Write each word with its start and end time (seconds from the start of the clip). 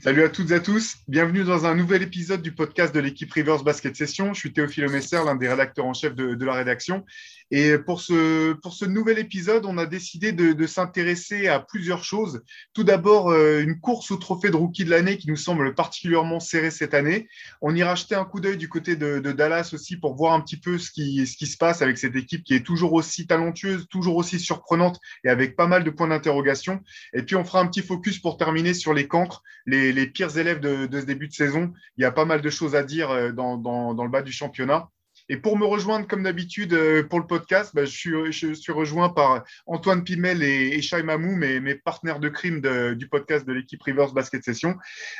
Salut 0.00 0.22
à 0.22 0.28
toutes 0.28 0.52
et 0.52 0.54
à 0.54 0.60
tous, 0.60 0.98
bienvenue 1.08 1.42
dans 1.42 1.66
un 1.66 1.74
nouvel 1.74 2.02
épisode 2.02 2.40
du 2.40 2.52
podcast 2.52 2.94
de 2.94 3.00
l'équipe 3.00 3.32
Rivers 3.32 3.64
Basket 3.64 3.96
Session. 3.96 4.32
Je 4.32 4.38
suis 4.38 4.52
Théophile 4.52 4.88
Messer, 4.88 5.18
l'un 5.26 5.34
des 5.34 5.48
rédacteurs 5.48 5.86
en 5.86 5.92
chef 5.92 6.14
de, 6.14 6.44
la 6.44 6.52
rédaction. 6.52 7.04
Et 7.50 7.76
pour 7.78 8.00
ce, 8.00 8.52
pour 8.52 8.74
ce 8.74 8.84
nouvel 8.84 9.18
épisode, 9.18 9.66
on 9.66 9.76
a 9.76 9.86
décidé 9.86 10.30
de, 10.30 10.66
s'intéresser 10.66 11.48
à 11.48 11.58
plusieurs 11.58 12.04
choses. 12.04 12.42
Tout 12.74 12.84
d'abord, 12.84 13.32
euh, 13.32 13.60
une 13.60 13.80
course 13.80 14.12
au 14.12 14.16
trophée 14.18 14.50
de 14.50 14.56
rookie 14.56 14.84
de 14.84 14.90
l'année 14.90 15.18
qui 15.18 15.28
nous 15.28 15.36
semble 15.36 15.74
particulièrement 15.74 16.38
serrée 16.38 16.70
cette 16.70 16.94
année. 16.94 17.26
On 17.60 17.74
ira 17.74 17.96
jeter 17.96 18.14
un 18.14 18.24
coup 18.24 18.38
d'œil 18.38 18.56
du 18.56 18.68
côté 18.68 18.94
de, 18.94 19.18
de, 19.18 19.32
Dallas 19.32 19.70
aussi 19.72 19.96
pour 19.96 20.14
voir 20.14 20.32
un 20.32 20.40
petit 20.40 20.60
peu 20.60 20.78
ce 20.78 20.92
qui, 20.92 21.26
ce 21.26 21.36
qui 21.36 21.46
se 21.48 21.56
passe 21.56 21.82
avec 21.82 21.98
cette 21.98 22.14
équipe 22.14 22.44
qui 22.44 22.54
est 22.54 22.64
toujours 22.64 22.92
aussi 22.92 23.26
talentueuse, 23.26 23.88
toujours 23.88 24.14
aussi 24.14 24.38
surprenante 24.38 25.00
et 25.24 25.28
avec 25.28 25.56
pas 25.56 25.66
mal 25.66 25.82
de 25.82 25.90
points 25.90 26.08
d'interrogation. 26.08 26.82
Et 27.14 27.22
puis, 27.24 27.34
on 27.34 27.44
fera 27.44 27.60
un 27.60 27.66
petit 27.66 27.82
focus 27.82 28.20
pour 28.20 28.36
terminer 28.36 28.74
sur 28.74 28.94
les 28.94 29.08
cancres, 29.08 29.42
les, 29.66 29.87
les 29.92 30.06
pires 30.06 30.36
élèves 30.36 30.60
de, 30.60 30.88
ce 30.92 31.04
début 31.04 31.28
de 31.28 31.32
saison. 31.32 31.72
Il 31.96 32.02
y 32.02 32.04
a 32.04 32.12
pas 32.12 32.24
mal 32.24 32.40
de 32.40 32.50
choses 32.50 32.74
à 32.74 32.82
dire 32.82 33.10
euh, 33.10 33.32
dans 33.32 33.56
le 33.56 34.10
bas 34.10 34.22
du 34.22 34.32
championnat. 34.32 34.90
Et 35.28 35.36
pour 35.36 35.58
me 35.58 35.66
rejoindre, 35.66 36.06
comme 36.06 36.22
d'habitude, 36.22 36.72
euh, 36.72 37.02
pour 37.02 37.20
le 37.20 37.26
podcast, 37.26 37.72
bah, 37.74 37.84
je, 37.84 37.90
suis, 37.90 38.32
je, 38.32 38.54
suis, 38.54 38.72
rejoint 38.72 39.10
par 39.10 39.44
Antoine 39.66 40.02
Pimel 40.02 40.42
et, 40.42 40.68
et 40.68 40.80
Shai 40.80 41.02
Mamou, 41.02 41.36
mes, 41.36 41.60
mes, 41.60 41.74
partenaires 41.74 42.18
de 42.18 42.28
crime 42.28 42.60
de, 42.60 42.94
du 42.94 43.08
podcast 43.08 43.46
de 43.46 43.52
l'équipe 43.52 43.82
Rivers 43.82 44.12
Basket 44.12 44.42
Session. 44.42 44.76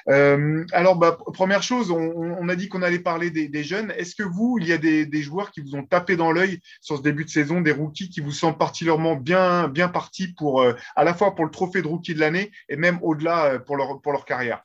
Euh, 0.08 0.64
alors, 0.72 0.96
bah, 0.96 1.18
première 1.34 1.62
chose, 1.62 1.90
on, 1.90 1.98
on, 1.98 2.48
a 2.48 2.56
dit 2.56 2.68
qu'on 2.68 2.82
allait 2.82 3.00
parler 3.00 3.30
des, 3.30 3.48
des 3.48 3.64
jeunes. 3.64 3.92
Est-ce 3.98 4.14
que 4.14 4.22
vous, 4.22 4.58
il 4.60 4.66
y 4.66 4.72
a 4.72 4.78
des, 4.78 5.04
des, 5.04 5.22
joueurs 5.22 5.50
qui 5.50 5.60
vous 5.60 5.74
ont 5.74 5.84
tapé 5.84 6.16
dans 6.16 6.32
l'œil 6.32 6.60
sur 6.80 6.96
ce 6.96 7.02
début 7.02 7.24
de 7.24 7.30
saison, 7.30 7.60
des 7.60 7.72
rookies 7.72 8.08
qui 8.08 8.20
vous 8.20 8.32
semblent 8.32 8.58
particulièrement 8.58 9.14
bien, 9.14 9.68
bien 9.68 9.88
partis 9.88 10.28
pour, 10.28 10.62
euh, 10.62 10.72
à 10.96 11.04
la 11.04 11.12
fois 11.12 11.34
pour 11.34 11.44
le 11.44 11.50
trophée 11.50 11.82
de 11.82 11.88
rookie 11.88 12.14
de 12.14 12.20
l'année 12.20 12.50
et 12.70 12.76
même 12.76 12.98
au-delà 13.02 13.58
pour 13.58 13.76
leur, 13.76 14.00
pour 14.00 14.12
leur 14.12 14.24
carrière? 14.24 14.62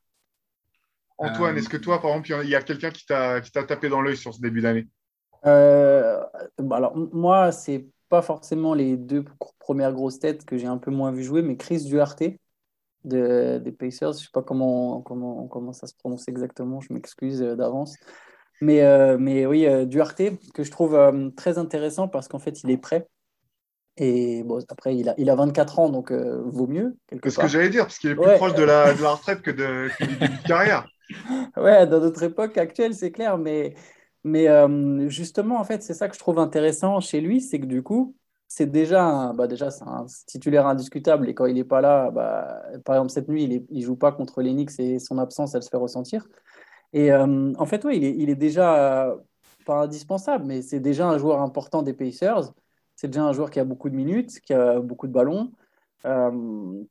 Antoine, 1.17 1.57
est-ce 1.57 1.69
que 1.69 1.77
toi, 1.77 2.02
par 2.02 2.11
exemple, 2.11 2.44
il 2.44 2.49
y 2.49 2.55
a 2.55 2.61
quelqu'un 2.61 2.91
qui 2.91 3.05
t'a 3.05 3.41
tapé 3.41 3.88
dans 3.88 4.02
l'œil 4.02 4.17
sur 4.17 4.33
ce 4.33 4.41
début 4.41 4.61
d'année? 4.61 4.88
Euh, 5.45 6.23
bah 6.58 6.77
alors, 6.77 6.95
moi, 7.11 7.52
c'est 7.52 7.88
pas 8.09 8.22
forcément 8.22 8.73
les 8.73 8.97
deux 8.97 9.25
premières 9.59 9.94
grosses 9.94 10.19
têtes 10.19 10.45
que 10.45 10.58
j'ai 10.58 10.67
un 10.67 10.77
peu 10.77 10.91
moins 10.91 11.11
vu 11.11 11.23
jouer, 11.23 11.41
mais 11.41 11.58
Chris 11.58 11.83
Duarte 11.85 12.23
de, 13.03 13.58
des 13.58 13.72
Pacers, 13.72 14.13
je 14.13 14.25
sais 14.25 14.31
pas 14.31 14.41
comment, 14.41 15.02
comment, 15.02 15.47
comment 15.47 15.73
ça 15.73 15.88
se 15.88 15.94
prononce 15.95 16.27
exactement, 16.27 16.80
je 16.81 16.94
m'excuse 16.94 17.41
euh, 17.41 17.55
d'avance. 17.55 17.97
Mais, 18.61 18.81
euh, 18.83 19.17
mais 19.19 19.45
oui, 19.45 19.66
euh, 19.66 19.85
Duarte, 19.85 20.22
que 20.53 20.63
je 20.63 20.72
trouve 20.72 20.97
très 21.35 21.57
intéressant 21.57 22.07
parce 22.07 22.28
qu'en 22.28 22.39
fait, 22.39 22.63
il 22.63 22.72
est 22.72 22.78
prêt. 22.78 23.07
Et 23.97 24.44
bon, 24.44 24.63
après, 24.69 24.95
il 24.95 25.09
a, 25.09 25.16
il 25.17 25.30
a 25.30 25.35
24 25.35 25.80
ans, 25.80 25.89
donc 25.89 26.11
vaut 26.11 26.67
mieux. 26.67 26.95
C'est 27.11 27.30
ce 27.30 27.39
que 27.39 27.47
j'allais 27.47 27.69
dire, 27.69 27.85
parce 27.85 28.00
qu'il 28.00 28.11
est 28.11 28.16
plus 28.16 28.25
ouais. 28.25 28.38
proche 28.38 28.55
de 28.55 28.63
la, 28.63 28.94
de 28.94 29.02
la 29.02 29.11
retraite 29.11 29.41
que, 29.41 29.52
de, 29.52 29.89
que 30.00 30.05
du 30.05 30.16
début 30.16 30.38
de 30.38 30.47
carrière. 30.47 30.88
Ouais, 31.57 31.85
dans 31.85 32.00
notre 32.00 32.23
époque 32.23 32.57
actuelle, 32.57 32.95
c'est 32.95 33.11
clair, 33.11 33.38
mais, 33.38 33.75
mais 34.23 34.47
euh, 34.47 35.09
justement, 35.09 35.59
en 35.59 35.63
fait, 35.63 35.83
c'est 35.83 35.93
ça 35.93 36.07
que 36.07 36.16
je 36.16 36.19
trouve 36.19 36.39
intéressant 36.39 36.99
chez 37.02 37.19
lui, 37.21 37.41
c'est 37.41 37.59
que 37.59 37.66
du 37.66 37.83
coup, 37.83 38.16
c'est 38.47 38.67
déjà, 38.71 39.03
un, 39.03 39.33
bah 39.33 39.47
déjà 39.47 39.71
c'est 39.71 39.83
un 39.83 40.05
titulaire 40.27 40.67
indiscutable 40.67 41.27
et 41.27 41.33
quand 41.33 41.45
il 41.45 41.55
n'est 41.55 41.63
pas 41.63 41.81
là, 41.81 42.11
bah, 42.11 42.61
par 42.85 42.95
exemple 42.95 43.11
cette 43.11 43.27
nuit, 43.27 43.66
il 43.69 43.79
ne 43.79 43.83
joue 43.83 43.95
pas 43.95 44.11
contre 44.11 44.41
Knicks 44.44 44.79
et 44.79 44.99
son 44.99 45.17
absence, 45.17 45.55
elle 45.55 45.63
se 45.63 45.69
fait 45.69 45.77
ressentir. 45.77 46.27
Et 46.94 47.11
euh, 47.11 47.53
en 47.57 47.66
fait, 47.66 47.83
ouais, 47.85 47.97
il 47.97 48.29
est, 48.29 48.35
déjà 48.35 49.07
euh, 49.09 49.17
pas 49.66 49.81
indispensable, 49.83 50.45
mais 50.45 50.61
c'est 50.61 50.79
déjà 50.79 51.07
un 51.07 51.17
joueur 51.17 51.41
important 51.41 51.81
des 51.83 51.94
Pacers. 51.94 52.53
C'est 52.95 53.07
déjà 53.07 53.23
un 53.23 53.33
joueur 53.33 53.49
qui 53.49 53.59
a 53.59 53.66
beaucoup 53.66 53.89
de 53.89 53.95
minutes, 53.95 54.39
qui 54.41 54.53
a 54.53 54.79
beaucoup 54.79 55.07
de 55.07 55.13
ballons 55.13 55.51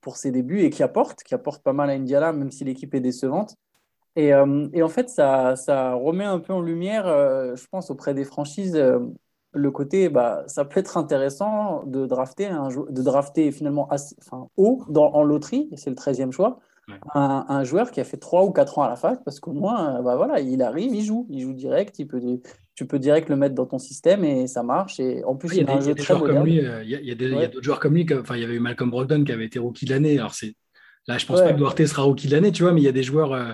pour 0.00 0.16
ses 0.16 0.30
débuts 0.32 0.60
et 0.62 0.70
qui 0.70 0.82
apporte, 0.82 1.22
qui 1.22 1.34
apporte 1.34 1.62
pas 1.62 1.74
mal 1.74 1.90
à 1.90 1.92
Indiana, 1.92 2.32
même 2.32 2.50
si 2.50 2.64
l'équipe 2.64 2.94
est 2.94 3.00
décevante. 3.00 3.56
Et, 4.16 4.32
euh, 4.34 4.68
et, 4.72 4.82
en 4.82 4.88
fait, 4.88 5.08
ça, 5.08 5.56
ça, 5.56 5.94
remet 5.94 6.24
un 6.24 6.38
peu 6.38 6.52
en 6.52 6.60
lumière, 6.60 7.06
euh, 7.06 7.56
je 7.56 7.66
pense, 7.70 7.90
auprès 7.90 8.12
des 8.14 8.24
franchises, 8.24 8.76
euh, 8.76 8.98
le 9.54 9.70
côté, 9.70 10.08
bah, 10.08 10.44
ça 10.46 10.64
peut 10.64 10.80
être 10.80 10.96
intéressant 10.96 11.84
de 11.86 12.06
drafter, 12.06 12.46
un, 12.46 12.68
de 12.68 13.02
drafter 13.02 13.52
finalement 13.52 13.88
assez, 13.88 14.14
enfin, 14.20 14.48
haut 14.56 14.82
dans, 14.88 15.12
en 15.12 15.24
loterie, 15.24 15.70
c'est 15.76 15.90
le 15.90 15.96
13e 15.96 16.30
choix, 16.30 16.58
ouais. 16.88 16.94
un, 17.14 17.46
un, 17.48 17.64
joueur 17.64 17.90
qui 17.90 18.00
a 18.00 18.04
fait 18.04 18.18
3 18.18 18.44
ou 18.44 18.50
4 18.50 18.78
ans 18.78 18.82
à 18.82 18.88
la 18.88 18.96
fac, 18.96 19.22
parce 19.24 19.40
qu'au 19.40 19.52
moins, 19.52 20.02
bah, 20.02 20.16
voilà, 20.16 20.40
il 20.40 20.62
arrive, 20.62 20.94
il 20.94 21.04
joue, 21.04 21.26
il 21.30 21.40
joue 21.40 21.54
direct, 21.54 21.98
il 21.98 22.06
peut, 22.06 22.20
tu 22.74 22.86
peux 22.86 22.98
direct 22.98 23.30
le 23.30 23.36
mettre 23.36 23.54
dans 23.54 23.66
ton 23.66 23.78
système 23.78 24.24
et 24.24 24.46
ça 24.46 24.62
marche. 24.62 25.00
Et 25.00 25.24
en 25.24 25.36
plus, 25.36 25.50
il 25.52 25.66
y 25.66 25.70
a, 25.70 25.78
des, 25.78 25.88
y 25.88 25.90
a 25.90 25.94
très 25.94 26.18
moderne. 26.18 26.44
Lui, 26.44 26.56
il 26.56 26.62
y 26.62 26.94
a, 26.94 27.00
y 27.00 27.12
a 27.12 27.36
ouais. 27.36 27.48
d'autres 27.48 27.64
joueurs 27.64 27.80
comme 27.80 27.94
lui, 27.94 28.06
enfin, 28.12 28.36
il 28.36 28.42
y 28.42 28.44
avait 28.44 28.54
eu 28.54 28.60
Malcolm 28.60 28.90
Brogdon 28.90 29.24
qui 29.24 29.32
avait 29.32 29.46
été 29.46 29.58
rookie 29.58 29.86
de 29.86 29.90
l'année. 29.90 30.18
Alors, 30.18 30.34
c'est 30.34 30.54
là, 31.06 31.18
je 31.18 31.26
pense 31.26 31.38
ouais. 31.38 31.46
pas 31.46 31.52
que 31.52 31.58
Duarte 31.58 31.84
sera 31.86 32.02
rookie 32.02 32.28
de 32.28 32.32
l'année, 32.32 32.52
tu 32.52 32.62
vois, 32.62 32.72
mais 32.72 32.80
il 32.80 32.84
y 32.84 32.88
a 32.88 32.92
des 32.92 33.02
joueurs 33.02 33.32
euh, 33.32 33.52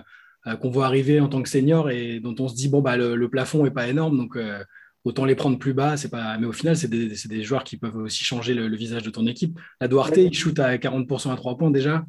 qu'on 0.57 0.71
voit 0.71 0.87
arriver 0.87 1.21
en 1.21 1.29
tant 1.29 1.43
que 1.43 1.49
senior 1.49 1.91
et 1.91 2.21
dont 2.21 2.35
on 2.39 2.49
se 2.49 2.55
dit 2.55 2.69
bon 2.69 2.81
bah 2.81 2.97
le, 2.97 3.17
le 3.17 3.29
plafond 3.29 3.67
est 3.67 3.71
pas 3.71 3.89
énorme 3.89 4.17
donc 4.17 4.37
euh, 4.37 4.63
autant 5.05 5.25
les 5.25 5.35
prendre 5.35 5.59
plus 5.59 5.75
bas 5.75 5.97
c'est 5.97 6.11
pas 6.11 6.39
mais 6.39 6.47
au 6.47 6.53
final 6.53 6.77
c'est 6.77 6.89
des, 6.89 7.09
des, 7.09 7.43
joueurs 7.43 7.65
qui 7.65 7.77
peuvent 7.77 7.97
aussi 7.97 8.25
changer 8.25 8.55
le, 8.55 8.69
le, 8.69 8.77
visage 8.77 9.03
de 9.03 9.11
ton 9.11 9.27
équipe. 9.27 9.59
La 9.81 9.89
Duarte 9.89 10.17
ouais. 10.17 10.25
il 10.25 10.35
shoot 10.35 10.59
à 10.59 10.77
40% 10.77 11.33
à 11.33 11.37
3 11.37 11.57
points 11.57 11.71
déjà. 11.71 12.05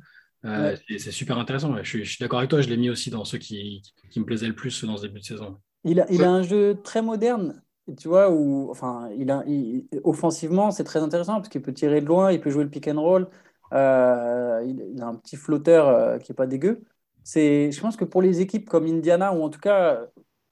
Euh, 0.45 0.71
ouais. 0.71 0.97
c'est 0.97 1.11
super 1.11 1.37
intéressant. 1.37 1.75
Je 1.83 2.03
suis, 2.03 2.17
d'accord 2.19 2.39
avec 2.39 2.49
toi 2.49 2.61
je 2.61 2.69
l'ai 2.69 2.77
mis 2.77 2.89
aussi 2.89 3.09
dans 3.09 3.25
ceux 3.25 3.37
qui, 3.37 3.81
qui, 4.09 4.19
me 4.19 4.25
plaisaient 4.25 4.47
le 4.47 4.55
plus 4.55 4.85
dans 4.85 4.97
ce 4.97 5.03
début 5.03 5.19
de 5.19 5.25
saison. 5.25 5.57
Il 5.83 5.99
a, 5.99 6.05
il 6.11 6.23
a 6.23 6.29
un 6.29 6.43
jeu 6.43 6.77
très 6.83 7.01
moderne 7.01 7.61
tu 7.97 8.07
vois 8.07 8.29
où 8.29 8.69
enfin 8.69 9.09
il 9.17 9.31
a 9.31 9.43
il, 9.47 9.87
offensivement 10.03 10.69
c'est 10.69 10.83
très 10.83 10.99
intéressant 10.99 11.37
parce 11.37 11.49
qu'il 11.49 11.63
peut 11.63 11.73
tirer 11.73 12.01
de 12.01 12.05
loin 12.05 12.31
il 12.31 12.39
peut 12.39 12.51
jouer 12.51 12.63
le 12.63 12.69
pick 12.69 12.87
and 12.87 13.01
roll. 13.01 13.27
Euh, 13.73 14.65
il, 14.65 15.01
a 15.01 15.07
un 15.07 15.15
petit 15.15 15.35
flotteur 15.35 15.87
euh, 15.87 16.17
qui 16.17 16.31
est 16.31 16.35
pas 16.35 16.47
dégueu 16.47 16.81
c'est, 17.31 17.71
je 17.71 17.79
pense 17.81 17.95
que 17.95 18.05
pour 18.05 18.23
les 18.23 18.41
équipes 18.41 18.67
comme 18.67 18.87
Indiana, 18.87 19.33
ou 19.33 19.43
en 19.43 19.49
tout 19.49 19.59
cas 19.59 20.01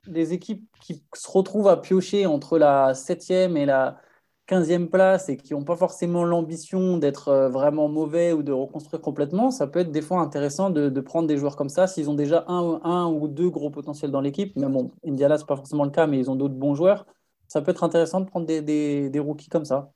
les 0.06 0.34
équipes 0.34 0.70
qui 0.80 1.04
se 1.16 1.30
retrouvent 1.30 1.68
à 1.70 1.78
piocher 1.78 2.28
entre 2.28 2.60
la 2.60 2.94
7e 2.94 3.58
et 3.58 3.66
la 3.66 4.00
15e 4.48 4.88
place 4.90 5.28
et 5.30 5.38
qui 5.38 5.54
n'ont 5.54 5.64
pas 5.64 5.76
forcément 5.76 6.24
l'ambition 6.24 6.98
d'être 6.98 7.30
euh, 7.30 7.50
vraiment 7.50 7.90
mauvais 7.90 8.32
ou 8.32 8.44
de 8.44 8.52
reconstruire 8.52 9.02
complètement, 9.02 9.50
ça 9.52 9.66
peut 9.68 9.80
être 9.80 9.92
des 9.92 10.04
fois 10.04 10.20
intéressant 10.22 10.70
de, 10.70 11.02
prendre 11.02 11.28
des 11.28 11.38
joueurs 11.38 11.56
comme 11.56 11.70
ça 11.70 11.88
s'ils 11.88 12.10
ont 12.12 12.14
déjà 12.14 12.46
un, 12.48 13.08
ou 13.08 13.28
deux 13.28 13.50
gros 13.50 13.72
potentiels 13.72 14.12
dans 14.12 14.22
l'équipe. 14.22 14.56
Mais 14.56 14.68
bon, 14.68 14.92
Indiana, 15.06 15.38
ce 15.38 15.44
n'est 15.44 15.48
pas 15.48 15.58
forcément 15.58 15.84
le 15.84 15.92
cas, 15.92 16.08
mais 16.08 16.20
ils 16.20 16.30
ont 16.30 16.36
d'autres 16.36 16.56
bons 16.56 16.76
joueurs. 16.76 17.08
Ça 17.48 17.62
peut 17.62 17.72
être 17.72 17.84
intéressant 17.84 18.22
de 18.22 18.26
prendre 18.26 18.46
des 18.46 19.20
rookies 19.20 19.50
comme 19.50 19.66
ça. 19.66 19.92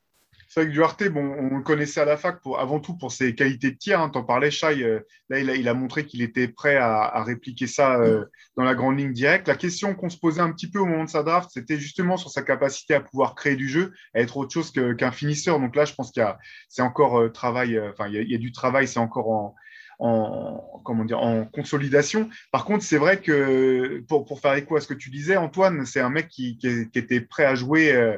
C'est 0.53 0.59
vrai 0.59 0.67
que 0.67 0.73
Duarte, 0.73 1.07
bon, 1.07 1.33
on 1.39 1.59
le 1.59 1.63
connaissait 1.63 2.01
à 2.01 2.05
la 2.05 2.17
fac 2.17 2.41
pour, 2.41 2.59
avant 2.59 2.81
tout 2.81 2.97
pour 2.97 3.13
ses 3.13 3.33
qualités 3.35 3.71
de 3.71 3.77
tir. 3.77 4.01
Hein, 4.01 4.09
T'en 4.09 4.25
parlais, 4.25 4.51
Shai. 4.51 4.83
Euh, 4.83 4.99
là, 5.29 5.39
il 5.39 5.49
a, 5.49 5.55
il 5.55 5.69
a 5.69 5.73
montré 5.73 6.05
qu'il 6.05 6.21
était 6.21 6.49
prêt 6.49 6.75
à, 6.75 7.03
à 7.03 7.23
répliquer 7.23 7.67
ça 7.67 7.95
euh, 8.01 8.25
dans 8.57 8.65
la 8.65 8.75
grande 8.75 8.99
ligne 8.99 9.13
directe. 9.13 9.47
La 9.47 9.55
question 9.55 9.95
qu'on 9.95 10.09
se 10.09 10.17
posait 10.17 10.41
un 10.41 10.51
petit 10.51 10.69
peu 10.69 10.79
au 10.79 10.85
moment 10.85 11.05
de 11.05 11.09
sa 11.09 11.23
draft, 11.23 11.51
c'était 11.53 11.77
justement 11.77 12.17
sur 12.17 12.29
sa 12.29 12.41
capacité 12.41 12.93
à 12.93 12.99
pouvoir 12.99 13.33
créer 13.33 13.55
du 13.55 13.69
jeu, 13.69 13.93
à 14.13 14.19
être 14.19 14.35
autre 14.35 14.51
chose 14.51 14.71
qu'un 14.73 14.93
qu 14.93 15.11
finisseur. 15.13 15.57
Donc 15.57 15.73
là, 15.73 15.85
je 15.85 15.93
pense 15.93 16.11
qu'il 16.11 16.19
y 16.19 16.25
a, 16.25 16.37
c'est 16.67 16.81
encore 16.81 17.21
euh, 17.21 17.29
travail. 17.29 17.79
Enfin, 17.79 18.09
il, 18.09 18.15
il, 18.15 18.29
y 18.29 18.35
a, 18.35 18.37
du 18.37 18.51
travail, 18.51 18.89
c'est 18.89 18.99
encore 18.99 19.29
en, 19.29 19.55
en, 19.99 20.81
comment 20.83 21.05
dire, 21.05 21.19
en 21.19 21.45
consolidation. 21.45 22.29
Par 22.51 22.65
contre, 22.65 22.83
c'est 22.83 22.97
vrai 22.97 23.21
que 23.21 24.03
pour, 24.09 24.25
pour 24.25 24.41
faire 24.41 24.55
écho 24.55 24.75
à 24.75 24.81
ce 24.81 24.87
que 24.87 24.95
tu 24.95 25.11
disais, 25.11 25.37
Antoine, 25.37 25.85
c'est 25.85 26.01
un 26.01 26.09
mec 26.09 26.27
qui, 26.27 26.57
qui, 26.57 26.89
qui 26.89 26.99
était 26.99 27.21
prêt 27.21 27.45
à 27.45 27.55
jouer 27.55 28.17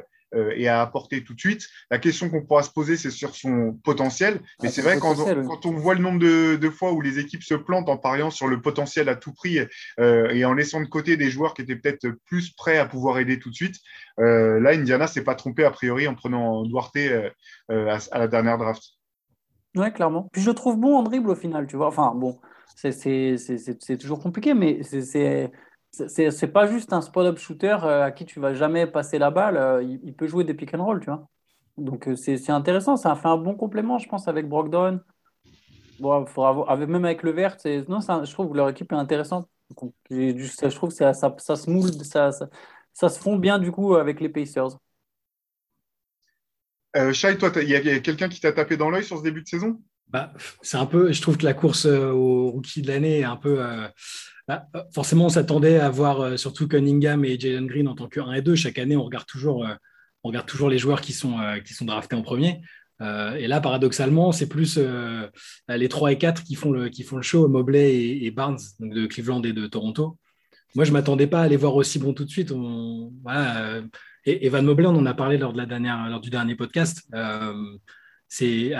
et 0.56 0.68
à 0.68 0.80
apporter 0.80 1.22
tout 1.22 1.34
de 1.34 1.40
suite. 1.40 1.68
La 1.90 1.98
question 1.98 2.28
qu'on 2.28 2.42
pourra 2.42 2.62
se 2.62 2.70
poser, 2.70 2.96
c'est 2.96 3.10
sur 3.10 3.34
son 3.34 3.78
potentiel. 3.84 4.40
Mais 4.62 4.68
ah, 4.68 4.72
c'est 4.72 4.82
vrai, 4.82 4.98
quand, 4.98 5.16
oui. 5.18 5.46
quand 5.46 5.66
on 5.66 5.72
voit 5.72 5.94
le 5.94 6.00
nombre 6.00 6.18
de, 6.18 6.56
de, 6.56 6.70
fois 6.70 6.92
où 6.92 7.00
les 7.00 7.18
équipes 7.18 7.42
se 7.42 7.54
plantent 7.54 7.88
en 7.88 7.96
pariant 7.96 8.30
sur 8.30 8.46
le 8.46 8.60
potentiel 8.60 9.08
à 9.08 9.16
tout 9.16 9.32
prix 9.32 9.58
euh, 10.00 10.28
et 10.30 10.44
en 10.44 10.54
laissant 10.54 10.80
de 10.80 10.86
côté 10.86 11.16
des 11.16 11.30
joueurs 11.30 11.54
qui 11.54 11.62
étaient 11.62 11.76
peut-être 11.76 12.08
plus 12.26 12.50
prêts 12.50 12.78
à 12.78 12.86
pouvoir 12.86 13.18
aider 13.18 13.38
tout 13.38 13.50
de 13.50 13.54
suite, 13.54 13.76
euh, 14.20 14.60
là, 14.60 14.70
Indiana 14.70 15.06
s'est 15.06 15.24
pas 15.24 15.34
trompé 15.34 15.64
a 15.64 15.70
priori 15.70 16.06
en 16.06 16.14
prenant 16.14 16.64
Duarte 16.64 16.96
euh, 16.96 17.30
à, 17.68 17.98
à, 18.10 18.18
la 18.18 18.28
dernière 18.28 18.58
draft. 18.58 18.82
Ouais, 19.74 19.92
clairement. 19.92 20.28
Puis 20.32 20.42
je 20.42 20.50
le 20.50 20.54
trouve 20.54 20.78
bon 20.78 20.96
en 20.96 21.02
dribble 21.02 21.30
au 21.30 21.34
final, 21.34 21.66
tu 21.66 21.76
vois. 21.76 21.88
Enfin, 21.88 22.12
bon, 22.14 22.38
c'est 22.76 23.98
toujours 23.98 24.20
compliqué, 24.20 24.54
mais 24.54 24.82
c'est 24.82 25.50
c'est 26.08 26.52
pas 26.52 26.66
juste 26.66 26.92
un 26.92 27.00
spot-up 27.00 27.38
shooter 27.38 27.76
euh, 27.82 28.04
à 28.04 28.10
qui 28.10 28.24
tu 28.24 28.40
vas 28.40 28.54
jamais 28.54 28.86
passer 28.86 29.18
la 29.18 29.30
balle. 29.30 29.56
Euh, 29.56 29.82
il, 29.82 30.14
peut 30.14 30.26
jouer 30.26 30.44
des 30.44 30.54
pick 30.54 30.74
and 30.74 30.84
roll, 30.84 31.00
tu 31.00 31.06
vois. 31.06 31.28
Donc 31.76 32.08
euh, 32.08 32.16
c'est 32.16 32.50
intéressant. 32.50 32.96
Ça 32.96 33.12
a 33.12 33.16
fait 33.16 33.28
un 33.28 33.36
bon 33.36 33.54
complément, 33.54 33.98
je 33.98 34.08
pense, 34.08 34.28
avec 34.28 34.48
Brogdon. 34.48 35.00
Bon, 36.00 36.24
avec, 36.66 36.88
même 36.88 37.04
avec 37.04 37.22
le 37.22 37.30
vert, 37.30 37.56
non, 37.88 38.00
je 38.00 38.32
trouve 38.32 38.50
que 38.50 38.56
leur 38.56 38.68
équipe 38.68 38.90
est 38.92 38.96
intéressante. 38.96 39.48
Je, 40.10 40.74
trouve 40.74 40.90
que 40.90 40.96
ça, 40.96 41.56
se 41.56 41.70
moule, 41.70 41.90
ça, 42.04 42.32
se 42.32 43.18
fond 43.18 43.36
bien 43.36 43.58
du 43.58 43.70
coup 43.70 43.94
avec 43.94 44.20
les 44.20 44.28
Pacers. 44.28 44.78
Euh, 46.96 47.12
toi, 47.38 47.50
il 47.62 47.68
y 47.68 47.74
a, 47.76 47.94
a 47.94 48.00
quelqu'un 48.00 48.28
qui 48.28 48.40
t'a 48.40 48.52
tapé 48.52 48.76
dans 48.76 48.90
l'œil 48.90 49.04
sur 49.04 49.18
ce 49.18 49.22
début 49.22 49.42
de 49.42 49.48
saison? 49.48 49.80
Bah, 50.08 50.32
C'est 50.62 50.76
un 50.76 50.86
peu, 50.86 51.12
je 51.12 51.20
trouve 51.20 51.36
que 51.36 51.44
la 51.44 51.54
course 51.54 51.86
au 51.86 52.50
rookie 52.50 52.82
de 52.82 52.88
l'année 52.88 53.20
est 53.20 53.24
un 53.24 53.36
peu. 53.36 53.62
Euh 53.62 53.88
bah, 54.46 54.68
forcément, 54.92 55.26
on 55.26 55.30
s'attendait 55.30 55.78
à 55.80 55.88
voir 55.88 56.20
euh, 56.20 56.36
surtout 56.36 56.68
Cunningham 56.68 57.24
et 57.24 57.38
Jalen 57.40 57.66
Green 57.66 57.88
en 57.88 57.94
tant 57.94 58.08
que 58.08 58.20
1 58.20 58.34
et 58.34 58.42
2. 58.42 58.54
Chaque 58.54 58.78
année, 58.78 58.96
on 58.96 59.04
regarde 59.04 59.26
toujours, 59.26 59.66
euh, 59.66 59.74
on 60.22 60.28
regarde 60.28 60.46
toujours 60.46 60.68
les 60.68 60.78
joueurs 60.78 61.00
qui 61.00 61.12
sont, 61.12 61.38
euh, 61.40 61.60
qui 61.60 61.72
sont 61.72 61.86
draftés 61.86 62.16
en 62.16 62.22
premier. 62.22 62.60
et 63.00 63.48
là, 63.48 63.60
paradoxalement, 63.60 64.32
c'est 64.32 64.48
plus 64.48 64.78
les 65.68 65.88
3 65.88 66.12
et 66.12 66.18
4 66.18 66.44
qui 66.44 66.54
font 66.54 66.70
le, 66.72 66.88
qui 66.88 67.02
font 67.02 67.16
le 67.16 67.22
show, 67.22 67.48
Mobley 67.48 68.18
et, 68.22 68.30
Barnes, 68.30 68.58
de 68.80 69.06
Cleveland 69.06 69.42
et 69.42 69.52
de 69.52 69.66
Toronto. 69.66 70.16
Moi, 70.74 70.84
je 70.84 70.90
ne 70.90 70.94
m'attendais 70.94 71.26
pas 71.26 71.42
à 71.42 71.48
les 71.48 71.56
voir 71.56 71.74
aussi 71.74 71.98
bons 71.98 72.14
tout 72.14 72.24
de 72.24 72.30
suite. 72.30 72.52
et 74.24 74.46
Evan 74.46 74.64
Mobley, 74.64 74.86
on 74.86 74.96
en 74.96 75.06
a 75.06 75.14
parlé 75.14 75.36
lors, 75.38 75.52
de 75.52 75.58
la 75.58 75.66
dernière, 75.66 76.08
lors 76.08 76.20
du 76.20 76.30
dernier 76.30 76.54
podcast. 76.54 77.06
c'est, 78.28 78.72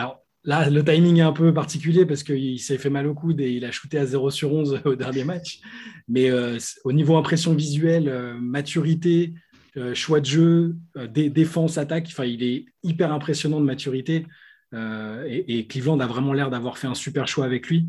là, 0.45 0.71
le 0.71 0.85
timing 0.85 1.19
est 1.19 1.23
un 1.23 1.33
peu 1.33 1.53
particulier 1.53 2.07
parce 2.07 2.23
qu'il 2.23 2.61
s'est 2.61 2.79
fait 2.79 2.91
mal 2.91 3.07
au 3.07 3.15
coude 3.15 3.41
et 3.41 3.51
il 3.51 3.65
a 3.65 3.71
shooté 3.71 3.99
à 3.99 4.07
0 4.07 4.31
sur 4.31 4.53
11 4.53 4.81
au 4.85 4.95
dernier 4.95 5.25
match. 5.25 5.61
Mais 6.09 6.31
au 6.85 6.93
niveau 6.93 7.17
impression 7.17 7.55
visuelle, 7.55 8.37
maturité, 8.41 9.35
euh, 9.77 9.93
choix 9.93 10.21
de 10.21 10.27
jeu, 10.27 10.77
euh, 10.97 11.09
défense, 11.09 11.79
attaque. 11.79 12.09
Il 12.25 12.45
est 12.45 12.67
hyper 12.85 13.13
impressionnant 13.13 13.61
de 13.61 13.65
maturité. 13.65 14.27
Euh, 14.73 15.25
et, 15.29 15.67
Cleveland 15.67 15.99
a 15.99 16.07
vraiment 16.07 16.33
l'air 16.33 16.51
d'avoir 16.51 16.79
fait 16.79 16.87
un 16.87 16.95
super 16.95 17.27
choix 17.27 17.45
avec 17.45 17.69
lui. 17.69 17.89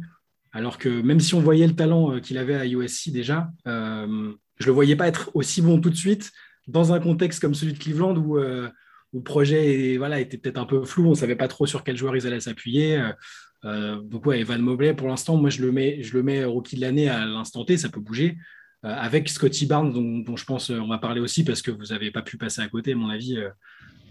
Alors 0.51 0.79
que 0.79 0.89
même 0.89 1.19
si 1.19 1.35
on 1.35 1.41
voyait 1.41 1.67
le 1.67 1.75
talent 1.75 2.19
qu'il 2.19 2.37
avait 2.37 2.55
à 2.55 2.65
USC 2.65 3.11
déjà, 3.11 3.51
je 3.65 3.71
ne 4.05 4.65
le 4.65 4.71
voyais 4.71 4.95
pas 4.95 5.07
être 5.07 5.29
aussi 5.33 5.61
bon 5.61 5.81
tout 5.81 5.89
de 5.89 5.95
suite 5.95 6.31
dans 6.67 6.93
un 6.93 6.99
contexte 6.99 7.41
comme 7.41 7.53
celui 7.53 7.73
de 7.73 7.77
Cleveland 7.77 8.15
où, 8.15 8.39
le 9.15 9.21
projet 9.23 9.95
était 10.21 10.37
peut-être 10.37 10.59
un 10.59 10.65
peu 10.65 10.83
flou, 10.83 11.07
on 11.07 11.09
ne 11.11 11.15
savait 11.15 11.35
pas 11.35 11.47
trop 11.47 11.65
sur 11.65 11.83
quel 11.83 11.97
joueur 11.97 12.15
ils 12.15 12.27
allaient 12.27 12.39
s'appuyer. 12.39 13.01
donc 13.63 14.25
ouais, 14.25 14.41
Evan 14.41 14.61
Mobley, 14.61 14.93
pour 14.93 15.07
l'instant, 15.07 15.37
moi 15.37 15.49
je 15.49 15.61
le 15.61 15.71
mets, 15.71 16.03
je 16.03 16.17
le 16.17 16.45
rookie 16.45 16.75
de 16.75 16.81
l'année 16.81 17.09
à 17.09 17.25
l'instant 17.25 17.65
T, 17.65 17.77
ça 17.77 17.89
peut 17.89 18.01
bouger. 18.01 18.37
Euh, 18.85 18.93
avec 18.95 19.29
Scotty 19.29 19.65
Barnes, 19.65 19.91
dont, 19.91 20.35
je 20.35 20.45
pense 20.45 20.69
euh, 20.69 20.79
on 20.79 20.87
va 20.87 20.99
parler 20.99 21.19
aussi 21.19 21.43
parce 21.43 21.61
que 21.63 21.71
vous 21.71 21.85
n'avez 21.85 22.11
pas 22.11 22.21
pu 22.21 22.37
passer 22.37 22.61
à 22.61 22.67
côté, 22.67 22.91
à 22.91 22.95
mon 22.95 23.09
avis. 23.09 23.41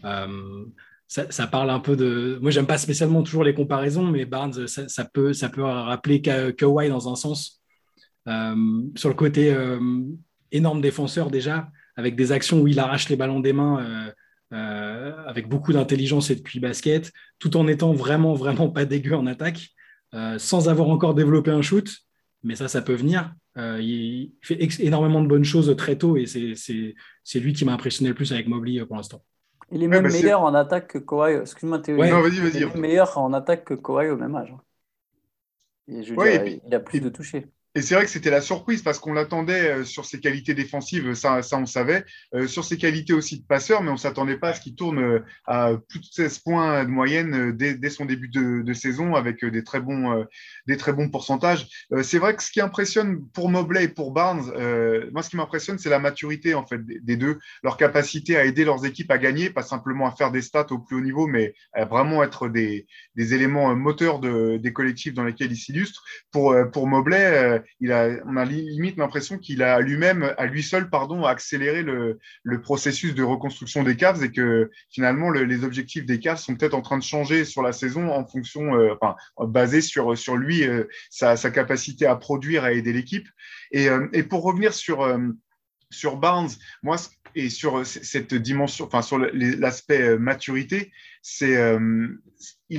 Euh, 0.04 0.64
ça, 1.06 1.46
parle 1.46 1.70
un 1.70 1.78
peu 1.78 1.94
de. 1.94 2.38
Moi, 2.42 2.50
j'aime 2.50 2.66
pas 2.66 2.78
spécialement 2.78 3.22
toujours 3.22 3.44
les 3.44 3.54
comparaisons, 3.54 4.10
mais 4.10 4.24
Barnes, 4.24 4.66
ça 4.66 5.04
peut 5.04 5.62
rappeler 5.62 6.20
Kawhi 6.22 6.88
dans 6.88 7.08
un 7.08 7.14
sens. 7.14 7.62
sur 8.26 9.08
le 9.08 9.14
côté 9.14 9.54
énorme 10.50 10.80
défenseur 10.80 11.30
déjà, 11.30 11.70
avec 11.94 12.16
des 12.16 12.32
actions 12.32 12.60
où 12.60 12.66
il 12.66 12.80
arrache 12.80 13.08
les 13.10 13.16
ballons 13.16 13.38
des 13.38 13.52
mains 13.52 14.12
avec 14.54 15.48
beaucoup 15.48 15.72
d'intelligence 15.72 16.30
et 16.30 16.36
de 16.36 16.40
QI 16.40 16.60
basket, 16.60 17.12
tout 17.38 17.56
en 17.56 17.66
étant 17.66 17.92
vraiment, 17.92 18.34
vraiment 18.34 18.70
pas 18.70 18.84
dégueu 18.84 19.16
en 19.16 19.26
attaque, 19.26 19.70
sans 20.38 20.68
avoir 20.68 20.88
encore 20.88 21.14
développé 21.14 21.50
un 21.50 21.62
shoot. 21.62 21.90
Mais 22.44 22.56
ça, 22.56 22.68
ça 22.68 22.82
peut 22.82 22.94
venir. 22.94 23.34
Euh, 23.56 23.80
il 23.80 24.32
fait 24.42 24.58
énormément 24.80 25.22
de 25.22 25.28
bonnes 25.28 25.44
choses 25.44 25.74
très 25.76 25.96
tôt 25.96 26.16
et 26.16 26.26
c'est 26.26 27.40
lui 27.40 27.52
qui 27.52 27.64
m'a 27.64 27.72
impressionné 27.72 28.08
le 28.08 28.14
plus 28.14 28.32
avec 28.32 28.48
Mobley 28.48 28.80
euh, 28.80 28.86
pour 28.86 28.96
l'instant. 28.96 29.22
Il 29.70 29.82
est 29.82 29.88
même 29.88 30.02
bah, 30.02 30.10
meilleur 30.10 30.42
en 30.42 30.54
attaque 30.54 30.88
que 30.88 30.98
Kawhi. 30.98 31.36
Excuse-moi, 31.40 31.78
Théo. 31.78 31.96
Ouais, 31.96 32.10
vas-y, 32.10 32.38
vas-y. 32.40 32.56
Il 32.56 32.62
est 32.62 32.74
meilleur 32.76 33.16
en 33.16 33.32
attaque 33.32 33.64
que 33.64 33.74
Kawhi 33.74 34.10
au 34.10 34.16
même 34.16 34.34
âge. 34.36 34.54
Et 35.88 36.02
je 36.02 36.14
il 36.14 36.74
a 36.74 36.80
plus 36.80 37.00
de 37.00 37.08
toucher. 37.08 37.46
Et 37.76 37.82
c'est 37.82 37.97
vrai 37.97 38.05
que 38.05 38.11
c'était 38.11 38.31
la 38.31 38.41
surprise 38.41 38.82
parce 38.82 39.00
qu'on 39.00 39.12
l'attendait 39.12 39.71
euh, 39.71 39.85
sur 39.85 40.05
ses 40.05 40.21
qualités 40.21 40.55
défensives, 40.55 41.15
ça, 41.15 41.43
ça 41.43 41.59
on 41.59 41.67
savait, 41.67 42.05
euh, 42.32 42.47
sur 42.47 42.65
ses 42.65 42.79
qualités 42.79 43.12
aussi 43.12 43.41
de 43.41 43.44
passeur, 43.44 43.82
mais 43.82 43.91
on 43.91 43.97
s'attendait 43.97 44.37
pas 44.37 44.50
à 44.50 44.55
ce 44.55 44.61
qu'il 44.61 44.76
tourne 44.76 45.00
euh, 45.00 45.25
à 45.47 45.73
plus 45.88 45.99
de 45.99 46.05
16 46.05 46.38
points 46.38 46.85
de 46.85 46.91
moyenne 46.91 47.50
dès, 47.50 47.75
dès 47.75 47.91
son 47.91 48.05
début 48.05 48.29
de, 48.29 48.62
de, 48.62 48.75
saison 48.75 49.17
avec 49.17 49.44
des 49.44 49.65
très 49.65 49.81
bons, 49.81 50.25
des 50.67 50.76
très 50.76 50.93
bons 50.93 51.09
pourcentages. 51.09 51.69
c'est 52.03 52.19
vrai 52.19 52.35
que 52.35 52.43
ce 52.43 52.50
qui 52.50 52.61
impressionne 52.61 53.25
pour 53.29 53.49
Mobley 53.49 53.85
et 53.85 53.88
pour 53.88 54.12
Barnes, 54.12 54.53
moi 55.12 55.23
ce 55.23 55.31
qui 55.31 55.37
m'impressionne, 55.37 55.79
c'est 55.79 55.88
la 55.88 56.00
maturité 56.00 56.55
en 56.55 56.67
fait 56.67 56.81
des 56.85 57.17
deux, 57.17 57.38
leur 57.62 57.76
capacité 57.76 58.37
à 58.37 58.44
aider 58.44 58.65
leurs 58.65 58.85
équipes 58.85 59.11
à 59.11 59.19
gagner, 59.19 59.50
pas 59.50 59.62
simplement 59.62 60.06
à 60.06 60.12
faire 60.12 60.32
des 60.32 60.43
stats 60.43 60.67
au 60.71 60.79
plus 60.79 60.97
haut 60.97 61.00
niveau, 61.00 61.26
mais 61.26 61.55
à 61.73 61.85
vraiment 61.85 62.23
être 62.25 62.49
des, 62.49 62.87
des 63.15 63.35
éléments 63.35 63.75
moteurs 63.76 64.19
de, 64.19 64.56
des 64.56 64.73
collectifs 64.73 65.15
dans 65.15 65.25
lesquels 65.25 65.53
ils 65.53 65.56
s'illustrent. 65.56 66.05
Pour, 66.32 66.56
pour 66.73 66.88
Mobley, 66.88 67.62
on 67.82 68.37
a 68.37 68.44
limite 68.44 68.96
l'impression 68.96 69.38
qu'il 69.38 69.62
a 69.62 69.81
lui-même, 69.81 70.34
à 70.38 70.46
lui 70.46 70.62
seul, 70.62 70.90
pardon, 70.90 71.25
accéléré 71.25 71.82
le, 71.82 72.19
processus 72.62 73.14
de 73.14 73.22
reconstruction 73.22 73.82
des 73.82 73.96
Cavs 73.96 74.22
et 74.22 74.31
que 74.31 74.70
finalement 74.90 75.31
les 75.31 75.64
objectifs 75.64 76.06
des 76.06 76.19
Cavs 76.19 76.38
sont 76.38 76.55
peut-être 76.55 76.75
en 76.75 76.82
train 76.82 76.99
de 76.99 77.02
changer 77.02 77.44
sur 77.44 77.62
la 77.62 77.72
saison 77.72 78.11
en 78.11 78.26
fonction, 78.26 78.75
euh, 78.75 78.94
basé 79.46 79.81
sur, 79.81 80.16
sur 80.16 80.37
lui, 80.37 80.66
euh, 80.66 80.84
sa, 81.11 81.37
capacité 81.50 82.06
à 82.06 82.16
produire, 82.16 82.64
à 82.64 82.72
aider 82.72 82.93
l'équipe. 82.93 83.28
Et, 83.70 83.88
euh, 83.88 84.08
et, 84.12 84.22
pour 84.22 84.43
revenir 84.43 84.72
sur, 84.72 85.06
sur 85.90 86.16
Barnes, 86.16 86.50
moi, 86.82 86.96
et 87.34 87.50
sur 87.50 87.84
cette 87.84 88.34
dimension, 88.34 88.87
enfin 88.87 89.02
sur 89.02 89.19
l'aspect 89.19 90.16
maturité, 90.19 90.93
c'est 91.20 91.56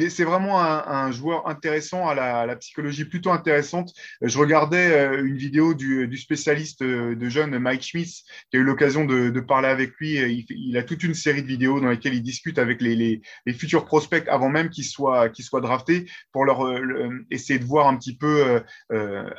c'est 0.10 0.24
vraiment 0.24 0.62
un, 0.62 1.12
joueur 1.12 1.48
intéressant, 1.48 2.08
à 2.08 2.16
la, 2.46 2.56
psychologie 2.56 3.06
plutôt 3.06 3.32
intéressante. 3.32 3.92
Je 4.22 4.38
regardais 4.38 4.92
euh, 4.92 5.26
une 5.26 5.38
vidéo 5.38 5.74
du, 5.74 6.18
spécialiste 6.18 6.82
euh, 6.82 7.16
de 7.16 7.30
jeunes 7.30 7.58
Mike 7.60 7.84
Schmitz, 7.84 8.24
qui 8.50 8.58
a 8.58 8.60
eu 8.60 8.64
l'occasion 8.64 9.06
de, 9.06 9.40
parler 9.40 9.68
avec 9.68 9.92
lui. 10.00 10.46
Il, 10.50 10.78
a 10.78 10.84
toute 10.84 11.04
une 11.04 11.14
série 11.14 11.44
de 11.44 11.48
vidéos 11.48 11.80
dans 11.80 11.90
lesquelles 11.90 12.16
il 12.16 12.24
discute 12.24 12.58
avec 12.58 12.82
les, 12.82 13.22
futurs 13.58 13.86
prospects 13.86 14.28
avant 14.28 14.50
même 14.50 14.70
qu'ils 14.70 14.86
soient, 14.86 15.30
qu'ils 15.30 15.46
soient 15.46 15.62
draftés 15.62 16.06
pour 16.32 16.46
leur 16.46 16.66
euh, 16.66 17.26
essayer 17.30 17.60
de 17.60 17.66
voir 17.66 17.88
un 17.88 17.96
petit 17.98 18.18
peu, 18.18 18.62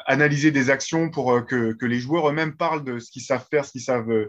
analyser 0.06 0.50
des 0.50 0.70
actions 0.70 1.10
pour 1.10 1.44
que, 1.44 1.76
les 1.86 1.98
joueurs 1.98 2.28
eux-mêmes 2.28 2.56
parlent 2.56 2.84
de 2.84 2.98
ce 2.98 3.10
qu'ils 3.10 3.22
savent 3.22 3.46
faire, 3.50 3.64
ce 3.64 3.72
qu'ils 3.72 3.80
savent 3.80 4.28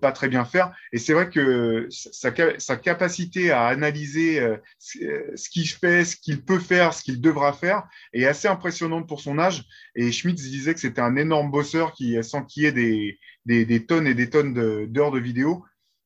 pas 0.00 0.12
très 0.12 0.28
bien 0.28 0.44
faire. 0.44 0.72
Et 0.92 0.98
c'est 0.98 1.12
vrai 1.12 1.28
que 1.28 1.88
sa, 1.90 2.32
sa, 2.58 2.76
capacité 2.76 3.50
à 3.50 3.66
analyser 3.66 4.40
ce 4.78 5.48
qui 5.50 5.57
fait, 5.66 6.04
ce 6.04 6.16
qu'il 6.16 6.44
peut 6.44 6.58
faire, 6.58 6.94
ce 6.94 7.02
qu'il 7.02 7.20
devra 7.20 7.52
faire, 7.52 7.82
est 8.12 8.24
assez 8.24 8.48
impressionnante 8.48 9.08
pour 9.08 9.20
son 9.20 9.38
âge. 9.38 9.64
Et 9.94 10.12
Schmitz 10.12 10.42
disait 10.42 10.74
que 10.74 10.80
c'était 10.80 11.00
un 11.00 11.16
énorme 11.16 11.50
bosseur 11.50 11.92
qui 11.92 12.22
s'enquillait 12.22 12.72
des, 12.72 13.18
des, 13.46 13.64
des 13.64 13.86
tonnes 13.86 14.06
et 14.06 14.14
des 14.14 14.30
tonnes 14.30 14.54
d'heures 14.86 15.10
de, 15.10 15.18
vidéos. 15.18 15.64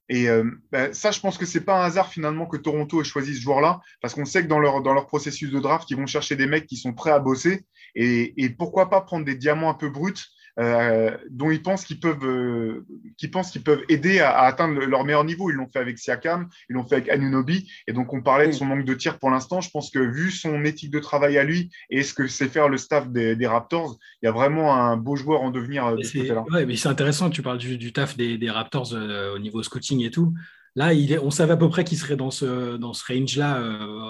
Et 0.08 0.28
euh, 0.28 0.50
ben, 0.70 0.92
ça, 0.92 1.10
je 1.10 1.20
pense 1.20 1.38
que 1.38 1.46
c'est 1.46 1.64
pas 1.64 1.82
un 1.82 1.86
hasard 1.86 2.08
finalement 2.08 2.46
que 2.46 2.56
Toronto 2.56 3.00
ait 3.00 3.04
choisi 3.04 3.34
ce 3.34 3.40
joueur-là, 3.40 3.80
parce 4.00 4.14
qu'on 4.14 4.24
sait 4.24 4.42
que 4.42 4.48
dans 4.48 4.58
leur, 4.58 4.82
dans 4.82 4.94
leur 4.94 5.06
processus 5.06 5.50
de 5.50 5.60
draft, 5.60 5.90
ils 5.90 5.96
vont 5.96 6.06
chercher 6.06 6.36
des 6.36 6.46
mecs 6.46 6.66
qui 6.66 6.76
sont 6.76 6.92
prêts 6.92 7.10
à 7.10 7.18
bosser. 7.18 7.64
Et 7.94 8.50
pourquoi 8.58 8.90
pas 8.90 9.00
prendre 9.00 9.24
des 9.24 9.34
diamants 9.34 9.70
un 9.70 9.74
peu 9.74 9.90
bruts 9.90 10.14
euh, 10.58 11.16
dont 11.30 11.50
ils 11.50 11.62
pensent 11.62 11.84
qu'ils 11.84 12.00
peuvent, 12.00 12.24
euh, 12.24 12.84
pensent 13.32 13.50
qu'ils 13.50 13.62
peuvent 13.62 13.82
aider 13.88 14.20
à, 14.20 14.40
atteindre 14.40 14.80
leur 14.80 15.04
meilleur 15.04 15.24
niveau. 15.24 15.50
Ils 15.50 15.56
l'ont 15.56 15.68
fait 15.72 15.78
avec 15.78 15.98
Siakam, 15.98 16.48
ils 16.68 16.74
l'ont 16.74 16.84
fait 16.84 16.96
avec 16.96 17.08
Anunobi. 17.08 17.70
Et 17.86 17.92
donc, 17.92 18.12
on 18.12 18.22
parlait 18.22 18.46
de 18.46 18.52
son 18.52 18.66
manque 18.66 18.84
de 18.84 18.94
tir 18.94 19.18
pour 19.18 19.30
l'instant. 19.30 19.60
Je 19.60 19.70
pense 19.70 19.90
que 19.90 19.98
vu 19.98 20.30
son 20.30 20.64
éthique 20.64 20.90
de 20.90 20.98
travail 20.98 21.38
à 21.38 21.44
lui 21.44 21.70
et 21.90 22.02
ce 22.02 22.12
que 22.14 22.26
sait 22.26 22.48
faire 22.48 22.68
le 22.68 22.76
staff 22.76 23.08
des, 23.08 23.46
Raptors, 23.46 23.98
il 24.22 24.26
y 24.26 24.28
a 24.28 24.32
vraiment 24.32 24.74
un 24.74 24.96
beau 24.96 25.16
joueur 25.16 25.42
en 25.42 25.50
devenir 25.50 25.86
euh, 25.86 25.96
de 25.96 26.02
ce 26.02 26.18
côté-là. 26.18 26.44
Ouais, 26.50 26.66
mais 26.66 26.76
c'est 26.76 26.88
intéressant. 26.88 27.30
Tu 27.30 27.42
parles 27.42 27.58
du, 27.58 27.92
taf 27.92 28.16
des, 28.16 28.50
Raptors 28.50 28.92
au 28.92 29.38
niveau 29.38 29.62
scouting 29.62 30.04
et 30.04 30.10
tout. 30.10 30.34
Là, 30.74 30.92
on 31.22 31.30
savait 31.30 31.52
à 31.52 31.56
peu 31.56 31.68
près 31.68 31.84
qu'il 31.84 31.98
serait 31.98 32.16
dans 32.16 32.30
ce, 32.30 32.76
dans 32.76 32.94
ce 32.94 33.04
range-là 33.12 33.56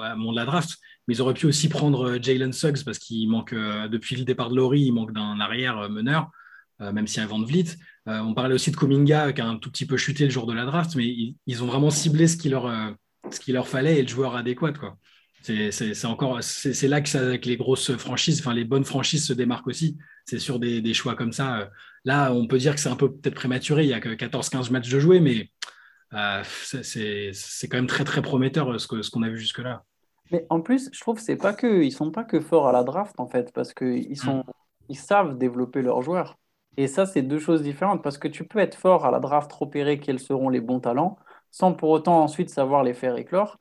à 0.05 0.15
mon 0.15 0.33
de 0.33 0.37
la 0.37 0.45
draft 0.45 0.79
mais 1.07 1.15
ils 1.15 1.23
auraient 1.23 1.35
pu 1.35 1.47
aussi 1.47 1.69
prendre 1.69 2.11
euh, 2.11 2.19
Jalen 2.21 2.53
Suggs 2.53 2.85
parce 2.85 2.99
qu'il 2.99 3.29
manque, 3.29 3.53
euh, 3.53 3.89
depuis 3.89 4.17
le 4.17 4.25
départ 4.25 4.51
de 4.51 4.57
Laurie, 4.57 4.83
il 4.83 4.93
manque 4.93 5.13
d'un 5.13 5.41
arrière 5.41 5.79
euh, 5.79 5.89
meneur, 5.89 6.31
même 6.81 7.07
si 7.07 7.21
a 7.21 7.27
Van 7.27 7.41
Vliet. 7.41 7.77
on 8.07 8.35
parlait 8.35 8.57
aussi 8.57 8.73
de 8.73 8.77
Kuminga 8.77 9.33
qui 9.33 9.41
a 9.41 9.47
un 9.47 9.57
tout 9.57 9.71
petit 9.71 9.87
peu 9.87 9.97
chuté 9.97 10.25
le 10.25 10.31
jour 10.31 10.47
de 10.47 10.53
la 10.53 10.65
draft, 10.65 10.97
mais 10.97 11.07
ils, 11.47 11.63
ont 11.63 11.67
vraiment 11.67 11.91
ciblé 11.91 12.27
ce 12.27 12.37
qu'il 12.37 12.51
leur, 12.51 12.69
ce 13.31 13.53
leur 13.53 13.69
fallait 13.69 14.01
et 14.01 14.03
le 14.03 14.09
joueur 14.09 14.35
adéquat. 14.35 14.73
Quoi. 14.73 14.97
C'est, 15.43 16.05
encore, 16.07 16.43
c'est, 16.43 16.89
là 16.89 17.01
que, 17.01 17.47
les 17.47 17.57
grosses 17.57 17.97
franchises, 17.99 18.41
enfin 18.41 18.53
les 18.53 18.65
bonnes 18.65 18.85
franchises 18.85 19.25
se 19.25 19.33
démarquent 19.33 19.69
aussi. 19.69 19.97
C'est 20.25 20.41
sur 20.41 20.59
des, 20.59 20.93
choix 20.93 21.15
comme 21.15 21.33
ça. 21.33 21.71
Là, 22.05 22.33
on 22.33 22.49
peut 22.49 22.59
dire 22.59 22.75
que 22.75 22.81
c'est 22.81 22.89
un 22.89 22.97
peu 22.97 23.13
peut-être 23.13 23.37
prématuré. 23.37 23.85
Il 23.85 23.91
y 23.91 23.95
a 23.95 24.01
que 24.01 24.09
14-15 24.09 24.73
matchs 24.73 24.91
de 24.91 24.99
jouer, 24.99 25.21
mais 25.21 25.53
c'est, 26.13 27.69
quand 27.69 27.79
même 27.79 27.87
très 27.87 28.05
très 28.05 28.23
prometteur 28.23 28.79
ce, 28.81 28.87
que, 28.87 29.03
ce 29.03 29.11
qu'on 29.11 29.23
a 29.23 29.29
vu 29.29 29.39
jusque-là. 29.39 29.85
Mais 30.31 30.47
en 30.51 30.61
plus, 30.61 30.89
je 30.93 31.01
trouve 31.01 31.19
c'est 31.19 31.37
pas 31.37 31.53
que 31.53 31.83
ils 31.83 31.93
sont 31.93 32.11
pas 32.11 32.25
que 32.25 32.41
forts 32.41 32.69
à 32.69 32.73
la 32.73 32.85
draft 32.85 33.19
en 33.19 33.27
fait, 33.27 33.53
parce 33.53 33.75
qu'ils 33.75 34.17
sont 34.17 34.39
mm. 34.39 34.53
ils 34.91 34.99
savent 34.99 35.39
développer 35.39 35.83
leurs 35.83 36.03
joueurs. 36.03 36.39
Et 36.77 36.87
ça, 36.87 37.05
c'est 37.05 37.23
deux 37.23 37.39
choses 37.39 37.63
différentes 37.63 38.03
parce 38.03 38.19
que 38.19 38.29
tu 38.29 38.45
peux 38.45 38.59
être 38.59 38.77
fort 38.77 39.05
à 39.05 39.11
la 39.11 39.21
draft, 39.21 39.53
repérer 39.53 40.01
quels 40.01 40.21
seront 40.21 40.49
les 40.49 40.61
bons 40.61 40.81
talents, 40.81 41.19
sans 41.51 41.75
pour 41.75 41.91
autant 41.91 42.23
ensuite 42.23 42.49
savoir 42.49 42.83
les 42.83 42.95
faire 42.95 43.17
éclore. 43.17 43.59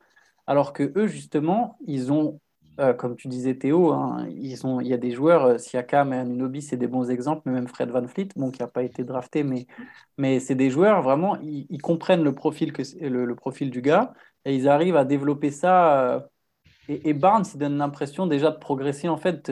Alors 0.47 0.73
que 0.73 0.91
eux, 0.95 1.07
justement, 1.07 1.77
ils 1.85 2.11
ont, 2.11 2.39
euh, 2.79 2.93
comme 2.93 3.15
tu 3.15 3.27
disais 3.27 3.55
Théo, 3.55 3.91
hein, 3.91 4.25
ils 4.29 4.65
ont, 4.65 4.79
il 4.79 4.87
y 4.87 4.93
a 4.93 4.97
des 4.97 5.11
joueurs, 5.11 5.45
euh, 5.45 5.57
Siakam 5.57 6.13
et 6.13 6.17
Anunobi, 6.17 6.61
c'est 6.61 6.77
des 6.77 6.87
bons 6.87 7.11
exemples, 7.11 7.41
mais 7.45 7.51
même 7.51 7.67
Fred 7.67 7.89
Van 7.89 8.07
Fleet, 8.07 8.29
bon, 8.37 8.49
qui 8.49 8.61
n'a 8.61 8.67
pas 8.67 8.83
été 8.83 9.03
drafté, 9.03 9.43
mais, 9.43 9.67
mais 10.17 10.39
c'est 10.39 10.55
des 10.55 10.69
joueurs 10.69 11.01
vraiment, 11.01 11.37
ils, 11.41 11.81
comprennent 11.81 12.23
le 12.23 12.33
profil, 12.33 12.71
que, 12.71 12.81
le, 13.01 13.35
profil 13.35 13.71
du 13.71 13.81
gars 13.81 14.13
et 14.45 14.55
ils 14.55 14.69
arrivent 14.69 14.95
à 14.95 15.05
développer 15.05 15.51
ça. 15.51 16.13
Euh, 16.15 16.19
et, 16.87 17.13
Barnes, 17.13 17.43
il 17.53 17.59
donne 17.59 17.77
l'impression 17.77 18.25
déjà 18.25 18.51
de 18.51 18.57
progresser 18.57 19.09
en 19.09 19.17
fait 19.17 19.51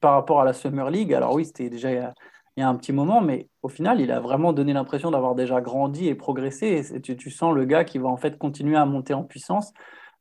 par 0.00 0.14
rapport 0.14 0.40
à 0.40 0.44
la 0.44 0.52
Summer 0.52 0.90
League. 0.90 1.14
Alors 1.14 1.34
oui, 1.34 1.46
c'était 1.46 1.70
déjà 1.70 1.90
il 1.90 2.12
y, 2.56 2.62
a, 2.62 2.68
un 2.68 2.76
petit 2.76 2.92
moment, 2.92 3.20
mais 3.22 3.48
au 3.62 3.68
final, 3.68 4.00
il 4.00 4.12
a 4.12 4.20
vraiment 4.20 4.52
donné 4.52 4.72
l'impression 4.74 5.10
d'avoir 5.10 5.34
déjà 5.34 5.60
grandi 5.60 6.08
et 6.08 6.14
progressé. 6.14 6.84
Et 6.94 7.00
tu, 7.00 7.16
tu, 7.16 7.30
sens 7.30 7.54
le 7.54 7.64
gars 7.64 7.84
qui 7.84 7.98
va 7.98 8.08
en 8.08 8.16
fait 8.16 8.38
continuer 8.38 8.76
à 8.76 8.84
monter 8.84 9.14
en 9.14 9.24
puissance. 9.24 9.72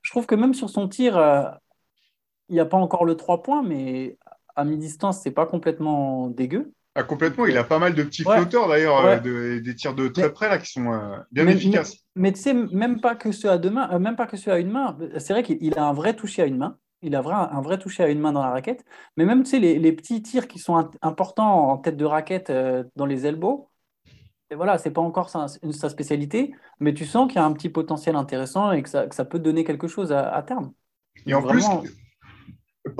je 0.01 0.11
trouve 0.11 0.25
que 0.25 0.35
même 0.35 0.53
sur 0.53 0.69
son 0.69 0.87
tir, 0.87 1.17
il 2.49 2.53
n'y 2.53 2.59
a 2.59 2.65
pas 2.65 2.77
encore 2.77 3.05
le 3.05 3.15
3 3.15 3.41
points, 3.43 3.63
mais 3.63 4.17
à 4.55 4.65
mi-distance, 4.65 5.21
c'est 5.21 5.31
pas 5.31 5.45
complètement 5.45 6.27
dégueu. 6.27 6.73
Ah, 6.95 7.03
complètement, 7.03 7.45
il 7.45 7.57
a 7.57 7.63
pas 7.63 7.79
mal 7.79 7.93
de 7.93 8.03
petits 8.03 8.23
flotteurs 8.23 8.67
d'ailleurs, 8.67 9.05
euh, 9.05 9.59
des 9.59 9.75
tirs 9.75 9.93
de 9.93 10.07
très 10.07 10.33
près 10.33 10.49
là 10.49 10.57
qui 10.57 10.71
sont 10.71 10.91
euh, 10.91 11.17
bien 11.31 11.47
efficaces. 11.47 11.97
Mais, 12.15 12.33
tu 12.33 12.41
sais, 12.41 12.53
même 12.53 12.99
pas 12.99 13.15
que 13.15 13.31
ceux 13.31 13.49
à 13.49 13.57
deux 13.57 13.69
mains, 13.69 13.97
même 13.99 14.15
pas 14.15 14.25
que 14.25 14.35
ceux 14.35 14.51
à 14.51 14.59
une 14.59 14.71
main. 14.71 14.97
C'est 15.17 15.33
vrai 15.33 15.43
qu'il 15.43 15.77
a 15.77 15.85
un 15.85 15.93
vrai 15.93 16.15
toucher 16.15 16.41
à 16.41 16.45
une 16.45 16.57
main. 16.57 16.77
Il 17.01 17.15
a 17.15 17.19
un 17.19 17.61
vrai 17.61 17.77
toucher 17.77 18.03
à 18.03 18.09
une 18.09 18.19
main 18.19 18.33
dans 18.33 18.41
la 18.41 18.49
raquette. 18.49 18.83
Mais 19.15 19.23
même, 19.23 19.43
tu 19.43 19.51
sais, 19.51 19.59
les, 19.59 19.91
petits 19.93 20.21
tirs 20.21 20.49
qui 20.49 20.59
sont 20.59 20.89
importants 21.01 21.69
en 21.69 21.77
tête 21.77 21.95
de 21.95 22.03
raquette 22.03 22.51
dans 22.97 23.05
les 23.05 23.25
elbows, 23.25 23.69
et 24.51 24.55
voilà, 24.55 24.77
c'est 24.77 24.91
pas 24.91 25.01
encore 25.01 25.29
sa, 25.29 25.47
sa, 25.47 25.89
spécialité, 25.89 26.53
mais 26.79 26.93
tu 26.93 27.05
sens 27.05 27.27
qu'il 27.27 27.35
y 27.35 27.39
a 27.39 27.45
un 27.45 27.53
petit 27.53 27.69
potentiel 27.69 28.15
intéressant 28.15 28.71
et 28.71 28.81
que 28.81 28.89
ça, 28.89 29.05
que 29.05 29.13
ça 29.13 29.23
peut 29.23 29.37
donner 29.37 29.63
quelque 29.63 29.87
chose 29.87 30.11
à, 30.11 30.41
terme. 30.41 30.73
Et 31.27 31.33
en 31.35 31.43
plus, 31.43 31.65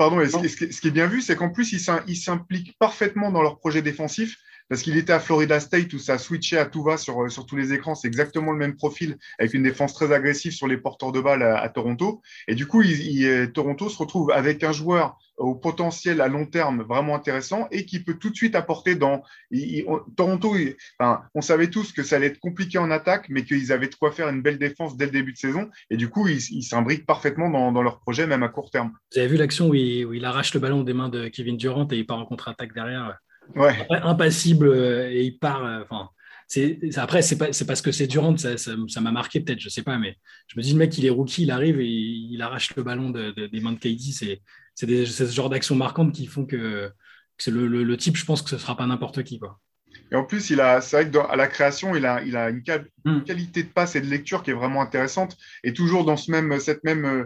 pardon, 0.00 0.24
ce, 0.24 0.48
ce, 0.48 0.80
qui 0.80 0.88
est 0.88 0.90
bien 0.90 1.06
vu, 1.06 1.20
c'est 1.20 1.36
qu'en 1.36 1.50
plus, 1.50 1.72
il 1.72 2.16
s'implique 2.16 2.74
parfaitement 2.78 3.30
dans 3.30 3.42
leur 3.42 3.58
projet 3.58 3.82
défensif 3.82 4.38
parce 4.70 4.80
qu'il 4.80 4.96
était 4.96 5.12
à 5.12 5.20
Florida 5.20 5.60
State 5.60 5.92
où 5.92 5.98
ça 5.98 6.14
a 6.14 6.18
switché 6.18 6.56
à 6.56 6.64
tout 6.64 6.82
va 6.82 6.96
sur, 6.96 7.30
sur 7.30 7.44
tous 7.44 7.56
les 7.56 7.74
écrans. 7.74 7.94
C'est 7.94 8.08
exactement 8.08 8.52
le 8.52 8.56
même 8.56 8.76
profil 8.76 9.18
avec 9.38 9.52
une 9.52 9.62
défense 9.62 9.92
très 9.92 10.10
agressive 10.10 10.52
sur 10.52 10.68
les 10.68 10.78
porteurs 10.78 11.12
de 11.12 11.20
balles 11.20 11.42
à, 11.42 11.68
Toronto. 11.68 12.22
Et 12.48 12.54
du 12.54 12.66
coup, 12.66 12.80
il, 12.80 13.50
Toronto 13.52 13.90
se 13.90 13.98
retrouve 13.98 14.30
avec 14.30 14.64
un 14.64 14.72
joueur 14.72 15.18
au 15.40 15.54
potentiel 15.54 16.20
à 16.20 16.28
long 16.28 16.46
terme 16.46 16.82
vraiment 16.82 17.14
intéressant 17.14 17.66
et 17.70 17.86
qui 17.86 18.00
peut 18.00 18.14
tout 18.14 18.30
de 18.30 18.36
suite 18.36 18.54
apporter 18.54 18.94
dans 18.94 19.22
Toronto. 20.16 20.54
Enfin, 20.98 21.22
on 21.34 21.40
savait 21.40 21.70
tous 21.70 21.92
que 21.92 22.02
ça 22.02 22.16
allait 22.16 22.26
être 22.26 22.38
compliqué 22.38 22.78
en 22.78 22.90
attaque, 22.90 23.26
mais 23.28 23.44
qu'ils 23.44 23.72
avaient 23.72 23.88
de 23.88 23.94
quoi 23.94 24.12
faire 24.12 24.28
une 24.28 24.42
belle 24.42 24.58
défense 24.58 24.96
dès 24.96 25.06
le 25.06 25.12
début 25.12 25.32
de 25.32 25.38
saison. 25.38 25.70
Et 25.88 25.96
du 25.96 26.08
coup, 26.08 26.28
ils 26.28 26.62
s'imbriquent 26.62 27.06
parfaitement 27.06 27.50
dans, 27.50 27.72
dans, 27.72 27.82
leur 27.82 28.00
projet, 28.00 28.26
même 28.26 28.42
à 28.42 28.48
court 28.48 28.70
terme. 28.70 28.92
Vous 29.12 29.18
avez 29.18 29.28
vu 29.28 29.36
l'action 29.36 29.66
où, 29.66 29.70
où 29.70 29.74
il, 29.74 30.24
arrache 30.24 30.52
le 30.54 30.60
ballon 30.60 30.82
des 30.82 30.92
mains 30.92 31.08
de 31.08 31.28
Kevin 31.28 31.56
Durant 31.56 31.88
et 31.90 31.96
il 31.96 32.06
part 32.06 32.18
en 32.18 32.26
contre-attaque 32.26 32.74
derrière? 32.74 33.18
Ouais. 33.56 33.74
impassible 33.90 34.68
euh, 34.68 35.10
et 35.10 35.24
il 35.24 35.38
part. 35.38 35.64
Euh, 35.64 35.82
enfin, 35.82 36.10
après, 36.96 37.22
c'est 37.22 37.38
pas, 37.38 37.48
parce 37.66 37.82
que 37.82 37.92
c'est 37.92 38.06
Durant, 38.06 38.36
ça, 38.36 38.56
ça, 38.56 39.00
m'a 39.00 39.12
marqué 39.12 39.40
peut-être, 39.40 39.60
je 39.60 39.68
sais 39.68 39.82
pas, 39.82 39.98
mais 39.98 40.16
je 40.48 40.58
me 40.58 40.62
dis, 40.62 40.72
le 40.72 40.78
mec, 40.78 40.96
il 40.98 41.06
est 41.06 41.10
rookie, 41.10 41.44
il 41.44 41.50
arrive 41.50 41.80
et 41.80 41.86
il, 41.86 42.42
arrache 42.42 42.74
le 42.74 42.82
ballon 42.82 43.10
des 43.10 43.60
mains 43.60 43.72
de 43.72 43.78
KD. 43.78 44.12
C'est, 44.12 44.40
c'est, 44.86 45.06
ce 45.06 45.24
genre 45.26 45.50
d'actions 45.50 45.74
marquantes 45.74 46.12
qui 46.12 46.26
font 46.26 46.46
que, 46.46 46.92
le, 47.46 47.66
le, 47.66 47.96
type, 47.96 48.16
je 48.16 48.24
pense 48.24 48.42
que 48.42 48.50
ce 48.50 48.58
sera 48.58 48.76
pas 48.76 48.86
n'importe 48.86 49.22
qui. 49.22 49.38
Quoi. 49.38 49.58
Et 50.12 50.16
en 50.16 50.24
plus, 50.24 50.50
il 50.50 50.60
a, 50.60 50.80
c'est 50.80 51.02
vrai 51.02 51.10
qu'à 51.10 51.36
la 51.36 51.46
création, 51.46 51.94
il 51.94 52.04
a, 52.04 52.22
il 52.22 52.36
a 52.36 52.50
une, 52.50 52.62
hmm. 53.04 53.22
qualité 53.22 53.62
de 53.62 53.68
passe 53.68 53.94
et 53.94 54.00
de 54.00 54.06
lecture 54.06 54.42
qui 54.42 54.50
est 54.50 54.54
vraiment 54.54 54.82
intéressante. 54.82 55.36
Et 55.62 55.72
toujours 55.72 56.04
dans 56.04 56.16
ce 56.16 56.30
même, 56.30 56.58
cette 56.58 56.82
même 56.82 57.04
euh, 57.04 57.24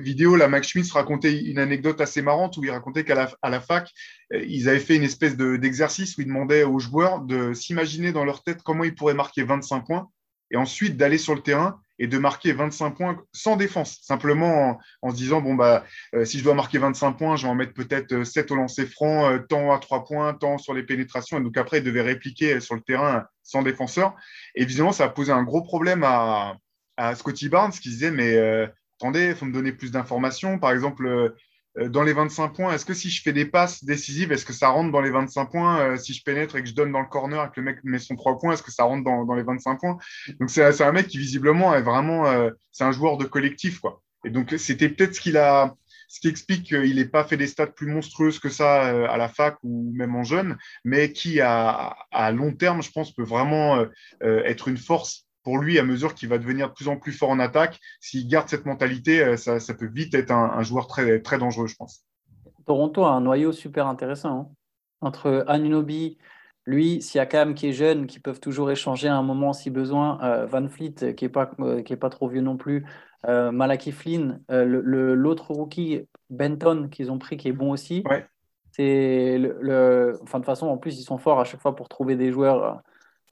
vidéo, 0.00 0.36
là, 0.36 0.46
Max 0.48 0.68
Schmitz 0.68 0.92
racontait 0.92 1.36
une 1.40 1.58
anecdote 1.58 2.00
assez 2.00 2.22
marrante 2.22 2.56
où 2.56 2.64
il 2.64 2.70
racontait 2.70 3.04
qu'à 3.04 3.16
la, 3.16 3.30
à 3.42 3.50
la 3.50 3.60
fac, 3.60 3.90
euh, 4.32 4.44
ils 4.46 4.68
avaient 4.68 4.78
fait 4.78 4.96
une 4.96 5.02
espèce 5.02 5.36
de, 5.36 5.56
d'exercice 5.56 6.16
où 6.16 6.20
ils 6.20 6.26
demandaient 6.26 6.64
aux 6.64 6.78
joueurs 6.78 7.20
de 7.20 7.52
s'imaginer 7.52 8.12
dans 8.12 8.24
leur 8.24 8.42
tête 8.44 8.62
comment 8.62 8.84
ils 8.84 8.94
pourraient 8.94 9.14
marquer 9.14 9.42
25 9.42 9.86
points 9.86 10.08
et 10.52 10.56
ensuite 10.56 10.96
d'aller 10.96 11.18
sur 11.18 11.34
le 11.34 11.42
terrain 11.42 11.80
et 12.00 12.06
de 12.06 12.18
marquer 12.18 12.52
25 12.52 12.90
points 12.92 13.22
sans 13.32 13.56
défense, 13.56 13.98
simplement 14.02 14.80
en, 15.02 15.10
se 15.10 15.16
disant 15.16 15.42
bon 15.42 15.54
bah 15.54 15.84
euh, 16.14 16.24
si 16.24 16.38
je 16.38 16.44
dois 16.44 16.54
marquer 16.54 16.78
25 16.78 17.12
points, 17.12 17.36
je 17.36 17.42
vais 17.42 17.50
en 17.50 17.54
mettre 17.54 17.74
peut-être 17.74 18.24
7 18.24 18.50
euh, 18.50 18.54
au 18.54 18.56
lancer 18.56 18.86
franc, 18.86 19.30
euh, 19.30 19.38
tant 19.38 19.70
à 19.70 19.78
3 19.78 20.04
points, 20.06 20.32
tant 20.32 20.56
sur 20.56 20.72
les 20.72 20.82
pénétrations, 20.82 21.38
et 21.38 21.42
donc 21.42 21.56
après 21.58 21.78
il 21.78 21.84
devait 21.84 22.00
répliquer 22.00 22.58
sur 22.60 22.74
le 22.74 22.80
terrain 22.80 23.26
sans 23.42 23.62
défenseur. 23.62 24.16
Et 24.54 24.62
évidemment, 24.62 24.92
ça 24.92 25.04
a 25.04 25.08
posé 25.10 25.30
un 25.30 25.42
gros 25.42 25.62
problème 25.62 26.02
à, 26.04 26.56
Scotty 27.14 27.48
Barnes 27.48 27.72
qui 27.72 27.88
disait 27.88 28.10
mais 28.10 28.36
attendez, 28.98 29.28
il 29.28 29.34
faut 29.34 29.46
me 29.46 29.54
donner 29.54 29.72
plus 29.72 29.90
d'informations. 29.90 30.58
Par 30.58 30.70
exemple, 30.70 31.34
dans 31.76 32.02
les 32.02 32.12
25 32.12 32.48
points, 32.48 32.74
est-ce 32.74 32.84
que 32.84 32.94
si 32.94 33.10
je 33.10 33.22
fais 33.22 33.32
des 33.32 33.44
passes 33.44 33.84
décisives, 33.84 34.32
est-ce 34.32 34.44
que 34.44 34.52
ça 34.52 34.68
rentre 34.68 34.90
dans 34.90 35.00
les 35.00 35.10
25 35.10 35.46
points 35.46 35.80
euh, 35.80 35.96
Si 35.96 36.14
je 36.14 36.22
pénètre 36.24 36.56
et 36.56 36.62
que 36.62 36.68
je 36.68 36.74
donne 36.74 36.90
dans 36.90 37.00
le 37.00 37.06
corner 37.06 37.44
et 37.44 37.48
que 37.48 37.60
le 37.60 37.62
mec 37.62 37.78
met 37.84 37.98
son 37.98 38.16
3 38.16 38.38
points, 38.38 38.54
est-ce 38.54 38.62
que 38.62 38.72
ça 38.72 38.84
rentre 38.84 39.04
dans, 39.04 39.34
les 39.34 39.42
25 39.42 39.78
points? 39.78 39.98
Donc 40.40 40.50
c'est 40.50 40.82
un 40.82 40.92
mec 40.92 41.06
qui 41.06 41.18
visiblement 41.18 41.74
est 41.74 41.82
vraiment, 41.82 42.26
euh, 42.26 42.50
c'est 42.72 42.84
un 42.84 42.92
joueur 42.92 43.18
de 43.18 43.24
collectif 43.24 43.78
quoi. 43.78 44.02
Et 44.24 44.30
donc 44.30 44.54
c'était 44.58 44.88
peut-être 44.88 45.14
ce 45.14 45.20
qu'il 45.20 45.36
a, 45.36 45.74
ce 46.08 46.18
qui 46.18 46.28
explique 46.28 46.64
qu'il 46.64 46.96
n'ait 46.96 47.04
pas 47.04 47.24
fait 47.24 47.36
des 47.36 47.46
stats 47.46 47.68
plus 47.68 47.86
monstrueuses 47.86 48.40
que 48.40 48.48
ça 48.48 49.08
à 49.08 49.16
la 49.16 49.28
fac 49.28 49.56
ou 49.62 49.92
même 49.94 50.16
en 50.16 50.24
jeune, 50.24 50.58
mais 50.84 51.12
qui 51.12 51.40
à 51.40 51.94
long 52.34 52.52
terme, 52.52 52.82
je 52.82 52.90
pense, 52.90 53.14
peut 53.14 53.22
vraiment 53.22 53.86
être 54.20 54.68
une 54.68 54.76
force 54.76 55.29
pour 55.42 55.58
lui, 55.58 55.78
à 55.78 55.82
mesure 55.82 56.14
qu'il 56.14 56.28
va 56.28 56.38
devenir 56.38 56.68
de 56.68 56.74
plus 56.74 56.88
en 56.88 56.96
plus 56.96 57.12
fort 57.12 57.30
en 57.30 57.38
attaque, 57.38 57.80
s'il 58.00 58.28
garde 58.28 58.48
cette 58.48 58.66
mentalité, 58.66 59.22
euh, 59.22 59.36
ça, 59.36 59.74
peut 59.74 59.86
vite 59.86 60.14
être 60.14 60.30
un, 60.30 60.62
joueur 60.62 60.86
très, 60.86 61.20
très 61.20 61.38
dangereux, 61.38 61.66
je 61.66 61.76
pense. 61.76 62.04
Toronto 62.66 63.04
a 63.04 63.12
un 63.12 63.20
noyau 63.20 63.52
super 63.52 63.86
intéressant. 63.86 64.38
Hein. 64.38 64.48
Entre 65.00 65.44
Anunobi, 65.48 66.18
lui, 66.66 67.00
Siakam 67.00 67.54
qui 67.54 67.68
est 67.68 67.72
jeune, 67.72 68.06
qui 68.06 68.20
peuvent 68.20 68.40
toujours 68.40 68.70
échanger 68.70 69.08
à 69.08 69.16
un 69.16 69.22
moment 69.22 69.52
si 69.52 69.70
besoin, 69.70 70.22
euh, 70.22 70.46
Van 70.46 70.68
Fleet 70.68 71.14
qui 71.16 71.24
n'est 71.24 71.30
pas, 71.30 71.50
euh, 71.60 71.82
qui 71.82 71.94
est 71.94 71.96
pas 71.96 72.10
trop 72.10 72.28
vieux 72.28 72.42
non 72.42 72.56
plus, 72.56 72.84
Malaki 73.26 73.92
Flynn, 73.92 74.40
l'autre 74.48 75.50
rookie, 75.50 76.08
Benton, 76.30 76.88
qu'ils 76.90 77.10
ont 77.10 77.18
pris, 77.18 77.36
qui 77.36 77.48
est 77.48 77.52
bon 77.52 77.70
aussi. 77.70 78.02
C'est 78.72 79.36
le, 79.36 80.18
Enfin, 80.22 80.38
de 80.38 80.42
toute 80.42 80.46
façon, 80.46 80.68
en 80.68 80.78
plus, 80.78 80.98
ils 80.98 81.04
sont 81.04 81.18
forts 81.18 81.38
à 81.38 81.44
chaque 81.44 81.60
fois 81.60 81.76
pour 81.76 81.90
trouver 81.90 82.16
des 82.16 82.32
joueurs 82.32 82.80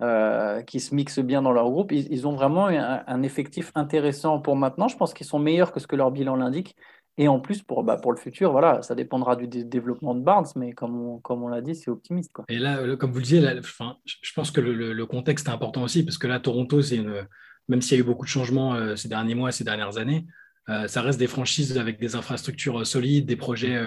euh, 0.00 0.62
qui 0.62 0.78
se 0.78 0.95
mixent 0.95 1.19
bien 1.19 1.43
dans 1.43 1.50
leur 1.50 1.69
groupe. 1.71 1.90
Ils, 1.90 2.26
ont 2.28 2.33
vraiment 2.33 2.69
un, 2.69 3.23
effectif 3.25 3.73
intéressant 3.75 4.38
pour 4.38 4.55
maintenant. 4.55 4.87
Je 4.87 4.97
pense 4.97 5.12
qu'ils 5.12 5.26
sont 5.26 5.40
meilleurs 5.40 5.73
que 5.73 5.81
ce 5.81 5.88
que 5.88 5.97
leur 5.97 6.12
bilan 6.12 6.37
l'indique. 6.37 6.76
Et 7.17 7.26
en 7.26 7.40
plus, 7.40 7.62
pour, 7.62 7.83
bah, 7.83 8.00
le 8.09 8.17
futur, 8.17 8.52
voilà, 8.52 8.81
ça 8.83 8.95
dépendra 8.95 9.35
du 9.35 9.49
développement 9.49 10.14
de 10.14 10.21
Barnes, 10.21 10.47
mais 10.55 10.73
comme 10.73 11.21
on, 11.28 11.49
l'a 11.49 11.61
dit, 11.61 11.75
c'est 11.75 11.90
optimiste. 11.90 12.31
Et 12.49 12.61
là, 12.61 12.78
comme 12.97 13.11
vous 13.11 13.19
le 13.19 13.25
disiez, 13.25 13.43
je 13.43 14.33
pense 14.35 14.52
que 14.52 14.61
le, 14.61 15.07
contexte 15.07 15.49
est 15.49 15.50
important 15.50 15.83
aussi, 15.83 16.05
parce 16.05 16.17
que 16.17 16.28
là, 16.28 16.38
Toronto, 16.38 16.81
c'est 16.81 16.97
une, 16.97 17.26
même 17.67 17.83
s'il 17.83 17.99
y 17.99 18.00
a 18.00 18.05
eu 18.05 18.07
beaucoup 18.07 18.25
de 18.25 18.31
changements 18.31 18.75
euh, 18.75 18.95
ces 18.95 19.09
derniers 19.09 19.35
mois, 19.35 19.50
ces 19.50 19.64
dernières 19.64 19.99
années, 19.99 20.26
euh, 20.69 20.87
ça 20.87 21.02
reste 21.02 21.19
des 21.19 21.26
franchises 21.26 21.76
avec 21.76 21.99
des 21.99 22.14
infrastructures 22.14 22.87
solides, 22.87 23.26
des 23.26 23.35
projets 23.35 23.85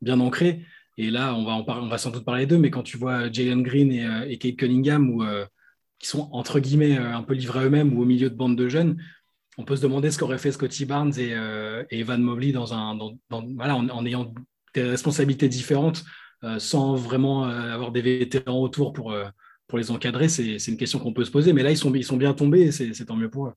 bien 0.00 0.18
ancrés. 0.18 0.64
Et 0.98 1.10
là, 1.10 1.34
on 1.34 1.44
va, 1.44 1.52
en 1.52 1.98
sans 1.98 2.10
doute 2.10 2.24
parler 2.24 2.46
d'eux, 2.46 2.58
mais 2.58 2.70
quand 2.70 2.82
tu 2.82 2.96
vois 2.96 3.30
Jalen 3.32 3.62
Green 3.62 3.92
et, 3.92 4.04
euh, 4.04 4.28
et 4.28 4.38
Kate 4.38 4.56
Cunningham, 4.56 5.08
ou, 5.10 5.22
euh, 5.22 5.46
qui 5.98 6.06
sont 6.06 6.28
entre 6.32 6.60
guillemets 6.60 6.98
euh, 6.98 7.16
un 7.16 7.22
peu 7.22 7.34
livrés 7.34 7.64
eux-mêmes 7.64 7.96
ou 7.96 8.02
au 8.02 8.04
milieu 8.04 8.28
de 8.28 8.34
bandes 8.34 8.56
de 8.56 8.68
jeunes, 8.68 9.02
on 9.58 9.64
peut 9.64 9.76
se 9.76 9.82
demander 9.82 10.10
ce 10.10 10.18
qu'aurait 10.18 10.38
fait 10.38 10.52
Scotty 10.52 10.84
Barnes 10.84 11.12
et, 11.18 11.34
Evan 11.90 12.22
Mobley 12.22 12.52
dans 12.52 12.72
un, 12.72 12.98
voilà, 13.30 13.76
en, 13.76 14.06
ayant 14.06 14.32
des 14.74 14.82
responsabilités 14.82 15.46
différentes, 15.48 16.04
sans 16.56 16.94
vraiment 16.94 17.44
avoir 17.44 17.92
des 17.92 18.00
vétérans 18.00 18.62
autour 18.62 18.94
pour, 18.94 19.14
pour 19.68 19.78
les 19.78 19.90
encadrer. 19.90 20.30
C'est 20.30 20.56
une 20.68 20.78
question 20.78 20.98
qu'on 20.98 21.12
peut 21.12 21.26
se 21.26 21.30
poser. 21.30 21.52
Mais 21.52 21.62
là, 21.62 21.70
ils 21.70 21.76
sont, 21.76 21.90
bien 21.90 22.32
tombés 22.32 22.62
et 22.62 22.72
c'est 22.72 23.04
tant 23.04 23.14
mieux 23.14 23.28
pour 23.28 23.48
eux. 23.48 23.52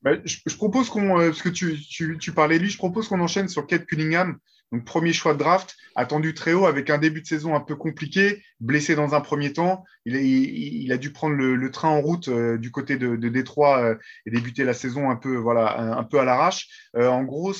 Bah, 0.00 0.12
je, 0.24 0.56
propose 0.56 0.88
qu'on, 0.88 1.16
parce 1.16 1.42
que 1.42 1.50
tu, 1.50 2.32
parlais 2.32 2.58
lui, 2.58 2.70
je 2.70 2.78
propose 2.78 3.06
qu'on 3.06 3.20
enchaîne 3.20 3.48
sur 3.48 3.66
Kate 3.66 3.84
Cunningham. 3.84 4.38
Donc, 4.74 4.84
premier 4.84 5.12
choix 5.12 5.34
de 5.34 5.38
draft, 5.38 5.76
attendu 5.94 6.34
très 6.34 6.52
haut 6.52 6.66
avec 6.66 6.90
un 6.90 6.98
début 6.98 7.22
de 7.22 7.26
saison 7.28 7.54
un 7.54 7.60
peu 7.60 7.76
compliqué, 7.76 8.42
blessé 8.58 8.96
dans 8.96 9.14
un 9.14 9.20
premier 9.20 9.52
temps. 9.52 9.84
Il, 10.04 10.90
a 10.90 10.96
dû 10.96 11.12
prendre 11.12 11.36
le, 11.36 11.70
train 11.70 11.90
en 11.90 12.00
route 12.00 12.26
euh, 12.26 12.58
du 12.58 12.72
côté 12.72 12.96
de, 12.96 13.14
Détroit 13.28 13.78
euh, 13.84 13.94
et 14.26 14.32
débuter 14.32 14.64
la 14.64 14.74
saison 14.74 15.10
un 15.10 15.14
peu, 15.14 15.36
voilà, 15.36 15.96
un, 15.96 16.02
peu 16.02 16.18
à 16.18 16.24
l'arrache. 16.24 16.68
Euh, 16.96 17.06
en 17.06 17.22
gros, 17.22 17.54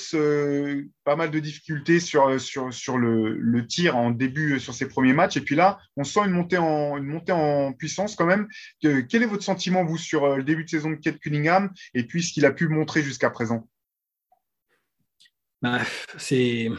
pas 1.05 1.15
mal 1.15 1.31
de 1.31 1.39
difficultés 1.39 2.01
sur, 2.01 2.37
sur, 2.41 2.73
sur 2.73 2.97
le, 2.97 3.65
tir 3.65 3.95
en 3.95 4.11
début 4.11 4.59
sur 4.59 4.73
ses 4.73 4.89
premiers 4.89 5.13
matchs. 5.13 5.37
Et 5.37 5.41
puis 5.41 5.55
là, 5.55 5.79
on 5.95 6.03
sent 6.03 6.19
une 6.25 6.31
montée 6.31 6.57
en, 6.57 6.97
une 6.97 7.05
montée 7.05 7.31
en 7.31 7.71
puissance 7.71 8.17
quand 8.17 8.25
même. 8.25 8.49
quel 8.81 9.23
est 9.23 9.25
votre 9.25 9.43
sentiment, 9.43 9.85
vous, 9.85 9.97
sur 9.97 10.35
le 10.35 10.43
début 10.43 10.65
de 10.65 10.69
saison 10.69 10.89
de 10.89 10.95
Kate 10.95 11.19
Cunningham 11.19 11.71
et 11.93 12.03
puis 12.03 12.23
ce 12.23 12.33
qu'il 12.33 12.45
a 12.45 12.51
pu 12.51 12.67
montrer 12.67 13.03
jusqu'à 13.03 13.29
présent? 13.29 13.69
Bah, 15.61 15.79
c'est 16.17 16.69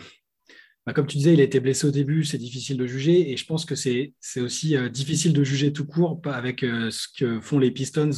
bah, 0.87 0.93
comme 0.93 1.07
tu 1.09 1.17
disais, 1.19 1.35
il 1.35 1.41
a 1.41 1.45
été 1.45 1.59
blessé 1.59 1.89
au 1.89 1.91
début, 1.91 2.25
c'est 2.25 2.39
difficile 2.39 2.77
de 2.77 2.87
juger. 2.87 3.33
Et 3.33 3.37
je 3.37 3.45
pense 3.45 3.65
que 3.65 3.75
c'est 3.75 4.15
aussi 4.37 4.77
euh, 4.77 4.89
difficile 4.89 5.33
de 5.33 5.43
juger 5.43 5.73
tout 5.73 5.85
court 5.85 6.21
avec 6.25 6.63
euh, 6.63 6.91
ce 6.93 7.09
que 7.09 7.41
font 7.41 7.59
les 7.59 7.73
Pistons, 7.73 8.11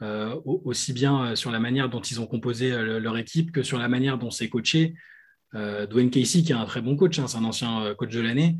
euh, 0.00 0.34
aussi 0.44 0.94
bien 0.94 1.36
sur 1.36 1.50
la 1.50 1.60
manière 1.60 1.90
dont 1.90 2.00
ils 2.00 2.18
ont 2.20 2.26
composé 2.26 2.70
leur 2.70 3.18
équipe 3.18 3.52
que 3.52 3.62
sur 3.62 3.78
la 3.78 3.88
manière 3.88 4.16
dont 4.16 4.30
c'est 4.30 4.48
coaché. 4.48 4.94
Dwayne 5.54 6.10
Casey, 6.10 6.42
qui 6.42 6.52
est 6.52 6.54
un 6.54 6.66
très 6.66 6.82
bon 6.82 6.94
coach, 6.94 7.18
hein, 7.18 7.26
c'est 7.26 7.38
un 7.38 7.44
ancien 7.44 7.94
coach 7.96 8.12
de 8.12 8.20
l'année. 8.20 8.58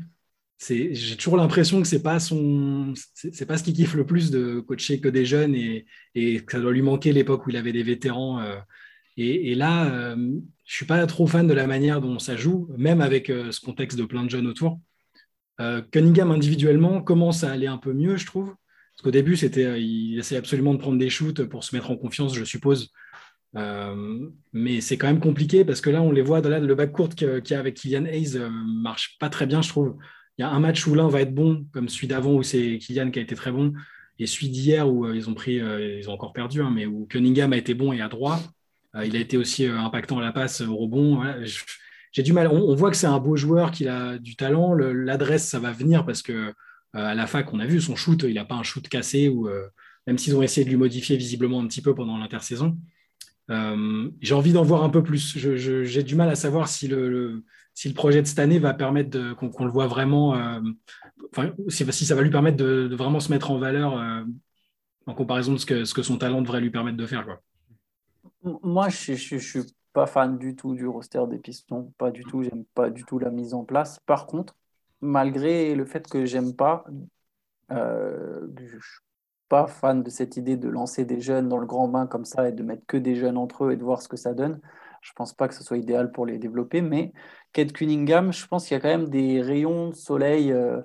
J'ai 0.67 1.15
toujours 1.15 1.37
l'impression 1.37 1.81
que 1.81 1.87
son, 2.19 2.93
c'est 3.13 3.45
pas 3.45 3.57
ce 3.57 3.63
qui 3.63 3.73
kiffe 3.73 3.93
le 3.93 4.05
plus 4.05 4.31
de 4.31 4.59
coacher 4.59 4.99
que 4.99 5.07
des 5.07 5.23
jeunes 5.23 5.55
et, 5.55 5.85
et 6.15 6.43
que 6.43 6.51
ça 6.51 6.59
doit 6.59 6.73
lui 6.73 6.81
manquer 6.81 7.13
l'époque 7.13 7.45
où 7.45 7.51
il 7.51 7.57
avait 7.57 7.71
des 7.71 7.83
vétérans 7.83 8.41
et, 9.21 9.55
là, 9.55 9.85
euh, 9.93 10.15
je 10.15 10.21
ne 10.21 10.41
suis 10.65 10.85
pas 10.85 11.05
trop 11.05 11.27
fan 11.27 11.45
de 11.45 11.53
la 11.53 11.67
manière 11.67 11.99
dont 11.99 12.19
ça 12.19 12.37
joue, 12.37 12.69
même 12.77 13.01
avec 13.01 13.29
euh, 13.29 13.51
ce 13.51 13.59
contexte 13.59 13.97
de 13.97 14.05
plein 14.05 14.23
de 14.23 14.29
jeunes 14.29 14.47
autour. 14.47 14.79
Euh, 15.59 15.81
Cunningham 15.91 16.31
individuellement 16.31 17.01
commence 17.01 17.43
à 17.43 17.51
aller 17.51 17.67
un 17.67 17.77
peu 17.77 17.91
mieux, 17.91 18.15
je 18.15 18.25
trouve. 18.25 18.47
Parce 18.47 19.03
qu'au 19.03 19.11
début, 19.11 19.35
c'était, 19.35 19.81
il 19.81 20.17
essayait 20.17 20.39
absolument 20.39 20.73
de 20.73 20.79
prendre 20.79 20.97
des 20.97 21.09
shoots 21.09 21.43
pour 21.43 21.65
se 21.65 21.75
mettre 21.75 21.91
en 21.91 21.97
confiance, 21.97 22.33
je 22.33 22.45
suppose, 22.45 22.91
mais 24.53 24.81
c'est 24.81 24.97
quand 24.97 25.07
même 25.07 25.19
compliqué 25.19 25.65
parce 25.65 25.81
que 25.81 25.89
là, 25.89 26.01
on 26.01 26.11
les 26.11 26.21
voit, 26.21 26.41
là, 26.41 26.59
le 26.59 26.75
back 26.75 26.91
court 26.91 27.09
qu'il 27.09 27.41
y 27.49 27.53
a 27.53 27.59
avec 27.59 27.75
Kylian 27.75 28.05
Hayes 28.05 28.37
marche 28.83 29.17
pas 29.19 29.29
très 29.29 29.47
bien, 29.47 29.61
je 29.61 29.69
trouve. 29.69 29.95
Il 30.37 30.41
y 30.41 30.45
a 30.45 30.49
un 30.49 30.59
match 30.59 30.85
où 30.85 30.95
l'un 30.95 31.07
va 31.07 31.21
être 31.21 31.33
bon, 31.33 31.65
comme 31.71 31.87
celui 31.89 32.07
d'avant 32.07 32.33
où 32.33 32.43
c'est 32.43 32.77
Kylian 32.77 33.09
qui 33.11 33.19
a 33.19 33.21
été 33.21 33.35
très 33.35 33.51
bon, 33.51 33.73
et 34.17 34.27
celui 34.27 34.49
d'hier 34.49 34.89
où 34.89 35.11
ils 35.13 35.29
ont 35.29 35.33
pris, 35.33 35.55
ils 35.55 36.09
ont 36.09 36.13
encore 36.13 36.33
perdu, 36.33 36.61
hein, 36.61 36.71
mais 36.73 36.85
où 36.85 37.05
Cunningham 37.05 37.53
a 37.53 37.57
été 37.57 37.73
bon 37.73 37.93
et 37.93 38.01
à 38.01 38.09
droit. 38.09 38.39
Il 39.03 39.15
a 39.15 39.19
été 39.19 39.37
aussi 39.37 39.65
impactant 39.65 40.19
à 40.19 40.21
la 40.21 40.31
passe, 40.31 40.61
au 40.61 40.75
rebond. 40.75 41.21
J'ai 42.11 42.23
du 42.23 42.33
mal. 42.33 42.47
On, 42.47 42.73
voit 42.75 42.89
que 42.89 42.97
c'est 42.97 43.07
un 43.07 43.19
beau 43.19 43.35
joueur, 43.35 43.71
qu'il 43.71 43.87
a 43.87 44.17
du 44.17 44.35
talent. 44.35 44.73
L'adresse, 44.73 45.47
ça 45.47 45.59
va 45.59 45.71
venir 45.71 46.05
parce 46.05 46.21
que 46.21 46.53
à 46.93 47.13
la 47.13 47.27
fac, 47.27 47.53
on 47.53 47.59
a 47.59 47.65
vu 47.67 47.79
son 47.79 47.95
shoot, 47.95 48.23
il 48.27 48.33
n'a 48.33 48.45
pas 48.45 48.55
un 48.55 48.63
shoot 48.63 48.87
cassé 48.87 49.31
même 50.09 50.17
s'ils 50.17 50.35
ont 50.35 50.41
essayé 50.41 50.65
de 50.65 50.71
lui 50.71 50.77
modifier 50.77 51.17
visiblement 51.17 51.61
un 51.61 51.67
petit 51.67 51.83
peu 51.83 51.93
pendant 51.93 52.17
l'intersaison. 52.17 52.75
Euh, 53.51 54.09
j'ai 54.21 54.33
envie 54.33 54.53
d'en 54.53 54.63
voir 54.63 54.83
un 54.83 54.89
peu 54.89 55.03
plus. 55.03 55.37
J'ai 55.37 56.03
du 56.03 56.15
mal 56.15 56.29
à 56.29 56.35
savoir 56.35 56.67
si 56.67 56.87
le, 56.87 57.43
si 57.75 57.89
le 57.89 57.93
projet 57.93 58.19
de 58.21 58.25
cette 58.25 58.39
année 58.39 58.57
va 58.57 58.73
permettre 58.73 59.33
qu'on 59.35 59.65
le 59.65 59.71
voit 59.71 59.85
vraiment, 59.85 60.35
euh, 60.35 60.61
si, 61.67 61.85
ça 61.85 62.15
va 62.15 62.23
lui 62.23 62.31
permettre 62.31 62.57
de, 62.57 62.89
vraiment 62.95 63.19
se 63.19 63.31
mettre 63.31 63.51
en 63.51 63.59
valeur 63.59 63.99
euh, 63.99 64.23
en 65.05 65.13
comparaison 65.13 65.53
de 65.53 65.57
ce 65.57 65.65
que, 65.65 66.01
son 66.03 66.17
talent 66.17 66.41
devrait 66.41 66.61
lui 66.61 66.71
permettre 66.71 66.97
de 66.97 67.05
faire. 67.05 67.27
Moi, 68.43 68.89
je 68.89 69.11
ne 69.13 69.39
suis 69.39 69.59
pas 69.93 70.05
fan 70.07 70.37
du 70.37 70.55
tout 70.55 70.73
du 70.73 70.87
roster 70.87 71.21
des 71.29 71.39
Pistons, 71.39 71.93
pas 71.97 72.11
du 72.11 72.23
tout. 72.23 72.43
J'aime 72.43 72.65
pas 72.73 72.89
du 72.89 73.03
tout 73.03 73.19
la 73.19 73.29
mise 73.31 73.53
en 73.53 73.63
place. 73.65 73.99
Par 74.05 74.27
contre, 74.27 74.55
malgré 75.01 75.75
le 75.75 75.85
fait 75.85 76.07
que 76.07 76.25
j'aime 76.25 76.55
pas, 76.55 76.85
pas 79.49 79.67
fan 79.67 80.03
de 80.03 80.09
cette 80.09 80.37
idée 80.37 80.57
de 80.57 80.69
lancer 80.69 81.05
des 81.05 81.19
jeunes 81.21 81.49
dans 81.49 81.57
le 81.57 81.65
grand 81.65 81.87
bain 81.87 82.07
comme 82.07 82.25
ça 82.25 82.47
et 82.47 82.51
de 82.51 82.63
mettre 82.63 82.85
que 82.85 82.97
des 82.97 83.15
jeunes 83.15 83.37
entre 83.37 83.65
eux 83.65 83.71
et 83.71 83.77
de 83.77 83.83
voir 83.83 84.01
ce 84.01 84.07
que 84.07 84.17
ça 84.17 84.33
donne. 84.33 84.61
Je 85.01 85.11
pense 85.13 85.33
pas 85.33 85.47
que 85.47 85.55
ce 85.55 85.63
soit 85.63 85.77
idéal 85.77 86.11
pour 86.11 86.25
les 86.25 86.37
développer, 86.37 86.81
mais 86.81 87.13
Kate 87.53 87.71
Cunningham, 87.73 88.31
je 88.31 88.45
pense 88.47 88.67
qu'il 88.67 88.75
y 88.75 88.77
a 88.77 88.81
quand 88.81 88.89
même 88.89 89.09
des 89.09 89.41
rayons 89.41 89.89
de 89.89 89.95
soleil 89.95 90.51
euh, 90.51 90.81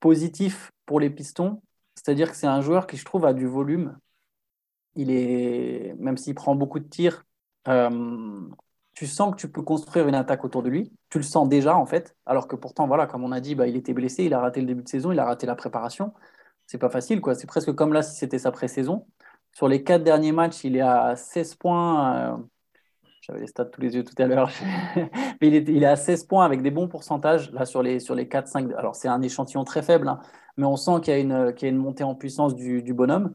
positifs 0.00 0.72
pour 0.86 1.00
les 1.00 1.10
pistons. 1.10 1.62
C'est-à-dire 1.94 2.30
que 2.30 2.36
c'est 2.36 2.46
un 2.46 2.60
joueur 2.60 2.86
qui, 2.86 2.96
je 2.96 3.04
trouve, 3.04 3.26
a 3.26 3.34
du 3.34 3.46
volume. 3.46 3.96
Il 4.96 5.10
est, 5.10 5.94
même 5.98 6.16
s'il 6.16 6.34
prend 6.34 6.54
beaucoup 6.54 6.80
de 6.80 6.88
tirs, 6.88 7.24
euh, 7.68 8.40
tu 8.94 9.06
sens 9.06 9.32
que 9.32 9.36
tu 9.36 9.50
peux 9.50 9.62
construire 9.62 10.08
une 10.08 10.14
attaque 10.14 10.44
autour 10.44 10.62
de 10.62 10.68
lui. 10.68 10.92
Tu 11.10 11.18
le 11.18 11.24
sens 11.24 11.48
déjà, 11.48 11.76
en 11.76 11.86
fait. 11.86 12.16
Alors 12.26 12.48
que 12.48 12.56
pourtant, 12.56 12.86
voilà, 12.86 13.06
comme 13.06 13.24
on 13.24 13.32
a 13.32 13.40
dit, 13.40 13.54
bah, 13.54 13.66
il 13.66 13.76
était 13.76 13.94
blessé, 13.94 14.24
il 14.24 14.34
a 14.34 14.40
raté 14.40 14.60
le 14.60 14.66
début 14.66 14.82
de 14.82 14.88
saison, 14.88 15.12
il 15.12 15.18
a 15.18 15.24
raté 15.24 15.46
la 15.46 15.54
préparation 15.54 16.12
c'est 16.70 16.78
pas 16.78 16.90
facile. 16.90 17.20
quoi. 17.20 17.34
C'est 17.34 17.48
presque 17.48 17.72
comme 17.72 17.92
là 17.92 18.02
si 18.02 18.16
c'était 18.16 18.38
sa 18.38 18.52
pré-saison. 18.52 19.06
Sur 19.52 19.66
les 19.66 19.82
quatre 19.82 20.04
derniers 20.04 20.30
matchs, 20.30 20.62
il 20.62 20.76
est 20.76 20.80
à 20.80 21.16
16 21.16 21.56
points. 21.56 22.14
Euh, 22.14 22.36
j'avais 23.22 23.40
les 23.40 23.48
stats 23.48 23.64
tous 23.64 23.80
les 23.80 23.96
yeux 23.96 24.04
tout 24.04 24.14
à 24.22 24.26
l'heure. 24.26 24.50
Mais 25.40 25.48
il 25.48 25.54
est, 25.56 25.68
il 25.68 25.82
est, 25.82 25.86
à 25.86 25.96
16 25.96 26.24
points 26.24 26.44
avec 26.44 26.62
des 26.62 26.70
bons 26.70 26.86
pourcentages 26.86 27.50
là 27.50 27.66
sur 27.66 27.82
les, 27.82 27.98
sur 27.98 28.14
les 28.14 28.26
4-5. 28.26 28.72
Alors, 28.76 28.94
c'est 28.94 29.08
un 29.08 29.20
échantillon 29.20 29.64
très 29.64 29.82
faible, 29.82 30.06
hein, 30.06 30.20
mais 30.56 30.64
on 30.66 30.76
sent 30.76 31.00
qu'il 31.02 31.18
y, 31.18 31.54
qu'il 31.54 31.66
y 31.66 31.70
a 31.70 31.74
une 31.74 31.76
montée 31.76 32.04
en 32.04 32.14
puissance 32.14 32.54
du, 32.54 32.82
du 32.82 32.94
bonhomme. 32.94 33.34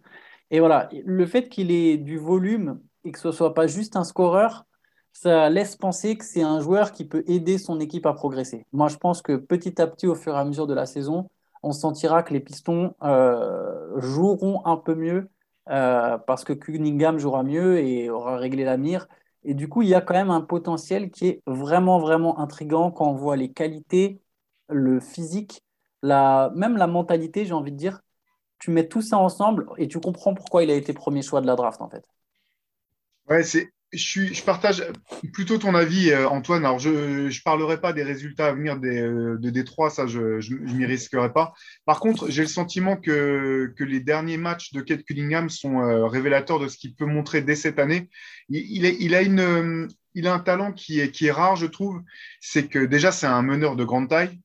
Et 0.51 0.59
voilà, 0.59 0.89
le 1.05 1.25
fait 1.25 1.49
qu'il 1.49 1.71
ait 1.71 1.97
du 1.97 2.17
volume 2.17 2.79
et 3.03 3.11
que 3.11 3.19
ce 3.19 3.31
soit 3.31 3.53
pas 3.53 3.67
juste 3.67 3.95
un 3.95 4.03
scoreur, 4.03 4.65
ça 5.13 5.49
laisse 5.49 5.75
penser 5.75 6.17
que 6.17 6.25
c'est 6.25 6.41
un 6.41 6.59
joueur 6.59 6.91
qui 6.91 7.05
peut 7.05 7.23
aider 7.27 7.57
son 7.57 7.79
équipe 7.79 8.05
à 8.05 8.13
progresser. 8.13 8.65
Moi, 8.73 8.89
je 8.89 8.97
pense 8.97 9.21
que 9.21 9.37
petit 9.37 9.81
à 9.81 9.87
petit, 9.87 10.07
au 10.07 10.15
fur 10.15 10.35
et 10.35 10.39
à 10.39 10.45
mesure 10.45 10.67
de 10.67 10.73
la 10.73 10.85
saison, 10.85 11.29
on 11.63 11.71
sentira 11.71 12.21
que 12.21 12.33
les 12.33 12.41
Pistons 12.41 12.93
euh, 13.03 13.99
joueront 13.99 14.65
un 14.65 14.77
peu 14.77 14.93
mieux 14.93 15.29
euh, 15.69 16.17
parce 16.19 16.43
que 16.43 16.53
Cunningham 16.53 17.17
jouera 17.17 17.43
mieux 17.43 17.79
et 17.79 18.09
aura 18.09 18.37
réglé 18.37 18.63
la 18.65 18.77
mire. 18.77 19.07
Et 19.43 19.53
du 19.53 19.69
coup, 19.69 19.81
il 19.81 19.89
y 19.89 19.95
a 19.95 20.01
quand 20.01 20.13
même 20.13 20.31
un 20.31 20.41
potentiel 20.41 21.11
qui 21.11 21.27
est 21.27 21.41
vraiment, 21.47 21.99
vraiment 21.99 22.39
intrigant 22.39 22.91
quand 22.91 23.09
on 23.09 23.15
voit 23.15 23.37
les 23.37 23.51
qualités, 23.51 24.21
le 24.69 24.99
physique, 24.99 25.61
même 26.03 26.77
la 26.77 26.87
mentalité, 26.87 27.45
j'ai 27.45 27.53
envie 27.53 27.71
de 27.71 27.77
dire. 27.77 28.01
Tu 28.59 28.71
mets 28.71 28.87
tout 28.87 29.01
ça 29.01 29.17
ensemble 29.17 29.67
et 29.77 29.87
tu 29.87 29.99
comprends 29.99 30.33
pourquoi 30.33 30.63
il 30.63 30.71
a 30.71 30.75
été 30.75 30.93
premier 30.93 31.21
choix 31.21 31.41
de 31.41 31.47
la 31.47 31.55
draft, 31.55 31.81
en 31.81 31.89
fait. 31.89 32.05
Ouais, 33.27 33.43
c'est 33.43 33.69
je, 33.95 34.43
partage 34.43 34.83
plutôt 35.33 35.57
ton 35.57 35.73
avis, 35.73 36.11
euh, 36.11 36.27
Antoine. 36.27 36.65
Alors, 36.65 36.79
je 36.79 36.89
ne 36.89 37.43
parlerai 37.43 37.79
pas 37.79 37.93
des 37.93 38.03
résultats 38.03 38.47
à 38.47 38.53
venir 38.53 38.77
euh, 38.83 39.37
de 39.37 39.49
Détroit, 39.49 39.89
ça, 39.89 40.07
je 40.07 40.19
ne 40.19 40.73
m'y 40.73 40.85
risquerai 40.85 41.31
pas. 41.31 41.53
Par 41.85 41.99
contre, 41.99 42.29
j'ai 42.29 42.41
le 42.41 42.47
sentiment 42.47 42.97
que, 42.97 43.73
les 43.79 43.99
derniers 43.99 44.37
matchs 44.37 44.73
de 44.73 44.81
Kate 44.81 45.03
Cunningham 45.03 45.49
sont 45.49 45.79
euh, 45.79 46.05
révélateurs 46.07 46.59
de 46.59 46.67
ce 46.67 46.77
qu'il 46.77 46.95
peut 46.95 47.05
montrer 47.05 47.41
dès 47.41 47.55
cette 47.55 47.79
année. 47.79 48.09
Il, 48.49 49.15
a, 49.15 49.21
une, 49.21 49.87
il 50.13 50.27
a 50.27 50.33
un 50.33 50.39
talent 50.39 50.71
qui 50.71 50.99
est, 50.99 51.11
qui 51.11 51.27
est 51.27 51.31
rare, 51.31 51.55
je 51.55 51.65
trouve. 51.65 52.01
C'est 52.41 52.67
que 52.67 52.79
déjà, 52.79 53.11
c'est 53.11 53.27
un 53.27 53.41
meneur 53.41 53.75
de 53.75 53.83
grande 53.83 54.09
taille, 54.09 54.39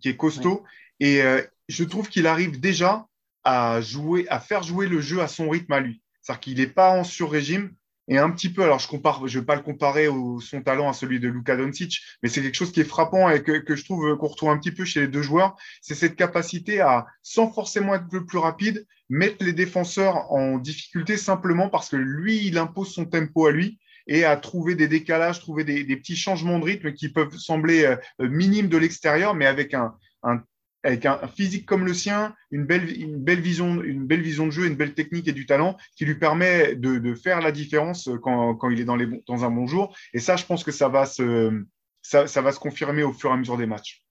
qui 0.00 0.08
est 0.08 0.16
costaud. 0.16 0.64
Et 1.00 1.20
je 1.68 1.84
trouve 1.84 2.08
qu'il 2.08 2.26
arrive 2.26 2.60
déjà 2.60 3.06
à, 3.44 3.80
jouer, 3.80 4.26
à 4.28 4.40
faire 4.40 4.62
jouer 4.62 4.86
le 4.86 5.00
jeu 5.00 5.20
à 5.20 5.28
son 5.28 5.48
rythme 5.48 5.72
à 5.72 5.80
lui. 5.80 6.02
C'est-à-dire 6.22 6.40
qu'il 6.40 6.58
n'est 6.58 6.66
pas 6.66 6.90
en 6.90 7.04
sur-régime 7.04 7.72
et 8.10 8.16
un 8.16 8.30
petit 8.30 8.48
peu, 8.48 8.62
alors 8.62 8.78
je 8.78 8.88
compare, 8.88 9.28
je 9.28 9.38
vais 9.38 9.44
pas 9.44 9.54
le 9.54 9.62
comparer 9.62 10.08
au, 10.08 10.40
son 10.40 10.62
talent 10.62 10.88
à 10.88 10.94
celui 10.94 11.20
de 11.20 11.28
Luka 11.28 11.56
Doncic, 11.56 12.00
mais 12.22 12.30
c'est 12.30 12.40
quelque 12.40 12.54
chose 12.54 12.72
qui 12.72 12.80
est 12.80 12.84
frappant 12.84 13.28
et 13.28 13.42
que, 13.42 13.76
je 13.76 13.84
trouve 13.84 14.16
qu'on 14.16 14.28
retrouve 14.28 14.48
un 14.48 14.56
petit 14.56 14.72
peu 14.72 14.86
chez 14.86 15.00
les 15.00 15.08
deux 15.08 15.20
joueurs, 15.20 15.56
c'est 15.82 15.94
cette 15.94 16.16
capacité 16.16 16.80
à, 16.80 17.06
sans 17.22 17.52
forcément 17.52 17.94
être 17.94 18.06
le 18.10 18.24
plus 18.24 18.38
rapide, 18.38 18.86
mettre 19.10 19.44
les 19.44 19.52
défenseurs 19.52 20.32
en 20.32 20.56
difficulté 20.56 21.18
simplement 21.18 21.68
parce 21.68 21.90
que 21.90 21.96
lui, 21.96 22.46
il 22.46 22.56
impose 22.56 22.94
son 22.94 23.04
tempo 23.04 23.46
à 23.46 23.52
lui 23.52 23.78
et 24.06 24.24
à 24.24 24.36
trouver 24.38 24.74
des 24.74 24.88
décalages, 24.88 25.40
trouver 25.40 25.64
des, 25.64 25.84
des 25.84 25.96
petits 25.96 26.16
changements 26.16 26.58
de 26.58 26.64
rythme 26.64 26.94
qui 26.94 27.10
peuvent 27.10 27.36
sembler 27.36 27.84
euh, 27.84 28.28
minimes 28.30 28.68
de 28.68 28.78
l'extérieur, 28.78 29.34
mais 29.34 29.44
avec 29.44 29.74
un, 29.74 29.94
un 30.22 30.42
avec 30.84 31.06
un 31.06 31.26
physique 31.28 31.66
comme 31.66 31.84
le 31.84 31.94
sien, 31.94 32.34
une 32.50 32.64
belle, 32.64 32.90
une 33.00 33.18
belle, 33.18 33.40
vision, 33.40 33.82
une 33.82 34.06
belle 34.06 34.22
vision 34.22 34.46
de 34.46 34.52
jeu, 34.52 34.66
une 34.66 34.76
belle 34.76 34.94
technique 34.94 35.26
et 35.28 35.32
du 35.32 35.44
talent 35.46 35.76
qui 35.96 36.04
lui 36.04 36.14
permet 36.14 36.76
de, 36.76 37.14
faire 37.14 37.40
la 37.40 37.52
différence 37.52 38.08
quand, 38.22 38.54
quand 38.54 38.70
il 38.70 38.80
est 38.80 38.84
dans, 38.84 38.96
les, 38.96 39.06
dans, 39.26 39.44
un 39.44 39.50
bon 39.50 39.66
jour. 39.66 39.96
Et 40.14 40.20
ça, 40.20 40.36
je 40.36 40.44
pense 40.44 40.62
que 40.62 40.70
ça 40.70 40.88
va, 40.88 41.04
se, 41.04 41.64
ça, 42.02 42.40
va 42.40 42.52
se 42.52 42.60
confirmer 42.60 43.02
au 43.02 43.12
fur 43.12 43.30
et 43.30 43.32
à 43.32 43.36
mesure 43.36 43.56
des 43.56 43.66
matchs. 43.66 44.04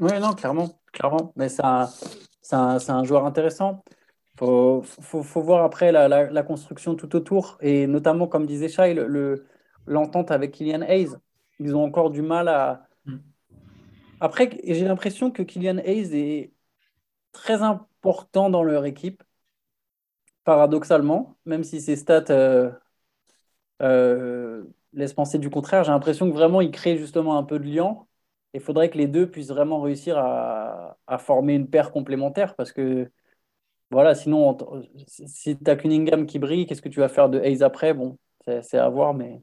Oui, 0.00 0.18
non, 0.20 0.32
clairement, 0.32 0.80
clairement. 0.92 1.32
Mais 1.36 1.48
c'est 1.48 1.64
un, 1.64 1.88
un, 2.52 3.04
joueur 3.04 3.26
intéressant. 3.26 3.82
Il 4.34 4.38
faut, 4.38 4.82
faut, 4.82 5.42
voir 5.42 5.64
après 5.64 5.92
la, 5.92 6.42
construction 6.44 6.94
tout 6.94 7.14
autour. 7.14 7.58
Et 7.60 7.86
notamment, 7.86 8.26
comme 8.26 8.46
disait 8.46 8.68
Shai, 8.68 8.96
l'entente 9.86 10.30
avec 10.30 10.52
Kylian 10.52 10.82
Hayes. 10.82 11.10
Ils 11.60 11.74
ont 11.74 11.82
encore 11.82 12.10
du 12.10 12.22
mal 12.22 12.46
à, 12.46 12.87
après, 14.20 14.50
j'ai 14.64 14.84
l'impression 14.84 15.30
que 15.30 15.42
Kylian 15.42 15.78
Hayes 15.78 16.14
est 16.14 16.52
très 17.32 17.62
important 17.62 18.50
dans 18.50 18.62
leur 18.62 18.84
équipe, 18.86 19.22
paradoxalement, 20.44 21.36
même 21.44 21.64
si 21.64 21.80
ses 21.80 21.96
stats 21.96 22.24
euh, 22.30 22.70
euh, 23.82 24.64
laissent 24.92 25.14
penser 25.14 25.38
du 25.38 25.50
contraire. 25.50 25.84
J'ai 25.84 25.92
l'impression 25.92 26.28
que 26.28 26.34
vraiment 26.34 26.60
il 26.60 26.70
crée 26.70 26.96
justement 26.98 27.38
un 27.38 27.44
peu 27.44 27.58
de 27.58 27.64
lien. 27.64 28.06
Il 28.54 28.60
faudrait 28.60 28.90
que 28.90 28.98
les 28.98 29.06
deux 29.06 29.30
puissent 29.30 29.48
vraiment 29.48 29.80
réussir 29.80 30.18
à, 30.18 30.96
former 31.18 31.54
une 31.54 31.68
paire 31.68 31.92
complémentaire 31.92 32.54
parce 32.56 32.72
que 32.72 33.10
voilà, 33.90 34.14
sinon, 34.14 34.56
si 35.06 35.58
tu 35.58 35.70
as 35.70 35.76
Cunningham 35.76 36.26
qui 36.26 36.38
brille, 36.38 36.66
qu'est-ce 36.66 36.82
que 36.82 36.88
tu 36.88 37.00
vas 37.00 37.08
faire 37.08 37.28
de 37.30 37.40
Hayes 37.40 37.62
après? 37.62 37.94
Bon, 37.94 38.18
c'est 38.62 38.78
à 38.78 38.88
voir, 38.88 39.14
mais, 39.14 39.40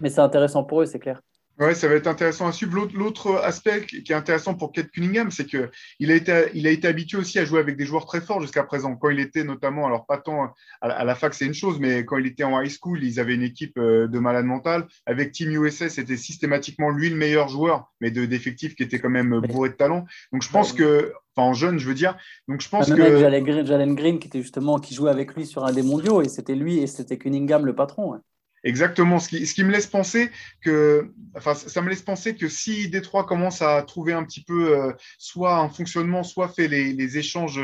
mais 0.00 0.10
c'est 0.10 0.20
intéressant 0.20 0.64
pour 0.64 0.82
eux, 0.82 0.86
c'est 0.86 0.98
clair. 0.98 1.22
Oui, 1.58 1.74
ça 1.74 1.88
va 1.88 1.94
être 1.94 2.06
intéressant 2.06 2.46
à 2.46 2.52
suivre. 2.52 2.86
L'autre 2.92 3.34
aspect 3.36 3.86
qui 3.86 4.12
est 4.12 4.14
intéressant 4.14 4.54
pour 4.54 4.72
Kate 4.72 4.90
Cunningham, 4.90 5.30
c'est 5.30 5.46
qu'il 5.46 6.10
a, 6.10 6.14
été, 6.14 6.50
il 6.52 6.66
a 6.66 6.70
été 6.70 6.86
habitué 6.86 7.16
aussi 7.16 7.38
à 7.38 7.46
jouer 7.46 7.60
avec 7.60 7.78
des 7.78 7.86
joueurs 7.86 8.04
très 8.04 8.20
forts 8.20 8.42
jusqu'à 8.42 8.62
présent. 8.62 8.94
Quand 8.94 9.08
il 9.08 9.20
était 9.20 9.42
notamment, 9.42 9.86
alors 9.86 10.04
pas 10.04 10.18
tant 10.18 10.52
à, 10.82 11.04
la 11.04 11.14
fac, 11.14 11.32
c'est 11.32 11.46
une 11.46 11.54
chose, 11.54 11.78
mais 11.80 12.04
quand 12.04 12.18
il 12.18 12.26
était 12.26 12.44
en 12.44 12.60
high 12.60 12.70
school, 12.70 13.02
ils 13.02 13.18
avaient 13.20 13.34
une 13.34 13.42
équipe 13.42 13.78
euh, 13.78 14.06
de 14.06 14.18
malades 14.18 14.44
mentales. 14.44 14.86
Avec 15.06 15.32
Team 15.32 15.50
USA, 15.50 15.88
c'était 15.88 16.18
systématiquement 16.18 16.90
lui 16.90 17.08
le 17.08 17.16
meilleur 17.16 17.48
joueur, 17.48 17.90
mais 18.02 18.10
d'effectifs 18.10 18.74
qui 18.74 18.82
était 18.82 18.98
quand 18.98 19.08
même 19.08 19.40
bourré 19.40 19.70
de 19.70 19.74
talent. 19.74 20.04
Donc 20.32 20.42
je 20.42 20.50
pense 20.50 20.74
que, 20.74 21.14
enfin 21.34 21.48
en 21.48 21.54
jeune, 21.54 21.78
je 21.78 21.88
veux 21.88 21.94
dire. 21.94 22.18
Donc 22.48 22.60
je 22.60 22.68
pense 22.68 22.90
ah, 22.90 22.94
que. 22.94 23.18
Jalen 23.18 23.94
Green, 23.94 24.18
qui 24.18 24.28
était 24.28 24.42
justement, 24.42 24.78
qui 24.78 24.94
jouait 24.94 25.10
avec 25.10 25.34
lui 25.34 25.46
sur 25.46 25.64
un 25.64 25.72
des 25.72 25.82
mondiaux, 25.82 26.20
et 26.20 26.28
c'était 26.28 26.54
lui 26.54 26.78
et 26.78 26.86
c'était 26.86 27.16
Cunningham 27.16 27.64
le 27.64 27.74
patron. 27.74 28.20
Exactement, 28.66 29.20
ce 29.20 29.28
qui, 29.28 29.62
me 29.62 29.70
laisse 29.70 29.86
penser 29.86 30.28
que, 30.60 31.12
enfin, 31.36 31.54
ça 31.54 31.80
me 31.82 31.88
laisse 31.88 32.02
penser 32.02 32.34
que 32.34 32.48
si 32.48 32.88
Détroit 32.88 33.22
commence 33.22 33.62
à 33.62 33.80
trouver 33.82 34.12
un 34.12 34.24
petit 34.24 34.42
peu 34.42 34.76
euh, 34.76 34.92
soit 35.18 35.56
un 35.60 35.68
fonctionnement, 35.68 36.24
soit 36.24 36.48
fait 36.48 36.66
les, 36.66 37.16
échanges 37.16 37.60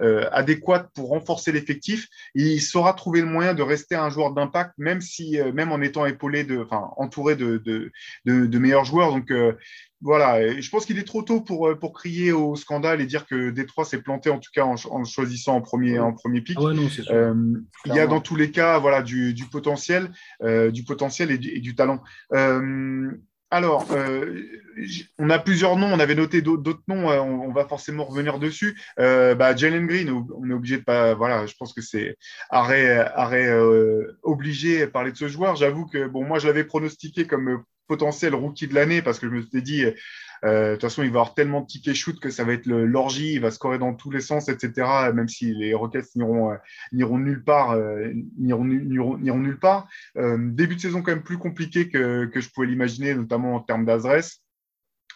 euh, 0.00 0.28
adéquats 0.32 0.88
pour 0.94 1.10
renforcer 1.10 1.52
l'effectif, 1.52 2.08
il 2.34 2.62
saura 2.62 2.94
trouver 2.94 3.20
le 3.20 3.26
moyen 3.26 3.52
de 3.52 3.62
rester 3.62 3.96
un 3.96 4.08
joueur 4.08 4.32
d'impact, 4.32 4.72
même 4.78 5.02
si, 5.02 5.38
euh, 5.38 5.52
même 5.52 5.72
en 5.72 5.82
étant 5.82 6.06
épaulé 6.06 6.42
de, 6.42 6.56
enfin, 6.56 6.88
entouré 6.96 7.36
de, 7.36 7.58
de, 7.58 7.92
de, 8.24 8.46
de 8.46 8.58
meilleurs 8.58 8.86
joueurs. 8.86 9.10
Donc, 9.12 9.30
voilà, 10.00 10.42
et 10.42 10.60
je 10.60 10.70
pense 10.70 10.84
qu'il 10.84 10.98
est 10.98 11.06
trop 11.06 11.22
tôt 11.22 11.40
pour, 11.40 11.70
pour 11.78 11.92
crier 11.92 12.32
au 12.32 12.54
scandale 12.54 13.00
et 13.00 13.06
dire 13.06 13.26
que 13.26 13.50
Détroit 13.50 13.84
s'est 13.84 14.02
planté, 14.02 14.30
en 14.30 14.38
tout 14.38 14.50
cas 14.54 14.64
en, 14.64 14.74
en 14.90 15.04
choisissant 15.04 15.56
en 15.56 15.62
premier, 15.62 15.98
en 15.98 16.12
premier 16.12 16.42
pic. 16.42 16.58
Ah 16.60 16.72
il 17.86 17.94
y 17.94 17.98
a 17.98 18.06
dans 18.06 18.20
tous 18.20 18.36
les 18.36 18.50
cas 18.50 18.78
voilà, 18.78 19.02
du, 19.02 19.32
du 19.32 19.46
potentiel, 19.46 20.10
du 20.42 20.84
potentiel 20.84 21.30
et 21.30 21.38
du, 21.38 21.48
et 21.48 21.60
du 21.60 21.74
talent. 21.74 22.02
Alors, 23.50 23.86
euh, 23.92 24.42
on 25.18 25.30
a 25.30 25.38
plusieurs 25.38 25.76
noms, 25.76 25.92
on 25.92 26.00
avait 26.00 26.16
noté 26.16 26.42
d'autres 26.42 26.82
noms, 26.88 27.10
euh, 27.10 27.20
on, 27.20 27.52
va 27.52 27.64
forcément 27.64 28.04
revenir 28.04 28.40
dessus. 28.40 28.76
Euh, 28.98 29.36
bah, 29.36 29.54
Jalen 29.54 29.86
Green, 29.86 30.10
on 30.10 30.50
est 30.50 30.52
obligé 30.52 30.78
de 30.78 30.82
pas. 30.82 31.14
Voilà, 31.14 31.46
je 31.46 31.54
pense 31.56 31.72
que 31.72 31.80
c'est 31.80 32.16
arrêt, 32.50 32.98
arrêt 33.14 33.48
obligé 34.22 34.82
à 34.82 34.88
parler 34.88 35.12
de 35.12 35.16
ce 35.16 35.28
joueur. 35.28 35.54
J'avoue 35.54 35.86
que, 35.86 36.08
bon, 36.08 36.24
moi, 36.24 36.40
je 36.40 36.48
l'avais 36.48 36.64
pronostiqué 36.64 37.26
comme 37.26 37.62
potentiel 37.86 38.34
rookie 38.34 38.68
de 38.68 38.74
l'année 38.74 39.02
parce 39.02 39.18
que 39.18 39.28
je 39.28 39.32
me 39.32 39.42
suis 39.42 39.62
dit, 39.62 39.84
euh, 40.44 40.70
de 40.70 40.74
toute 40.74 40.82
façon, 40.82 41.02
il 41.02 41.10
va 41.10 41.20
avoir 41.20 41.34
tellement 41.34 41.62
de 41.62 41.66
tickets 41.66 41.94
shoot 41.94 42.18
que 42.20 42.30
ça 42.30 42.44
va 42.44 42.52
être 42.52 42.66
l'orgie, 42.66 43.34
il 43.34 43.40
va 43.40 43.50
scorer 43.50 43.78
dans 43.78 43.94
tous 43.94 44.10
les 44.10 44.20
sens, 44.20 44.48
etc. 44.48 45.10
Même 45.14 45.28
si 45.28 45.54
les 45.54 45.74
Rockets 45.74 46.14
n'iront 46.14 46.52
euh, 46.52 47.18
nulle 47.18 47.44
part, 47.44 47.72
euh, 47.72 48.12
n'iront 48.38 48.64
nulle 48.64 49.58
part. 49.58 49.88
début 50.14 50.76
de 50.76 50.80
saison 50.80 51.02
quand 51.02 51.12
même 51.12 51.22
plus 51.22 51.38
compliqué 51.38 51.88
que, 51.88 52.26
que 52.26 52.40
je 52.40 52.50
pouvais 52.50 52.66
l'imaginer, 52.66 53.14
notamment 53.14 53.54
en 53.54 53.60
termes 53.60 53.84
d'Azres. 53.84 54.42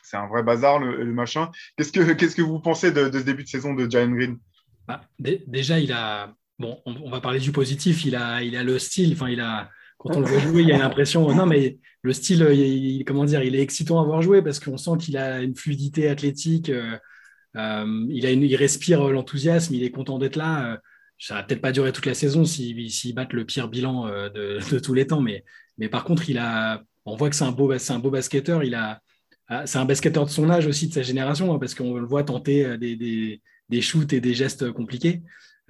C'est 0.02 0.16
un 0.16 0.26
vrai 0.26 0.42
bazar 0.42 0.80
le, 0.80 1.04
machin. 1.12 1.50
Qu'est-ce 1.76 1.92
que 1.92 2.12
que 2.12 2.42
vous 2.42 2.58
pensez 2.58 2.90
de, 2.90 3.10
ce 3.12 3.24
début 3.24 3.44
de 3.44 3.48
saison 3.48 3.74
de 3.74 3.88
Giant 3.88 4.10
Green? 4.10 4.38
Bah, 4.88 5.02
Déjà, 5.18 5.78
il 5.78 5.92
a 5.92 6.34
bon, 6.58 6.80
on, 6.84 7.10
va 7.10 7.20
parler 7.20 7.38
du 7.38 7.52
positif. 7.52 8.04
Il 8.04 8.16
a 8.16 8.42
il 8.42 8.56
a 8.56 8.64
le 8.64 8.78
style. 8.80 9.12
Enfin, 9.12 9.28
il 9.28 9.40
a 9.40 9.70
quand 10.00 10.16
on 10.16 10.20
le 10.20 10.26
voit 10.26 10.40
jouer, 10.40 10.62
il 10.62 10.68
y 10.68 10.72
a 10.72 10.78
l'impression. 10.78 11.32
Non, 11.34 11.44
mais 11.44 11.78
le 12.02 12.12
style, 12.14 12.46
il, 12.52 13.04
comment 13.04 13.26
dire, 13.26 13.42
il 13.42 13.54
est 13.54 13.60
excitant 13.60 14.00
à 14.00 14.04
voir 14.04 14.22
jouer 14.22 14.40
parce 14.40 14.58
qu'on 14.58 14.78
sent 14.78 14.92
qu'il 14.98 15.18
a 15.18 15.42
une 15.42 15.54
fluidité 15.54 16.08
athlétique. 16.08 16.70
Euh, 16.70 16.96
euh, 17.56 18.06
il, 18.08 18.24
a 18.24 18.30
il 18.30 18.56
respire 18.56 19.06
l'enthousiasme. 19.08 19.74
Il 19.74 19.84
est 19.84 19.90
content 19.90 20.18
d'être 20.18 20.36
là. 20.36 20.72
Euh, 20.72 20.76
ça 21.18 21.34
va 21.34 21.42
peut-être 21.42 21.60
pas 21.60 21.72
durer 21.72 21.92
toute 21.92 22.06
la 22.06 22.14
saison 22.14 22.46
s'ils 22.46 23.14
battent 23.14 23.34
le 23.34 23.44
pire 23.44 23.68
bilan 23.68 24.06
de, 24.06 24.78
tous 24.78 24.94
les 24.94 25.06
temps, 25.06 25.20
mais, 25.20 25.44
mais 25.76 25.90
par 25.90 26.04
contre, 26.04 26.30
il 26.30 26.38
a, 26.38 26.82
on 27.04 27.14
voit 27.14 27.28
que 27.28 27.36
c'est 27.36 27.44
un 27.44 27.52
beau, 27.52 27.76
c'est 27.76 27.92
un 27.92 27.98
beau 27.98 28.08
basketteur. 28.10 28.64
Il 28.64 28.74
a, 28.74 29.02
ah, 29.48 29.66
c'est 29.66 29.76
un 29.76 29.84
basketteur 29.84 30.24
de 30.24 30.30
son 30.30 30.48
âge 30.48 30.66
aussi, 30.66 30.88
de 30.88 30.94
sa 30.94 31.02
génération, 31.02 31.52
hein, 31.52 31.58
parce 31.58 31.74
qu'on 31.74 31.98
le 31.98 32.06
voit 32.06 32.24
tenter 32.24 32.78
des, 32.78 32.96
des, 32.96 33.42
des 33.68 33.80
shoots 33.82 34.14
et 34.14 34.22
des 34.22 34.32
gestes 34.32 34.72
compliqués. 34.72 35.20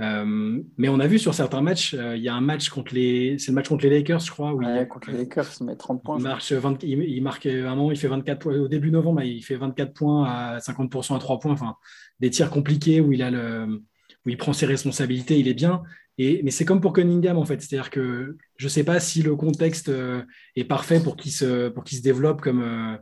Euh, 0.00 0.62
mais 0.78 0.88
on 0.88 0.98
a 0.98 1.06
vu 1.06 1.18
sur 1.18 1.34
certains 1.34 1.60
matchs, 1.60 1.94
euh, 1.94 2.16
il 2.16 2.22
y 2.22 2.28
a 2.28 2.34
un 2.34 2.40
match 2.40 2.70
contre 2.70 2.94
les, 2.94 3.38
c'est 3.38 3.48
le 3.48 3.54
match 3.54 3.68
contre 3.68 3.84
les 3.84 3.90
Lakers, 3.90 4.20
je 4.20 4.30
crois. 4.30 4.54
Où 4.54 4.62
il, 4.62 4.88
contre 4.88 5.10
les 5.10 5.18
Lakers, 5.18 5.46
il 5.60 5.66
met 5.66 5.76
30 5.76 6.02
points. 6.02 6.16
Il, 6.18 6.22
marche 6.22 6.52
il, 6.82 7.22
marque 7.22 7.46
un 7.46 7.74
moment, 7.74 7.90
il 7.90 7.98
fait 7.98 8.08
24 8.08 8.38
points. 8.38 8.58
Au 8.58 8.68
début 8.68 8.90
novembre, 8.90 9.22
il 9.22 9.42
fait 9.42 9.56
24 9.56 9.92
points 9.92 10.24
à 10.24 10.58
50% 10.58 11.16
à 11.16 11.18
3 11.18 11.38
points. 11.38 11.52
Enfin, 11.52 11.76
des 12.18 12.30
tirs 12.30 12.50
compliqués 12.50 13.00
où 13.00 13.12
il 13.12 13.22
a 13.22 13.30
le, 13.30 13.82
où 14.24 14.28
il 14.28 14.38
prend 14.38 14.54
ses 14.54 14.66
responsabilités, 14.66 15.38
il 15.38 15.48
est 15.48 15.54
bien. 15.54 15.82
Et, 16.16 16.40
mais 16.42 16.50
c'est 16.50 16.64
comme 16.64 16.80
pour 16.80 16.92
Cunningham 16.92 17.38
en 17.38 17.44
fait, 17.44 17.60
c'est-à-dire 17.62 17.90
que 17.90 18.36
je 18.56 18.66
ne 18.66 18.68
sais 18.68 18.84
pas 18.84 19.00
si 19.00 19.22
le 19.22 19.36
contexte 19.36 19.88
euh, 19.88 20.22
est 20.54 20.64
parfait 20.64 21.00
pour 21.00 21.16
qu'il 21.16 21.32
se, 21.32 21.68
pour 21.68 21.84
qu'il 21.84 21.98
se 21.98 22.02
développe 22.02 22.40
comme 22.40 22.98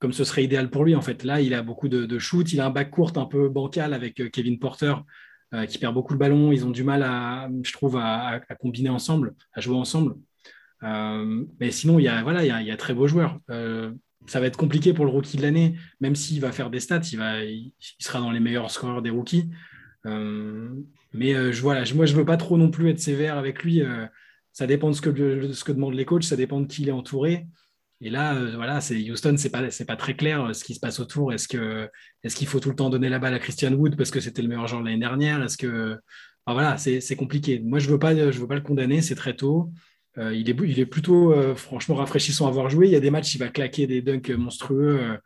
comme 0.00 0.12
ce 0.12 0.22
serait 0.22 0.44
idéal 0.44 0.70
pour 0.70 0.84
lui. 0.84 0.94
En 0.94 1.00
fait, 1.02 1.24
là, 1.24 1.40
il 1.40 1.54
a 1.54 1.62
beaucoup 1.62 1.88
de, 1.88 2.06
de 2.06 2.18
shoots, 2.20 2.52
il 2.52 2.60
a 2.60 2.66
un 2.66 2.70
bac 2.70 2.90
court 2.90 3.12
un 3.16 3.24
peu 3.24 3.48
bancal 3.48 3.92
avec 3.92 4.30
Kevin 4.30 4.58
Porter, 4.60 4.94
euh, 5.54 5.64
qui 5.64 5.78
perd 5.78 5.94
beaucoup 5.94 6.12
le 6.12 6.18
ballon. 6.18 6.52
Ils 6.52 6.66
ont 6.66 6.70
du 6.70 6.84
mal, 6.84 7.02
à, 7.02 7.48
je 7.62 7.72
trouve, 7.72 7.96
à, 7.96 8.40
combiner 8.60 8.90
ensemble, 8.90 9.34
à 9.54 9.60
jouer 9.60 9.76
ensemble. 9.76 10.16
Euh, 10.82 11.44
mais 11.58 11.70
sinon, 11.70 11.98
il 11.98 12.02
y 12.02 12.08
a, 12.08 12.22
voilà, 12.22 12.44
il 12.44 12.66
y 12.66 12.70
a, 12.70 12.76
très 12.76 12.92
beaux 12.92 13.06
joueurs. 13.06 13.38
Euh, 13.50 13.92
ça 14.26 14.40
va 14.40 14.46
être 14.46 14.58
compliqué 14.58 14.92
pour 14.92 15.06
le 15.06 15.10
rookie 15.10 15.38
de 15.38 15.42
l'année, 15.42 15.76
même 16.00 16.14
s'il 16.14 16.40
va 16.40 16.52
faire 16.52 16.68
des 16.68 16.80
stats, 16.80 17.00
il, 17.12 17.18
va, 17.18 17.42
il, 17.44 17.72
sera 17.98 18.20
dans 18.20 18.30
les 18.30 18.40
meilleurs 18.40 18.70
scoreurs 18.70 19.00
des 19.00 19.10
rookies. 19.10 19.48
mais 20.04 21.50
voilà, 21.52 21.84
moi, 21.94 22.04
je 22.04 22.12
ne 22.12 22.18
veux 22.18 22.26
pas 22.26 22.36
trop 22.36 22.58
non 22.58 22.70
plus 22.70 22.90
être 22.90 23.00
sévère 23.00 23.38
avec 23.38 23.64
lui. 23.64 23.82
ça 24.52 24.66
dépend 24.66 24.90
de 24.90 24.94
ce 24.94 25.00
que, 25.00 25.08
de 25.08 25.52
ce 25.52 25.64
que 25.64 25.72
demandent 25.72 25.94
les 25.94 26.04
coachs, 26.04 26.24
ça 26.24 26.36
dépend 26.36 26.60
de 26.60 26.66
qui 26.66 26.82
il 26.82 26.88
est 26.90 26.92
entouré. 26.92 27.46
Et 28.00 28.10
là, 28.10 28.36
euh, 28.36 28.52
voilà, 28.54 28.80
c'est 28.80 28.96
Houston, 29.10 29.34
c'est 29.36 29.50
pas 29.50 29.70
c'est 29.70 29.84
pas 29.84 29.96
très 29.96 30.14
clair 30.14 30.44
euh, 30.44 30.52
ce 30.52 30.62
qui 30.64 30.74
se 30.74 30.80
passe 30.80 31.00
autour. 31.00 31.32
Est-ce 31.32 31.48
que 31.48 31.88
est-ce 32.22 32.36
qu'il 32.36 32.46
faut 32.46 32.60
tout 32.60 32.70
le 32.70 32.76
temps 32.76 32.90
donner 32.90 33.08
la 33.08 33.18
balle 33.18 33.34
à 33.34 33.38
Christian 33.40 33.72
Wood 33.72 33.96
parce 33.96 34.10
que 34.10 34.20
c'était 34.20 34.42
le 34.42 34.48
meilleur 34.48 34.68
joueur 34.68 34.82
de 34.82 34.86
l'année 34.86 35.00
dernière? 35.00 35.42
Est-ce 35.42 35.56
que 35.56 35.98
voilà, 36.46 36.78
c'est 36.78 37.16
compliqué. 37.16 37.60
Moi, 37.60 37.78
je 37.78 37.90
veux 37.90 37.98
pas 37.98 38.14
je 38.14 38.38
veux 38.38 38.46
pas 38.46 38.54
le 38.54 38.62
condamner. 38.62 39.02
C'est 39.02 39.16
très 39.16 39.34
tôt. 39.34 39.70
Euh, 40.16 40.32
il 40.34 40.48
est 40.48 40.56
il 40.64 40.80
est 40.80 40.86
plutôt 40.86 41.34
franchement 41.56 41.96
rafraîchissant 41.96 42.46
à 42.46 42.50
voir 42.50 42.70
jouer. 42.70 42.86
Il 42.86 42.92
y 42.92 42.96
a 42.96 43.00
des 43.00 43.10
matchs, 43.10 43.34
il 43.34 43.38
va 43.38 43.48
claquer 43.48 43.86
des 43.86 44.00
dunks 44.00 44.30
monstrueux, 44.30 45.18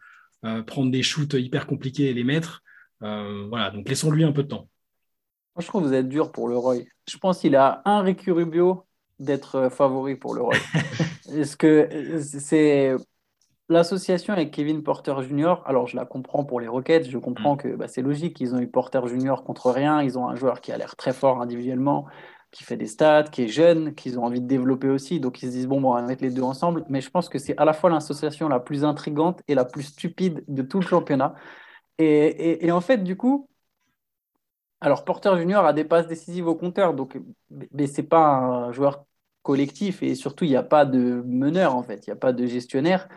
prendre 0.66 0.90
des 0.90 1.02
shoots 1.02 1.34
hyper 1.34 1.66
compliqués 1.66 2.10
et 2.10 2.14
les 2.14 2.24
mettre. 2.24 2.62
voilà, 3.00 3.70
donc 3.70 3.88
laissons-lui 3.88 4.24
un 4.24 4.32
peu 4.32 4.42
de 4.42 4.48
temps. 4.48 4.68
Je 5.58 5.66
trouve 5.66 5.82
que 5.82 5.88
vous 5.88 5.94
êtes 5.94 6.08
dur 6.08 6.32
pour 6.32 6.48
le 6.48 6.56
Roy. 6.56 6.76
Je 7.08 7.18
pense 7.18 7.40
qu'il 7.40 7.54
a 7.56 7.82
un 7.84 8.00
Ricky 8.00 8.30
Rubio 8.30 8.86
d'être 9.22 9.68
favori 9.70 10.16
pour 10.16 10.34
le 10.34 10.42
Roy. 10.42 10.54
Est-ce 11.34 11.56
que 11.56 12.18
c'est 12.18 12.94
l'association 13.68 14.32
avec 14.32 14.50
Kevin 14.50 14.82
Porter 14.82 15.14
Jr. 15.22 15.62
Alors, 15.64 15.86
je 15.86 15.96
la 15.96 16.04
comprends 16.04 16.44
pour 16.44 16.60
les 16.60 16.68
Rockets. 16.68 17.08
Je 17.08 17.18
comprends 17.18 17.54
mm. 17.54 17.58
que 17.58 17.68
bah, 17.76 17.88
c'est 17.88 18.02
logique. 18.02 18.40
Ils 18.40 18.54
ont 18.54 18.60
eu 18.60 18.68
Porter 18.68 19.00
Jr. 19.06 19.36
contre 19.44 19.70
rien. 19.70 20.02
Ils 20.02 20.18
ont 20.18 20.28
un 20.28 20.34
joueur 20.34 20.60
qui 20.60 20.72
a 20.72 20.76
l'air 20.76 20.96
très 20.96 21.12
fort 21.12 21.40
individuellement, 21.40 22.06
qui 22.50 22.64
fait 22.64 22.76
des 22.76 22.86
stats, 22.86 23.24
qui 23.24 23.42
est 23.44 23.48
jeune, 23.48 23.94
qu'ils 23.94 24.18
ont 24.18 24.24
envie 24.24 24.40
de 24.40 24.46
développer 24.46 24.88
aussi. 24.88 25.20
Donc, 25.20 25.42
ils 25.42 25.46
se 25.46 25.52
disent 25.52 25.68
bon, 25.68 25.80
bon, 25.80 25.90
on 25.90 25.94
va 25.94 26.02
mettre 26.02 26.22
les 26.22 26.30
deux 26.30 26.42
ensemble. 26.42 26.84
Mais 26.88 27.00
je 27.00 27.10
pense 27.10 27.28
que 27.28 27.38
c'est 27.38 27.56
à 27.58 27.64
la 27.64 27.72
fois 27.72 27.90
l'association 27.90 28.48
la 28.48 28.60
plus 28.60 28.84
intrigante 28.84 29.40
et 29.48 29.54
la 29.54 29.64
plus 29.64 29.84
stupide 29.84 30.44
de 30.48 30.62
tout 30.62 30.80
le 30.80 30.86
championnat. 30.86 31.34
Et, 31.98 32.66
et 32.66 32.72
en 32.72 32.80
fait, 32.80 32.98
du 32.98 33.16
coup, 33.16 33.48
alors 34.80 35.04
Porter 35.04 35.36
Junior 35.36 35.64
a 35.64 35.72
des 35.72 35.84
passes 35.84 36.08
décisives 36.08 36.48
au 36.48 36.56
compteur, 36.56 36.94
donc 36.94 37.16
mais 37.70 37.86
c'est 37.86 38.02
pas 38.02 38.26
un 38.26 38.72
joueur 38.72 39.04
collectif 39.42 40.02
et 40.02 40.14
surtout, 40.14 40.44
il 40.44 40.50
n'y 40.50 40.56
a 40.56 40.62
pas 40.62 40.84
de 40.86 41.22
meneur 41.26 41.76
en 41.76 41.82
fait, 41.82 42.06
il 42.06 42.10
n'y 42.10 42.14
a 42.14 42.16
pas 42.16 42.32
de 42.32 42.46
gestionnaire. 42.46 43.08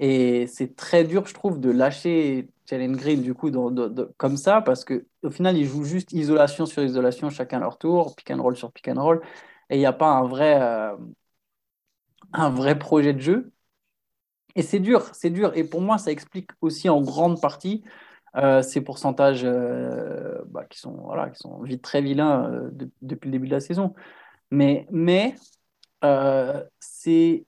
Et 0.00 0.46
c'est 0.46 0.76
très 0.76 1.04
dur, 1.04 1.26
je 1.26 1.34
trouve, 1.34 1.60
de 1.60 1.70
lâcher 1.70 2.48
Jalen 2.66 2.96
Green 2.96 3.22
du 3.22 3.34
coup 3.34 3.50
comme 4.16 4.36
ça 4.36 4.62
parce 4.62 4.84
qu'au 4.84 5.30
final, 5.30 5.56
ils 5.58 5.66
jouent 5.66 5.84
juste 5.84 6.12
isolation 6.12 6.66
sur 6.66 6.82
isolation, 6.82 7.30
chacun 7.30 7.60
leur 7.60 7.78
tour, 7.78 8.16
pick 8.16 8.30
and 8.30 8.42
roll 8.42 8.56
sur 8.56 8.72
pick 8.72 8.88
and 8.88 9.02
roll. 9.02 9.20
Et 9.70 9.76
il 9.76 9.78
n'y 9.80 9.86
a 9.86 9.92
pas 9.92 10.08
un 10.10 10.26
vrai, 10.26 10.60
euh, 10.62 10.96
un 12.32 12.50
vrai 12.50 12.78
projet 12.78 13.12
de 13.14 13.20
jeu. 13.20 13.52
Et 14.56 14.62
c'est 14.62 14.80
dur, 14.80 15.14
c'est 15.14 15.30
dur. 15.30 15.52
Et 15.56 15.64
pour 15.64 15.80
moi, 15.80 15.98
ça 15.98 16.10
explique 16.10 16.50
aussi 16.60 16.88
en 16.88 17.00
grande 17.00 17.40
partie 17.40 17.84
euh, 18.36 18.62
ces 18.62 18.80
pourcentages 18.80 19.42
euh, 19.44 20.38
bah, 20.46 20.64
qui, 20.64 20.78
sont, 20.78 20.92
voilà, 20.92 21.30
qui 21.30 21.38
sont 21.40 21.62
vite 21.62 21.82
très 21.82 22.02
vilains 22.02 22.70
depuis 23.02 23.28
le 23.28 23.32
début 23.32 23.46
de 23.48 23.52
la 23.52 23.60
saison. 23.60 23.94
Mais, 24.50 24.86
mais 24.90 25.36
euh, 26.04 26.64
c'est, 26.80 27.46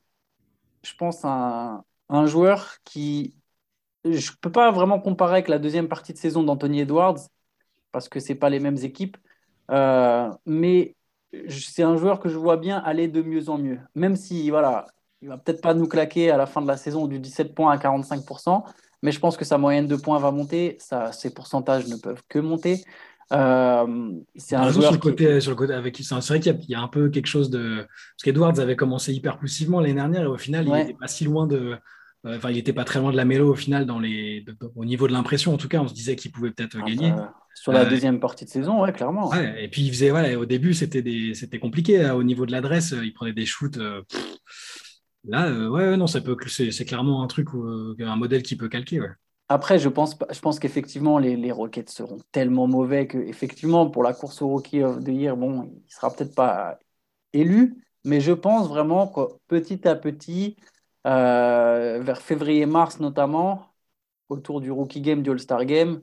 je 0.85 0.95
pense, 0.95 1.25
un, 1.25 1.85
joueur 2.27 2.77
qui. 2.85 3.37
Je 4.05 4.11
ne 4.33 4.37
peux 4.41 4.53
pas 4.53 4.71
vraiment 4.71 5.01
comparer 5.01 5.35
avec 5.35 5.49
la 5.49 5.59
deuxième 5.59 5.89
partie 5.89 6.13
de 6.13 6.19
saison 6.19 6.43
d'Anthony 6.43 6.81
Edwards, 6.81 7.19
parce 7.93 8.09
que 8.09 8.21
ce 8.21 8.33
pas 8.35 8.51
les 8.51 8.61
mêmes 8.61 8.79
équipes. 8.79 9.17
Euh, 9.71 10.31
mais 10.47 10.97
c'est 11.49 11.83
un 11.83 11.97
joueur 11.97 12.21
que 12.21 12.29
je 12.29 12.37
vois 12.39 12.57
bien 12.57 12.79
aller 12.79 13.09
de 13.09 13.23
mieux 13.23 13.49
en 13.49 13.59
mieux. 13.59 13.81
Même 13.95 14.17
si, 14.17 14.51
voilà, 14.51 14.87
il 15.23 15.29
va 15.29 15.39
peut-être 15.39 15.63
pas 15.63 15.75
nous 15.75 15.87
claquer 15.89 16.31
à 16.31 16.37
la 16.37 16.47
fin 16.47 16.63
de 16.63 16.67
la 16.67 16.77
saison 16.77 17.07
du 17.07 17.19
17 17.21 17.55
points 17.55 17.73
à 17.73 17.79
45%, 17.79 18.65
mais 19.03 19.13
je 19.13 19.21
pense 19.21 19.37
que 19.37 19.45
sa 19.45 19.59
moyenne 19.59 19.87
de 19.87 19.97
points 19.97 20.19
va 20.19 20.31
monter, 20.31 20.77
ça, 20.81 21.13
ses 21.13 21.33
pourcentages 21.33 21.87
ne 21.89 21.97
peuvent 21.97 22.23
que 22.29 22.39
monter. 22.39 22.85
Euh, 23.31 24.13
c'est 24.37 24.57
un 24.57 24.71
joueur 24.71 24.85
sur 24.85 24.93
le 24.93 24.99
côté, 24.99 25.41
sur 25.41 25.51
le 25.51 25.57
côté 25.57 25.73
avec 25.73 25.97
c'est 25.97 26.15
vrai 26.15 26.41
qu'il 26.41 26.55
y, 26.69 26.75
a 26.75 26.81
un 26.81 26.89
peu 26.89 27.09
quelque 27.09 27.27
chose 27.27 27.51
de 27.51 27.79
parce 27.79 28.23
qu'Edwards 28.25 28.59
avait 28.59 28.77
commencé 28.77 29.13
hyper 29.15 29.39
poussivement 29.39 29.81
l'année 29.81 29.95
dernière 29.95 30.23
et 30.23 30.27
au 30.27 30.37
final 30.37 30.67
il 30.67 30.73
n'était 30.73 30.95
pas 30.95 31.09
si 31.09 31.25
loin 31.25 31.47
de 31.47 31.77
euh, 32.27 32.37
enfin 32.37 32.51
il 32.51 32.57
n'était 32.57 32.75
pas 32.75 32.85
très 32.85 33.01
loin 33.01 33.11
de 33.11 33.17
la 33.17 33.25
mélo 33.25 33.51
au 33.51 33.55
final 33.55 33.87
dans 33.87 34.01
les 34.01 34.45
au 34.75 34.85
niveau 34.85 35.09
de 35.09 35.13
l'impression 35.13 35.55
en 35.55 35.57
tout 35.57 35.69
cas 35.69 35.81
on 35.81 35.89
se 35.89 35.95
disait 35.95 36.15
qu'il 36.15 36.31
pouvait 36.31 36.51
peut-être 36.51 36.77
ah 36.83 36.85
gagner. 36.85 37.11
bah, 37.11 37.35
sur 37.55 37.73
la 37.73 37.83
euh, 37.83 37.89
deuxième 37.89 38.21
partie 38.21 38.45
de 38.45 38.51
saison 38.51 38.83
ouais 38.83 38.93
clairement. 38.93 39.33
et 39.35 39.69
puis 39.69 39.83
il 39.83 39.91
faisait 39.91 40.11
voilà 40.11 40.39
au 40.39 40.45
début 40.45 40.75
c'était 40.75 41.03
des 41.03 41.35
c'était 41.35 41.59
compliqué 41.59 42.05
hein, 42.05 42.15
au 42.15 42.25
niveau 42.25 42.45
de 42.45 42.53
l'adresse 42.53 42.95
il 43.03 43.15
prenait 43.15 43.33
des 43.33 43.47
shoots 43.47 43.79
là 45.25 45.71
ouais 45.71 45.97
non 45.97 46.07
ça 46.07 46.21
peut 46.21 46.37
c'est 46.49 46.85
clairement 46.85 47.23
un 47.23 47.29
truc 47.29 47.49
un 47.55 48.17
modèle 48.17 48.43
qui 48.43 48.57
peut 48.57 48.69
calquer 48.69 49.01
ouais. 49.01 49.09
Après, 49.53 49.79
je 49.79 49.91
pense, 49.91 50.17
je 50.31 50.41
pense 50.41 50.59
qu'effectivement, 50.59 51.19
les, 51.19 51.37
les 51.37 51.53
Rockets 51.53 51.91
seront 51.91 52.19
tellement 52.33 52.67
mauvais 52.67 53.07
que, 53.07 53.19
effectivement, 53.19 53.91
pour 53.91 54.03
la 54.03 54.15
course 54.15 54.41
au 54.41 54.49
Rookie 54.49 54.83
of 54.83 55.05
the 55.05 55.09
Year, 55.09 55.37
bon, 55.37 55.65
il 55.65 55.85
ne 55.85 55.91
sera 55.91 56.11
peut-être 56.11 56.35
pas 56.35 56.79
élu, 57.35 57.85
mais 58.05 58.21
je 58.21 58.33
pense 58.33 58.69
vraiment 58.69 59.09
que 59.09 59.21
petit 59.49 59.87
à 59.87 59.95
petit, 59.95 60.57
euh, 61.07 62.01
vers 62.03 62.23
février-mars 62.23 62.99
notamment, 63.01 63.67
autour 64.31 64.63
du 64.63 64.71
Rookie 64.71 65.03
Game, 65.03 65.23
du 65.23 65.31
All-Star 65.31 65.67
Game, 65.67 66.03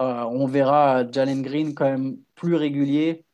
euh, 0.00 0.24
on 0.24 0.46
verra 0.46 1.10
Jalen 1.10 1.42
Green 1.42 1.74
quand 1.74 1.84
même 1.90 2.18
plus 2.34 2.54
régulier 2.54 3.26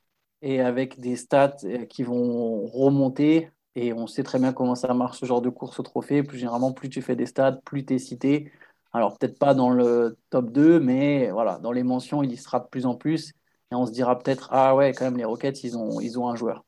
et 0.43 0.61
avec 0.61 1.01
des 1.01 1.17
stats 1.17 1.57
euh, 1.65 1.87
qui 1.87 2.03
vont 2.03 2.67
remonter. 2.67 3.51
Et 3.77 3.93
on 3.93 4.07
sait 4.09 4.23
très 4.25 4.39
bien 4.41 4.53
comment 4.53 4.75
ça 4.75 4.93
marche 4.95 5.21
ce 5.21 5.27
genre 5.27 5.43
de 5.43 5.51
course 5.51 5.79
au 5.81 5.83
trophée. 5.85 6.23
Plus 6.23 6.39
généralement, 6.39 6.73
plus 6.73 6.89
tu 6.89 7.03
fais 7.03 7.17
des 7.17 7.27
stats, 7.27 7.61
plus 7.65 7.85
tu 7.87 7.95
es 7.95 7.99
cité. 7.99 8.51
Alors 8.97 9.19
peut-être 9.19 9.39
pas 9.39 9.55
dans 9.55 9.71
le 9.71 10.17
top 10.31 10.51
2, 10.51 10.81
mais 10.81 11.31
voilà, 11.31 11.59
dans 11.59 11.73
les 11.73 11.83
mentions, 11.83 12.23
il 12.23 12.33
y 12.33 12.37
sera 12.37 12.61
de 12.61 12.67
plus 12.69 12.87
en 12.87 12.95
plus. 12.95 13.31
Et 13.71 13.75
on 13.75 13.87
se 13.87 13.93
dira 13.93 14.19
peut-être, 14.19 14.49
ah 14.53 14.75
ouais, 14.75 14.93
quand 14.95 15.05
même, 15.05 15.17
les 15.19 15.25
Rockets, 15.25 15.63
ils 15.65 15.77
ont, 15.77 16.01
ils 16.01 16.19
ont 16.19 16.29
un 16.29 16.37
joueur. 16.37 16.65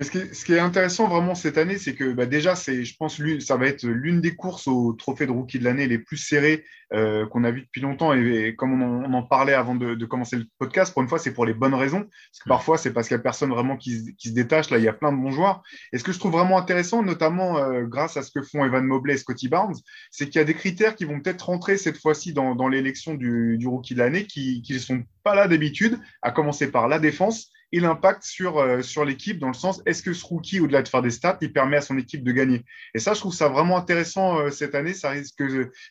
Ce 0.00 0.10
qui, 0.44 0.52
est, 0.52 0.58
intéressant 0.58 1.06
vraiment 1.06 1.34
cette 1.34 1.58
année, 1.58 1.76
c'est 1.76 1.94
que 1.94 2.12
bah, 2.12 2.24
déjà, 2.24 2.56
c'est, 2.56 2.82
je 2.82 2.96
pense, 2.96 3.20
ça 3.40 3.56
va 3.56 3.66
être 3.66 3.84
l'une 3.84 4.22
des 4.22 4.34
courses 4.34 4.66
au 4.66 4.94
trophée 4.94 5.26
de 5.26 5.30
rookie 5.30 5.58
de 5.58 5.64
l'année 5.64 5.86
les 5.86 5.98
plus 5.98 6.16
serrées 6.16 6.64
euh, 6.94 7.26
qu'on 7.26 7.44
a 7.44 7.50
vu 7.50 7.62
depuis 7.62 7.82
longtemps. 7.82 8.14
Et, 8.14 8.54
comme 8.56 8.82
on 8.82 9.12
en, 9.12 9.22
parlait 9.22 9.52
avant 9.52 9.74
de, 9.74 10.04
commencer 10.06 10.36
le 10.36 10.46
podcast, 10.58 10.94
pour 10.94 11.02
une 11.02 11.08
fois, 11.08 11.18
c'est 11.18 11.34
pour 11.34 11.44
les 11.44 11.52
bonnes 11.52 11.74
raisons. 11.74 12.00
Parce 12.00 12.38
que 12.42 12.48
parfois, 12.48 12.78
c'est 12.78 12.92
parce 12.92 13.06
qu'il 13.06 13.16
n'y 13.16 13.20
a 13.20 13.22
personne 13.22 13.50
vraiment 13.50 13.76
qui, 13.76 14.14
se 14.18 14.30
détache. 14.30 14.70
Là, 14.70 14.78
il 14.78 14.84
y 14.84 14.88
a 14.88 14.94
plein 14.94 15.12
de 15.12 15.18
bons 15.18 15.30
joueurs. 15.30 15.62
Et 15.92 15.98
ce 15.98 16.04
que 16.04 16.12
je 16.12 16.18
trouve 16.18 16.32
vraiment 16.32 16.58
intéressant, 16.58 17.02
notamment 17.02 17.58
euh, 17.58 17.82
grâce 17.82 18.16
à 18.16 18.22
ce 18.22 18.30
que 18.30 18.42
font 18.42 18.64
Evan 18.64 18.84
Mobley 18.84 19.14
et 19.14 19.18
Scotty 19.18 19.48
Barnes, 19.48 19.76
c'est 20.10 20.26
qu'il 20.26 20.36
y 20.36 20.42
a 20.42 20.44
des 20.44 20.54
critères 20.54 20.96
qui 20.96 21.04
vont 21.04 21.20
peut-être 21.20 21.42
rentrer 21.42 21.76
cette 21.76 21.98
fois-ci 21.98 22.32
dans, 22.32 22.68
l'élection 22.68 23.12
du, 23.14 23.58
du, 23.58 23.68
rookie 23.68 23.92
de 23.92 23.98
l'année 23.98 24.24
qui 24.24 24.62
ne 24.70 24.78
sont 24.78 25.02
pas 25.22 25.34
là 25.34 25.48
d'habitude, 25.48 25.98
à 26.22 26.30
commencer 26.30 26.70
par 26.70 26.88
la 26.88 26.98
défense 26.98 27.50
et 27.72 27.80
l'impact 27.80 28.22
sur, 28.22 28.58
euh, 28.58 28.82
sur 28.82 29.04
l'équipe 29.04 29.38
dans 29.38 29.48
le 29.48 29.54
sens 29.54 29.82
est-ce 29.86 30.02
que 30.02 30.12
ce 30.12 30.24
rookie, 30.24 30.60
au-delà 30.60 30.82
de 30.82 30.88
faire 30.88 31.02
des 31.02 31.10
stats, 31.10 31.38
il 31.40 31.52
permet 31.52 31.78
à 31.78 31.80
son 31.80 31.96
équipe 31.98 32.22
de 32.22 32.32
gagner? 32.32 32.64
Et 32.94 32.98
ça, 32.98 33.14
je 33.14 33.20
trouve 33.20 33.34
ça 33.34 33.48
vraiment 33.48 33.78
intéressant 33.78 34.38
euh, 34.38 34.50
cette 34.50 34.74
année. 34.74 34.94
Ça 34.94 35.10
risque 35.10 35.42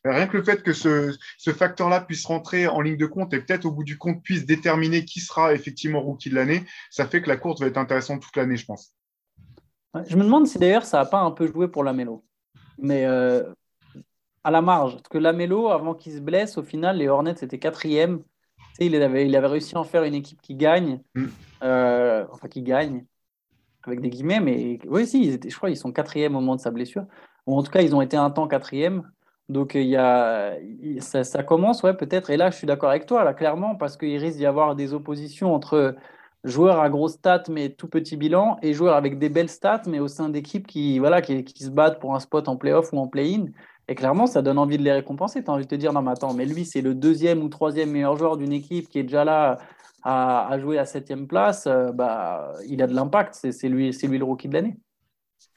rien 0.06 0.28
que 0.28 0.38
le 0.38 0.44
fait 0.44 0.64
que 0.64 0.74
ce, 0.74 1.18
facteur-là 1.52 2.02
puisse 2.02 2.26
rentrer 2.26 2.68
en 2.68 2.82
ligne 2.82 2.98
de 2.98 3.06
compte 3.06 3.34
et 3.34 3.42
peut-être 3.42 3.66
au 3.66 3.72
bout 3.72 3.84
du 3.84 3.98
compte 3.98 4.24
puisse 4.24 4.46
déterminer 4.46 5.06
qui 5.06 5.20
sera 5.20 5.54
effectivement 5.54 6.02
rookie 6.02 6.30
de 6.30 6.36
l'année, 6.36 6.64
ça 6.90 7.08
fait 7.08 7.22
que 7.22 7.28
la 7.28 7.38
course 7.38 7.60
va 7.60 7.68
être 7.68 7.78
intéressante 7.78 8.22
toute 8.22 8.36
l'année, 8.36 8.58
je 8.58 8.66
pense. 8.66 8.94
Je 10.08 10.16
me 10.16 10.24
demande 10.24 10.48
si 10.48 10.58
d'ailleurs 10.58 10.86
ça 10.86 11.00
n'a 11.00 11.06
pas 11.06 11.20
un 11.20 11.32
peu 11.32 11.48
joué 11.48 11.68
pour 11.68 11.84
la 11.84 11.94
Mélo. 11.94 12.24
Mais 12.78 13.06
euh, 13.06 13.44
à 14.44 14.52
la 14.52 14.62
marge, 14.62 14.94
parce 14.94 15.10
que 15.10 15.18
la 15.18 15.34
Mélo, 15.34 15.70
avant 15.70 15.94
qu'il 15.94 16.14
se 16.14 16.20
blesse, 16.20 16.58
au 16.58 16.64
final, 16.64 16.98
les 16.98 17.08
Hornets 17.08 17.36
étaient 17.42 17.60
quatrième. 17.60 18.24
Il 18.80 18.96
avait, 18.96 19.26
il 19.28 19.36
avait 19.36 19.48
réussi 19.48 19.76
à 19.76 19.80
en 19.80 19.84
faire 19.84 20.04
une 20.04 20.16
équipe 20.16 20.42
qui 20.42 20.56
gagne. 20.56 21.02
Mm. 21.16 21.26
Euh, 21.64 22.26
enfin 22.32 22.48
qui 22.48 22.62
gagne, 22.62 23.06
avec 23.84 24.02
des 24.02 24.10
guillemets, 24.10 24.40
mais 24.40 24.80
oui, 24.88 25.06
si, 25.06 25.32
je 25.32 25.56
crois 25.56 25.70
qu'ils 25.70 25.78
sont 25.78 25.92
quatrième 25.92 26.36
au 26.36 26.40
moment 26.40 26.56
de 26.56 26.62
sa 26.62 26.72
blessure. 26.72 27.06
Ou 27.48 27.58
en 27.58 27.64
tout 27.64 27.72
cas, 27.72 27.82
ils 27.82 27.96
ont 27.96 28.02
été 28.02 28.18
un 28.18 28.30
temps 28.30 28.48
quatrième. 28.48 29.10
Donc 29.50 29.76
il 29.76 29.88
y 29.88 29.98
a, 29.98 30.56
ça, 31.00 31.44
commence, 31.44 31.84
ouais, 31.84 31.94
peut-être. 31.94 32.30
Et 32.30 32.38
là, 32.38 32.50
je 32.52 32.58
suis 32.58 32.68
d'accord 32.68 32.90
avec 32.90 33.06
toi, 33.06 33.24
là, 33.24 33.34
clairement, 33.34 33.76
parce 33.76 33.98
qu'il 33.98 34.18
risque 34.18 34.38
d'y 34.38 34.46
avoir 34.46 34.76
des 34.76 34.94
oppositions 34.94 35.54
entre 35.54 35.96
joueurs 36.44 36.80
à 36.80 36.90
gros 36.90 37.08
stats 37.08 37.44
mais 37.50 37.70
tout 37.70 37.88
petit 37.88 38.18
bilan 38.18 38.58
et 38.64 38.74
joueurs 38.74 38.96
avec 38.96 39.20
des 39.20 39.30
belles 39.30 39.50
stats 39.50 39.84
mais 39.86 40.00
au 40.00 40.08
sein 40.08 40.30
d'équipes 40.30 40.66
qui, 40.66 40.98
voilà, 40.98 41.22
qui, 41.22 41.44
qui, 41.44 41.64
se 41.64 41.70
battent 41.70 42.00
pour 42.00 42.16
un 42.16 42.20
spot 42.20 42.48
en 42.48 42.58
playoff 42.58 42.94
ou 42.94 42.98
en 42.98 43.08
play-in. 43.08 43.46
Et 43.88 43.96
clairement, 43.96 44.28
ça 44.28 44.42
donne 44.42 44.58
envie 44.58 44.78
de 44.78 44.84
les 44.84 44.92
récompenser. 44.92 45.44
Tu 45.44 45.50
as 45.50 45.54
envie 45.54 45.66
de 45.66 45.70
te 45.70 45.76
dire, 45.76 45.92
non, 45.92 46.02
mais 46.02 46.12
attends, 46.12 46.34
mais 46.34 46.46
lui, 46.46 46.66
c'est 46.66 46.82
le 46.82 46.96
deuxième 46.96 47.44
ou 47.44 47.50
troisième 47.50 47.92
meilleur 47.92 48.16
joueur 48.18 48.38
d'une 48.38 48.54
équipe 48.54 48.88
qui 48.90 49.00
est 49.00 49.04
déjà 49.04 49.26
là 49.26 49.58
à, 50.04 50.58
jouer 50.60 50.78
à 50.78 50.86
septième 50.86 51.28
place, 51.28 51.68
euh, 51.68 51.92
bah, 51.92 52.54
il 52.68 52.82
a 52.82 52.88
de 52.88 52.96
l'impact. 52.96 53.52
C'est 53.52 53.70
lui, 53.70 53.92
lui 53.92 54.18
le 54.18 54.26
rookie 54.26 54.48
de 54.48 54.54
l'année. 54.54 54.78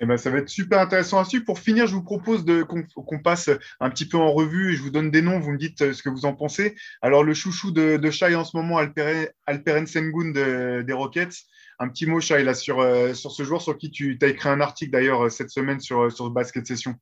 Eh 0.00 0.06
ben, 0.06 0.16
ça 0.16 0.30
va 0.30 0.38
être 0.38 0.48
super 0.48 0.80
intéressant 0.80 1.20
à 1.20 1.24
suivre. 1.24 1.44
Pour 1.44 1.58
finir, 1.58 1.86
je 1.86 1.94
vous 1.94 2.02
propose 2.02 2.44
qu'on 2.66 3.18
passe 3.20 3.48
un 3.80 3.90
petit 3.90 4.06
peu 4.06 4.16
en 4.16 4.32
revue 4.32 4.72
et 4.72 4.76
je 4.76 4.82
vous 4.82 4.90
donne 4.90 5.10
des 5.10 5.22
noms, 5.22 5.38
vous 5.38 5.52
me 5.52 5.58
dites 5.58 5.82
euh, 5.82 5.92
ce 5.92 6.02
que 6.02 6.08
vous 6.08 6.26
en 6.26 6.34
pensez. 6.34 6.74
Alors, 7.00 7.22
le 7.22 7.32
chouchou 7.32 7.70
de, 7.70 7.96
de 7.96 8.10
Shai 8.10 8.34
en 8.34 8.44
ce 8.44 8.56
moment, 8.56 8.78
Alperen, 8.78 9.86
Sengun 9.86 10.82
des 10.82 10.92
Rockets. 10.92 11.34
Un 11.78 11.88
petit 11.88 12.06
mot, 12.06 12.20
Shai, 12.20 12.42
là, 12.44 12.54
sur, 12.54 12.80
euh, 12.80 13.14
sur 13.14 13.32
ce 13.32 13.42
joueur 13.44 13.62
sur 13.62 13.78
qui 13.78 13.90
tu 13.90 14.18
as 14.22 14.26
écrit 14.26 14.48
un 14.48 14.60
article 14.60 14.92
d'ailleurs 14.92 15.30
cette 15.30 15.50
semaine 15.50 15.80
sur, 15.80 16.10
sur 16.10 16.30
Basket 16.30 16.66
Session. 16.66 16.94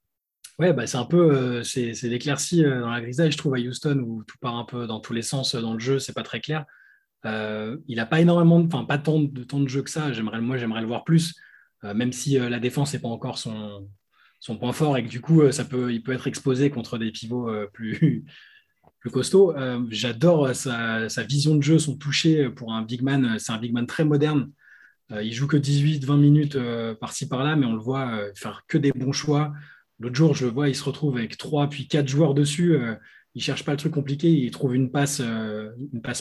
Ouais, 0.59 0.72
bah, 0.72 0.87
c'est 0.87 0.98
un 0.98 1.05
peu 1.05 1.62
c'est 1.64 1.92
l'éclaircie 2.02 2.62
dans 2.62 2.90
la 2.90 3.00
grisaille, 3.00 3.33
je 3.33 3.38
trouve, 3.38 3.55
à 3.55 3.59
Houston, 3.59 3.98
où 4.07 4.22
tout 4.24 4.37
part 4.40 4.57
un 4.57 4.64
peu 4.64 4.87
dans 4.87 5.00
tous 5.00 5.12
les 5.12 5.22
sens 5.22 5.55
dans 5.55 5.74
le 5.74 5.81
jeu, 5.81 5.98
c'est 5.98 6.12
pas 6.12 6.22
très 6.22 6.40
clair. 6.40 6.66
Euh, 7.24 7.76
il 7.87 7.96
n'a 7.96 8.07
pas 8.07 8.20
énormément, 8.20 8.57
enfin 8.57 8.85
pas 8.85 8.98
tant 8.98 9.20
de 9.20 9.44
temps 9.44 9.61
de 9.61 9.68
jeu 9.68 9.83
que 9.83 9.90
ça. 9.90 10.12
J'aimerais, 10.12 10.40
moi, 10.40 10.57
j'aimerais 10.57 10.81
le 10.81 10.87
voir 10.87 11.05
plus, 11.05 11.35
euh, 11.85 11.94
même 11.94 12.12
si 12.12 12.38
euh, 12.38 12.48
la 12.48 12.59
défense 12.59 12.92
n'est 12.92 13.00
pas 13.00 13.09
encore 13.09 13.38
son, 13.38 13.88
son, 14.40 14.59
point 14.59 14.72
fort 14.72 14.96
et 14.96 15.05
que 15.05 15.09
du 15.09 15.20
coup, 15.20 15.50
ça 15.52 15.64
peut, 15.64 15.92
il 15.92 16.02
peut 16.02 16.12
être 16.12 16.26
exposé 16.26 16.70
contre 16.70 16.98
des 16.98 17.12
pivots 17.12 17.50
plus, 17.72 18.24
plus 19.00 19.11
costauds. 19.11 19.55
j'adore 19.90 20.55
sa, 20.55 21.09
sa, 21.09 21.22
vision 21.22 21.55
de 21.55 21.62
jeu, 21.62 21.78
son 21.78 21.96
toucher 21.96 22.50
pour 22.50 22.72
un 22.72 22.83
big 22.83 23.02
man. 23.02 23.38
C'est 23.38 23.52
un 23.52 23.59
big 23.59 23.72
man 23.72 23.87
très 23.87 24.05
moderne. 24.05 24.50
il 25.11 25.33
joue 25.33 25.46
que 25.46 25.57
18-20 25.57 26.18
minutes 26.18 26.59
par-ci 27.00 27.28
par-là, 27.28 27.57
mais 27.57 27.66
on 27.66 27.74
le 27.74 27.81
voit 27.81 28.20
faire 28.35 28.64
que 28.66 28.78
des 28.78 28.92
bons 28.92 29.12
choix. 29.12 29.52
L'autre 30.02 30.16
jour, 30.16 30.34
je 30.34 30.44
le 30.44 30.52
vois, 30.52 30.68
il 30.68 30.74
se 30.74 30.84
retrouve 30.84 31.16
avec 31.16 31.38
trois 31.38 31.68
puis 31.68 31.88
quatre 31.88 32.08
joueurs 32.08 32.34
dessus 32.34 32.76
il 33.34 33.42
cherche 33.42 33.64
pas 33.64 33.72
le 33.72 33.78
truc 33.78 33.92
compliqué, 33.92 34.30
il 34.30 34.50
trouve 34.50 34.74
une 34.74 34.90
passe, 34.90 35.20
euh, 35.20 35.70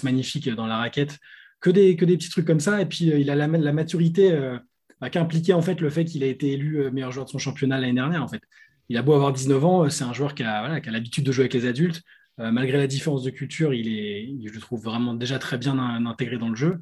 magnifique 0.03 0.49
dans 0.49 0.67
la 0.67 0.77
raquette, 0.77 1.19
que 1.59 1.69
des, 1.69 1.95
petits 1.95 2.29
trucs 2.29 2.45
comme 2.45 2.59
ça. 2.59 2.81
Et 2.81 2.85
puis 2.85 3.11
euh, 3.11 3.19
il 3.19 3.29
a 3.29 3.35
la, 3.35 3.47
maturité 3.47 4.31
euh, 4.31 4.57
bah, 4.99 5.09
qui 5.09 5.17
a 5.17 5.21
impliqué 5.21 5.53
en 5.53 5.61
fait 5.61 5.81
le 5.81 5.89
fait 5.89 6.05
qu'il 6.05 6.23
a 6.23 6.27
été 6.27 6.53
élu 6.53 6.89
meilleur 6.91 7.11
joueur 7.11 7.25
de 7.25 7.31
son 7.31 7.37
championnat 7.37 7.79
l'année 7.79 7.93
dernière. 7.93 8.23
En 8.23 8.27
fait, 8.27 8.41
il 8.89 8.97
a 8.97 9.01
beau 9.01 9.13
avoir 9.13 9.33
19 9.33 9.65
ans, 9.65 9.89
c'est 9.89 10.03
un 10.03 10.13
joueur 10.13 10.35
qui 10.35 10.43
a, 10.43 10.79
l'habitude 10.79 11.25
de 11.25 11.31
jouer 11.31 11.43
avec 11.43 11.53
les 11.53 11.65
adultes. 11.65 12.01
malgré 12.37 12.77
la 12.77 12.87
différence 12.87 13.23
de 13.23 13.29
culture, 13.29 13.73
il 13.73 13.87
est, 13.87 14.35
je 14.45 14.53
le 14.53 14.59
trouve 14.59 14.83
vraiment 14.83 15.13
déjà 15.13 15.39
très 15.39 15.57
bien 15.57 15.77
intégré 16.05 16.37
dans 16.37 16.49
le 16.49 16.55
jeu. 16.55 16.79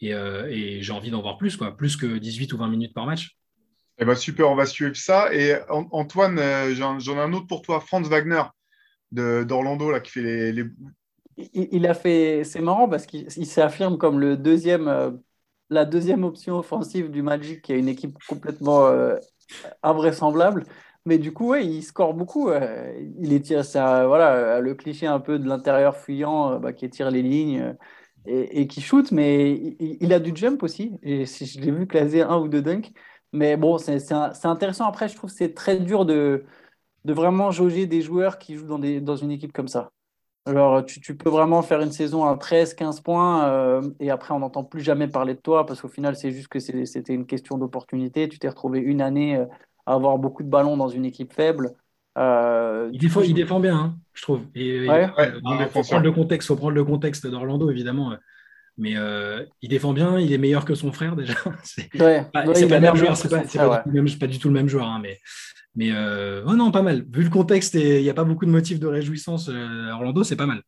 Et, 0.00 0.78
j'ai 0.82 0.92
envie 0.92 1.10
d'en 1.10 1.22
voir 1.22 1.38
plus, 1.38 1.56
quoi, 1.56 1.76
plus 1.76 1.96
que 1.96 2.18
18 2.18 2.52
ou 2.52 2.56
20 2.56 2.68
minutes 2.68 2.94
par 2.94 3.06
match. 3.06 3.36
Eh 4.02 4.04
ben 4.04 4.16
super, 4.16 4.50
on 4.50 4.56
va 4.56 4.66
suivre 4.66 4.96
ça. 4.96 5.32
Et 5.32 5.54
Antoine, 5.68 6.40
j'en 6.72 6.98
ai 6.98 7.20
un 7.20 7.32
autre 7.34 7.46
pour 7.46 7.62
toi, 7.62 7.78
Franz 7.78 8.08
Wagner 8.08 8.42
d'Orlando 9.12 9.92
qui 10.00 10.10
fait 10.10 10.50
les, 10.50 10.64
Il, 11.36 11.86
a 11.86 11.94
fait, 11.94 12.42
c'est 12.42 12.60
marrant 12.60 12.88
parce 12.88 13.06
qu'il 13.06 13.46
s'affirme 13.46 13.98
comme 13.98 14.18
le 14.18 14.36
deuxième, 14.36 14.88
euh, 14.88 15.12
la 15.70 15.84
deuxième 15.84 16.24
option 16.24 16.58
offensive 16.58 17.12
du 17.12 17.22
Magic, 17.22 17.62
qui 17.62 17.74
est 17.74 17.78
une 17.78 17.86
équipe 17.86 18.18
complètement 18.28 18.88
euh, 18.88 19.18
invraisemblable. 19.84 20.64
Mais 21.06 21.18
du 21.18 21.32
coup, 21.32 21.50
ouais, 21.50 21.64
il 21.64 21.84
score 21.84 22.12
beaucoup. 22.12 22.48
Euh, 22.48 22.92
il 23.20 23.32
étire 23.32 23.64
ça, 23.64 24.08
voilà, 24.08 24.58
le 24.58 24.74
cliché 24.74 25.06
un 25.06 25.20
peu 25.20 25.38
de 25.38 25.46
l'intérieur 25.46 25.96
fuyant 25.96 26.58
bah, 26.58 26.72
qui 26.72 26.86
étire 26.86 27.12
les 27.12 27.22
lignes 27.22 27.76
et, 28.26 28.66
qui 28.66 28.80
shoot. 28.80 29.12
Mais 29.12 29.76
il, 29.78 30.12
a 30.12 30.18
du 30.18 30.34
jump 30.34 30.60
aussi. 30.64 30.98
Et 31.04 31.24
je 31.24 31.60
l'ai 31.60 31.70
vu 31.70 31.86
classer 31.86 32.22
un 32.22 32.38
ou 32.38 32.48
deux 32.48 32.62
dunks. 32.62 32.92
Mais 33.32 33.56
bon, 33.56 33.78
c'est 33.78 34.12
intéressant. 34.44 34.86
Après, 34.86 35.08
je 35.08 35.16
trouve 35.16 35.30
que 35.30 35.36
c'est 35.36 35.54
très 35.54 35.78
dur 35.78 36.04
de, 36.04 36.44
de 37.04 37.12
vraiment 37.12 37.50
jauger 37.50 37.86
des 37.86 38.02
joueurs 38.02 38.38
qui 38.38 38.56
jouent 38.56 38.66
dans, 38.66 38.78
des, 38.78 39.00
dans 39.00 39.16
une 39.16 39.30
équipe 39.30 39.52
comme 39.52 39.68
ça. 39.68 39.90
Alors, 40.44 40.84
tu, 40.84 41.00
tu 41.00 41.16
peux 41.16 41.30
vraiment 41.30 41.62
faire 41.62 41.80
une 41.80 41.92
saison 41.92 42.24
à 42.24 42.36
13, 42.36 42.74
15 42.74 43.00
points 43.00 43.48
euh, 43.48 43.90
et 44.00 44.10
après, 44.10 44.34
on 44.34 44.40
n'entend 44.40 44.64
plus 44.64 44.80
jamais 44.80 45.06
parler 45.06 45.34
de 45.34 45.40
toi 45.40 45.64
parce 45.66 45.80
qu'au 45.80 45.88
final, 45.88 46.16
c'est 46.16 46.32
juste 46.32 46.48
que 46.48 46.58
c'était 46.58 47.14
une 47.14 47.26
question 47.26 47.58
d'opportunité. 47.58 48.28
Tu 48.28 48.40
t'es 48.40 48.48
retrouvé 48.48 48.80
une 48.80 49.00
année 49.00 49.36
euh, 49.36 49.44
à 49.86 49.94
avoir 49.94 50.18
beaucoup 50.18 50.42
de 50.42 50.48
ballons 50.48 50.76
dans 50.76 50.88
une 50.88 51.04
équipe 51.04 51.32
faible. 51.32 51.72
Euh, 52.18 52.90
il, 52.92 52.98
défend, 52.98 53.22
il 53.22 53.34
défend 53.34 53.60
bien, 53.60 53.76
hein, 53.76 53.96
je 54.12 54.22
trouve. 54.22 54.40
Il 54.54 54.88
faut, 55.70 55.82
prendre 55.82 56.04
le 56.04 56.12
contexte, 56.12 56.48
faut 56.48 56.56
prendre 56.56 56.74
le 56.74 56.84
contexte 56.84 57.26
d'Orlando, 57.26 57.70
évidemment. 57.70 58.12
Mais 58.78 58.94
il 59.60 59.68
défend 59.68 59.92
bien, 59.92 60.18
il 60.18 60.32
est 60.32 60.38
meilleur 60.38 60.64
que 60.64 60.74
son 60.74 60.92
frère 60.92 61.14
déjà. 61.14 61.34
c'est 61.62 61.90
pas, 61.90 62.24
pas, 62.24 62.44
le 62.44 62.80
même 62.80 62.96
joueur, 62.96 63.16
c'est 63.16 63.28
pas, 63.28 63.42
pas, 63.42 63.84
pas, 64.20 64.26
du 64.26 64.38
tout 64.38 64.48
le 64.48 64.54
même 64.54 64.68
joueur. 64.68 64.86
Hein, 64.86 65.00
mais 65.02 65.18
mais 65.74 65.90
euh, 65.92 66.42
oh 66.46 66.54
non, 66.54 66.70
pas 66.70 66.82
mal. 66.82 67.04
Vu 67.10 67.24
le 67.24 67.30
contexte 67.30 67.74
et 67.74 67.98
il 67.98 68.02
n'y 68.02 68.10
a 68.10 68.14
pas 68.14 68.24
beaucoup 68.24 68.44
de 68.44 68.50
motifs 68.50 68.78
de 68.78 68.86
réjouissance 68.86 69.48
euh, 69.48 69.90
à 69.90 69.94
Orlando, 69.94 70.22
c'est 70.22 70.36
pas 70.36 70.46
mal. 70.46 70.62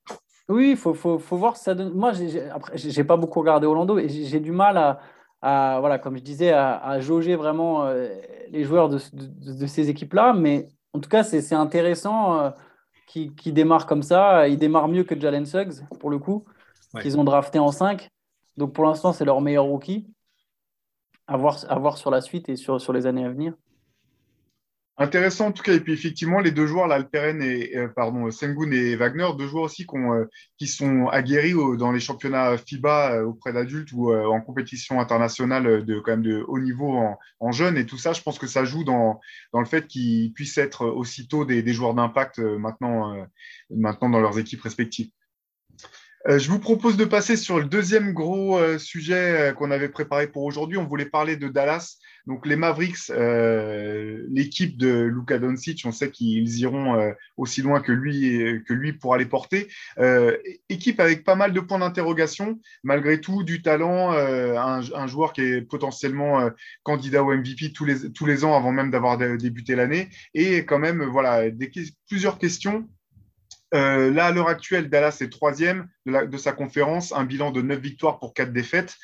Oui, 0.48 0.70
il 0.70 0.76
faut, 0.76 0.94
faut, 0.94 1.18
faut, 1.18 1.36
voir 1.36 1.56
ça 1.56 1.74
donne. 1.74 1.92
Moi, 1.94 2.12
je 2.12 2.96
n'ai 2.96 3.04
pas 3.04 3.16
beaucoup 3.16 3.40
regardé 3.40 3.66
Orlando 3.66 3.98
et 3.98 4.08
j'ai 4.08 4.40
du 4.40 4.52
mal 4.52 4.76
à, 4.76 5.00
à, 5.42 5.78
voilà, 5.80 5.98
comme 5.98 6.16
je 6.16 6.22
disais, 6.22 6.52
à, 6.52 6.76
à 6.76 7.00
jauger 7.00 7.36
vraiment 7.36 7.84
euh, 7.84 8.08
les 8.50 8.64
joueurs 8.64 8.88
de, 8.88 8.98
de, 9.12 9.66
ces 9.66 9.90
équipes-là. 9.90 10.32
Mais 10.32 10.68
en 10.92 11.00
tout 11.00 11.08
cas, 11.08 11.22
c'est 11.22 11.54
intéressant 11.54 12.40
euh, 12.40 12.50
qu'ils 13.06 13.34
qui 13.34 13.52
démarrent 13.52 13.86
comme 13.86 14.02
ça. 14.02 14.48
Ils 14.48 14.58
démarrent 14.58 14.88
mieux 14.88 15.04
que 15.04 15.18
Jalen 15.18 15.46
Suggs, 15.46 15.82
pour 16.00 16.10
le 16.10 16.18
coup, 16.18 16.44
qu'ils 17.00 17.18
ont 17.18 17.24
drafté 17.24 17.58
en 17.58 17.72
5. 17.72 18.08
Donc 18.56 18.72
pour 18.72 18.84
l'instant, 18.84 19.12
c'est 19.12 19.24
leur 19.24 19.40
meilleur 19.40 19.64
rookie. 19.64 20.06
À 21.26 21.38
voir, 21.38 21.58
à 21.70 21.78
voir 21.78 21.96
sur 21.96 22.10
la 22.10 22.20
suite 22.20 22.50
et 22.50 22.56
sur, 22.56 22.80
sur 22.80 22.92
les 22.92 23.06
années 23.06 23.24
à 23.24 23.30
venir. 23.30 23.54
Intéressant 24.96 25.48
en 25.48 25.52
tout 25.52 25.64
cas. 25.64 25.72
Et 25.72 25.80
puis 25.80 25.92
effectivement, 25.92 26.38
les 26.38 26.52
deux 26.52 26.66
joueurs, 26.66 26.86
l'Alperen 26.86 27.42
et 27.42 27.76
euh, 27.76 27.88
pardon, 27.88 28.30
Sengun 28.30 28.70
et 28.70 28.94
Wagner, 28.94 29.26
deux 29.36 29.48
joueurs 29.48 29.64
aussi 29.64 29.84
euh, 29.92 30.26
qui 30.56 30.68
sont 30.68 31.08
aguerris 31.08 31.54
dans 31.78 31.90
les 31.90 31.98
championnats 31.98 32.56
FIBA 32.56 33.16
euh, 33.16 33.24
auprès 33.24 33.52
d'adultes 33.52 33.90
ou 33.92 34.14
en 34.14 34.40
compétition 34.40 35.00
internationale 35.00 35.84
de 35.84 35.98
quand 35.98 36.12
même 36.12 36.22
de 36.22 36.44
haut 36.46 36.60
niveau 36.60 36.96
en, 36.96 37.18
en 37.40 37.50
jeunes. 37.50 37.76
Et 37.76 37.86
tout 37.86 37.98
ça, 37.98 38.12
je 38.12 38.22
pense 38.22 38.38
que 38.38 38.46
ça 38.46 38.64
joue 38.64 38.84
dans, 38.84 39.20
dans 39.52 39.58
le 39.58 39.66
fait 39.66 39.88
qu'ils 39.88 40.32
puissent 40.32 40.58
être 40.58 40.86
aussitôt 40.86 41.44
des, 41.44 41.64
des 41.64 41.72
joueurs 41.72 41.94
d'impact 41.94 42.38
maintenant, 42.38 43.16
maintenant 43.70 44.10
dans 44.10 44.20
leurs 44.20 44.38
équipes 44.38 44.62
respectives. 44.62 45.10
Je 46.26 46.48
vous 46.48 46.58
propose 46.58 46.96
de 46.96 47.04
passer 47.04 47.36
sur 47.36 47.58
le 47.58 47.66
deuxième 47.66 48.14
gros 48.14 48.58
sujet 48.78 49.52
qu'on 49.58 49.70
avait 49.70 49.90
préparé 49.90 50.26
pour 50.26 50.44
aujourd'hui. 50.44 50.78
On 50.78 50.86
voulait 50.86 51.04
parler 51.04 51.36
de 51.36 51.48
Dallas 51.48 51.98
Donc 52.26 52.46
les 52.46 52.56
Mavericks, 52.56 53.10
euh, 53.10 54.24
l'équipe 54.30 54.78
de 54.78 55.02
Luka 55.02 55.38
Doncic, 55.38 55.82
on 55.84 55.92
sait 55.92 56.10
qu'ils 56.10 56.58
iront 56.60 56.98
euh, 56.98 57.12
aussi 57.36 57.60
loin 57.60 57.82
que 57.82 57.92
lui, 57.92 58.62
que 58.66 58.72
lui 58.72 58.94
pour 58.94 59.12
aller 59.12 59.26
porter. 59.26 59.68
Euh, 59.98 60.38
équipe 60.70 60.98
avec 60.98 61.24
pas 61.24 61.34
mal 61.34 61.52
de 61.52 61.60
points 61.60 61.80
d'interrogation, 61.80 62.58
malgré 62.82 63.20
tout, 63.20 63.42
du 63.42 63.60
talent, 63.60 64.12
un, 64.12 65.06
joueur 65.06 65.34
qui 65.34 65.42
est 65.42 65.60
potentiellement 65.60 66.50
candidat 66.82 67.22
au 67.22 67.34
MVP 67.34 67.72
tous 67.72 67.84
les, 67.84 68.10
tous 68.12 68.24
les 68.24 68.44
ans 68.44 68.56
avant 68.56 68.72
même 68.72 68.90
d'avoir 68.90 69.18
débuté 69.18 69.74
l'année. 69.74 70.08
Et 70.32 70.64
quand 70.64 70.78
même, 70.78 71.04
voilà, 71.04 71.42
plusieurs 72.08 72.38
questions 72.38 72.88
là, 73.74 74.26
à 74.26 74.30
l'heure 74.32 74.48
actuelle, 74.48 74.88
Dallas 74.88 75.18
est 75.20 75.30
troisième 75.30 75.88
de, 76.06 76.26
de, 76.26 76.36
sa 76.36 76.52
conférence, 76.52 77.12
un 77.12 77.24
bilan 77.24 77.50
de 77.50 77.62
9 77.62 77.78
victoires 77.78 78.18
pour 78.18 78.34
4 78.34 78.52
défaites. 78.52 78.96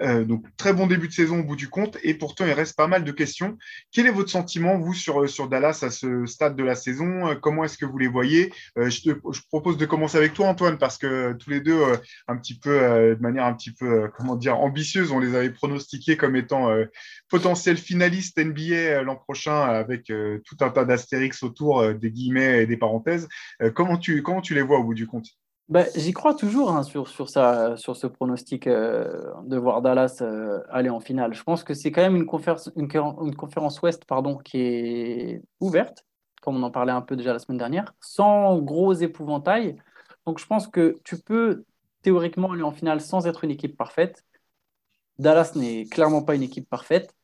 Euh, 0.00 0.24
donc, 0.24 0.44
très 0.56 0.72
bon 0.72 0.86
début 0.86 1.08
de 1.08 1.12
saison 1.12 1.40
au 1.40 1.44
bout 1.44 1.56
du 1.56 1.68
compte. 1.68 1.98
Et 2.02 2.14
pourtant, 2.14 2.44
il 2.46 2.52
reste 2.52 2.76
pas 2.76 2.86
mal 2.86 3.04
de 3.04 3.12
questions. 3.12 3.56
Quel 3.92 4.06
est 4.06 4.10
votre 4.10 4.30
sentiment, 4.30 4.78
vous, 4.78 4.94
sur, 4.94 5.28
sur 5.28 5.48
Dallas 5.48 5.80
à 5.82 5.90
ce 5.90 6.26
stade 6.26 6.56
de 6.56 6.64
la 6.64 6.74
saison? 6.74 7.28
Euh, 7.28 7.34
Comment 7.34 7.64
est-ce 7.64 7.78
que 7.78 7.86
vous 7.86 7.98
les 7.98 8.08
voyez? 8.08 8.52
Euh, 8.78 8.90
je, 8.90 9.12
propose 9.48 9.76
de 9.76 9.86
commencer 9.86 10.16
avec 10.16 10.34
toi, 10.34 10.48
Antoine, 10.48 10.78
parce 10.78 10.98
que 10.98 11.32
tous 11.34 11.50
les 11.50 11.60
deux, 11.60 11.80
un 12.28 12.36
petit 12.36 12.58
peu, 12.58 12.70
de 12.70 13.20
manière 13.20 13.44
un 13.44 13.54
petit 13.54 13.72
peu, 13.72 14.08
comment 14.16 14.36
dire, 14.36 14.58
ambitieuse, 14.58 15.12
on 15.12 15.18
les 15.18 15.34
avait 15.34 15.50
pronostiqués 15.50 16.16
comme 16.16 16.36
étant 16.36 16.74
potentiels 17.28 17.76
finalistes 17.76 18.38
NBA 18.38 19.02
l'an 19.02 19.16
prochain 19.16 19.60
avec 19.62 20.06
tout 20.06 20.56
un 20.60 20.70
tas 20.70 20.84
d'astérix 20.84 21.42
autour 21.42 21.94
des 21.94 22.10
guillemets 22.10 22.62
et 22.62 22.66
des 22.66 22.76
parenthèses. 22.76 23.28
comment, 23.74 23.98
tu, 23.98 24.22
comment 24.22 24.40
tu 24.40 24.54
les 24.54 24.62
vois 24.62 24.78
au 24.78 24.84
bout 24.84 24.94
du 24.94 25.06
compte? 25.06 25.26
Bah, 25.68 25.84
J'y 25.94 26.12
crois 26.12 26.34
toujours 26.34 26.70
hein, 26.70 26.82
sur, 26.82 27.08
sur, 27.08 27.28
ça, 27.28 27.76
sur 27.76 27.96
ce 27.96 28.06
pronostic 28.06 28.66
euh, 28.66 29.32
de 29.44 29.56
voir 29.56 29.82
Dallas 29.82 30.18
euh, 30.20 30.60
aller 30.70 30.90
en 30.90 31.00
finale. 31.00 31.34
Je 31.34 31.42
pense 31.42 31.64
que 31.64 31.74
c'est 31.74 31.90
quand 31.90 32.02
même 32.02 32.16
une 32.16 32.26
conférence, 32.26 32.70
une, 32.76 32.88
conférence 33.34 33.80
Ouest 33.82 34.04
pardon, 34.04 34.36
qui 34.36 34.58
est 34.58 35.42
ouverte, 35.60 36.04
comme 36.42 36.56
on 36.56 36.62
en 36.62 36.70
parlait 36.70 36.92
un 36.92 37.00
peu 37.00 37.16
déjà 37.16 37.32
la 37.32 37.38
semaine 37.38 37.58
dernière, 37.58 37.94
sans 38.00 38.58
gros 38.58 38.92
épouvantail. 38.92 39.76
Donc 40.26 40.38
je 40.38 40.46
pense 40.46 40.68
que 40.68 40.96
tu 41.04 41.18
peux 41.18 41.64
théoriquement 42.02 42.52
aller 42.52 42.62
en 42.62 42.72
finale 42.72 43.00
sans 43.00 43.26
être 43.26 43.44
une 43.44 43.50
équipe 43.50 43.76
parfaite. 43.76 44.24
Dallas 45.18 45.52
n'est 45.54 45.86
clairement 45.86 46.22
pas 46.22 46.34
une 46.34 46.42
équipe 46.42 46.68
parfaite. 46.68 47.14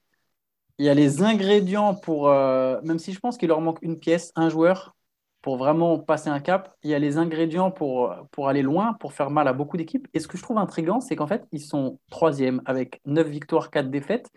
Il 0.79 0.87
y 0.87 0.89
a 0.89 0.95
les 0.95 1.23
ingrédients 1.23 1.95
pour, 1.95 2.29
euh, 2.29 2.81
même 2.83 2.99
si 2.99 3.13
je 3.13 3.21
pense 3.21 3.37
qu'il 3.37 3.49
leur 3.49 3.61
manque 3.61 3.81
une 3.83 3.99
pièce, 3.99 4.33
un 4.35 4.49
joueur, 4.49 4.97
pour 5.43 5.57
vraiment 5.57 5.99
passer 5.99 6.29
un 6.29 6.41
cap, 6.41 6.75
il 6.83 6.91
y 6.91 6.95
a 6.95 6.99
les 6.99 7.17
ingrédients 7.17 7.71
pour, 7.71 8.15
pour 8.31 8.49
aller 8.49 8.63
loin, 8.63 8.95
pour 8.95 9.13
faire 9.13 9.31
mal 9.31 9.49
à 9.49 9.53
beaucoup 9.53 9.77
d'équipes. 9.77 10.07
Et 10.13 10.21
ce 10.21 10.29
que 10.29 10.37
je 10.37 10.43
trouve 10.43 10.59
intriguant, 10.59 11.01
c'est 11.01 11.17
qu'en 11.17 11.27
fait, 11.27 11.47
ils 11.53 11.63
sont 11.63 11.99
troisième 12.11 12.61
avec 12.67 13.01
9 13.07 13.27
victoires, 13.27 13.71
4 13.71 13.91
défaites. 13.91 14.31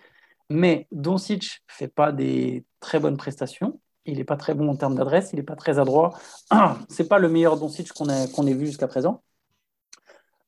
Mais 0.49 0.87
Doncic 0.91 1.63
fait 1.67 1.87
pas 1.87 2.11
des 2.11 2.65
très 2.79 2.99
bonnes 2.99 3.17
prestations. 3.17 3.79
Il 4.05 4.17
n'est 4.17 4.23
pas 4.23 4.37
très 4.37 4.53
bon 4.53 4.69
en 4.69 4.75
termes 4.75 4.95
d'adresse, 4.95 5.31
il 5.33 5.37
n'est 5.37 5.43
pas 5.43 5.55
très 5.55 5.79
adroit. 5.79 6.13
c'est 6.89 7.07
pas 7.07 7.19
le 7.19 7.29
meilleur 7.29 7.57
Doncic 7.57 7.91
qu'on 7.91 8.05
qu'on 8.33 8.47
ait 8.47 8.53
vu 8.53 8.65
jusqu'à 8.67 8.87
présent. 8.87 9.23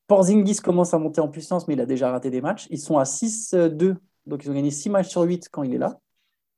Porzingis 0.08 0.58
commence 0.58 0.94
à 0.94 1.00
monter 1.00 1.20
en 1.20 1.30
puissance, 1.30 1.68
mais 1.68 1.74
il 1.74 1.82
a 1.82 1.86
déjà 1.86 2.12
raté 2.12 2.30
des 2.30 2.42
matchs. 2.42 2.68
Ils 2.70 2.80
sont 2.80 2.98
à 2.98 3.04
6-2, 3.04 3.96
donc 4.26 4.44
ils 4.44 4.52
ont 4.52 4.54
gagné 4.54 4.72
6 4.72 4.90
matchs 4.90 5.10
sur 5.10 5.22
8 5.22 5.50
quand 5.50 5.64
il 5.64 5.74
est 5.74 5.80
là. 5.80 6.00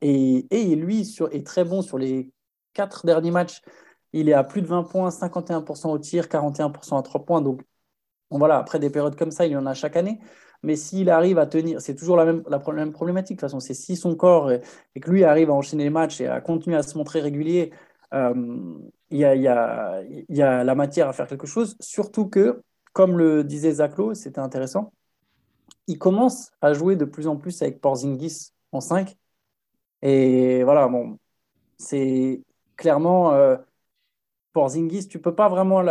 Et, 0.01 0.45
et 0.51 0.75
lui 0.75 1.05
sur, 1.05 1.33
est 1.33 1.45
très 1.45 1.63
bon 1.63 1.81
sur 1.81 1.97
les 1.97 2.31
4 2.73 3.05
derniers 3.05 3.31
matchs. 3.31 3.61
Il 4.13 4.29
est 4.29 4.33
à 4.33 4.43
plus 4.43 4.61
de 4.61 4.67
20 4.67 4.83
points, 4.83 5.09
51% 5.09 5.91
au 5.91 5.97
tir, 5.99 6.27
41% 6.27 6.97
à 6.97 7.01
3 7.01 7.25
points. 7.25 7.41
Donc, 7.41 7.61
voilà, 8.31 8.57
après 8.57 8.79
des 8.79 8.89
périodes 8.89 9.15
comme 9.15 9.31
ça, 9.31 9.45
il 9.45 9.53
y 9.53 9.55
en 9.57 9.65
a 9.65 9.73
chaque 9.73 9.95
année. 9.95 10.19
Mais 10.63 10.75
s'il 10.75 11.09
arrive 11.09 11.37
à 11.37 11.45
tenir, 11.45 11.81
c'est 11.81 11.95
toujours 11.95 12.17
la 12.17 12.25
même, 12.25 12.91
problématique. 12.91 13.37
De 13.37 13.41
toute 13.41 13.49
façon, 13.49 13.59
c'est 13.59 13.73
si 13.73 13.95
son 13.95 14.15
corps 14.15 14.51
et, 14.51 14.61
que 14.99 15.11
lui 15.11 15.23
arrive 15.23 15.49
à 15.49 15.53
enchaîner 15.53 15.83
les 15.83 15.89
matchs 15.89 16.21
et 16.21 16.27
à 16.27 16.41
continuer 16.41 16.77
à 16.77 16.83
se 16.83 16.97
montrer 16.97 17.21
régulier, 17.21 17.71
euh, 18.13 18.33
il 19.09 19.19
y, 19.19 19.25
a, 19.25 20.63
la 20.63 20.75
matière 20.75 21.09
à 21.09 21.13
faire 21.13 21.27
quelque 21.27 21.47
chose. 21.47 21.77
Surtout 21.79 22.27
que, 22.27 22.61
comme 22.93 23.17
le 23.17 23.43
disait 23.43 23.73
Zaclo, 23.73 24.13
c'était 24.13 24.39
intéressant, 24.39 24.93
il 25.87 25.97
commence 25.99 26.51
à 26.61 26.73
jouer 26.73 26.95
de 26.95 27.05
plus 27.05 27.27
en 27.27 27.37
plus 27.37 27.61
avec 27.61 27.79
Porzingis 27.81 28.51
en 28.71 28.81
5. 28.81 29.15
Et 30.01 30.63
voilà, 30.63 30.87
bon, 30.87 31.17
c'est 31.77 32.43
clairement. 32.75 33.33
Euh, 33.33 33.57
Porzingis, 34.57 35.07
tu 35.07 35.19
peux 35.21 35.35
pas 35.35 35.49
vraiment. 35.49 35.83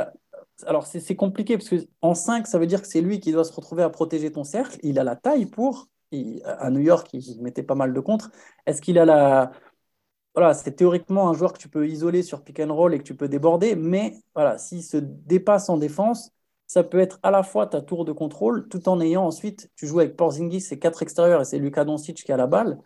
Alors, 0.66 0.86
c'est 0.86 1.14
compliqué 1.14 1.56
parce 1.56 1.70
qu'en 1.70 2.14
5, 2.14 2.48
ça 2.48 2.58
veut 2.58 2.66
dire 2.66 2.82
que 2.82 2.88
c'est 2.88 3.00
lui 3.00 3.20
qui 3.20 3.30
doit 3.30 3.44
se 3.44 3.52
retrouver 3.52 3.84
à 3.84 3.90
protéger 3.90 4.32
ton 4.32 4.42
cercle. 4.42 4.80
Il 4.82 4.98
a 4.98 5.04
la 5.04 5.14
taille 5.14 5.46
pour. 5.46 5.86
à 6.44 6.70
New 6.70 6.80
York, 6.80 7.08
il 7.12 7.40
mettait 7.42 7.62
pas 7.62 7.76
mal 7.76 7.92
de 7.94 8.00
contre. 8.00 8.32
Est-ce 8.66 8.82
qu'il 8.82 8.98
a 8.98 9.04
la. 9.04 9.52
Voilà, 10.34 10.52
c'est 10.52 10.72
théoriquement 10.72 11.28
un 11.28 11.32
joueur 11.34 11.52
que 11.52 11.58
tu 11.58 11.68
peux 11.68 11.86
isoler 11.86 12.24
sur 12.24 12.42
pick 12.42 12.58
and 12.58 12.74
roll 12.74 12.92
et 12.92 12.98
que 12.98 13.04
tu 13.04 13.14
peux 13.14 13.28
déborder, 13.28 13.76
mais 13.76 14.16
voilà, 14.34 14.58
s'il 14.58 14.82
se 14.82 14.96
dépasse 14.96 15.68
en 15.68 15.78
défense, 15.78 16.32
ça 16.66 16.82
peut 16.82 16.98
être 16.98 17.20
à 17.22 17.30
la 17.30 17.44
fois 17.44 17.68
ta 17.68 17.80
tour 17.80 18.04
de 18.04 18.12
contrôle, 18.12 18.68
tout 18.68 18.88
en 18.88 19.00
ayant 19.00 19.24
ensuite, 19.24 19.70
tu 19.76 19.86
joues 19.86 20.00
avec 20.00 20.16
Porzingis, 20.16 20.60
c'est 20.60 20.78
quatre 20.78 21.02
extérieurs 21.02 21.40
et 21.40 21.44
c'est 21.44 21.58
Lucas 21.58 21.84
Doncic 21.84 22.16
qui 22.24 22.32
a 22.32 22.36
la 22.36 22.48
balle. 22.48 22.78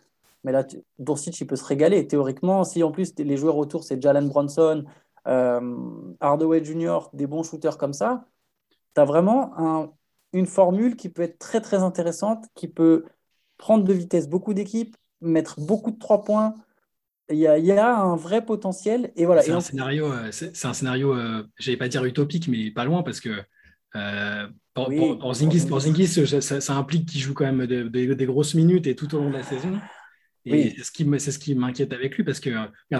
Mais 0.43 0.51
là, 0.51 0.63
Doncic, 0.99 1.39
il 1.41 1.47
peut 1.47 1.55
se 1.55 1.65
régaler. 1.65 2.07
Théoriquement, 2.07 2.63
si 2.63 2.83
en 2.83 2.91
plus 2.91 3.13
les 3.17 3.37
joueurs 3.37 3.57
autour, 3.57 3.83
c'est 3.83 4.01
Jalen 4.01 4.27
Bronson, 4.29 4.85
Hardaway 5.25 6.63
Junior, 6.63 7.09
des 7.13 7.27
bons 7.27 7.43
shooters 7.43 7.77
comme 7.77 7.93
ça, 7.93 8.25
tu 8.95 9.01
as 9.01 9.05
vraiment 9.05 9.95
une 10.33 10.45
formule 10.45 10.95
qui 10.95 11.09
peut 11.09 11.21
être 11.21 11.39
très 11.39 11.61
très 11.61 11.77
intéressante, 11.77 12.45
qui 12.55 12.67
peut 12.67 13.05
prendre 13.57 13.83
de 13.83 13.93
vitesse 13.93 14.27
beaucoup 14.27 14.53
d'équipes, 14.53 14.95
mettre 15.21 15.59
beaucoup 15.59 15.91
de 15.91 15.99
trois 15.99 16.23
points. 16.23 16.55
Il 17.29 17.37
y, 17.37 17.47
a, 17.47 17.97
un 17.97 18.15
vrai 18.17 18.45
potentiel. 18.45 19.13
Et 19.15 19.25
voilà. 19.25 19.41
C'est 19.41 19.51
un, 19.51 19.61
scénario, 19.61 20.11
euh, 20.11 20.31
c'est 20.31 20.65
un 20.65 20.73
scénario, 20.73 21.15
euh, 21.15 21.43
je 21.59 21.73
pas 21.75 21.87
dire 21.87 22.03
utopique, 22.03 22.49
mais 22.49 22.71
pas 22.71 22.83
loin 22.83 23.03
parce 23.03 23.21
que 23.21 23.41
euh, 23.95 24.47
pour, 24.73 25.33
Zingis, 25.33 25.61
ça, 26.41 26.73
implique 26.73 27.07
qu'il 27.07 27.21
joue 27.21 27.33
quand 27.33 27.45
même 27.45 27.65
des 27.65 28.25
grosses 28.25 28.53
minutes 28.53 28.85
et 28.87 28.95
tout 28.95 29.15
au 29.15 29.19
long 29.19 29.29
de 29.29 29.35
la 29.35 29.43
saison. 29.43 29.79
Et 30.45 30.75
c'est 30.77 31.31
ce 31.31 31.39
qui 31.39 31.55
m'inquiète 31.55 31.93
avec 31.93 32.17
lui 32.17 32.25
parce 32.25 32.41
que 32.41 32.49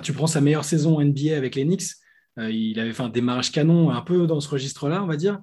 tu 0.01 0.13
prends 0.13 0.27
sa 0.27 0.39
meilleure 0.39 0.65
saison 0.65 1.01
NBA 1.01 1.35
avec 1.35 1.55
les 1.55 1.65
Knicks, 1.65 1.81
euh, 1.81 2.00
il 2.37 2.79
avait 2.79 2.93
fait 2.93 3.03
un 3.03 3.09
démarrage 3.09 3.51
canon 3.51 3.91
un 3.91 4.01
peu 4.01 4.27
dans 4.27 4.39
ce 4.39 4.49
registre-là, 4.49 5.03
on 5.03 5.07
va 5.07 5.17
dire. 5.17 5.39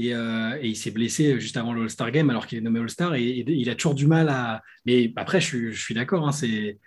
Euh, 0.00 0.58
et, 0.60 0.68
il 0.68 0.76
s'est 0.76 0.90
blessé 0.90 1.38
juste 1.38 1.56
avant 1.56 1.72
le 1.72 1.82
All-Star 1.82 2.10
Game 2.10 2.28
alors 2.28 2.48
qu'il 2.48 2.58
est 2.58 2.60
nommé 2.60 2.80
All-Star 2.80 3.14
et, 3.14 3.44
il 3.46 3.70
a 3.70 3.74
toujours 3.74 3.94
du 3.94 4.06
mal 4.06 4.28
à. 4.28 4.62
Mais 4.84 5.12
après, 5.16 5.40
je, 5.40 5.70
suis 5.70 5.94
d'accord. 5.94 6.26
Hein, 6.26 6.32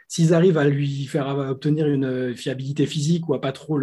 s'ils 0.07 0.33
arrivent 0.33 0.57
à 0.57 0.67
lui 0.67 1.05
faire 1.05 1.27
obtenir 1.27 1.87
une 1.87 2.35
fiabilité 2.35 2.85
physique 2.85 3.29
ou 3.29 3.33
à 3.33 3.41
pas 3.41 3.51
trop 3.51 3.79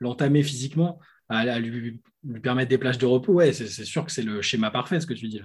l'entamer 0.00 0.42
physiquement, 0.42 0.98
à, 1.28 1.58
lui, 1.58 2.00
permettre 2.42 2.68
des 2.68 2.78
plages 2.78 2.98
de 2.98 3.06
repos, 3.06 3.34
ouais, 3.34 3.52
c'est 3.52 3.84
sûr 3.84 4.04
que 4.04 4.12
c'est 4.12 4.22
le 4.22 4.42
schéma 4.42 4.70
parfait 4.70 5.00
ce 5.00 5.06
que 5.06 5.14
tu 5.14 5.28
dis 5.28 5.40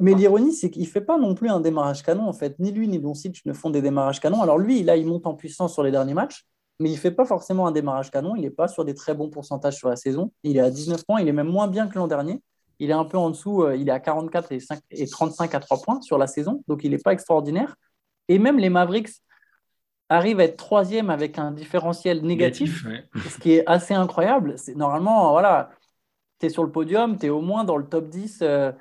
mais 0.00 0.14
l'ironie, 0.14 0.52
c'est 0.52 0.70
qu'il 0.70 0.82
ne 0.82 0.86
fait 0.86 1.00
pas 1.00 1.18
non 1.18 1.34
plus 1.34 1.48
un 1.48 1.58
démarrage 1.58 2.04
canon. 2.04 2.28
En 2.28 2.32
fait, 2.32 2.56
ni 2.60 2.70
lui 2.70 2.86
ni 2.86 3.00
Doncic 3.00 3.44
ne 3.44 3.52
font 3.52 3.68
des 3.68 3.82
démarrages 3.82 4.20
canons. 4.20 4.40
Alors 4.40 4.56
lui, 4.56 4.84
là, 4.84 4.96
il 4.96 5.04
monte 5.04 5.26
en 5.26 5.34
puissance 5.34 5.72
sur 5.72 5.82
les 5.82 5.90
derniers 5.90 6.14
matchs 6.14 6.46
mais 6.80 6.90
il 6.90 6.94
ne 6.94 6.98
fait 6.98 7.10
pas 7.10 7.24
forcément 7.24 7.66
un 7.66 7.72
démarrage 7.72 8.10
canon. 8.10 8.34
Il 8.36 8.42
n'est 8.42 8.50
pas 8.50 8.68
sur 8.68 8.84
des 8.84 8.94
très 8.94 9.14
bons 9.14 9.28
pourcentages 9.28 9.76
sur 9.76 9.88
la 9.88 9.96
saison. 9.96 10.32
Il 10.42 10.56
est 10.56 10.60
à 10.60 10.70
19 10.70 11.04
points. 11.04 11.20
Il 11.20 11.28
est 11.28 11.32
même 11.32 11.48
moins 11.48 11.68
bien 11.68 11.86
que 11.86 11.98
l'an 11.98 12.08
dernier. 12.08 12.42
Il 12.78 12.90
est 12.90 12.94
un 12.94 13.04
peu 13.04 13.18
en 13.18 13.30
dessous. 13.30 13.62
Euh, 13.62 13.76
il 13.76 13.88
est 13.88 13.92
à 13.92 14.00
44 14.00 14.52
et, 14.52 14.60
5, 14.60 14.80
et 14.90 15.06
35 15.06 15.54
à 15.54 15.60
3 15.60 15.82
points 15.82 16.00
sur 16.00 16.18
la 16.18 16.26
saison. 16.26 16.64
Donc, 16.68 16.82
il 16.84 16.90
n'est 16.90 16.98
pas 16.98 17.12
extraordinaire. 17.12 17.76
Et 18.28 18.38
même 18.38 18.58
les 18.58 18.70
Mavericks 18.70 19.10
arrivent 20.08 20.40
à 20.40 20.44
être 20.44 20.56
troisième 20.56 21.10
avec 21.10 21.38
un 21.38 21.52
différentiel 21.52 22.22
négatif, 22.22 22.84
ce 23.30 23.38
qui 23.38 23.52
est 23.52 23.66
assez 23.66 23.94
incroyable. 23.94 24.54
C'est, 24.56 24.74
normalement, 24.74 25.30
voilà, 25.30 25.70
tu 26.38 26.46
es 26.46 26.48
sur 26.48 26.64
le 26.64 26.70
podium, 26.70 27.18
tu 27.18 27.26
es 27.26 27.28
au 27.30 27.40
moins 27.40 27.64
dans 27.64 27.76
le 27.76 27.86
top 27.86 28.08
10. 28.08 28.40
Euh, 28.42 28.72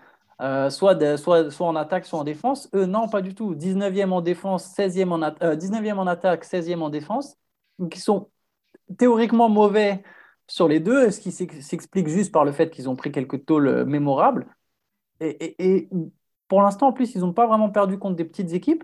euh, 0.42 0.72
soit, 0.72 1.18
soit, 1.18 1.52
soit, 1.52 1.68
en 1.68 1.76
attaque, 1.76 2.06
soit 2.06 2.20
en 2.20 2.24
défense. 2.24 2.68
Eux, 2.74 2.88
non, 2.88 3.08
pas 3.08 3.22
du 3.22 3.36
tout. 3.36 3.54
19e 3.54 4.12
en 4.12 4.22
défense, 4.22 4.76
16e 4.76 5.12
en, 5.12 5.20
19e 5.20 5.94
en 5.94 6.08
attaque, 6.08 6.46
16e 6.46 6.82
en 6.82 6.90
défense 6.90 7.36
qui 7.90 8.00
sont 8.00 8.30
théoriquement 8.98 9.50
mauvais 9.50 10.04
sur 10.48 10.68
les 10.68 10.80
deux, 10.80 11.12
ce 11.12 11.20
qui 11.22 11.32
s'explique 11.32 12.08
juste 12.08 12.32
par 12.32 12.46
le 12.46 12.52
fait 12.52 12.70
qu'ils 12.70 12.90
ont 12.90 12.96
pris 12.96 13.12
quelques 13.12 13.46
tôles 13.46 13.68
euh, 13.68 13.86
mémorables. 13.86 14.48
Et, 15.22 15.88
pour 16.48 16.62
l'instant, 16.62 16.88
en 16.88 16.94
plus, 16.94 17.16
ils 17.16 17.22
n'ont 17.22 17.32
pas 17.34 17.48
vraiment 17.48 17.70
perdu 17.70 17.98
contre 17.98 18.16
des 18.16 18.26
petites 18.26 18.54
équipes. 18.54 18.84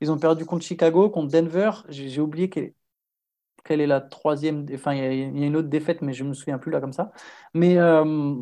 Ils 0.00 0.12
ont 0.12 0.18
perdu 0.18 0.44
contre 0.44 0.64
Chicago, 0.64 1.10
contre 1.10 1.32
Denver. 1.32 1.70
J'ai 1.88 2.20
oublié 2.20 2.48
quelle, 2.48 3.80
est 3.80 3.86
la 3.86 4.00
troisième. 4.00 4.66
Enfin, 4.72 4.94
il 4.94 5.38
y, 5.38 5.42
a, 5.42 5.46
une 5.46 5.56
autre 5.56 5.68
défaite, 5.68 6.02
mais 6.02 6.12
je 6.12 6.22
ne 6.22 6.28
me 6.28 6.34
souviens 6.34 6.58
plus 6.58 6.70
là 6.70 6.80
comme 6.80 6.92
ça. 6.92 7.10
Mais, 7.54 7.78
euh, 7.78 8.34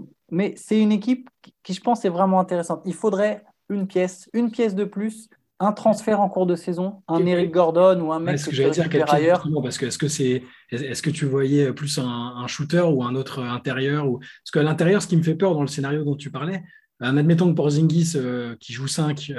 c'est 0.56 0.80
une 0.80 0.92
équipe 0.92 1.30
qui, 1.40 1.54
qui, 1.62 1.72
je 1.72 1.80
pense, 1.80 2.04
est 2.04 2.10
vraiment 2.10 2.40
intéressante. 2.40 2.82
Il 2.84 2.94
faudrait 2.94 3.44
une 3.70 3.86
pièce, 3.86 4.28
une 4.34 4.50
pièce 4.50 4.74
de 4.74 4.84
plus 4.84 5.30
un 5.58 5.72
transfert 5.72 6.20
en 6.20 6.28
cours 6.28 6.46
de 6.46 6.54
saison, 6.54 7.02
un 7.08 7.24
Eric 7.24 7.50
Gordon 7.50 8.00
ou 8.00 8.12
un 8.12 8.20
mec 8.20 8.38
que, 8.38 8.50
que 8.50 8.54
j'allais 8.54 8.70
dire 8.70 9.12
ailleurs 9.12 9.48
Parce 9.62 9.78
que 9.78 9.86
est-ce 9.86 9.98
que 9.98 10.08
c'est 10.08 10.42
est-ce 10.70 11.02
que 11.02 11.10
tu 11.10 11.24
voyais 11.24 11.72
plus 11.72 11.98
un, 11.98 12.46
shooter 12.46 12.82
ou 12.82 13.02
un 13.02 13.14
autre 13.14 13.42
intérieur 13.42 14.08
ou 14.08 14.18
parce 14.18 14.50
qu'à 14.52 14.62
l'intérieur, 14.62 15.00
ce 15.02 15.06
qui 15.06 15.16
me 15.16 15.22
fait 15.22 15.34
peur 15.34 15.54
dans 15.54 15.62
le 15.62 15.68
scénario 15.68 16.04
dont 16.04 16.16
tu 16.16 16.30
parlais, 16.30 16.62
en 17.00 17.16
admettant 17.16 17.48
que 17.48 17.54
Porzingis 17.54 18.12
euh, 18.16 18.54
qui 18.60 18.72
joue 18.72 18.88
5 18.88 19.32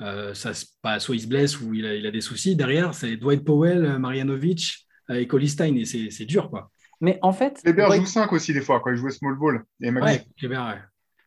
euh, 0.00 0.34
ça, 0.34 0.52
pas, 0.82 0.98
soit 0.98 1.14
il 1.14 1.20
se 1.20 1.26
blesse 1.26 1.60
ou 1.60 1.74
il 1.74 1.86
a, 1.86 1.94
il 1.94 2.06
a 2.06 2.10
des 2.10 2.20
soucis. 2.20 2.56
Derrière, 2.56 2.94
c'est 2.94 3.16
Dwight 3.16 3.44
Powell, 3.44 3.98
Marianovic 3.98 4.88
et 5.10 5.26
Colistein, 5.26 5.76
et 5.76 5.84
c'est 5.84 6.24
dur, 6.24 6.50
quoi. 6.50 6.70
Mais 7.00 7.18
en 7.22 7.32
fait. 7.32 7.60
Kleber 7.62 7.88
joue 7.96 8.06
5 8.06 8.32
aussi, 8.32 8.52
des 8.52 8.60
fois, 8.60 8.80
quand 8.80 8.90
il 8.90 8.96
jouait 8.96 9.10
small 9.10 9.38
ball. 9.38 9.64
Et 9.80 9.90
ouais. 9.90 10.00
ouais. 10.00 10.78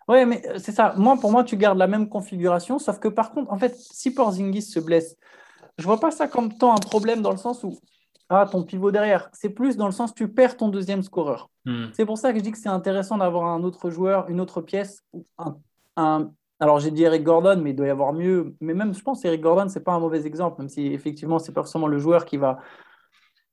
Mais 0.08 0.42
c'est 0.58 0.72
ça. 0.72 0.94
Moi, 0.98 1.18
pour 1.20 1.32
moi, 1.32 1.44
tu 1.44 1.58
gardes 1.58 1.78
la 1.78 1.88
même 1.88 2.08
configuration, 2.08 2.80
sauf 2.80 3.00
que 3.00 3.08
par 3.08 3.32
contre, 3.32 3.52
en 3.52 3.58
fait, 3.58 3.76
si 3.76 4.14
Porzingis 4.14 4.62
se 4.62 4.80
blesse, 4.80 5.18
je 5.78 5.84
vois 5.84 6.00
pas 6.00 6.12
ça 6.12 6.28
comme 6.28 6.58
tant 6.58 6.74
un 6.74 6.80
problème 6.80 7.22
dans 7.22 7.32
le 7.32 7.38
sens 7.38 7.64
où 7.64 7.78
ah, 8.30 8.48
ton 8.50 8.64
pivot 8.64 8.92
derrière. 8.92 9.30
C'est 9.34 9.50
plus 9.50 9.78
dans 9.78 9.86
le 9.86 9.92
sens 9.92 10.14
tu 10.14 10.28
perds 10.28 10.58
ton 10.58 10.70
deuxième 10.70 11.04
scoreur. 11.04 11.50
Hmm. 11.66 11.88
C'est 11.94 12.06
pour 12.06 12.18
ça 12.18 12.32
que 12.32 12.40
je 12.40 12.44
dis 12.44 12.52
que 12.52 12.58
c'est 12.58 12.70
intéressant 12.70 13.18
d'avoir 13.18 13.46
un 13.46 13.64
autre 13.64 13.90
joueur, 13.90 14.30
une 14.30 14.42
autre 14.42 14.62
pièce. 14.62 15.04
Un, 15.96 16.32
Alors, 16.60 16.80
j'ai 16.80 16.92
dit 16.92 17.04
Eric 17.04 17.24
Gordon, 17.24 17.60
mais 17.62 17.72
il 17.72 17.76
doit 17.76 17.88
y 17.88 17.90
avoir 17.90 18.14
mieux. 18.14 18.56
Mais 18.60 18.74
même, 18.74 18.94
je 18.94 19.02
pense 19.02 19.24
Eric 19.24 19.42
Gordon, 19.42 19.70
c'est 19.70 19.84
pas 19.84 19.94
un 19.94 20.00
mauvais 20.00 20.26
exemple, 20.26 20.62
même 20.62 20.70
si 20.70 20.88
effectivement, 20.88 21.40
c'est 21.40 21.54
pas 21.54 21.62
forcément 21.62 21.88
le 21.88 22.00
joueur 22.00 22.26
qui 22.26 22.38
va 22.38 22.60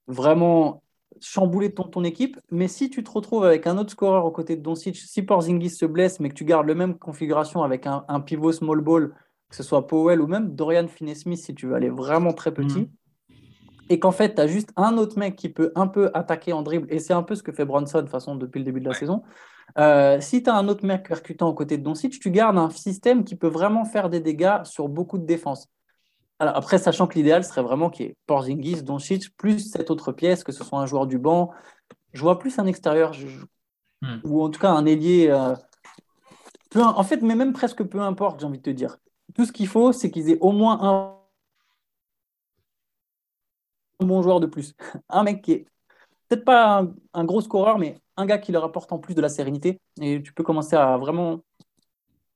vraiment 0.06 0.83
chambouler 1.20 1.72
ton, 1.72 1.84
ton 1.84 2.04
équipe. 2.04 2.38
Mais 2.50 2.68
si 2.68 2.90
tu 2.90 3.02
te 3.02 3.10
retrouves 3.10 3.44
avec 3.44 3.66
un 3.66 3.78
autre 3.78 3.90
scoreur 3.90 4.24
aux 4.24 4.30
côtés 4.30 4.56
de 4.56 4.62
Doncic, 4.62 4.96
si 4.96 5.22
Porzingis 5.22 5.70
se 5.70 5.86
blesse, 5.86 6.20
mais 6.20 6.28
que 6.28 6.34
tu 6.34 6.44
gardes 6.44 6.66
la 6.66 6.74
même 6.74 6.98
configuration 6.98 7.62
avec 7.62 7.86
un, 7.86 8.20
pivot 8.20 8.52
small 8.52 8.80
ball, 8.80 9.14
que 9.48 9.56
ce 9.56 9.62
soit 9.62 9.86
Powell 9.86 10.20
ou 10.20 10.26
même 10.26 10.54
Dorian 10.54 10.88
Finney-Smith, 10.88 11.38
si 11.38 11.54
tu 11.54 11.66
veux 11.66 11.74
aller 11.74 11.90
vraiment 11.90 12.32
très 12.32 12.52
petit. 12.52 12.82
Hmm 12.82 12.88
et 13.90 13.98
qu'en 13.98 14.12
fait, 14.12 14.34
tu 14.34 14.40
as 14.40 14.46
juste 14.46 14.70
un 14.76 14.96
autre 14.96 15.18
mec 15.18 15.36
qui 15.36 15.48
peut 15.48 15.72
un 15.74 15.86
peu 15.86 16.10
attaquer 16.14 16.52
en 16.52 16.62
dribble, 16.62 16.86
et 16.90 16.98
c'est 16.98 17.12
un 17.12 17.22
peu 17.22 17.34
ce 17.34 17.42
que 17.42 17.52
fait 17.52 17.64
Bronson, 17.64 18.02
de 18.02 18.08
façon, 18.08 18.34
depuis 18.34 18.58
le 18.58 18.64
début 18.64 18.80
de 18.80 18.88
la 18.88 18.94
saison. 18.94 19.22
Euh, 19.78 20.18
si 20.20 20.42
tu 20.42 20.50
as 20.50 20.54
un 20.54 20.68
autre 20.68 20.84
mec 20.86 21.06
percutant 21.06 21.48
aux 21.48 21.54
côtés 21.54 21.78
de 21.78 21.82
Doncic, 21.82 22.18
tu 22.20 22.30
gardes 22.30 22.58
un 22.58 22.70
système 22.70 23.24
qui 23.24 23.36
peut 23.36 23.48
vraiment 23.48 23.84
faire 23.84 24.08
des 24.08 24.20
dégâts 24.20 24.62
sur 24.64 24.88
beaucoup 24.88 25.18
de 25.18 25.26
défenses. 25.26 25.68
Alors 26.38 26.56
après, 26.56 26.78
sachant 26.78 27.06
que 27.06 27.14
l'idéal 27.14 27.44
serait 27.44 27.62
vraiment 27.62 27.90
qu'il 27.90 28.06
y 28.06 28.08
ait 28.10 28.16
Porzingis, 28.26 28.82
Doncic, 28.82 29.36
plus 29.36 29.70
cette 29.70 29.90
autre 29.90 30.12
pièce, 30.12 30.44
que 30.44 30.52
ce 30.52 30.64
soit 30.64 30.80
un 30.80 30.86
joueur 30.86 31.06
du 31.06 31.18
banc. 31.18 31.52
Je 32.12 32.20
vois 32.22 32.38
plus 32.38 32.58
un 32.58 32.66
extérieur, 32.66 33.12
hmm. 34.02 34.18
ou 34.24 34.42
en 34.42 34.50
tout 34.50 34.60
cas 34.60 34.70
un 34.70 34.84
ailier. 34.86 35.28
Euh, 35.30 35.54
en 36.76 37.02
fait, 37.04 37.22
mais 37.22 37.36
même 37.36 37.52
presque 37.52 37.84
peu 37.84 38.00
importe, 38.00 38.40
j'ai 38.40 38.46
envie 38.46 38.58
de 38.58 38.62
te 38.62 38.70
dire. 38.70 38.98
Tout 39.34 39.44
ce 39.44 39.52
qu'il 39.52 39.68
faut, 39.68 39.92
c'est 39.92 40.10
qu'ils 40.10 40.30
aient 40.30 40.38
au 40.40 40.52
moins 40.52 40.78
un 40.82 41.24
bon 44.00 44.22
joueur 44.22 44.40
de 44.40 44.46
plus. 44.46 44.74
Un 45.08 45.22
mec 45.22 45.42
qui 45.42 45.52
est 45.52 45.66
peut-être 46.28 46.44
pas 46.44 46.86
un, 47.12 47.24
gros 47.24 47.40
scoreur, 47.40 47.78
mais 47.78 47.98
un 48.16 48.26
gars 48.26 48.38
qui 48.38 48.52
leur 48.52 48.64
apporte 48.64 48.92
en 48.92 48.98
plus 48.98 49.14
de 49.14 49.20
la 49.20 49.28
sérénité. 49.28 49.80
Et 50.00 50.22
tu 50.22 50.32
peux 50.32 50.42
commencer 50.42 50.76
à 50.76 50.96
vraiment. 50.96 51.40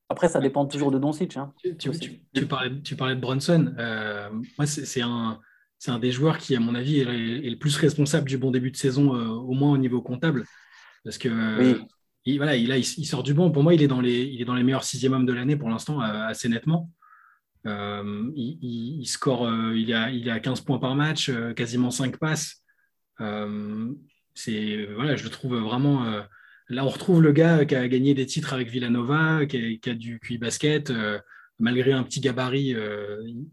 Après, 0.09 0.29
ça 0.29 0.41
dépend 0.41 0.67
toujours 0.67 0.91
de 0.91 0.99
Doncic. 0.99 1.37
Hein. 1.37 1.53
Tu, 1.79 2.47
parlais, 2.47 2.81
tu 2.83 2.97
parlais 2.97 3.15
de 3.15 3.21
Bronson. 3.21 3.75
Euh, 3.79 4.31
moi, 4.57 4.67
c'est 4.67 5.03
un, 5.03 5.39
un 5.87 5.99
des 5.99 6.13
joueurs 6.13 6.39
qui, 6.39 6.57
à 6.57 6.61
mon 6.61 6.75
avis, 6.75 7.01
est, 7.01 7.51
le 7.51 7.59
plus 7.59 7.77
responsable 7.77 8.29
du 8.29 8.39
bon 8.39 8.51
début 8.51 8.71
de 8.71 8.77
saison, 8.77 9.15
euh, 9.15 9.29
au 9.29 9.53
moins 9.53 9.73
au 9.73 9.79
niveau 9.79 10.01
comptable. 10.01 10.45
Parce 11.05 11.19
que. 11.19 11.79
Il, 12.25 12.37
voilà, 12.37 12.57
il, 12.57 12.69
il, 12.71 13.07
sort 13.07 13.23
du 13.23 13.33
bon. 13.33 13.51
Pour 13.51 13.63
moi, 13.63 13.73
il 13.73 13.83
est 13.83 13.89
dans 13.89 14.03
les, 14.03 14.25
il 14.25 14.43
est 14.43 14.45
dans 14.45 14.55
les 14.55 14.63
meilleurs 14.63 14.85
sixième 14.85 15.15
hommes 15.15 15.25
de 15.25 15.33
l'année 15.33 15.57
pour 15.57 15.71
l'instant, 15.71 16.03
euh, 16.03 16.27
assez 16.27 16.49
nettement. 16.49 16.91
Euh, 17.67 18.31
il, 18.35 19.05
score, 19.07 19.47
euh, 19.47 19.77
il, 19.77 19.93
a, 19.93 20.11
il 20.11 20.31
a 20.31 20.41
15 20.41 20.61
points 20.63 20.79
par 20.79 20.95
match, 20.95 21.29
euh, 21.29 21.53
quasiment 21.55 21.91
5 21.91 22.17
passes. 22.19 22.63
c'est 24.35 24.87
voilà, 24.95 25.17
je 25.17 25.25
le 25.25 25.31
trouve 25.31 25.57
vraiment. 25.57 26.05
Là, 26.69 26.85
on 26.85 26.89
retrouve 26.89 27.23
le 27.23 27.33
gars 27.33 27.65
qui 27.65 27.75
a 27.75 27.87
gagné 27.89 28.15
des 28.15 28.27
titres 28.27 28.53
avec 28.55 28.69
Villanova, 28.69 29.47
qui 29.47 29.81
a, 29.87 29.95
du 29.95 30.21
QI 30.21 30.39
basket. 30.39 30.93
malgré 31.59 31.93
un 31.93 32.03
petit 32.03 32.21
gabarit, 32.21 32.75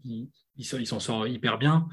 il, 0.04 0.28
il 0.56 0.86
s'en 0.86 1.00
sort 1.00 1.26
hyper 1.26 1.58
bien. 1.58 1.88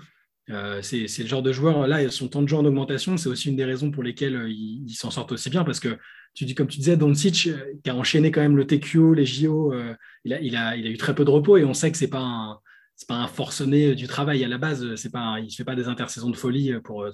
c'est 0.82 1.07
le 1.19 1.28
genre 1.28 1.43
de 1.43 1.51
joueur, 1.51 1.88
là, 1.88 2.09
son 2.09 2.28
temps 2.28 2.41
de 2.41 2.47
jeu 2.47 2.57
en 2.57 2.65
augmentation, 2.65 3.17
c'est 3.17 3.30
aussi 3.30 3.49
une 3.49 3.55
des 3.55 3.65
raisons 3.65 3.91
pour 3.91 4.03
lesquelles 4.03 4.47
il, 4.49 4.93
s'en 4.93 5.11
sort 5.11 5.32
aussi 5.32 5.49
bien, 5.49 5.63
parce 5.63 5.80
que 5.80 5.97
tu 6.34 6.45
dis, 6.45 6.55
comme 6.55 6.67
tu 6.67 6.80
disais, 6.80 6.97
Doncic, 6.97 7.47
euh, 7.47 7.74
qui 7.84 7.89
a 7.89 7.95
enchaîné 7.95 8.32
quand 8.32 8.41
même 8.41 8.57
le 8.57 8.65
TQO, 8.65 9.13
les 9.13 9.26
JO, 9.26 9.71
euh, 9.74 9.93
il, 10.26 10.55
a, 10.55 10.76
eu 10.78 10.97
très 10.97 11.13
peu 11.13 11.26
de 11.26 11.30
repos 11.30 11.57
et 11.57 11.63
on 11.63 11.74
sait 11.74 11.91
que 11.91 11.97
ce 11.97 12.05
n'est 12.05 12.09
pas, 12.09 12.21
un, 12.21 12.59
pas 13.07 13.15
un 13.15 13.28
forcené 13.28 13.95
du 13.95 14.07
travail 14.07 14.43
à 14.43 14.47
la 14.47 14.57
base. 14.57 14.95
C'est 14.95 15.11
pas 15.11 15.36
il 15.39 15.45
ne 15.45 15.49
fait 15.51 15.63
pas 15.63 15.76
des 15.76 15.88
intersaisons 15.88 16.30
de 16.30 16.36
folie. 16.36 16.74
pour. 16.84 17.07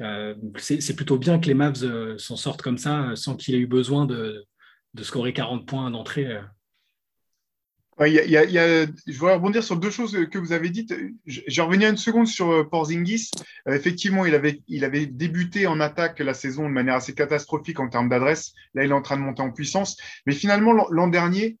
Euh, 0.00 0.34
c'est 0.58 0.94
plutôt 0.94 1.18
bien 1.18 1.38
que 1.38 1.46
les 1.46 1.54
Mavs 1.54 2.16
s'en 2.18 2.36
sortent 2.36 2.62
comme 2.62 2.78
ça 2.78 3.12
sans 3.16 3.34
qu'il 3.36 3.54
ait 3.54 3.58
eu 3.58 3.66
besoin 3.66 4.06
de, 4.06 4.46
scorer 5.02 5.32
40 5.32 5.66
points 5.66 5.90
d'entrée 5.90 6.38
je 8.06 9.18
voudrais 9.18 9.34
rebondir 9.34 9.62
sur 9.62 9.76
deux 9.76 9.90
choses 9.90 10.16
que 10.30 10.38
vous 10.38 10.52
avez 10.52 10.70
dites. 10.70 10.94
J'ai 11.26 11.62
revenu 11.62 11.84
une 11.84 11.96
seconde 11.96 12.28
sur 12.28 12.50
euh, 12.50 12.64
Porzingis. 12.64 13.30
Euh, 13.66 13.74
effectivement, 13.74 14.24
il 14.24 14.34
avait, 14.34 14.62
il 14.68 14.84
avait 14.84 15.06
débuté 15.06 15.66
en 15.66 15.80
attaque 15.80 16.20
la 16.20 16.34
saison 16.34 16.64
de 16.64 16.72
manière 16.72 16.94
assez 16.94 17.14
catastrophique 17.14 17.80
en 17.80 17.88
termes 17.88 18.08
d'adresse. 18.08 18.52
Là, 18.74 18.84
il 18.84 18.90
est 18.90 18.94
en 18.94 19.02
train 19.02 19.16
de 19.16 19.22
monter 19.22 19.42
en 19.42 19.50
puissance. 19.50 19.96
Mais 20.26 20.32
finalement, 20.32 20.72
l'an 20.72 21.08
dernier, 21.08 21.58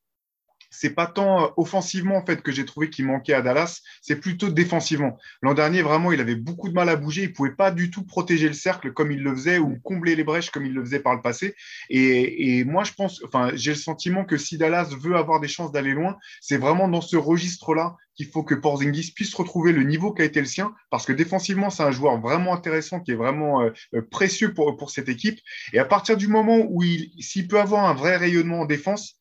c'est 0.70 0.90
pas 0.90 1.06
tant 1.06 1.44
euh, 1.44 1.48
offensivement 1.56 2.16
en 2.16 2.24
fait 2.24 2.42
que 2.42 2.52
j'ai 2.52 2.64
trouvé 2.64 2.90
qu'il 2.90 3.06
manquait 3.06 3.34
à 3.34 3.42
Dallas, 3.42 3.80
c'est 4.02 4.16
plutôt 4.16 4.48
défensivement. 4.48 5.18
L'an 5.42 5.54
dernier, 5.54 5.82
vraiment, 5.82 6.12
il 6.12 6.20
avait 6.20 6.36
beaucoup 6.36 6.68
de 6.68 6.74
mal 6.74 6.88
à 6.88 6.96
bouger, 6.96 7.24
il 7.24 7.32
pouvait 7.32 7.54
pas 7.54 7.70
du 7.70 7.90
tout 7.90 8.04
protéger 8.04 8.48
le 8.48 8.54
cercle 8.54 8.92
comme 8.92 9.12
il 9.12 9.22
le 9.22 9.34
faisait 9.34 9.58
ou 9.58 9.78
combler 9.80 10.16
les 10.16 10.24
brèches 10.24 10.50
comme 10.50 10.66
il 10.66 10.72
le 10.72 10.84
faisait 10.84 11.00
par 11.00 11.14
le 11.14 11.22
passé. 11.22 11.54
Et, 11.90 12.64
moi, 12.64 12.84
je 12.84 12.92
pense, 12.92 13.22
enfin, 13.24 13.50
j'ai 13.54 13.72
le 13.72 13.76
sentiment 13.76 14.24
que 14.24 14.36
si 14.36 14.58
Dallas 14.58 14.90
veut 15.00 15.16
avoir 15.16 15.40
des 15.40 15.48
chances 15.48 15.72
d'aller 15.72 15.92
loin, 15.92 16.16
c'est 16.40 16.56
vraiment 16.56 16.88
dans 16.88 17.00
ce 17.00 17.16
registre-là 17.16 17.96
qu'il 18.14 18.26
faut 18.26 18.42
que 18.42 18.54
Porzingis 18.54 19.12
puisse 19.14 19.32
retrouver 19.34 19.72
le 19.72 19.84
niveau 19.84 20.12
qui 20.12 20.22
a 20.22 20.24
été 20.24 20.40
le 20.40 20.46
sien, 20.46 20.74
parce 20.90 21.06
que 21.06 21.12
défensivement, 21.12 21.70
c'est 21.70 21.84
un 21.84 21.92
joueur 21.92 22.20
vraiment 22.20 22.52
intéressant, 22.52 23.00
qui 23.00 23.12
est 23.12 23.16
vraiment 23.16 23.62
euh, 23.62 23.70
euh, 23.94 24.02
précieux 24.10 24.52
pour, 24.54 24.76
pour 24.76 24.90
cette 24.90 25.08
équipe. 25.08 25.38
Et 25.72 25.78
à 25.78 25.84
partir 25.84 26.16
du 26.16 26.26
moment 26.26 26.58
où 26.68 26.82
il, 26.82 27.12
s'il 27.20 27.46
peut 27.46 27.60
avoir 27.60 27.84
un 27.84 27.94
vrai 27.94 28.16
rayonnement 28.16 28.60
en 28.60 28.64
défense, 28.64 29.17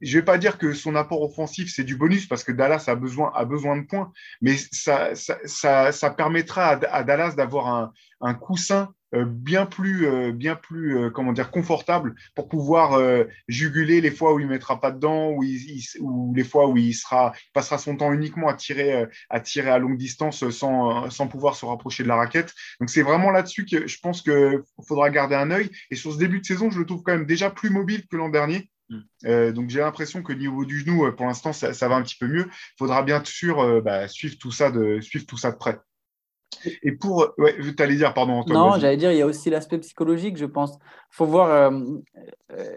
je 0.00 0.18
vais 0.18 0.24
pas 0.24 0.38
dire 0.38 0.58
que 0.58 0.72
son 0.72 0.94
apport 0.94 1.22
offensif, 1.22 1.72
c'est 1.74 1.84
du 1.84 1.96
bonus 1.96 2.26
parce 2.26 2.44
que 2.44 2.52
Dallas 2.52 2.84
a 2.86 2.94
besoin, 2.94 3.32
a 3.34 3.44
besoin 3.44 3.76
de 3.76 3.86
points, 3.86 4.12
mais 4.40 4.56
ça, 4.72 5.14
ça, 5.14 5.92
ça, 5.92 6.10
permettra 6.10 6.78
à, 6.90 7.04
Dallas 7.04 7.34
d'avoir 7.34 7.68
un, 7.68 7.92
un, 8.20 8.34
coussin 8.34 8.92
euh, 9.14 9.24
bien 9.24 9.66
plus, 9.66 10.06
euh, 10.06 10.32
bien 10.32 10.54
plus 10.54 10.96
euh, 10.96 11.10
comment 11.10 11.32
dire, 11.32 11.50
confortable 11.50 12.14
pour 12.34 12.48
pouvoir 12.48 12.98
juguler 13.48 14.00
les 14.00 14.10
fois 14.10 14.34
où 14.34 14.40
il 14.40 14.46
mettra 14.46 14.80
pas 14.80 14.90
dedans 14.90 15.30
ou, 15.30 15.44
ou 16.00 16.34
les 16.34 16.44
fois 16.44 16.68
où 16.68 16.76
il, 16.76 16.94
sera, 16.94 17.32
passera 17.52 17.78
son 17.78 17.96
temps 17.96 18.12
uniquement 18.12 18.48
à 18.48 18.54
tirer, 18.54 19.06
à 19.28 19.40
tirer 19.40 19.70
à 19.70 19.78
longue 19.78 19.98
distance 19.98 20.48
sans, 20.50 21.10
sans 21.10 21.28
pouvoir 21.28 21.56
se 21.56 21.66
rapprocher 21.66 22.02
de 22.02 22.08
la 22.08 22.16
raquette. 22.16 22.54
Donc 22.80 22.90
c'est 22.90 23.02
vraiment 23.02 23.30
là-dessus 23.30 23.66
que 23.66 23.86
je 23.86 23.98
pense 24.00 24.22
qu'il 24.22 24.62
faudra 24.86 25.10
garder 25.10 25.34
un 25.34 25.50
œil. 25.50 25.70
Et 25.90 25.96
sur 25.96 26.12
ce 26.12 26.18
début 26.18 26.40
de 26.40 26.46
saison, 26.46 26.70
je 26.70 26.78
le 26.78 26.86
trouve 26.86 27.02
quand 27.02 27.12
même 27.12 27.26
déjà 27.26 27.50
plus 27.50 27.70
mobile 27.70 28.06
que 28.08 28.16
l'an 28.16 28.28
dernier. 28.28 28.70
Mm. 28.90 28.98
Euh, 29.26 29.52
donc 29.52 29.70
j'ai 29.70 29.80
l'impression 29.80 30.22
que 30.22 30.32
niveau 30.32 30.64
du 30.64 30.80
genou, 30.80 31.06
euh, 31.06 31.12
pour 31.12 31.26
l'instant, 31.26 31.52
ça, 31.52 31.88
va 31.88 31.94
un 31.94 32.02
petit 32.02 32.16
peu 32.16 32.26
mieux. 32.26 32.46
Il 32.48 32.78
faudra 32.78 33.02
bien 33.02 33.22
sûr 33.24 33.60
euh, 33.60 33.80
bah, 33.80 34.08
suivre, 34.08 34.36
tout 34.38 34.50
ça 34.50 34.70
de, 34.70 35.00
suivre 35.00 35.24
tout 35.26 35.38
ça 35.38 35.52
de 35.52 35.56
près. 35.56 35.78
Et 36.82 36.92
pour. 36.92 37.32
Ouais, 37.38 37.56
tu 37.58 37.82
allais 37.82 37.96
dire, 37.96 38.12
pardon, 38.12 38.32
Antoine. 38.32 38.58
Non, 38.58 38.78
j'allais 38.78 38.96
dire, 38.96 39.12
il 39.12 39.18
y 39.18 39.22
a 39.22 39.26
aussi 39.26 39.50
l'aspect 39.50 39.78
psychologique, 39.78 40.36
je 40.36 40.46
pense. 40.46 40.72
Il 41.12 41.16
faut 41.16 41.24
voir, 41.26 41.72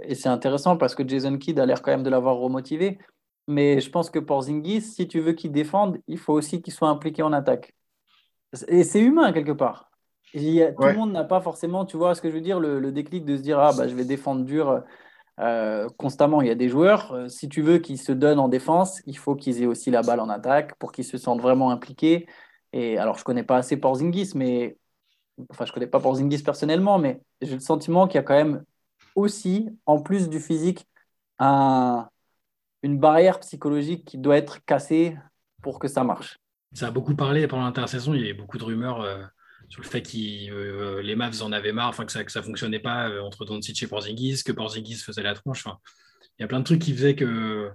et 0.03 0.14
c'est 0.14 0.30
intéressant 0.30 0.78
parce 0.78 0.93
que 0.93 1.05
Jason 1.05 1.38
Kidd 1.38 1.59
a 1.59 1.66
l'air 1.66 1.82
quand 1.82 1.91
même 1.91 2.03
de 2.03 2.09
l'avoir 2.09 2.38
remotivé. 2.38 2.99
Mais 3.47 3.82
je 3.82 3.89
pense 3.89 4.11
que 4.11 4.20
pour 4.20 4.43
Zingis, 4.43 4.84
si 4.84 5.07
tu 5.07 5.20
veux 5.20 5.34
qu'il 5.34 5.51
défende, 5.51 5.97
il 6.07 6.20
faut 6.20 6.34
aussi 6.34 6.61
qu'il 6.61 6.72
soit 6.72 6.88
impliqué 6.88 7.24
en 7.24 7.34
attaque. 7.34 7.74
Et 8.68 8.84
c'est 8.84 9.01
humain 9.01 9.34
quelque 9.34 9.51
part. 9.51 9.89
tout 10.32 10.39
le 10.39 10.93
monde 10.93 11.11
n'a 11.11 11.24
pas 11.24 11.41
forcément, 11.41 11.84
tu 11.84 11.97
vois 11.97 12.14
ce 12.14 12.22
que 12.22 12.30
je 12.30 12.36
veux 12.36 12.41
dire, 12.41 12.59
le, 12.59 12.80
le 12.80 12.91
déclic 12.91 13.26
de 13.26 13.36
se 13.36 13.41
dire, 13.41 13.59
ah, 13.59 13.74
bah, 13.76 13.88
je 13.88 13.95
vais 13.95 14.05
défendre 14.05 14.45
dur 14.45 14.84
euh, 15.40 15.90
constamment. 15.98 16.42
Il 16.42 16.48
y 16.48 16.52
a 16.52 16.56
des 16.56 16.70
joueurs, 16.70 17.14
euh, 17.14 17.28
si 17.28 17.50
tu 17.50 17.62
veux 17.62 17.80
qu'ils 17.80 18.00
se 18.00 18.12
donnent 18.12 18.40
en 18.40 18.48
défense, 18.48 19.02
il 19.06 19.18
faut 19.18 19.36
qu'ils 19.36 19.62
aient 19.62 19.68
aussi 19.68 19.92
la 19.92 20.02
balle 20.02 20.20
en 20.20 20.30
attaque 20.30 20.76
pour 20.76 20.92
qu'ils 20.92 21.06
se 21.06 21.18
sentent 21.18 21.42
vraiment 21.42 21.72
impliqués. 21.72 22.28
Et 22.72 22.98
alors, 22.98 23.18
je 23.18 23.24
connais 23.24 23.44
pas 23.44 23.58
assez 23.58 23.78
Porzingis, 23.78 24.32
mais 24.36 24.78
enfin, 25.50 25.66
je 25.66 25.72
connais 25.72 25.88
pas 25.88 26.00
Porzingis 26.00 26.44
personnellement, 26.44 27.00
mais 27.00 27.22
j'ai 27.42 27.56
le 27.56 27.60
sentiment 27.60 28.08
qu'il 28.08 28.16
y 28.16 28.20
a 28.20 28.24
quand 28.24 28.36
même 28.36 28.64
aussi, 29.16 29.70
en 29.86 30.02
plus 30.02 30.30
du 30.30 30.40
physique, 30.40 30.88
un, 31.40 32.08
une 32.84 33.00
barrière 33.00 33.40
psychologique 33.40 34.06
qui 34.06 34.18
doit 34.18 34.38
être 34.38 34.64
cassée 34.66 35.18
pour 35.62 35.80
que 35.80 35.88
ça 35.88 36.04
marche. 36.04 36.38
Ça 36.74 36.88
a 36.88 36.92
beaucoup 36.92 37.16
parlé 37.16 37.48
pendant 37.48 37.64
l'intersaison. 37.64 38.14
Il 38.14 38.22
y 38.22 38.24
avait 38.24 38.34
beaucoup 38.34 38.58
de 38.58 38.64
rumeurs. 38.64 39.02
Euh, 39.02 39.24
sur 39.74 39.82
le 39.82 39.88
fait 39.88 40.04
que 40.04 40.52
euh, 40.52 41.02
les 41.02 41.16
Mavs 41.16 41.42
en 41.42 41.52
avaient 41.52 41.72
marre, 41.72 41.90
enfin 41.90 42.06
que 42.06 42.12
ça 42.12 42.22
ne 42.22 42.46
fonctionnait 42.46 42.78
pas 42.78 43.10
euh, 43.10 43.22
entre 43.22 43.44
Doncic 43.44 43.82
et 43.82 43.88
Porzingis, 43.88 44.44
que 44.44 44.52
Porzingis 44.52 44.98
faisait 44.98 45.24
la 45.24 45.34
tronche. 45.34 45.66
il 46.38 46.42
y 46.42 46.44
a 46.44 46.48
plein 46.48 46.60
de 46.60 46.64
trucs 46.64 46.80
qui 46.80 46.94
faisaient 46.94 47.16
que 47.16 47.72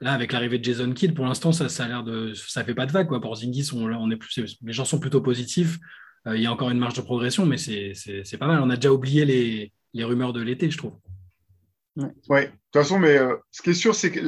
là, 0.00 0.12
avec 0.12 0.30
l'arrivée 0.30 0.60
de 0.60 0.64
Jason 0.64 0.92
Kidd, 0.92 1.14
pour 1.14 1.26
l'instant, 1.26 1.50
ça, 1.50 1.68
ça 1.68 1.86
a 1.86 1.88
l'air 1.88 2.04
de, 2.04 2.32
ça 2.32 2.62
fait 2.62 2.76
pas 2.76 2.86
de 2.86 2.92
vague. 2.92 3.08
Quoi. 3.08 3.20
Porzingis, 3.20 3.70
on, 3.74 4.08
est 4.12 4.16
plus, 4.16 4.56
les 4.62 4.72
gens 4.72 4.84
sont 4.84 5.00
plutôt 5.00 5.20
positifs. 5.20 5.80
Euh, 6.28 6.36
il 6.36 6.42
y 6.44 6.46
a 6.46 6.52
encore 6.52 6.70
une 6.70 6.78
marge 6.78 6.94
de 6.94 7.02
progression, 7.02 7.44
mais 7.44 7.58
c'est 7.58 8.38
pas 8.38 8.46
mal. 8.46 8.60
On 8.62 8.70
a 8.70 8.76
déjà 8.76 8.92
oublié 8.92 9.24
les, 9.24 9.72
les 9.94 10.04
rumeurs 10.04 10.32
de 10.32 10.42
l'été, 10.42 10.70
je 10.70 10.78
trouve. 10.78 10.94
Ouais. 11.96 12.46
De 12.46 12.50
toute 12.80 12.82
façon, 12.82 12.98
mais 12.98 13.18
euh, 13.18 13.36
ce 13.50 13.60
qui 13.60 13.70
est 13.70 13.74
sûr, 13.74 13.94
c'est 13.94 14.10
que 14.10 14.20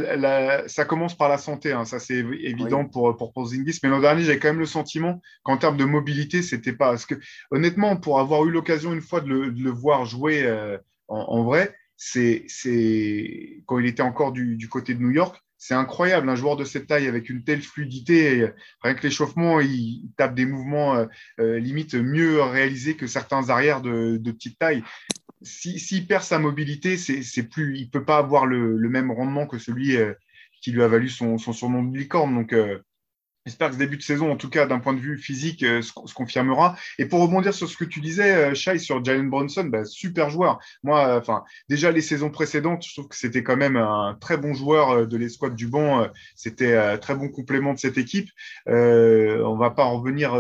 ça 0.67 0.85
commence 0.85 1.17
par 1.17 1.29
la 1.29 1.39
santé. 1.39 1.73
Hein. 1.73 1.85
Ça, 1.85 1.99
c'est 1.99 2.19
évident 2.19 2.85
pour, 2.85 3.17
pour 3.17 3.33
Porzingis. 3.33 3.79
Mais 3.83 3.89
l'an 3.89 4.01
dernier, 4.01 4.23
j'ai 4.23 4.39
quand 4.39 4.49
même 4.49 4.59
le 4.59 4.67
sentiment 4.67 5.23
qu'en 5.45 5.57
termes 5.57 5.79
de 5.79 5.85
mobilité, 5.85 6.43
c'était 6.43 6.75
pas. 6.75 6.91
Parce 6.91 7.07
que, 7.07 7.15
honnêtement, 7.51 7.97
pour 7.97 8.21
avoir 8.21 8.45
eu 8.45 8.51
l'occasion 8.51 8.93
une 8.93 9.01
fois 9.01 9.23
de 9.23 9.29
le, 9.29 9.71
voir 9.71 10.05
jouer 10.05 10.43
euh, 10.45 10.77
en, 11.09 11.43
vrai, 11.45 11.75
c'est 11.97 12.47
quand 13.67 13.79
il 13.79 13.87
était 13.87 14.03
encore 14.03 14.33
du, 14.33 14.57
du, 14.57 14.69
côté 14.69 14.93
de 14.93 15.01
New 15.01 15.11
York, 15.11 15.41
c'est 15.57 15.75
incroyable. 15.75 16.29
Un 16.29 16.37
joueur 16.37 16.57
de 16.57 16.65
cette 16.65 16.87
taille 16.87 17.09
avec 17.09 17.31
une 17.31 17.45
telle 17.45 17.63
fluidité, 17.63 18.51
rien 18.83 18.95
que 18.95 19.03
l'échauffement, 19.03 19.61
il, 19.61 20.11
tape 20.19 20.35
des 20.35 20.45
mouvements 20.45 21.07
euh, 21.41 21.59
limite 21.59 21.95
mieux 21.95 22.43
réalisés 22.43 22.95
que 22.95 23.07
certains 23.07 23.49
arrières 23.49 23.81
de, 23.81 24.19
de 24.19 24.33
petite 24.33 24.59
taille 24.59 24.83
s'il 25.45 26.07
perd 26.07 26.23
sa 26.23 26.39
mobilité, 26.39 26.97
c'est 26.97 27.43
plus, 27.45 27.79
il 27.79 27.91
peut 27.91 28.05
pas 28.05 28.19
avoir 28.19 28.47
le, 28.47 28.77
même 28.89 29.11
rendement 29.11 29.47
que 29.47 29.59
celui 29.59 29.97
euh, 29.97 30.15
qui 30.61 30.73
lui 30.73 30.83
a 30.83 30.89
valu 30.89 31.09
son, 31.09 31.39
surnom 31.39 31.85
de 31.85 31.97
licorne. 31.97 32.35
Donc, 32.35 32.53
euh, 32.53 32.79
J'espère 33.47 33.69
que 33.69 33.75
ce 33.75 33.79
début 33.79 33.99
de 33.99 34.03
saison, 34.03 34.33
en 34.33 34.37
tout 34.37 34.49
cas 34.49 34.65
d'un 34.65 34.79
point 34.79 34.95
de 34.95 34.99
vue 34.99 35.19
physique, 35.19 35.63
euh, 35.65 35.83
se, 35.83 35.93
confirmera. 35.93 36.77
Et 36.99 37.05
pour 37.05 37.21
rebondir 37.21 37.53
sur 37.53 37.69
ce 37.69 37.77
que 37.77 37.85
tu 37.85 38.01
disais, 38.01 38.35
euh, 38.35 38.55
Shai, 38.55 38.79
sur 38.79 39.05
Jalen 39.05 39.29
Bronson, 39.29 39.65
bah, 39.65 39.85
super 39.85 40.31
joueur. 40.31 40.59
Moi, 40.83 41.07
euh, 41.07 41.19
enfin, 41.19 41.45
déjà 41.69 41.91
les 41.91 42.01
saisons 42.01 42.31
précédentes, 42.31 42.87
je 42.87 42.95
trouve 42.95 43.09
que 43.09 43.17
c'était 43.17 43.43
quand 43.43 43.59
même 43.59 43.77
un 43.77 44.17
très 44.19 44.39
bon 44.39 44.55
joueur 44.55 45.07
de 45.07 45.17
l'escouade 45.19 45.57
du 45.57 45.67
banc. 45.67 46.09
C'était 46.35 46.75
un 46.75 46.97
très 46.97 47.15
bon 47.15 47.29
complément 47.29 47.75
de 47.75 47.79
cette 47.79 47.99
équipe. 47.99 48.31
Euh, 48.67 49.43
on 49.45 49.57
va 49.57 49.71
pas 49.71 49.85
en 49.85 49.99
revenir 49.99 50.33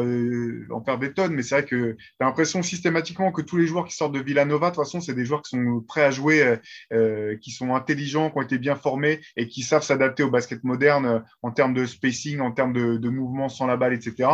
en 0.70 0.80
perdre 0.80 1.00
des 1.00 1.12
tonnes, 1.12 1.34
mais 1.34 1.42
c'est 1.42 1.56
vrai 1.56 1.64
que 1.66 1.96
j'ai 1.98 2.24
l'impression 2.24 2.62
systématiquement 2.62 3.32
que 3.32 3.42
tous 3.42 3.58
les 3.58 3.66
joueurs 3.66 3.84
qui 3.84 3.94
sortent 3.94 4.14
de 4.14 4.20
Villanova, 4.20 4.70
de 4.70 4.76
toute 4.76 4.82
façon, 4.82 5.02
c'est 5.02 5.12
des 5.12 5.26
joueurs 5.26 5.42
qui 5.42 5.50
sont 5.50 5.84
prêts 5.86 6.04
à 6.04 6.10
jouer, 6.10 6.58
qui 7.42 7.50
sont 7.50 7.74
intelligents, 7.74 8.30
qui 8.30 8.38
ont 8.38 8.42
été 8.42 8.56
bien 8.56 8.76
formés 8.76 9.20
et 9.36 9.46
qui 9.46 9.62
savent 9.62 9.82
s'adapter 9.82 10.22
au 10.22 10.30
basket 10.30 10.64
moderne 10.64 11.22
en 11.42 11.50
termes 11.50 11.74
de 11.74 11.84
spacing, 11.84 12.40
en 12.40 12.52
termes 12.52 12.72
de 12.72 12.93
de, 12.98 13.08
mouvement 13.08 13.48
sans 13.48 13.66
la 13.66 13.76
balle, 13.76 13.94
etc. 13.94 14.28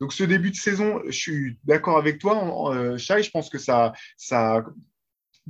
Donc 0.00 0.12
ce 0.12 0.24
début 0.24 0.50
de 0.50 0.56
saison, 0.56 1.00
je 1.06 1.12
suis 1.12 1.58
d'accord 1.64 1.98
avec 1.98 2.18
toi, 2.18 2.72
euh, 2.74 2.98
Shai, 2.98 3.22
je 3.22 3.30
pense 3.30 3.50
que 3.50 3.58
ça, 3.58 3.92
ça, 4.16 4.64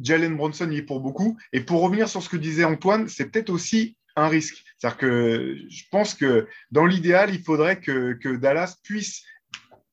Jalen 0.01 0.37
Bronson 0.37 0.71
y 0.71 0.79
est 0.79 0.83
pour 0.83 1.01
beaucoup. 1.01 1.37
Et 1.53 1.61
pour 1.61 1.83
revenir 1.83 2.09
sur 2.09 2.23
ce 2.23 2.29
que 2.29 2.37
disait 2.37 2.65
Antoine, 2.65 3.09
c'est 3.09 3.31
peut-être 3.31 3.51
aussi 3.51 3.97
un 4.17 4.29
risque. 4.29 4.63
C'est-à-dire 4.79 4.99
que 4.99 5.57
je 5.69 5.85
pense 5.91 6.15
que 6.15 6.47
dans 6.71 6.87
l'idéal, 6.87 7.35
il 7.35 7.43
faudrait 7.43 7.81
que, 7.81 8.13
que 8.15 8.37
Dallas 8.37 8.77
puisse 8.83 9.25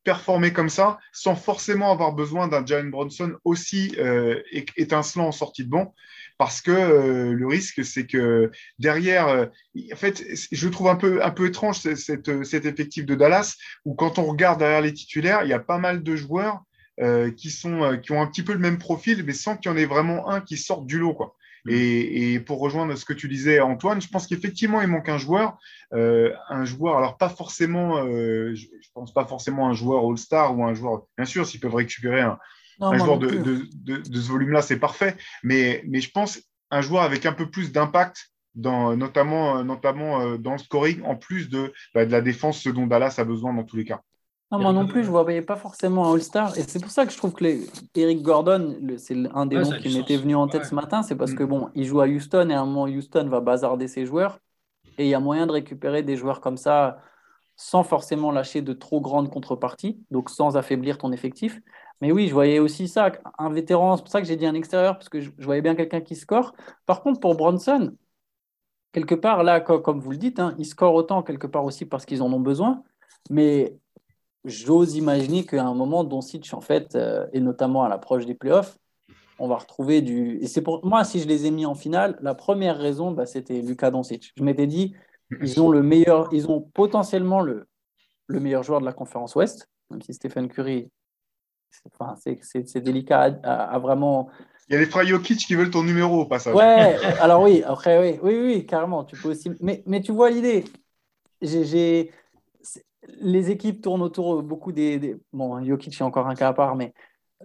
performer 0.03 0.51
comme 0.53 0.69
ça 0.69 0.99
sans 1.11 1.35
forcément 1.35 1.91
avoir 1.91 2.13
besoin 2.13 2.47
d'un 2.47 2.65
Jalen 2.65 2.89
Bronson 2.89 3.33
aussi 3.43 3.95
euh, 3.99 4.41
étincelant 4.77 5.27
en 5.27 5.31
sortie 5.31 5.63
de 5.63 5.69
banc 5.69 5.93
parce 6.37 6.61
que 6.61 6.71
euh, 6.71 7.33
le 7.33 7.47
risque, 7.47 7.85
c'est 7.85 8.07
que 8.07 8.49
derrière, 8.79 9.27
euh, 9.27 9.45
en 9.93 9.95
fait, 9.95 10.23
je 10.51 10.67
trouve 10.69 10.87
un 10.87 10.95
peu, 10.95 11.23
un 11.23 11.29
peu 11.29 11.45
étrange 11.45 11.79
cette, 11.79 12.43
cet 12.43 12.65
effectif 12.65 13.05
de 13.05 13.13
Dallas, 13.13 13.57
où 13.85 13.93
quand 13.93 14.17
on 14.17 14.25
regarde 14.25 14.57
derrière 14.57 14.81
les 14.81 14.93
titulaires, 14.93 15.43
il 15.43 15.49
y 15.49 15.53
a 15.53 15.59
pas 15.59 15.77
mal 15.77 16.01
de 16.01 16.15
joueurs 16.15 16.63
qui, 17.37 17.49
sont, 17.49 17.99
qui 18.01 18.11
ont 18.11 18.21
un 18.21 18.27
petit 18.27 18.43
peu 18.43 18.53
le 18.53 18.59
même 18.59 18.77
profil, 18.77 19.23
mais 19.23 19.33
sans 19.33 19.55
qu'il 19.55 19.71
y 19.71 19.73
en 19.73 19.77
ait 19.77 19.85
vraiment 19.85 20.29
un 20.29 20.41
qui 20.41 20.57
sorte 20.57 20.85
du 20.85 20.99
lot. 20.99 21.13
Quoi. 21.13 21.35
Et, 21.67 22.33
et, 22.33 22.39
pour 22.39 22.59
rejoindre 22.59 22.95
ce 22.95 23.05
que 23.05 23.13
tu 23.13 23.27
disais, 23.27 23.59
Antoine, 23.59 24.01
je 24.01 24.07
pense 24.07 24.27
qu'effectivement, 24.27 24.81
il 24.81 24.87
manque 24.87 25.09
un 25.09 25.17
joueur. 25.17 25.57
un 25.91 26.65
joueur, 26.65 26.97
alors 26.97 27.17
pas 27.17 27.29
forcément, 27.29 28.03
je, 28.05 28.55
je 28.55 28.89
pense 28.93 29.13
pas 29.13 29.25
forcément 29.25 29.69
un 29.69 29.73
joueur 29.73 30.03
All-Star 30.09 30.57
ou 30.57 30.63
un 30.63 30.73
joueur, 30.73 31.03
bien 31.17 31.25
sûr, 31.25 31.45
s'ils 31.45 31.59
peuvent 31.59 31.75
récupérer 31.75 32.21
un, 32.21 32.39
un 32.81 32.97
joueur 32.97 33.19
de, 33.19 33.67
ce 33.87 34.31
volume-là, 34.31 34.61
c'est 34.61 34.79
parfait. 34.79 35.15
Mais, 35.43 35.83
mais 35.87 36.01
je 36.01 36.11
pense 36.11 36.41
un 36.71 36.81
joueur 36.81 37.03
avec 37.03 37.25
un 37.25 37.33
peu 37.33 37.49
plus 37.49 37.71
d'impact, 37.71 38.31
dans, 38.55 38.97
notamment, 38.97 39.63
notamment 39.63 40.21
euh, 40.21 40.37
dans 40.37 40.53
le 40.53 40.57
scoring, 40.57 41.01
en 41.03 41.15
plus 41.15 41.49
de, 41.49 41.73
bah, 41.93 42.05
de 42.05 42.11
la 42.11 42.21
défense, 42.21 42.59
ce 42.59 42.69
dont 42.69 42.87
Dallas 42.87 43.15
a 43.17 43.23
besoin 43.23 43.53
dans 43.53 43.63
tous 43.63 43.77
les 43.77 43.85
cas. 43.85 44.01
Non, 44.51 44.59
moi 44.59 44.73
non 44.73 44.85
plus, 44.85 45.03
je 45.03 45.07
ne 45.07 45.11
voyais 45.11 45.41
pas 45.41 45.55
forcément 45.55 46.09
un 46.09 46.13
All-Star. 46.13 46.57
Et 46.57 46.63
c'est 46.63 46.81
pour 46.81 46.91
ça 46.91 47.05
que 47.05 47.11
je 47.13 47.17
trouve 47.17 47.33
que 47.33 47.45
Eric 47.95 48.21
Gordon, 48.21 48.77
c'est 48.97 49.15
un 49.33 49.45
des 49.45 49.55
noms 49.57 49.77
qui 49.77 49.97
m'était 49.97 50.17
venu 50.17 50.35
en 50.35 50.47
tête 50.47 50.65
ce 50.65 50.75
matin. 50.75 51.03
C'est 51.03 51.15
parce 51.15 51.31
mm. 51.31 51.35
que 51.35 51.43
bon, 51.45 51.69
il 51.73 51.85
joue 51.85 52.01
à 52.01 52.07
Houston 52.07 52.49
et 52.49 52.53
à 52.53 52.61
un 52.61 52.65
moment, 52.65 52.83
Houston 52.83 53.27
va 53.29 53.39
bazarder 53.39 53.87
ses 53.87 54.05
joueurs. 54.05 54.39
Et 54.97 55.05
il 55.05 55.09
y 55.09 55.13
a 55.13 55.19
moyen 55.19 55.47
de 55.47 55.53
récupérer 55.53 56.03
des 56.03 56.17
joueurs 56.17 56.41
comme 56.41 56.57
ça 56.57 56.99
sans 57.55 57.83
forcément 57.83 58.31
lâcher 58.31 58.61
de 58.61 58.73
trop 58.73 59.01
grandes 59.01 59.29
contreparties, 59.29 60.03
donc 60.09 60.31
sans 60.31 60.57
affaiblir 60.57 60.97
ton 60.97 61.11
effectif. 61.11 61.61
Mais 62.01 62.11
oui, 62.11 62.27
je 62.27 62.33
voyais 62.33 62.57
aussi 62.57 62.87
ça, 62.87 63.11
un 63.37 63.49
vétéran, 63.51 63.95
c'est 63.95 64.01
pour 64.03 64.11
ça 64.11 64.19
que 64.19 64.27
j'ai 64.27 64.35
dit 64.35 64.47
un 64.47 64.55
extérieur, 64.55 64.97
parce 64.97 65.09
que 65.09 65.21
je, 65.21 65.29
voyais 65.37 65.61
bien 65.61 65.75
quelqu'un 65.75 66.01
qui 66.01 66.15
score. 66.15 66.53
Par 66.87 67.03
contre, 67.03 67.19
pour 67.19 67.35
Bronson, 67.35 67.95
quelque 68.91 69.15
part, 69.15 69.43
là, 69.43 69.61
comme, 69.61 69.99
vous 69.99 70.11
le 70.11 70.17
dites, 70.17 70.39
hein, 70.39 70.55
il 70.57 70.65
score 70.65 70.95
autant 70.95 71.21
quelque 71.21 71.47
part 71.47 71.63
aussi 71.63 71.85
parce 71.85 72.05
qu'ils 72.05 72.23
en 72.23 72.33
ont 72.33 72.39
besoin. 72.39 72.83
Mais 73.29 73.77
j'ose 74.45 74.95
imaginer 74.95 75.45
qu'à 75.45 75.63
un 75.63 75.73
moment, 75.73 76.03
Doncic, 76.03 76.53
en 76.53 76.61
fait, 76.61 76.95
euh, 76.95 77.27
et 77.33 77.39
notamment 77.39 77.83
à 77.83 77.89
l'approche 77.89 78.25
des 78.25 78.35
playoffs, 78.35 78.77
on 79.39 79.47
va 79.47 79.57
retrouver 79.57 80.01
du. 80.01 80.37
Et 80.41 80.47
c'est 80.47 80.61
pour 80.61 80.85
moi, 80.85 81.03
si 81.03 81.19
je 81.19 81.27
les 81.27 81.45
ai 81.45 81.51
mis 81.51 81.65
en 81.65 81.75
finale, 81.75 82.17
la 82.21 82.35
première 82.35 82.77
raison, 82.77 83.11
bah, 83.11 83.25
c'était 83.25 83.61
Lucas 83.61 83.91
Doncic. 83.91 84.33
Je 84.37 84.43
m'étais 84.43 84.67
dit, 84.67 84.95
ils 85.41 85.61
ont 85.61 85.69
le 85.69 85.81
meilleur, 85.81 86.29
ils 86.31 86.49
ont 86.49 86.61
potentiellement 86.61 87.41
le, 87.41 87.65
le 88.27 88.39
meilleur 88.39 88.63
joueur 88.63 88.81
de 88.81 88.85
la 88.85 88.93
conférence 88.93 89.35
Ouest, 89.35 89.67
même 89.89 90.01
si 90.01 90.13
Stephen 90.13 90.47
Curry 90.47 90.89
Enfin, 91.99 92.15
c'est 92.41 92.81
délicat 92.81 93.39
à, 93.43 93.79
vraiment. 93.79 94.29
Il 94.67 94.73
y 94.73 94.75
a 94.77 94.79
les 94.79 94.85
frères 94.85 95.05
Jokic 95.05 95.39
qui 95.39 95.55
veulent 95.55 95.71
ton 95.71 95.83
numéro 95.83 96.21
au 96.21 96.25
passage. 96.25 96.55
Ouais, 96.55 96.95
alors 97.19 97.41
oui, 97.41 97.63
après, 97.65 97.99
oui, 97.99 98.19
oui, 98.21 98.39
oui, 98.45 98.65
carrément. 98.65 99.03
Tu 99.03 99.15
peux 99.17 99.29
aussi... 99.29 99.51
mais, 99.59 99.83
mais 99.85 100.01
tu 100.01 100.11
vois 100.11 100.29
l'idée. 100.29 100.63
J'ai, 101.41 102.11
les 103.07 103.51
équipes 103.51 103.81
tournent 103.81 104.01
autour 104.01 104.43
beaucoup 104.43 104.71
des, 104.71 105.17
Bon, 105.33 105.63
Jokic 105.63 105.99
est 105.99 106.03
encore 106.03 106.27
un 106.27 106.35
cas 106.35 106.49
à 106.49 106.53
part, 106.53 106.75
mais 106.75 106.93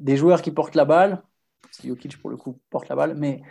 des 0.01 0.17
joueurs 0.17 0.43
qui 0.43 0.51
portent 0.51 0.75
la 0.75 0.85
balle. 0.85 1.23
Jokic, 1.85 2.19
pour 2.19 2.31
le 2.31 2.37
coup, 2.37 2.59
porte 2.71 2.89
la 2.89 2.97
balle. 2.97 3.15
Mais... 3.17 3.43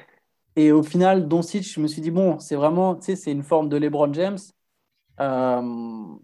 Et 0.55 0.71
au 0.71 0.83
final, 0.83 1.27
Doncic, 1.27 1.63
je 1.63 1.81
me 1.81 1.87
suis 1.87 2.01
dit, 2.01 2.11
bon, 2.11 2.39
c'est 2.39 2.55
vraiment, 2.55 2.95
tu 2.95 3.05
sais, 3.05 3.15
c'est 3.15 3.31
une 3.31 3.43
forme 3.43 3.67
de 3.67 3.77
LeBron 3.77 4.13
James. 4.13 4.37
Euh, 5.19 6.15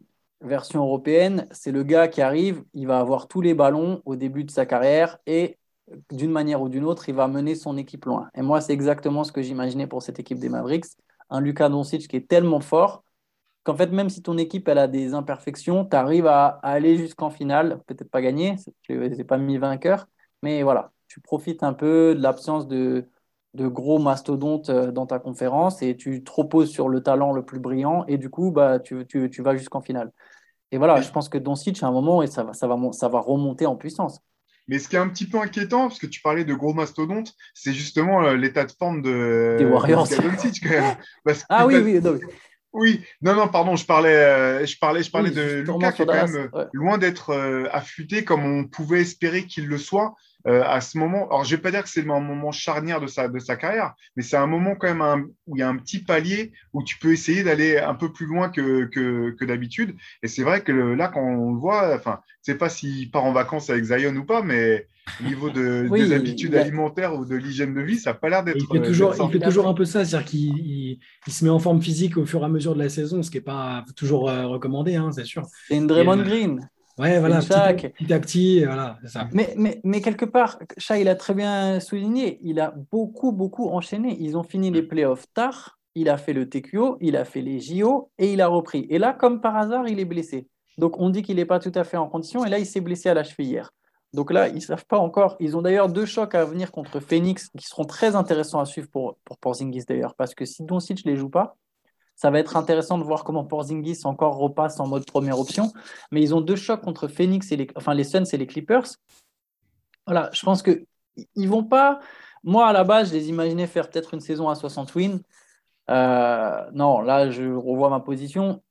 version 0.41 0.81
européenne, 0.81 1.47
c'est 1.51 1.71
le 1.71 1.83
gars 1.83 2.07
qui 2.07 2.21
arrive, 2.21 2.63
il 2.73 2.87
va 2.87 2.99
avoir 2.99 3.27
tous 3.27 3.41
les 3.41 3.53
ballons 3.53 4.01
au 4.05 4.15
début 4.15 4.43
de 4.43 4.51
sa 4.51 4.65
carrière 4.65 5.17
et 5.25 5.57
d'une 6.11 6.31
manière 6.31 6.61
ou 6.61 6.69
d'une 6.69 6.85
autre, 6.85 7.09
il 7.09 7.15
va 7.15 7.27
mener 7.27 7.55
son 7.55 7.77
équipe 7.77 8.05
loin. 8.05 8.29
Et 8.35 8.41
moi, 8.41 8.61
c'est 8.61 8.73
exactement 8.73 9.23
ce 9.23 9.31
que 9.31 9.41
j'imaginais 9.41 9.87
pour 9.87 10.01
cette 10.01 10.19
équipe 10.19 10.39
des 10.39 10.49
Mavericks. 10.49 10.85
Un 11.29 11.41
Luka 11.41 11.69
Doncic 11.69 12.07
qui 12.07 12.15
est 12.15 12.27
tellement 12.27 12.61
fort 12.61 13.03
qu'en 13.63 13.75
fait, 13.75 13.87
même 13.87 14.09
si 14.09 14.21
ton 14.21 14.37
équipe 14.37 14.67
elle 14.67 14.77
a 14.77 14.87
des 14.87 15.13
imperfections, 15.13 15.85
tu 15.85 15.95
arrives 15.95 16.27
à, 16.27 16.59
aller 16.63 16.97
jusqu'en 16.97 17.29
finale, 17.29 17.81
peut-être 17.87 18.09
pas 18.09 18.21
gagner, 18.21 18.55
c'est 18.87 19.23
pas 19.23 19.37
mis 19.37 19.57
vainqueur, 19.57 20.07
mais 20.43 20.63
voilà, 20.63 20.91
tu 21.07 21.19
profites 21.19 21.63
un 21.63 21.73
peu 21.73 22.15
de 22.15 22.21
l'absence 22.21 22.67
de, 22.67 23.07
de 23.53 23.67
gros 23.67 23.99
mastodontes 23.99 24.69
euh, 24.69 24.91
dans 24.91 25.05
ta 25.05 25.19
conférence 25.19 25.81
et 25.81 25.95
tu 25.95 26.23
te 26.23 26.31
reposes 26.31 26.71
sur 26.71 26.89
le 26.89 27.01
talent 27.01 27.33
le 27.33 27.43
plus 27.43 27.59
brillant 27.59 28.05
et 28.07 28.17
du 28.17 28.29
coup, 28.29 28.51
bah, 28.51 28.79
tu, 28.79 29.05
tu, 29.07 29.29
tu 29.29 29.41
vas 29.41 29.55
jusqu'en 29.55 29.81
finale. 29.81 30.11
Et 30.71 30.77
voilà, 30.77 31.01
je 31.01 31.11
pense 31.11 31.27
que 31.27 31.37
Doncic, 31.37 31.83
à 31.83 31.87
un 31.87 31.91
moment, 31.91 32.23
et 32.23 32.27
ça 32.27 32.43
va, 32.43 32.53
ça, 32.53 32.65
va, 32.65 32.77
ça 32.93 33.09
va 33.09 33.19
remonter 33.19 33.65
en 33.65 33.75
puissance. 33.75 34.21
Mais 34.69 34.79
ce 34.79 34.87
qui 34.87 34.95
est 34.95 34.99
un 34.99 35.09
petit 35.09 35.27
peu 35.27 35.37
inquiétant, 35.37 35.89
parce 35.89 35.99
que 35.99 36.07
tu 36.07 36.21
parlais 36.21 36.45
de 36.45 36.53
gros 36.53 36.73
mastodontes, 36.73 37.35
c'est 37.53 37.73
justement 37.73 38.23
euh, 38.23 38.35
l'état 38.37 38.63
de 38.63 38.71
forme 38.71 39.01
de, 39.01 39.57
Des 39.59 39.65
Warriors. 39.65 40.07
Doncic, 40.07 40.63
quand 40.63 40.69
même. 40.69 40.95
ah 41.49 41.67
oui, 41.67 41.75
oui, 41.83 41.99
non, 41.99 42.11
oui. 42.11 42.21
Non, 43.21 43.35
non, 43.35 43.47
pardon, 43.47 43.75
je 43.75 43.85
parlais, 43.85 44.15
euh, 44.15 44.65
je 44.65 44.77
parlais, 44.79 45.03
je 45.03 45.11
parlais 45.11 45.31
de 45.31 45.61
Lucas 45.61 45.91
qui 45.91 46.03
est 46.03 46.05
quand 46.05 46.27
même 46.27 46.49
loin 46.73 46.97
d'être 46.97 47.33
affûté 47.71 48.23
comme 48.23 48.45
on 48.45 48.65
pouvait 48.65 49.01
espérer 49.01 49.45
qu'il 49.45 49.67
le 49.67 49.77
soit. 49.77 50.15
Euh, 50.47 50.63
à 50.65 50.81
ce 50.81 50.97
moment, 50.97 51.27
alors 51.29 51.43
je 51.43 51.55
vais 51.55 51.61
pas 51.61 51.71
dire 51.71 51.83
que 51.83 51.89
c'est 51.89 52.01
un 52.09 52.19
moment 52.19 52.51
charnière 52.51 52.99
de 52.99 53.07
sa, 53.07 53.27
de 53.27 53.37
sa 53.39 53.55
carrière, 53.55 53.93
mais 54.15 54.23
c'est 54.23 54.37
un 54.37 54.47
moment 54.47 54.75
quand 54.75 54.93
même 54.93 55.27
où 55.45 55.55
il 55.55 55.59
y 55.59 55.63
a 55.63 55.69
un 55.69 55.77
petit 55.77 55.99
palier 55.99 56.51
où 56.73 56.83
tu 56.83 56.97
peux 56.97 57.11
essayer 57.11 57.43
d'aller 57.43 57.77
un 57.77 57.93
peu 57.93 58.11
plus 58.11 58.25
loin 58.25 58.49
que, 58.49 58.85
que, 58.85 59.35
que 59.39 59.45
d'habitude. 59.45 59.95
Et 60.23 60.27
c'est 60.27 60.43
vrai 60.43 60.61
que 60.61 60.71
là, 60.71 61.09
quand 61.09 61.21
on 61.21 61.51
le 61.51 61.59
voit, 61.59 61.93
enfin, 61.93 62.21
je 62.45 62.53
sais 62.53 62.57
pas 62.57 62.69
s'il 62.69 63.11
part 63.11 63.25
en 63.25 63.33
vacances 63.33 63.69
avec 63.69 63.83
Zion 63.83 64.15
ou 64.15 64.25
pas, 64.25 64.41
mais 64.41 64.87
au 65.19 65.27
niveau 65.27 65.49
de, 65.49 65.87
des 65.93 66.13
habitudes 66.13 66.55
alimentaires 66.55 67.15
ou 67.15 67.25
de 67.25 67.35
l'hygiène 67.35 67.73
de 67.73 67.81
vie, 67.81 67.97
ça 67.97 68.11
n'a 68.11 68.13
pas 68.15 68.29
l'air 68.29 68.43
d'être. 68.43 68.57
Il 68.59 68.67
fait 68.67 68.85
toujours, 68.85 69.13
il 69.19 69.31
fait 69.31 69.39
toujours 69.39 69.67
un 69.67 69.73
peu 69.73 69.85
ça, 69.85 70.05
c'est-à-dire 70.05 70.27
qu'il 70.27 70.99
il, 71.27 71.33
se 71.33 71.43
met 71.43 71.49
en 71.49 71.59
forme 71.59 71.81
physique 71.81 72.17
au 72.17 72.25
fur 72.25 72.41
et 72.41 72.45
à 72.45 72.49
mesure 72.49 72.73
de 72.73 72.79
la 72.79 72.89
saison, 72.89 73.21
ce 73.23 73.31
qui 73.31 73.37
n'est 73.37 73.43
pas 73.43 73.83
toujours 73.95 74.29
euh, 74.29 74.47
recommandé, 74.47 74.95
hein, 74.95 75.11
c'est 75.11 75.25
sûr. 75.25 75.45
C'est 75.67 75.77
une 75.77 75.87
Draymond 75.87 76.23
Green. 76.23 76.69
Ouais, 76.97 77.19
voilà, 77.19 77.39
petit, 77.39 78.13
à 78.13 78.19
petit, 78.19 78.65
voilà, 78.65 78.99
ça. 79.05 79.27
Mais, 79.31 79.53
mais, 79.57 79.79
mais, 79.83 80.01
quelque 80.01 80.25
part, 80.25 80.59
Chat, 80.77 80.99
il 80.99 81.07
a 81.07 81.15
très 81.15 81.33
bien 81.33 81.79
souligné, 81.79 82.37
il 82.43 82.59
a 82.59 82.75
beaucoup, 82.91 83.31
beaucoup 83.31 83.69
enchaîné. 83.69 84.17
Ils 84.19 84.37
ont 84.37 84.43
fini 84.43 84.69
les 84.71 84.83
playoffs 84.83 85.25
tard, 85.33 85.79
il 85.95 86.09
a 86.09 86.17
fait 86.17 86.33
le 86.33 86.47
TQO, 86.49 86.97
il 87.01 87.15
a 87.15 87.25
fait 87.25 87.41
les 87.41 87.59
JO 87.59 88.11
et 88.17 88.33
il 88.33 88.41
a 88.41 88.47
repris. 88.47 88.87
Et 88.89 88.99
là, 88.99 89.13
comme 89.13 89.41
par 89.41 89.55
hasard, 89.55 89.87
il 89.87 89.99
est 89.99 90.05
blessé. 90.05 90.47
Donc 90.77 90.99
on 90.99 91.09
dit 91.09 91.21
qu'il 91.21 91.35
n'est 91.37 91.45
pas 91.45 91.59
tout 91.59 91.71
à 91.75 91.83
fait 91.83 91.97
en 91.97 92.07
condition 92.07 92.45
et 92.45 92.49
là, 92.49 92.59
il 92.59 92.65
s'est 92.65 92.81
blessé 92.81 93.09
à 93.09 93.13
la 93.13 93.23
cheville 93.23 93.49
hier. 93.49 93.73
Donc 94.13 94.31
là, 94.31 94.49
ils 94.49 94.55
ne 94.55 94.59
savent 94.59 94.85
pas 94.85 94.99
encore. 94.99 95.37
Ils 95.39 95.55
ont 95.55 95.61
d'ailleurs 95.61 95.87
deux 95.89 96.05
chocs 96.05 96.35
à 96.35 96.43
venir 96.43 96.71
contre 96.71 96.99
Phoenix 96.99 97.49
qui 97.57 97.65
seront 97.65 97.85
très 97.85 98.15
intéressants 98.15 98.59
à 98.59 98.65
suivre 98.65 98.89
pour, 98.89 99.17
pour 99.23 99.37
Porzingis 99.37 99.85
d'ailleurs. 99.87 100.15
Parce 100.15 100.35
que 100.35 100.45
si 100.45 100.63
Doncic 100.63 101.05
ne 101.05 101.11
les 101.11 101.17
joue 101.17 101.29
pas, 101.29 101.55
ça 102.15 102.29
va 102.29 102.39
être 102.39 102.57
intéressant 102.57 102.97
de 102.97 103.03
voir 103.03 103.23
comment 103.23 103.45
Porzingis 103.45 104.01
encore 104.03 104.35
repasse 104.35 104.79
en 104.79 104.87
mode 104.87 105.05
première 105.05 105.39
option. 105.39 105.71
Mais 106.11 106.21
ils 106.21 106.35
ont 106.35 106.41
deux 106.41 106.57
chocs 106.57 106.81
contre 106.81 107.07
Phoenix 107.07 107.51
et 107.51 107.57
les, 107.57 107.67
enfin 107.75 107.93
les 107.93 108.03
Suns 108.03 108.25
et 108.31 108.37
les 108.37 108.47
Clippers. 108.47 108.87
Voilà, 110.05 110.29
je 110.33 110.43
pense 110.43 110.61
que 110.61 110.85
ils 111.35 111.49
vont 111.49 111.63
pas. 111.63 111.99
Moi, 112.43 112.67
à 112.67 112.73
la 112.73 112.83
base, 112.83 113.09
je 113.09 113.13
les 113.13 113.29
imaginais 113.29 113.67
faire 113.67 113.89
peut-être 113.89 114.13
une 114.13 114.19
saison 114.19 114.49
à 114.49 114.55
60 114.55 114.93
wins. 114.95 115.21
Euh, 115.89 116.69
non, 116.73 117.01
là, 117.01 117.29
je 117.29 117.43
revois 117.43 117.89
ma 117.89 117.99
position. 117.99 118.61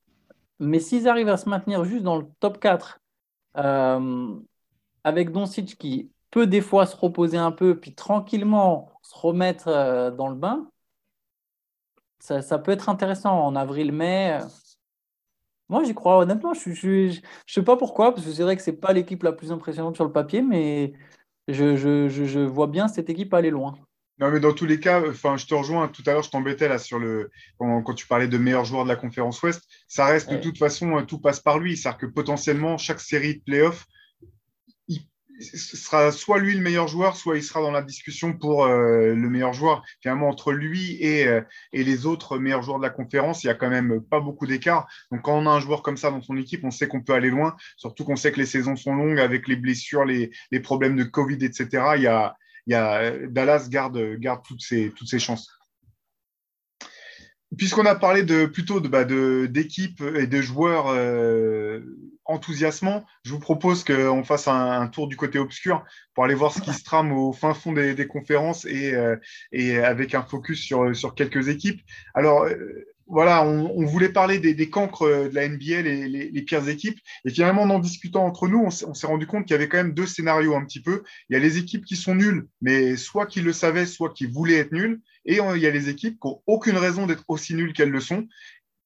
Mais 0.59 0.81
s'ils 0.81 1.09
arrivent 1.09 1.29
à 1.29 1.37
se 1.37 1.49
maintenir 1.49 1.85
juste 1.85 2.03
dans 2.03 2.19
le 2.19 2.27
top 2.41 2.61
4, 2.61 3.01
euh, 3.57 4.39
avec 5.05 5.33
Doncic 5.33 5.77
qui 5.79 6.11
peut 6.31 6.47
des 6.47 6.61
fois 6.61 6.87
se 6.87 6.97
reposer 6.97 7.37
un 7.37 7.53
peu, 7.53 7.79
puis 7.79 7.95
tranquillement 7.95 8.91
se 9.03 9.17
remettre 9.17 9.69
euh, 9.69 10.11
dans 10.11 10.29
le 10.29 10.37
bain, 10.37 10.71
ça, 12.21 12.59
peut 12.59 12.71
être 12.71 12.89
intéressant 12.89 13.47
en 13.47 13.57
avril-mai. 13.57 14.39
Moi, 15.69 15.85
j'y 15.85 15.95
crois 15.95 16.19
honnêtement. 16.19 16.53
Je 16.55 16.71
ne 16.71 17.13
sais 17.47 17.63
pas 17.63 17.77
pourquoi, 17.77 18.15
parce 18.15 18.27
que 18.27 18.33
c'est 18.33 18.43
vrai 18.43 18.57
que 18.57 18.63
ce 18.63 18.71
n'est 18.71 18.77
pas 18.77 18.93
l'équipe 18.93 19.23
la 19.23 19.33
plus 19.33 19.53
impressionnante 19.53 19.97
sur 19.97 20.05
le 20.05 20.13
papier, 20.13 20.43
mais 20.43 20.93
je, 21.49 21.77
je, 21.77 22.41
vois 22.41 22.67
bien 22.67 22.89
cette 22.89 23.09
équipe 23.09 23.33
aller 23.35 23.51
loin. 23.51 23.75
Non, 24.19 24.31
mais 24.31 24.41
dans 24.41 24.53
tous 24.53 24.67
les 24.67 24.81
cas, 24.81 25.03
enfin, 25.09 25.39
je 25.39 25.47
te 25.47 25.55
rejoins. 25.55 25.89
Tout 25.89 26.03
à 26.07 26.13
l'heure, 26.13 26.23
je 26.23 26.31
t'embêtais 26.31 26.69
là 26.69 26.79
sur 26.79 26.99
le 26.99 27.31
quand, 27.59 27.95
tu 27.95 28.07
parlais 28.07 28.29
de 28.29 28.37
meilleurs 28.37 28.67
joueurs 28.67 28.85
de 28.85 28.91
la 28.91 28.97
conférence 28.97 29.43
Ouest. 29.43 29.63
Ça 29.89 30.05
reste 30.05 30.31
de 30.31 30.37
toute 30.37 30.59
façon, 30.59 31.03
tout 31.07 31.21
passe 31.21 31.41
par 31.41 31.59
lui. 31.59 31.77
C'est-à-dire 31.77 31.99
que 31.99 32.07
potentiellement, 32.07 32.77
chaque 32.77 33.01
série 33.01 33.37
de 33.37 33.43
playoffs, 33.43 33.87
sera 35.41 36.13
soit 36.13 36.39
lui 36.39 36.55
le 36.55 36.61
meilleur 36.61 36.89
joueur, 36.89 37.17
soit 37.17 37.37
il 37.37 37.43
sera 37.43 37.61
dans 37.61 37.71
la 37.71 37.83
discussion 37.83 38.33
pour 38.33 38.65
euh, 38.65 39.15
le 39.15 39.29
meilleur 39.31 39.53
joueur. 39.53 39.83
Finalement, 40.01 40.29
entre 40.29 40.53
lui 40.53 40.97
et, 41.03 41.27
euh, 41.27 41.41
et, 41.73 41.85
les 41.85 42.07
autres 42.07 42.39
meilleurs 42.39 42.63
joueurs 42.63 42.79
de 42.79 42.83
la 42.83 42.91
conférence, 42.91 43.45
il 43.45 43.49
y 43.49 43.51
a 43.51 43.55
quand 43.55 43.71
même 43.71 44.01
pas 44.01 44.21
beaucoup 44.21 44.47
d'écart. 44.47 44.89
Donc, 45.11 45.23
quand 45.23 45.37
on 45.37 45.47
a 45.47 45.51
un 45.51 45.61
joueur 45.61 45.83
comme 45.83 45.97
ça 45.97 46.11
dans 46.11 46.23
son 46.23 46.37
équipe, 46.37 46.65
on 46.65 46.71
sait 46.71 46.89
qu'on 46.89 47.03
peut 47.03 47.15
aller 47.15 47.31
loin. 47.31 47.57
Surtout 47.77 48.05
qu'on 48.05 48.17
sait 48.17 48.33
que 48.33 48.39
les 48.39 48.47
saisons 48.47 48.77
sont 48.77 48.95
longues 48.95 49.21
avec 49.21 49.49
les 49.49 49.57
blessures, 49.57 50.05
les, 50.05 50.31
les 50.51 50.61
problèmes 50.61 50.97
de 50.97 51.05
Covid, 51.05 51.45
etc. 51.45 51.69
Il 51.97 52.03
y 52.03 52.07
a, 52.07 52.37
il 52.67 52.73
y 52.73 52.77
a, 52.77 53.27
Dallas 53.29 53.69
garde, 53.71 54.17
garde 54.19 54.43
toutes, 54.47 54.63
ses, 54.63 54.91
toutes 54.91 55.09
ses 55.09 55.19
chances. 55.19 55.60
Puisqu'on 57.57 57.87
a 57.87 57.97
parlé 57.97 58.23
de, 58.23 58.47
plutôt 58.47 58.81
de, 58.81 58.89
bah, 58.89 59.05
d'équipes 59.05 60.03
et 60.15 60.27
de 60.29 60.41
joueurs 60.41 60.87
euh, 60.89 61.81
enthousiasmants, 62.25 63.05
je 63.25 63.33
vous 63.33 63.41
propose 63.41 63.83
qu'on 63.83 64.23
fasse 64.23 64.47
un, 64.47 64.87
tour 64.87 65.09
du 65.09 65.17
côté 65.17 65.39
obscur 65.39 65.85
pour 66.15 66.25
aller 66.25 66.35
voir 66.35 66.53
ce 66.53 66.61
qui 66.61 66.73
se 66.73 66.85
trame 66.85 67.13
au 67.13 67.33
fin 67.33 67.53
fond 67.53 67.73
des, 67.73 68.07
conférences 68.07 68.65
et, 68.67 68.95
euh, 68.95 69.17
et, 69.51 69.79
avec 69.79 70.15
un 70.15 70.23
focus 70.23 70.63
sur, 70.63 70.95
sur 70.95 71.15
quelques 71.17 71.49
équipes. 71.49 71.81
Alors, 72.15 72.45
euh, 72.45 72.87
voilà, 73.11 73.45
on, 73.45 73.85
voulait 73.85 74.09
parler 74.09 74.39
des, 74.39 74.71
cancres 74.71 75.07
de 75.07 75.35
la 75.35 75.49
NBA, 75.49 75.83
les, 75.83 76.09
les, 76.09 76.43
pires 76.43 76.69
équipes. 76.69 76.99
Et 77.25 77.31
finalement, 77.31 77.63
en 77.63 77.79
discutant 77.79 78.25
entre 78.25 78.49
nous, 78.49 78.61
on, 78.61 78.71
s'est 78.71 79.07
rendu 79.07 79.27
compte 79.27 79.47
qu'il 79.47 79.55
y 79.55 79.57
avait 79.57 79.69
quand 79.69 79.79
même 79.79 79.95
deux 79.95 80.07
scénarios 80.07 80.55
un 80.55 80.65
petit 80.65 80.81
peu. 80.81 81.03
Il 81.29 81.35
y 81.35 81.37
a 81.37 81.41
les 81.41 81.59
équipes 81.59 81.85
qui 81.85 81.97
sont 81.97 82.15
nulles, 82.15 82.47
mais 82.63 82.97
soit 82.97 83.27
qui 83.27 83.41
le 83.41 83.53
savaient, 83.53 83.87
soit 83.87 84.13
qui 84.13 84.27
voulaient 84.27 84.59
être 84.59 84.73
nulles. 84.73 85.01
Et 85.27 85.39
il 85.39 85.61
y 85.61 85.67
a 85.67 85.71
les 85.71 85.89
équipes 85.89 86.19
qui 86.21 86.29
n'ont 86.29 86.41
aucune 86.47 86.79
raison 86.79 87.07
d'être 87.07 87.25
aussi 87.29 87.55
nulles 87.55 87.73
qu'elles 87.73 87.91
le 87.91 88.01
sont. 88.01 88.27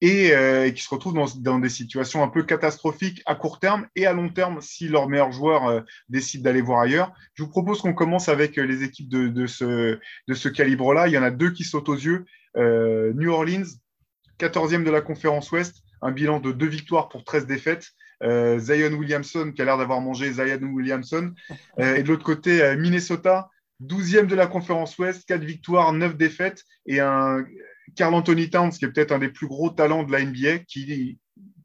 Euh, 0.04 0.64
et, 0.64 0.74
qui 0.74 0.82
se 0.82 0.90
retrouvent 0.90 1.14
dans, 1.40 1.58
des 1.58 1.68
situations 1.68 2.22
un 2.22 2.28
peu 2.28 2.42
catastrophiques 2.42 3.22
à 3.24 3.34
court 3.34 3.58
terme 3.58 3.86
et 3.96 4.04
à 4.04 4.12
long 4.12 4.28
terme 4.28 4.60
si 4.60 4.88
leurs 4.88 5.08
meilleurs 5.08 5.32
joueurs 5.32 5.66
euh, 5.66 5.80
décident 6.10 6.44
d'aller 6.44 6.60
voir 6.60 6.80
ailleurs. 6.80 7.12
Je 7.34 7.42
vous 7.42 7.48
propose 7.48 7.80
qu'on 7.80 7.94
commence 7.94 8.28
avec 8.28 8.56
les 8.56 8.82
équipes 8.82 9.08
de, 9.08 9.46
ce, 9.46 10.48
calibre-là. 10.48 11.08
Il 11.08 11.14
y 11.14 11.18
en 11.18 11.22
a 11.22 11.30
deux 11.30 11.50
qui 11.50 11.64
sautent 11.64 11.88
aux 11.88 11.94
yeux. 11.94 12.26
Euh, 12.56 13.12
New 13.14 13.30
Orleans, 13.30 13.64
14e 14.38 14.84
de 14.84 14.90
la 14.90 15.00
conférence 15.00 15.50
Ouest, 15.52 15.82
un 16.02 16.12
bilan 16.12 16.40
de 16.40 16.52
deux 16.52 16.66
victoires 16.66 17.08
pour 17.08 17.24
13 17.24 17.46
défaites. 17.46 17.88
Euh, 18.22 18.58
Zion 18.58 18.92
Williamson, 18.92 19.52
qui 19.54 19.62
a 19.62 19.64
l'air 19.64 19.78
d'avoir 19.78 20.00
mangé 20.00 20.32
Zion 20.32 20.60
Williamson. 20.72 21.32
Euh, 21.78 21.96
et 21.96 22.02
de 22.02 22.08
l'autre 22.08 22.24
côté, 22.24 22.62
euh, 22.62 22.76
Minnesota, 22.76 23.48
12e 23.82 24.26
de 24.26 24.34
la 24.34 24.46
conférence 24.46 24.98
Ouest, 24.98 25.24
4 25.26 25.42
victoires, 25.42 25.92
9 25.92 26.16
défaites. 26.16 26.62
Et 26.86 27.00
un 27.00 27.44
Carl 27.96 28.14
Anthony 28.14 28.50
Towns, 28.50 28.70
qui 28.70 28.84
est 28.84 28.88
peut-être 28.88 29.12
un 29.12 29.18
des 29.18 29.28
plus 29.28 29.46
gros 29.46 29.70
talents 29.70 30.04
de 30.04 30.12
la 30.12 30.24
NBA, 30.24 30.60
qui 30.60 31.18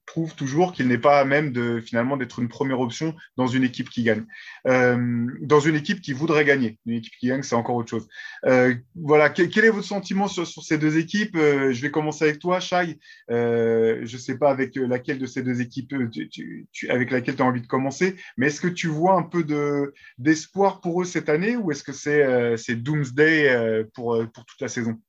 prouve 0.09 0.33
toujours 0.33 0.73
qu'il 0.73 0.87
n'est 0.87 0.97
pas 0.97 1.19
à 1.19 1.25
même 1.25 1.51
de 1.51 1.79
finalement 1.79 2.17
d'être 2.17 2.39
une 2.39 2.47
première 2.47 2.79
option 2.79 3.15
dans 3.37 3.45
une 3.45 3.63
équipe 3.63 3.91
qui 3.91 4.01
gagne, 4.01 4.25
euh, 4.67 5.27
dans 5.39 5.59
une 5.59 5.75
équipe 5.75 6.01
qui 6.01 6.13
voudrait 6.13 6.45
gagner. 6.45 6.79
Une 6.87 6.95
équipe 6.95 7.13
qui 7.19 7.27
gagne, 7.27 7.43
c'est 7.43 7.53
encore 7.53 7.75
autre 7.75 7.91
chose. 7.91 8.07
Euh, 8.45 8.73
voilà, 8.95 9.29
quel, 9.29 9.63
est 9.63 9.69
votre 9.69 9.87
sentiment 9.87 10.27
sur, 10.27 10.47
ces 10.47 10.79
deux 10.79 10.97
équipes? 10.97 11.35
Euh, 11.35 11.71
Je 11.73 11.81
vais 11.83 11.91
commencer 11.91 12.25
avec 12.25 12.39
toi, 12.39 12.59
Shai. 12.59 12.97
je 13.29 14.01
ne 14.01 14.17
sais 14.17 14.39
pas 14.39 14.49
avec 14.49 14.75
laquelle 14.75 15.19
de 15.19 15.27
ces 15.27 15.43
deux 15.43 15.61
équipes, 15.61 15.93
tu, 16.09 16.67
avec 16.89 17.11
laquelle 17.11 17.35
tu 17.35 17.43
as 17.43 17.45
envie 17.45 17.61
de 17.61 17.67
commencer, 17.67 18.15
mais 18.35 18.47
est-ce 18.47 18.61
que 18.61 18.67
tu 18.67 18.87
vois 18.87 19.13
un 19.13 19.23
peu 19.23 19.43
de, 19.43 19.93
d'espoir 20.17 20.81
pour 20.81 21.03
eux 21.03 21.05
cette 21.05 21.29
année 21.29 21.55
ou 21.55 21.71
est-ce 21.71 21.83
que 21.83 21.93
c'est, 21.93 22.57
c'est 22.57 22.75
Doomsday 22.75 23.85
pour, 23.93 24.17
pour 24.33 24.45
toute 24.45 24.61
la 24.61 24.69
saison? 24.69 24.99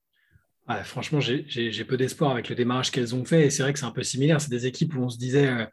Franchement, 0.84 1.20
j'ai 1.20 1.84
peu 1.84 1.96
d'espoir 1.96 2.32
avec 2.32 2.48
le 2.48 2.54
démarrage 2.54 2.90
qu'elles 2.90 3.14
ont 3.14 3.24
fait. 3.24 3.46
Et 3.46 3.50
c'est 3.50 3.62
vrai 3.62 3.72
que 3.72 3.78
c'est 3.78 3.86
un 3.86 3.90
peu 3.90 4.02
similaire. 4.02 4.40
C'est 4.40 4.50
des 4.50 4.66
équipes 4.66 4.94
où 4.94 5.02
on 5.02 5.08
se 5.08 5.18
disait, 5.18 5.48
euh, 5.48 5.66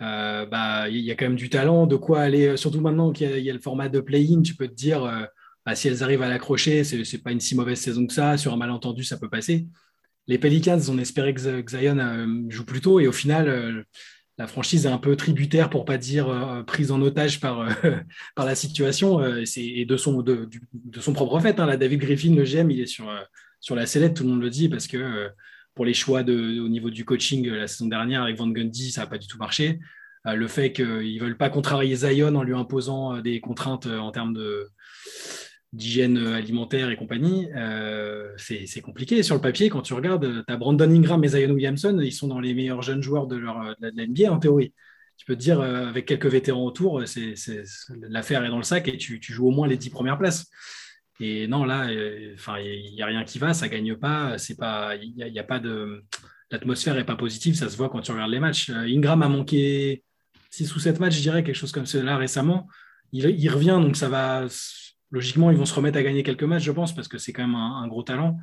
euh, 0.00 0.46
bah, 0.46 0.88
il 0.88 1.00
y 1.00 1.10
a 1.10 1.14
quand 1.14 1.26
même 1.26 1.36
du 1.36 1.50
talent, 1.50 1.86
de 1.86 1.96
quoi 1.96 2.20
aller. 2.20 2.56
Surtout 2.56 2.80
maintenant 2.80 3.12
qu'il 3.12 3.38
y, 3.38 3.50
a 3.50 3.52
le 3.52 3.60
format 3.60 3.88
de 3.88 4.00
play-in, 4.00 4.42
tu 4.42 4.54
peux 4.54 4.68
te 4.68 4.74
dire, 4.74 5.04
euh, 5.04 5.24
bah, 5.64 5.74
si 5.74 5.88
elles 5.88 6.02
arrivent 6.02 6.22
à 6.22 6.28
l'accrocher, 6.28 6.84
c'est 6.84 6.98
n'est 6.98 7.18
pas 7.22 7.32
une 7.32 7.40
si 7.40 7.54
mauvaise 7.54 7.80
saison 7.80 8.06
que 8.06 8.12
ça. 8.12 8.36
Sur 8.36 8.52
un 8.52 8.56
malentendu, 8.56 9.04
ça 9.04 9.16
peut 9.18 9.28
passer. 9.30 9.66
Les 10.26 10.38
Pelicans, 10.38 10.80
on 10.88 10.98
espérait 10.98 11.32
que 11.32 11.40
Zion 11.40 12.48
joue 12.50 12.64
plus 12.66 12.82
tôt. 12.82 13.00
Et 13.00 13.08
au 13.08 13.12
final, 13.12 13.86
la 14.36 14.46
franchise 14.46 14.84
est 14.84 14.90
un 14.90 14.98
peu 14.98 15.16
tributaire, 15.16 15.70
pour 15.70 15.86
pas 15.86 15.96
dire 15.96 16.64
prise 16.66 16.90
en 16.90 17.00
otage 17.00 17.40
par, 17.40 17.66
la 18.36 18.54
situation. 18.54 19.24
et 19.24 19.86
de 19.86 19.96
son, 19.96 20.22
propre 21.14 21.40
fait. 21.40 21.58
Hein. 21.58 21.64
Là, 21.64 21.78
David 21.78 22.00
Griffin, 22.00 22.34
le 22.34 22.44
GM, 22.44 22.70
il 22.70 22.80
est 22.80 22.86
sur 22.86 23.10
sur 23.60 23.74
la 23.74 23.86
sellette, 23.86 24.14
tout 24.14 24.24
le 24.24 24.30
monde 24.30 24.42
le 24.42 24.50
dit, 24.50 24.68
parce 24.68 24.86
que 24.86 24.96
euh, 24.96 25.28
pour 25.74 25.84
les 25.84 25.94
choix 25.94 26.22
de, 26.22 26.60
au 26.60 26.68
niveau 26.68 26.90
du 26.90 27.04
coaching 27.04 27.48
euh, 27.48 27.58
la 27.58 27.66
saison 27.66 27.86
dernière 27.86 28.22
avec 28.22 28.36
Van 28.36 28.48
Gundy, 28.48 28.90
ça 28.90 29.02
n'a 29.02 29.06
pas 29.06 29.18
du 29.18 29.26
tout 29.26 29.38
marché. 29.38 29.80
Euh, 30.26 30.34
le 30.34 30.48
fait 30.48 30.72
qu'ils 30.72 31.14
ne 31.14 31.20
veulent 31.20 31.36
pas 31.36 31.50
contrarier 31.50 31.94
Zion 31.94 32.34
en 32.34 32.42
lui 32.42 32.54
imposant 32.54 33.20
des 33.20 33.40
contraintes 33.40 33.86
en 33.86 34.10
termes 34.10 34.34
de, 34.34 34.68
d'hygiène 35.72 36.18
alimentaire 36.18 36.90
et 36.90 36.96
compagnie, 36.96 37.48
c'est, 38.36 38.80
compliqué. 38.80 39.22
Sur 39.22 39.34
le 39.34 39.40
papier, 39.40 39.68
quand 39.68 39.82
tu 39.82 39.94
regardes, 39.94 40.44
tu 40.46 40.52
as 40.52 40.56
Brandon 40.56 40.90
Ingram 40.90 41.22
et 41.24 41.28
Zion 41.28 41.50
Williamson, 41.50 41.98
ils 42.00 42.12
sont 42.12 42.28
dans 42.28 42.40
les 42.40 42.54
meilleurs 42.54 42.82
jeunes 42.82 43.02
joueurs 43.02 43.26
de, 43.26 43.36
leur, 43.36 43.76
en 44.30 44.38
théorie. 44.38 44.72
Tu 45.16 45.26
peux 45.26 45.34
te 45.34 45.40
dire, 45.40 45.60
avec 45.60 46.06
quelques 46.06 46.26
vétérans 46.26 46.64
autour, 46.64 47.02
l'affaire 48.08 48.44
est 48.44 48.48
dans 48.48 48.56
le 48.56 48.62
sac 48.62 48.88
et 48.88 48.96
tu, 48.96 49.20
tu, 49.20 49.32
joues 49.32 49.48
au 49.48 49.50
moins 49.50 49.66
les 49.66 49.76
dix 49.76 49.90
premières 49.90 50.16
places. 50.16 50.46
Et 51.20 51.48
non, 51.48 51.64
là, 51.64 51.88
euh, 51.88 52.34
enfin, 52.34 52.58
il 52.58 52.94
n'y 52.94 53.02
a 53.02 53.06
rien 53.06 53.24
qui 53.24 53.38
va, 53.38 53.52
ça 53.52 53.68
gagne 53.68 53.96
pas. 53.96 54.38
C'est 54.38 54.56
pas, 54.56 54.94
il 54.96 55.38
a, 55.38 55.44
pas 55.44 55.58
de, 55.58 56.04
l'atmosphère 56.50 56.94
n'est 56.94 57.04
pas 57.04 57.16
positive, 57.16 57.54
ça 57.54 57.68
se 57.68 57.76
voit 57.76 57.88
quand 57.88 58.00
tu 58.00 58.12
regardes 58.12 58.30
les 58.30 58.40
matchs. 58.40 58.70
Euh, 58.70 58.86
Ingram 58.86 59.22
a 59.22 59.28
manqué 59.28 60.04
6 60.50 60.74
ou 60.76 60.78
7 60.78 61.00
matchs, 61.00 61.16
je 61.16 61.22
dirais, 61.22 61.42
quelque 61.42 61.56
chose 61.56 61.72
comme 61.72 61.86
cela 61.86 62.16
récemment. 62.16 62.68
Il, 63.12 63.50
revient, 63.50 63.78
donc 63.80 63.96
ça 63.96 64.08
va. 64.08 64.46
Logiquement, 65.10 65.50
ils 65.50 65.56
vont 65.56 65.64
se 65.64 65.74
remettre 65.74 65.96
à 65.96 66.02
gagner 66.02 66.22
quelques 66.22 66.42
matchs, 66.42 66.64
je 66.64 66.72
pense, 66.72 66.94
parce 66.94 67.08
que 67.08 67.16
c'est 67.16 67.32
quand 67.32 67.46
même 67.46 67.56
un, 67.56 67.88
gros 67.88 68.02
talent. 68.02 68.38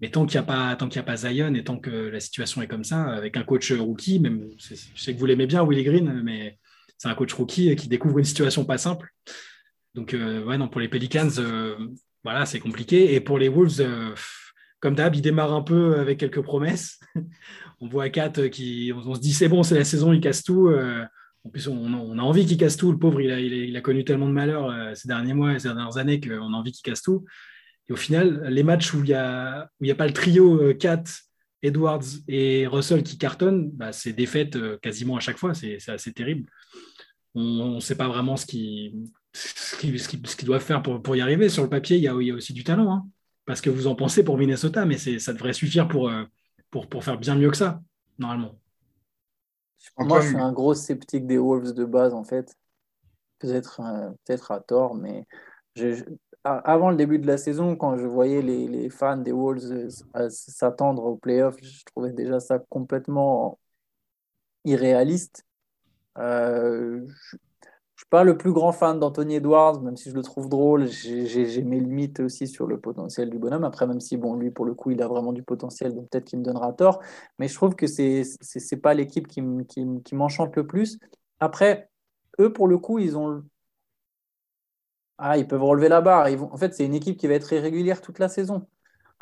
Mais 0.00 0.10
tant 0.10 0.26
qu'il 0.26 0.40
n'y 0.40 0.44
a 0.44 0.46
pas, 0.46 0.74
tant 0.74 0.88
qu'il 0.88 0.98
a 0.98 1.04
pas 1.04 1.14
Zion 1.14 1.54
et 1.54 1.62
tant 1.62 1.78
que 1.78 1.90
la 1.90 2.18
situation 2.18 2.60
est 2.60 2.66
comme 2.66 2.82
ça, 2.82 3.04
avec 3.04 3.36
un 3.36 3.44
coach 3.44 3.70
rookie, 3.70 4.18
même, 4.18 4.48
je 4.58 4.74
sais 4.96 5.14
que 5.14 5.18
vous 5.20 5.26
l'aimez 5.26 5.46
bien, 5.46 5.64
Willy 5.64 5.84
Green, 5.84 6.20
mais 6.24 6.58
c'est 6.98 7.06
un 7.06 7.14
coach 7.14 7.32
rookie 7.34 7.76
qui 7.76 7.86
découvre 7.86 8.18
une 8.18 8.24
situation 8.24 8.64
pas 8.64 8.78
simple. 8.78 9.08
Donc, 9.94 10.14
euh, 10.14 10.42
ouais, 10.44 10.56
non, 10.58 10.68
pour 10.68 10.80
les 10.80 10.88
Pelicans, 10.88 11.28
euh, 11.38 11.76
voilà, 12.24 12.46
c'est 12.46 12.60
compliqué. 12.60 13.14
Et 13.14 13.20
pour 13.20 13.38
les 13.38 13.48
Wolves, 13.48 13.80
euh, 13.80 14.14
comme 14.80 14.94
d'hab, 14.94 15.14
ils 15.14 15.22
démarrent 15.22 15.52
un 15.52 15.62
peu 15.62 15.98
avec 15.98 16.18
quelques 16.18 16.42
promesses. 16.42 16.98
on 17.80 17.88
voit 17.88 18.08
Kat 18.08 18.32
qui, 18.50 18.92
on, 18.94 19.14
se 19.14 19.20
dit 19.20 19.32
c'est 19.32 19.48
bon, 19.48 19.62
c'est 19.62 19.74
la 19.74 19.84
saison, 19.84 20.12
il 20.12 20.20
casse 20.20 20.42
tout. 20.42 20.70
en 21.44 21.50
plus, 21.50 21.68
on, 21.68 22.18
a 22.18 22.22
envie 22.22 22.46
qu'il 22.46 22.56
casse 22.56 22.76
tout. 22.76 22.90
Le 22.90 22.98
pauvre, 22.98 23.20
il 23.20 23.76
a, 23.76 23.80
connu 23.80 24.04
tellement 24.04 24.28
de 24.28 24.32
malheurs 24.32 24.96
ces 24.96 25.08
derniers 25.08 25.34
mois, 25.34 25.58
ces 25.58 25.68
dernières 25.68 25.98
années 25.98 26.20
qu'on 26.20 26.54
a 26.54 26.56
envie 26.56 26.72
qu'il 26.72 26.82
casse 26.82 27.02
tout. 27.02 27.24
Et 27.88 27.92
au 27.92 27.96
final, 27.96 28.44
les 28.48 28.62
matchs 28.62 28.94
où 28.94 28.98
il 28.98 29.08
n'y 29.08 29.14
a, 29.14 29.68
pas 29.96 30.06
le 30.06 30.12
trio 30.12 30.74
Kat, 30.74 31.04
Edwards 31.62 32.04
et 32.28 32.66
Russell 32.66 33.02
qui 33.02 33.18
cartonnent, 33.18 33.70
bah, 33.70 33.92
c'est 33.92 34.12
défaite 34.12 34.56
quasiment 34.80 35.16
à 35.16 35.20
chaque 35.20 35.38
fois. 35.38 35.54
C'est 35.54 35.88
assez 35.88 36.12
terrible. 36.12 36.48
On 37.34 37.76
ne 37.76 37.80
sait 37.80 37.96
pas 37.96 38.08
vraiment 38.08 38.36
ce 38.36 38.46
qui, 38.46 38.94
ce 39.32 39.76
qu'ils 40.36 40.46
doivent 40.46 40.62
faire 40.62 40.82
pour, 40.82 41.16
y 41.16 41.20
arriver. 41.20 41.48
Sur 41.48 41.62
le 41.62 41.68
papier, 41.68 41.96
il 41.96 42.02
y 42.02 42.08
a, 42.08 42.14
aussi 42.14 42.52
du 42.52 42.64
talent. 42.64 42.92
Hein. 42.92 43.06
Parce 43.44 43.60
que 43.60 43.70
vous 43.70 43.86
en 43.86 43.94
pensez 43.94 44.22
pour 44.22 44.38
Minnesota, 44.38 44.84
mais 44.84 44.98
ça 44.98 45.32
devrait 45.32 45.52
suffire 45.52 45.88
pour, 45.88 46.08
euh, 46.08 46.24
pour, 46.70 46.88
pour, 46.88 47.04
faire 47.04 47.18
bien 47.18 47.34
mieux 47.34 47.50
que 47.50 47.56
ça, 47.56 47.80
normalement. 48.18 48.58
Moi, 49.98 50.20
je 50.20 50.28
suis 50.28 50.36
un 50.36 50.52
gros 50.52 50.74
sceptique 50.74 51.26
des 51.26 51.38
Wolves 51.38 51.72
de 51.72 51.84
base, 51.84 52.14
en 52.14 52.24
fait. 52.24 52.54
peut-être 53.38 53.80
peut 54.24 54.36
à 54.50 54.60
tort, 54.60 54.94
mais 54.94 55.26
avant 56.44 56.90
le 56.90 56.96
début 56.96 57.18
de 57.18 57.26
la 57.26 57.36
saison, 57.36 57.76
quand 57.76 57.96
je 57.96 58.06
voyais 58.06 58.42
les, 58.42 58.66
les 58.68 58.90
fans 58.90 59.16
des 59.16 59.32
Wolves 59.32 59.88
s'attendre 60.28 61.04
aux 61.04 61.16
playoffs, 61.16 61.56
je 61.62 61.84
trouvais 61.84 62.12
déjà 62.12 62.40
ça 62.40 62.58
complètement 62.58 63.58
irréaliste. 64.64 65.44
Euh, 66.18 67.06
je 67.06 67.36
suis 68.02 68.08
pas 68.10 68.24
le 68.24 68.36
plus 68.36 68.52
grand 68.52 68.72
fan 68.72 68.98
d'Anthony 68.98 69.36
Edwards, 69.36 69.80
même 69.80 69.96
si 69.96 70.10
je 70.10 70.14
le 70.14 70.22
trouve 70.22 70.48
drôle. 70.48 70.88
J'ai 70.88 71.62
mes 71.62 71.80
limites 71.80 72.20
aussi 72.20 72.48
sur 72.48 72.66
le 72.66 72.80
potentiel 72.80 73.30
du 73.30 73.38
bonhomme. 73.38 73.64
Après, 73.64 73.86
même 73.86 74.00
si, 74.00 74.16
bon, 74.16 74.34
lui, 74.34 74.50
pour 74.50 74.64
le 74.64 74.74
coup, 74.74 74.90
il 74.90 75.00
a 75.02 75.08
vraiment 75.08 75.32
du 75.32 75.42
potentiel, 75.42 75.94
donc 75.94 76.10
peut-être 76.10 76.24
qu'il 76.24 76.40
me 76.40 76.44
donnera 76.44 76.72
tort. 76.72 77.00
Mais 77.38 77.48
je 77.48 77.54
trouve 77.54 77.76
que 77.76 77.86
c'est 77.86 78.22
n'est 78.72 78.78
pas 78.78 78.94
l'équipe 78.94 79.28
qui, 79.28 79.42
qui, 79.68 79.86
qui 80.04 80.14
m'enchante 80.16 80.56
le 80.56 80.66
plus. 80.66 80.98
Après, 81.40 81.90
eux, 82.40 82.52
pour 82.52 82.68
le 82.68 82.78
coup, 82.78 82.98
ils 82.98 83.16
ont. 83.16 83.44
Ah, 85.18 85.38
ils 85.38 85.46
peuvent 85.46 85.62
relever 85.62 85.88
la 85.88 86.00
barre. 86.00 86.28
Ils 86.28 86.38
vont... 86.38 86.52
En 86.52 86.56
fait, 86.56 86.74
c'est 86.74 86.84
une 86.84 86.94
équipe 86.94 87.16
qui 87.16 87.28
va 87.28 87.34
être 87.34 87.52
irrégulière 87.52 88.00
toute 88.00 88.18
la 88.18 88.28
saison. 88.28 88.66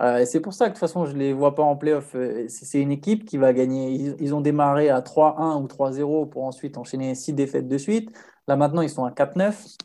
Euh, 0.00 0.24
c'est 0.24 0.40
pour 0.40 0.54
ça 0.54 0.66
que 0.66 0.70
de 0.70 0.74
toute 0.74 0.80
façon, 0.80 1.04
je 1.04 1.12
ne 1.12 1.18
les 1.18 1.32
vois 1.34 1.54
pas 1.54 1.62
en 1.62 1.76
playoff. 1.76 2.14
Euh, 2.14 2.46
c'est 2.48 2.80
une 2.80 2.90
équipe 2.90 3.26
qui 3.26 3.36
va 3.36 3.52
gagner. 3.52 4.14
Ils, 4.18 4.34
ont 4.34 4.40
démarré 4.40 4.88
à 4.88 5.02
3-1 5.02 5.62
ou 5.62 5.66
3-0 5.66 6.30
pour 6.30 6.44
ensuite 6.44 6.78
enchaîner 6.78 7.14
6 7.14 7.34
défaites 7.34 7.68
de 7.68 7.76
suite. 7.76 8.10
Là, 8.50 8.56
maintenant, 8.56 8.82
ils 8.82 8.90
sont 8.90 9.04
à 9.04 9.12
4-9. 9.12 9.76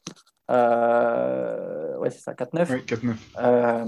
Euh... 0.50 1.98
Ouais, 2.00 2.10
c'est 2.10 2.22
ça, 2.22 2.34
4-9. 2.34 2.66
Oui, 2.72 2.80
4-9. 2.80 3.16
Euh, 3.38 3.86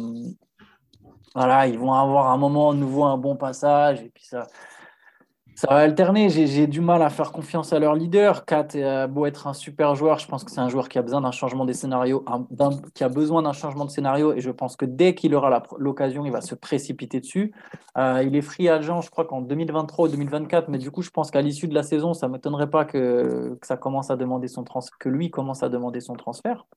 voilà, 1.34 1.66
ils 1.66 1.80
vont 1.80 1.94
avoir 1.94 2.30
un 2.30 2.38
moment 2.38 2.76
nouveau, 2.76 3.06
un 3.06 3.18
bon 3.18 3.36
passage. 3.36 4.04
Et 4.04 4.12
puis 4.14 4.24
ça, 4.24 4.46
ça 5.58 5.68
va 5.72 5.78
alterner. 5.78 6.30
J'ai 6.30 6.68
du 6.68 6.82
mal 6.82 7.02
à 7.02 7.10
faire 7.10 7.32
confiance 7.32 7.74
à 7.74 7.80
leur 7.80 7.96
leader. 7.96 8.46
Kat 8.46 8.68
a 8.76 9.08
beau 9.08 9.26
être 9.26 9.48
un 9.48 9.54
super 9.54 9.96
joueur, 9.96 10.20
je 10.20 10.28
pense 10.28 10.44
que 10.44 10.52
c'est 10.52 10.60
un 10.60 10.70
joueur 10.70 10.88
qui 10.88 11.00
a 11.00 11.02
besoin 11.02 11.20
d'un 11.20 11.32
changement 11.32 11.66
des 11.66 11.74
scénarios, 11.74 12.24
qui 12.94 13.04
a 13.04 13.10
besoin 13.10 13.42
d'un 13.42 13.54
changement 13.54 13.84
de 13.84 13.90
scénario. 13.90 14.34
Et 14.34 14.40
je 14.40 14.52
pense 14.52 14.76
que 14.76 14.86
dès 14.86 15.16
qu'il 15.16 15.34
aura 15.34 15.64
l'occasion, 15.80 16.28
il 16.28 16.32
va 16.32 16.42
se 16.42 16.54
précipiter 16.54 17.22
dessus. 17.22 17.56
Euh, 17.98 18.22
il 18.24 18.36
est 18.36 18.44
free 18.44 18.70
agent, 18.70 19.02
je 19.02 19.10
crois 19.10 19.26
qu'en 19.26 19.42
2023 19.42 20.06
ou 20.06 20.12
2024. 20.12 20.70
Mais 20.70 20.78
du 20.78 20.92
coup, 20.92 21.02
je 21.02 21.10
pense 21.10 21.32
qu'à 21.32 21.42
l'issue 21.42 21.68
de 21.68 21.74
la 21.74 21.82
saison, 21.82 22.14
ça 22.14 22.28
ne 22.28 22.34
m'étonnerait 22.34 22.70
pas 22.70 22.86
que, 22.86 23.58
ça 23.64 23.78
commence 23.78 24.12
à 24.12 24.16
demander 24.16 24.48
son 24.48 24.64
que 25.00 25.10
lui 25.10 25.32
commence 25.32 25.64
à 25.64 25.70
demander 25.70 26.02
son 26.02 26.14
transfert. 26.14 26.68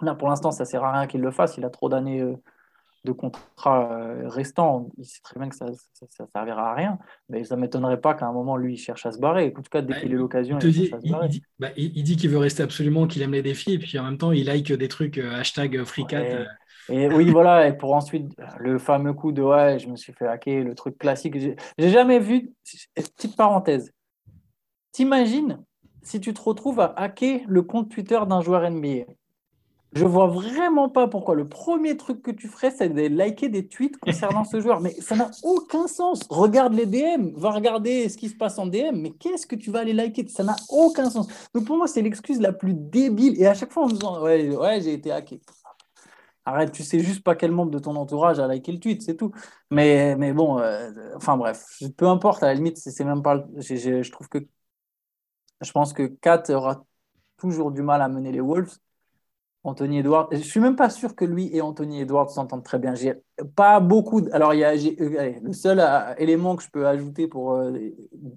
Là, 0.00 0.14
pour 0.14 0.28
l'instant, 0.28 0.52
ça 0.52 0.62
ne 0.62 0.68
sert 0.68 0.84
à 0.84 0.92
rien 0.92 1.08
qu'il 1.08 1.22
le 1.22 1.32
fasse. 1.32 1.56
Il 1.56 1.64
a 1.64 1.70
trop 1.70 1.88
d'années. 1.88 2.20
Euh, 2.20 2.36
de 3.06 3.12
contrat 3.12 3.90
euh, 3.92 4.28
restant, 4.28 4.90
il 4.98 5.06
sait 5.06 5.20
très 5.22 5.40
bien 5.40 5.48
que 5.48 5.56
ça 5.56 5.66
ne 5.66 6.26
servira 6.34 6.72
à 6.72 6.74
rien, 6.74 6.98
mais 7.30 7.44
ça 7.44 7.56
ne 7.56 7.62
m'étonnerait 7.62 8.00
pas 8.00 8.12
qu'à 8.14 8.26
un 8.26 8.32
moment, 8.32 8.56
lui, 8.56 8.74
il 8.74 8.76
cherche 8.76 9.06
à 9.06 9.12
se 9.12 9.18
barrer. 9.18 9.54
En 9.56 9.62
tout 9.62 9.70
cas, 9.70 9.80
dès 9.80 9.94
bah, 9.94 10.00
qu'il 10.00 10.12
ait 10.12 10.16
l'occasion, 10.16 10.58
il, 10.58 10.70
dit, 10.70 11.42
bah, 11.58 11.68
il, 11.76 12.02
dit 12.02 12.16
qu'il 12.16 12.28
veut 12.28 12.38
rester 12.38 12.62
absolument, 12.62 13.06
qu'il 13.06 13.22
aime 13.22 13.32
les 13.32 13.42
défis, 13.42 13.72
et 13.72 13.78
puis 13.78 13.98
en 13.98 14.04
même 14.04 14.18
temps, 14.18 14.32
il 14.32 14.44
like 14.44 14.70
des 14.72 14.88
trucs 14.88 15.16
euh, 15.16 15.34
hashtag 15.34 15.82
FreeCat. 15.84 16.20
Euh. 16.20 16.44
Et, 16.88 17.08
oui, 17.08 17.30
voilà, 17.30 17.66
et 17.66 17.76
pour 17.76 17.94
ensuite, 17.94 18.30
le 18.58 18.78
fameux 18.78 19.12
coup 19.12 19.32
de 19.32 19.42
ouais, 19.42 19.78
je 19.78 19.88
me 19.88 19.96
suis 19.96 20.12
fait 20.12 20.26
hacker, 20.26 20.62
le 20.62 20.74
truc 20.74 20.98
classique. 20.98 21.36
J'ai 21.38 21.88
jamais 21.88 22.18
vu, 22.18 22.52
petite 22.94 23.36
parenthèse, 23.36 23.92
t'imagines 24.92 25.62
si 26.02 26.20
tu 26.20 26.32
te 26.32 26.40
retrouves 26.40 26.80
à 26.80 26.92
hacker 26.96 27.40
le 27.48 27.62
compte 27.62 27.90
Twitter 27.90 28.20
d'un 28.28 28.40
joueur 28.40 28.70
NBA 28.70 29.06
je 29.96 30.04
vois 30.04 30.26
vraiment 30.26 30.88
pas 30.88 31.08
pourquoi 31.08 31.34
le 31.34 31.48
premier 31.48 31.96
truc 31.96 32.22
que 32.22 32.30
tu 32.30 32.48
ferais, 32.48 32.70
c'est 32.70 32.90
de 32.90 33.08
liker 33.08 33.48
des 33.48 33.66
tweets 33.66 33.96
concernant 33.98 34.44
ce 34.44 34.60
joueur. 34.60 34.80
Mais 34.80 34.92
ça 35.00 35.16
n'a 35.16 35.30
aucun 35.42 35.86
sens. 35.86 36.20
Regarde 36.28 36.74
les 36.74 36.86
DM, 36.86 37.30
va 37.34 37.50
regarder 37.50 38.08
ce 38.08 38.16
qui 38.16 38.28
se 38.28 38.36
passe 38.36 38.58
en 38.58 38.66
DM, 38.66 38.94
mais 38.94 39.10
qu'est-ce 39.12 39.46
que 39.46 39.56
tu 39.56 39.70
vas 39.70 39.80
aller 39.80 39.94
liker? 39.94 40.26
Ça 40.28 40.44
n'a 40.44 40.56
aucun 40.68 41.08
sens. 41.08 41.26
Donc 41.54 41.64
pour 41.66 41.76
moi, 41.76 41.86
c'est 41.86 42.02
l'excuse 42.02 42.40
la 42.40 42.52
plus 42.52 42.74
débile. 42.74 43.40
Et 43.40 43.46
à 43.46 43.54
chaque 43.54 43.72
fois, 43.72 43.84
en 43.84 43.86
me 43.86 43.92
disant 43.92 44.22
Ouais, 44.22 44.80
j'ai 44.82 44.92
été 44.92 45.10
hacké. 45.10 45.40
Arrête, 46.44 46.70
tu 46.70 46.84
sais 46.84 47.00
juste 47.00 47.24
pas 47.24 47.34
quel 47.34 47.50
membre 47.50 47.72
de 47.72 47.78
ton 47.80 47.96
entourage 47.96 48.38
a 48.38 48.46
liké 48.46 48.70
le 48.70 48.78
tweet, 48.78 49.02
c'est 49.02 49.16
tout. 49.16 49.32
Mais, 49.70 50.14
mais 50.16 50.32
bon, 50.32 50.60
euh, 50.60 50.90
enfin 51.16 51.36
bref, 51.36 51.82
peu 51.96 52.06
importe, 52.06 52.42
à 52.44 52.46
la 52.46 52.54
limite, 52.54 52.78
c'est 52.78 53.04
même 53.04 53.22
pas. 53.22 53.44
Je 53.56 54.10
trouve 54.10 54.28
que. 54.28 54.38
Je 55.60 55.72
pense 55.72 55.92
que 55.92 56.04
Kat 56.04 56.44
aura 56.50 56.84
toujours 57.36 57.72
du 57.72 57.82
mal 57.82 58.02
à 58.02 58.08
mener 58.08 58.30
les 58.32 58.40
Wolves. 58.40 58.76
Anthony 59.66 59.98
Edwards. 59.98 60.28
Je 60.30 60.38
suis 60.38 60.60
même 60.60 60.76
pas 60.76 60.90
sûr 60.90 61.16
que 61.16 61.24
lui 61.24 61.54
et 61.54 61.60
Anthony 61.60 62.00
Edwards 62.02 62.30
s'entendent 62.30 62.62
très 62.62 62.78
bien. 62.78 62.94
J'ai 62.94 63.14
pas 63.56 63.80
beaucoup. 63.80 64.22
Alors, 64.32 64.54
il 64.54 64.60
y 64.60 64.64
a, 64.64 64.70
euh, 64.70 65.32
le 65.42 65.52
seul 65.52 65.80
euh, 65.80 66.14
élément 66.18 66.54
que 66.54 66.62
je 66.62 66.70
peux 66.70 66.86
ajouter 66.86 67.26
pour 67.26 67.54
euh, 67.54 67.72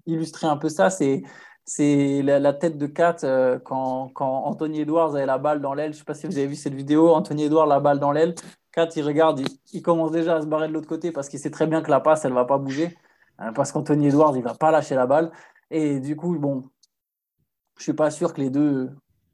illustrer 0.08 0.48
un 0.48 0.58
peu 0.58 0.70
ça, 0.70 0.90
c'est 0.90 1.22
c'est 1.66 2.24
la, 2.24 2.52
tête 2.54 2.80
de 2.80 2.88
Kat 2.88 3.18
quand, 3.64 4.10
quand, 4.16 4.44
Anthony 4.46 4.82
Edwards 4.82 5.16
avait 5.16 5.28
la 5.28 5.38
balle 5.38 5.62
dans 5.62 5.76
l'aile. 5.76 5.94
Je 5.94 5.98
ne 5.98 6.00
sais 6.00 6.06
pas 6.06 6.16
si 6.16 6.26
vous 6.26 6.36
avez 6.36 6.48
vu 6.48 6.56
cette 6.56 6.74
vidéo. 6.74 7.14
Anthony 7.14 7.44
Edwards, 7.44 7.68
la 7.68 7.80
balle 7.80 8.00
dans 8.00 8.12
l'aile. 8.12 8.34
Kat, 8.72 8.90
il 8.96 9.04
regarde, 9.04 9.42
il, 9.72 9.82
commence 9.84 10.12
déjà 10.12 10.38
à 10.38 10.42
se 10.42 10.48
barrer 10.48 10.68
de 10.68 10.74
l'autre 10.74 10.88
côté 10.88 11.12
parce 11.12 11.30
qu'il 11.30 11.38
sait 11.38 11.52
très 11.52 11.68
bien 11.68 11.84
que 11.84 11.92
la 11.92 12.00
passe, 12.00 12.26
elle 12.26 12.32
ne 12.32 12.36
va 12.36 12.46
pas 12.46 12.58
bouger. 12.58 12.98
parce 13.54 13.72
qu'Anthony 13.72 14.08
Edwards, 14.08 14.34
il 14.36 14.40
ne 14.40 14.46
va 14.46 14.56
pas 14.56 14.72
lâcher 14.72 14.96
la 14.96 15.06
balle. 15.06 15.32
Et 15.70 16.00
du 16.00 16.16
coup, 16.16 16.36
bon, 16.40 16.64
je 17.76 17.82
ne 17.82 17.84
suis 17.84 17.94
pas 17.94 18.10
sûr 18.10 18.34
que 18.34 18.42
les 18.42 18.50
deux 18.50 18.90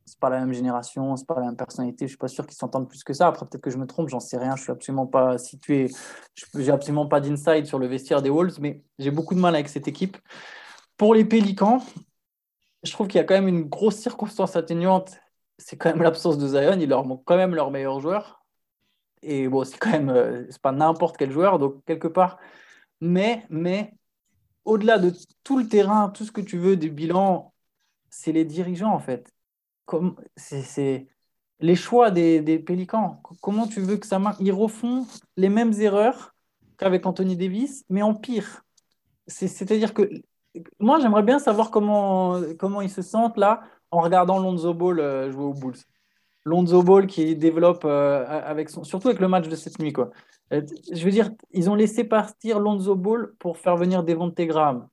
c'est 0.06 0.20
pas 0.20 0.30
la 0.30 0.40
même 0.40 0.54
génération, 0.54 1.16
c'est 1.16 1.26
pas 1.26 1.36
la 1.36 1.48
même 1.48 1.56
personnalité. 1.58 2.06
Je 2.06 2.10
suis 2.10 2.18
pas 2.18 2.28
sûr 2.28 2.46
qu'ils 2.46 2.58
s'entendent 2.58 2.88
plus 2.88 3.04
que 3.04 3.14
ça. 3.14 3.28
Après, 3.28 3.46
peut-être 3.46 3.62
que 3.64 3.72
je 3.72 3.78
me 3.78 3.88
trompe, 3.88 4.10
j'en 4.10 4.20
sais 4.20 4.38
rien. 4.38 4.56
Je 4.56 4.64
suis 4.64 4.72
absolument 4.72 5.08
pas 5.08 5.38
situé, 5.38 5.92
j'ai 6.56 6.72
absolument 6.72 7.08
pas 7.08 7.20
d'insight 7.20 7.66
sur 7.66 7.80
le 7.80 7.88
vestiaire 7.88 8.22
des 8.22 8.30
Wolves, 8.30 8.60
mais 8.62 8.84
j'ai 9.00 9.12
beaucoup 9.12 9.36
de 9.36 9.40
mal 9.40 9.56
avec 9.56 9.68
cette 9.68 9.88
équipe. 9.88 10.18
Pour 10.98 11.16
les 11.16 11.26
Pélicans, 11.26 11.84
je 12.84 12.92
trouve 12.92 13.08
qu'il 13.08 13.18
y 13.18 13.22
a 13.22 13.26
quand 13.26 13.34
même 13.36 13.48
une 13.48 13.64
grosse 13.64 13.98
circonstance 13.98 14.56
atténuante. 14.56 15.18
C'est 15.58 15.78
quand 15.78 15.90
même 15.90 16.04
l'absence 16.04 16.38
de 16.38 16.48
Zion. 16.48 16.80
Il 16.80 16.90
leur 16.90 17.06
manque 17.06 17.24
quand 17.26 17.38
même 17.38 17.56
leur 17.56 17.72
meilleur 17.72 18.00
joueur. 18.00 18.46
Et 19.24 19.48
bon, 19.50 19.64
c'est 19.66 19.78
quand 19.78 19.92
même, 19.92 20.10
euh, 20.10 20.46
c'est 20.50 20.62
pas 20.62 20.72
n'importe 20.72 21.18
quel 21.18 21.32
joueur, 21.32 21.60
donc 21.60 21.84
quelque 21.86 22.08
part. 22.08 22.38
Mais, 23.02 23.46
mais 23.50 23.94
au-delà 24.66 25.00
de 25.00 25.14
tout 25.44 25.58
le 25.58 25.68
terrain, 25.68 26.10
tout 26.10 26.26
ce 26.26 26.32
que 26.32 26.42
tu 26.42 26.58
veux 26.58 26.78
du 26.78 26.92
bilan, 26.92 27.54
c'est 28.10 28.32
les 28.32 28.46
dirigeants 28.46 28.94
en 28.94 29.00
fait 29.00 29.35
c'est 30.36 31.08
les 31.60 31.76
choix 31.76 32.12
des, 32.12 32.42
des, 32.42 32.60
Pélicans. 32.60 33.22
Comment 33.42 33.68
tu 33.68 33.82
veux 33.82 33.98
que 33.98 34.08
ça 34.08 34.20
marche? 34.20 34.38
Ils 34.40 34.52
refont 34.52 35.06
les 35.38 35.50
mêmes 35.50 35.74
erreurs 35.74 36.36
qu'avec 36.78 37.06
Anthony 37.06 37.38
Davis, 37.38 37.86
mais 37.90 38.02
en 38.02 38.14
pire. 38.14 38.64
C'est-à-dire 39.28 39.94
que 39.94 40.10
moi, 40.80 41.00
j'aimerais 41.00 41.24
bien 41.24 41.40
savoir 41.40 41.72
comment, 41.72 42.42
comment 42.60 42.82
ils 42.82 42.90
se 42.90 43.02
sentent 43.02 43.38
là 43.38 43.62
en 43.92 44.02
regardant 44.02 44.40
Lonzo 44.40 44.74
Ball 44.74 45.00
euh, 45.00 45.32
jouer 45.32 45.44
aux 45.44 45.54
Bulls. 45.54 45.78
Lonzo 46.46 46.84
Ball 46.84 47.08
qui 47.08 47.36
développe 47.36 47.86
euh, 47.86 48.26
avec 48.28 48.70
son, 48.70 48.84
surtout 48.84 49.08
avec 49.08 49.20
le 49.20 49.28
match 49.28 49.48
de 49.48 49.56
cette 49.56 49.80
nuit. 49.80 49.94
Quoi. 49.94 50.12
Euh, 50.54 50.62
je 50.94 51.04
veux 51.04 51.12
dire, 51.12 51.32
ils 51.52 51.70
ont 51.70 51.76
laissé 51.76 52.04
partir 52.04 52.60
Lonzo 52.60 52.96
Ball 52.96 53.34
pour 53.40 53.58
faire 53.58 53.78
venir 53.78 54.04
Devonte 54.04 54.40
Graham. 54.40 54.88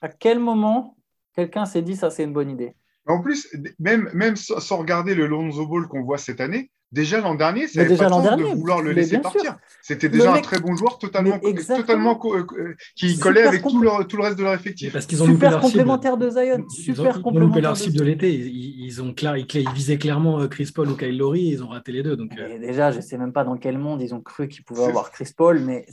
À 0.00 0.08
quel 0.08 0.38
moment 0.38 0.96
quelqu'un 1.34 1.64
s'est 1.64 1.82
dit 1.82 1.96
ça 1.96 2.10
c'est 2.10 2.24
une 2.24 2.32
bonne 2.32 2.50
idée? 2.50 2.74
En 3.06 3.20
plus, 3.20 3.48
même, 3.78 4.10
même 4.14 4.36
sans 4.36 4.76
regarder 4.76 5.14
le 5.14 5.26
Lonzo 5.26 5.66
Ball 5.66 5.86
qu'on 5.86 6.02
voit 6.02 6.18
cette 6.18 6.40
année, 6.40 6.70
déjà 6.92 7.20
l'an 7.20 7.34
dernier, 7.34 7.66
pas 7.66 7.84
de 7.84 8.54
vouloir 8.54 8.82
le 8.82 8.92
laisser 8.92 9.18
partir. 9.18 9.56
C'était 9.82 10.08
déjà 10.08 10.34
un 10.34 10.40
très 10.40 10.58
bon 10.58 10.74
joueur, 10.74 10.98
totalement, 10.98 11.38
totalement 11.38 12.20
euh, 12.24 12.74
qui 12.96 13.18
collait 13.18 13.42
avec 13.42 13.62
tout 13.62 13.80
le, 13.80 14.04
tout 14.04 14.16
le, 14.16 14.22
reste 14.22 14.38
de 14.38 14.42
leur 14.42 14.54
effectif. 14.54 14.92
Parce 14.92 15.06
qu'ils 15.06 15.22
ont 15.22 15.26
super 15.26 15.60
complémentaire 15.60 16.16
de 16.16 16.30
Zion. 16.30 16.64
Super 16.68 17.20
ils 17.20 17.26
ont, 17.26 17.38
loupé 17.38 17.60
leur 17.60 17.76
cible 17.76 17.96
de 17.96 18.04
l'été. 18.04 18.32
Ils, 18.32 19.02
ont 19.02 19.14
clair, 19.14 19.36
ils, 19.36 19.70
visaient 19.70 19.98
clairement 19.98 20.40
euh, 20.40 20.48
Chris 20.48 20.70
Paul 20.74 20.90
ou 20.90 20.96
Kyle 20.96 21.16
Lowry. 21.16 21.42
Ils 21.42 21.62
ont 21.62 21.68
raté 21.68 21.92
les 21.92 22.02
deux. 22.02 22.16
Donc, 22.16 22.32
euh. 22.38 22.58
Déjà, 22.58 22.90
je 22.90 22.96
ne 22.96 23.02
sais 23.02 23.18
même 23.18 23.32
pas 23.32 23.44
dans 23.44 23.56
quel 23.56 23.78
monde 23.78 24.02
ils 24.02 24.14
ont 24.14 24.20
cru 24.20 24.48
qu'ils 24.48 24.64
pouvaient 24.64 24.86
avoir 24.86 25.10
Chris 25.10 25.32
Paul, 25.36 25.60
mais 25.60 25.86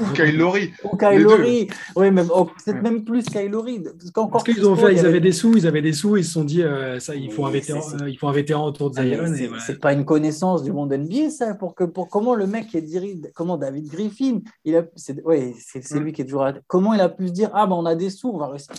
ou 0.00 0.12
Kylori. 0.14 0.72
Ou 0.84 0.96
Kylori. 0.96 1.68
Oui, 1.96 2.10
même, 2.10 2.28
oh, 2.34 2.46
peut-être 2.46 2.82
même 2.82 3.04
plus 3.04 3.24
Kylori. 3.24 3.82
Parce 4.14 4.44
qu'ils 4.44 4.66
ont 4.66 4.76
fait, 4.76 4.94
ils 4.94 5.06
avaient 5.06 5.20
des 5.20 5.32
sous, 5.32 5.56
ils 5.56 5.66
avaient 5.66 5.82
des 5.82 5.92
sous, 5.92 6.16
ils 6.16 6.24
se 6.24 6.32
sont 6.32 6.44
dit, 6.44 6.62
euh, 6.62 6.98
ça, 7.00 7.14
il 7.14 7.30
faut, 7.30 7.44
un 7.44 7.50
vétéran, 7.50 7.80
euh, 8.00 8.08
il 8.08 8.16
faut 8.16 8.28
un 8.28 8.32
vétéran 8.32 8.66
autour 8.66 8.90
de 8.90 8.98
ah, 8.98 9.26
Zion. 9.26 9.54
C'est 9.66 9.78
pas 9.78 9.92
une 9.92 10.04
connaissance 10.04 10.62
du 10.62 10.72
monde 10.72 10.92
NBA, 10.92 11.30
ça, 11.30 11.54
pour, 11.54 11.74
que, 11.74 11.84
pour 11.84 12.08
comment 12.08 12.34
le 12.34 12.46
mec 12.46 12.68
qui 12.68 12.78
est 12.78 12.82
dirigé, 12.82 13.20
comment 13.34 13.56
David 13.56 13.88
Griffin, 13.88 14.40
il 14.64 14.76
a, 14.76 14.84
c'est, 14.96 15.22
ouais, 15.24 15.54
c'est, 15.58 15.98
lui 15.98 16.12
qui 16.12 16.22
est 16.22 16.26
toujours. 16.26 16.48
Comment 16.66 16.94
il 16.94 17.00
a 17.00 17.08
pu 17.08 17.28
se 17.28 17.32
dire, 17.32 17.50
ah 17.52 17.66
ben 17.66 17.76
on 17.76 17.86
a 17.86 17.94
des 17.94 18.10
sous, 18.10 18.30
on 18.30 18.38
va 18.38 18.48
rester. 18.48 18.74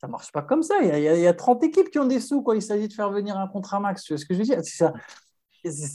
Ça 0.00 0.08
marche 0.08 0.30
pas 0.30 0.42
comme 0.42 0.62
ça. 0.62 0.74
Il 0.82 0.88
y, 0.88 0.92
a, 0.92 1.16
il 1.16 1.22
y 1.22 1.26
a 1.26 1.34
30 1.34 1.62
équipes 1.64 1.90
qui 1.90 1.98
ont 1.98 2.06
des 2.06 2.20
sous 2.20 2.42
quand 2.42 2.52
il 2.52 2.62
s'agit 2.62 2.88
de 2.88 2.92
faire 2.92 3.10
venir 3.10 3.38
un 3.38 3.48
contrat 3.48 3.80
max. 3.80 4.02
Tu 4.02 4.12
vois 4.12 4.18
ce 4.18 4.26
que 4.26 4.34
je 4.34 4.38
veux 4.38 4.44
dire? 4.44 4.60
Ça, 4.62 4.92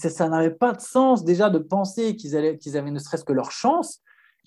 ça 0.09 0.27
n'avait 0.27 0.51
pas 0.51 0.73
de 0.73 0.81
sens 0.81 1.23
déjà 1.23 1.49
de 1.49 1.59
penser 1.59 2.15
qu'ils, 2.15 2.35
allaient, 2.35 2.57
qu'ils 2.57 2.77
avaient 2.77 2.91
ne 2.91 2.99
serait-ce 2.99 3.23
que 3.23 3.33
leur 3.33 3.51
chance 3.51 4.01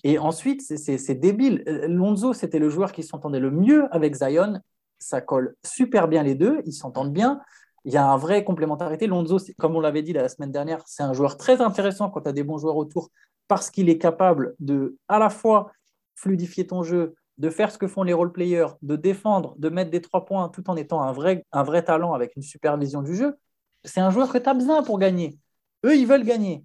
et 0.07 0.19
ensuite, 0.19 0.61
c'est 0.61 1.15
débile. 1.15 1.63
Lonzo, 1.87 2.33
c'était 2.33 2.59
le 2.59 2.69
joueur 2.69 2.91
qui 2.91 3.01
s'entendait 3.01 3.39
le 3.39 3.49
mieux 3.49 3.87
avec 3.91 4.13
Zion. 4.13 4.61
Ça 4.99 5.19
colle 5.19 5.55
super 5.65 6.07
bien 6.07 6.21
les 6.21 6.35
deux, 6.35 6.61
ils 6.63 6.73
s'entendent 6.73 7.11
bien. 7.11 7.41
Il 7.85 7.91
y 7.93 7.97
a 7.97 8.05
un 8.05 8.15
vrai 8.15 8.43
complémentarité. 8.43 9.07
Lonzo, 9.07 9.39
comme 9.57 9.75
on 9.75 9.79
l'avait 9.79 10.03
dit 10.03 10.13
la 10.13 10.29
semaine 10.29 10.51
dernière, 10.51 10.83
c'est 10.85 11.01
un 11.01 11.13
joueur 11.13 11.37
très 11.37 11.59
intéressant 11.59 12.11
quand 12.11 12.21
tu 12.21 12.29
as 12.29 12.33
des 12.33 12.43
bons 12.43 12.59
joueurs 12.59 12.77
autour 12.77 13.09
parce 13.47 13.71
qu'il 13.71 13.89
est 13.89 13.97
capable 13.97 14.53
de 14.59 14.95
à 15.07 15.17
la 15.17 15.31
fois 15.31 15.71
fluidifier 16.13 16.67
ton 16.67 16.83
jeu, 16.83 17.15
de 17.39 17.49
faire 17.49 17.71
ce 17.71 17.79
que 17.79 17.87
font 17.87 18.03
les 18.03 18.13
role-players, 18.13 18.77
de 18.83 18.95
défendre, 18.95 19.55
de 19.57 19.69
mettre 19.69 19.89
des 19.89 20.01
trois 20.01 20.23
points 20.23 20.49
tout 20.49 20.69
en 20.69 20.75
étant 20.75 21.01
un 21.01 21.13
vrai, 21.13 21.43
un 21.51 21.63
vrai 21.63 21.83
talent 21.83 22.13
avec 22.13 22.35
une 22.35 22.43
supervision 22.43 23.01
du 23.01 23.15
jeu, 23.15 23.35
c'est 23.83 24.01
un 24.01 24.11
joueur 24.11 24.31
que 24.31 24.37
tu 24.37 24.47
as 24.47 24.53
besoin 24.53 24.83
pour 24.83 24.99
gagner. 24.99 25.39
Eux, 25.83 25.97
ils 25.97 26.05
veulent 26.05 26.25
gagner. 26.25 26.63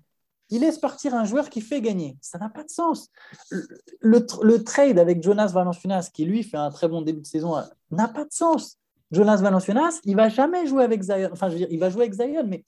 Il 0.51 0.62
laisse 0.62 0.78
partir 0.78 1.14
un 1.14 1.24
joueur 1.24 1.48
qui 1.48 1.61
fait 1.61 1.80
gagner. 1.80 2.18
Ça 2.20 2.38
n'a 2.38 2.48
pas 2.48 2.64
de 2.64 2.68
sens. 2.70 3.09
Le, 4.01 4.57
trade 4.59 4.98
avec 4.98 5.22
Jonas 5.22 5.53
Valanciunas, 5.53 6.11
qui 6.12 6.24
lui 6.24 6.42
fait 6.42 6.57
un 6.57 6.70
très 6.70 6.88
bon 6.88 7.03
début 7.03 7.20
de 7.20 7.26
saison, 7.26 7.55
n'a 7.90 8.09
pas 8.09 8.24
de 8.24 8.32
sens. 8.32 8.78
Jonas 9.12 9.36
Valanciunas, 9.36 10.01
il 10.05 10.16
va 10.16 10.28
jamais 10.28 10.66
jouer 10.66 10.84
avec 10.84 11.03
Zion. 11.03 11.30
Enfin, 11.32 11.48
je 11.48 11.53
veux 11.53 11.59
dire, 11.59 11.68
il 11.70 11.78
va 11.78 11.88
jouer 11.88 12.03
avec 12.03 12.14
Zion, 12.14 12.44
mais 12.46 12.64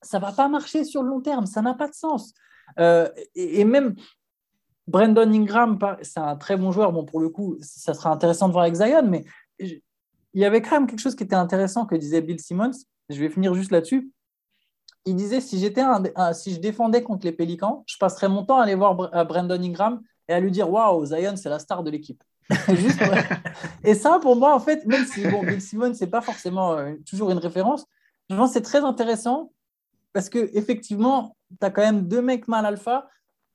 ça 0.00 0.18
va 0.18 0.32
pas 0.32 0.48
marcher 0.48 0.84
sur 0.84 1.02
le 1.02 1.10
long 1.10 1.20
terme. 1.20 1.46
Ça 1.46 1.60
n'a 1.60 1.74
pas 1.74 1.88
de 1.88 1.94
sens. 1.94 2.32
Euh, 2.78 3.10
et, 3.34 3.64
même 3.64 3.94
Brandon 4.86 5.30
Ingram, 5.30 5.78
c'est 6.00 6.20
un 6.20 6.36
très 6.36 6.56
bon 6.56 6.72
joueur. 6.72 6.92
Bon, 6.92 7.04
pour 7.04 7.20
le 7.20 7.28
coup, 7.28 7.58
ça 7.60 7.92
sera 7.92 8.10
intéressant 8.10 8.48
de 8.48 8.52
voir 8.52 8.64
avec 8.64 8.74
Zion, 8.74 9.06
mais 9.06 9.24
il 9.58 9.80
y 10.34 10.46
avait 10.46 10.62
quand 10.62 10.72
même 10.72 10.86
quelque 10.86 11.00
chose 11.00 11.14
qui 11.14 11.24
était 11.24 11.36
intéressant 11.36 11.84
que 11.84 11.94
disait 11.94 12.22
Bill 12.22 12.40
Simmons. 12.40 12.72
Je 13.10 13.20
vais 13.20 13.28
finir 13.28 13.54
juste 13.54 13.70
là-dessus 13.70 14.10
il 15.06 15.16
disait 15.16 15.40
si 15.40 15.58
j'étais 15.58 15.82
si 16.32 16.54
je 16.54 16.60
défendais 16.60 17.02
contre 17.02 17.26
les 17.26 17.32
Pélicans, 17.32 17.84
je 17.86 17.96
passerais 17.98 18.28
mon 18.28 18.44
temps 18.44 18.58
à 18.58 18.64
aller 18.64 18.74
voir 18.74 18.94
Brandon 18.94 19.60
Ingram 19.60 20.00
et 20.28 20.32
à 20.32 20.40
lui 20.40 20.50
dire 20.50 20.70
waouh, 20.70 21.04
Zion, 21.04 21.36
c'est 21.36 21.48
la 21.48 21.58
star 21.58 21.82
de 21.82 21.90
l'équipe. 21.90 22.22
et 23.84 23.94
ça, 23.94 24.18
pour 24.20 24.36
moi, 24.36 24.54
en 24.54 24.60
fait, 24.60 24.84
même 24.86 25.04
si 25.04 25.26
bon, 25.28 25.42
Bill 25.42 25.60
Simon, 25.60 25.94
c'est 25.94 26.08
pas 26.08 26.20
forcément 26.20 26.72
euh, 26.72 26.94
toujours 27.08 27.30
une 27.30 27.38
référence, 27.38 27.86
je 28.30 28.36
pense 28.36 28.50
que 28.50 28.54
c'est 28.54 28.62
très 28.62 28.80
intéressant 28.80 29.52
parce 30.12 30.28
que 30.28 30.50
effectivement, 30.56 31.36
tu 31.60 31.66
as 31.66 31.70
quand 31.70 31.82
même 31.82 32.08
deux 32.08 32.22
mecs 32.22 32.48
mal 32.48 32.64
alpha, 32.64 33.08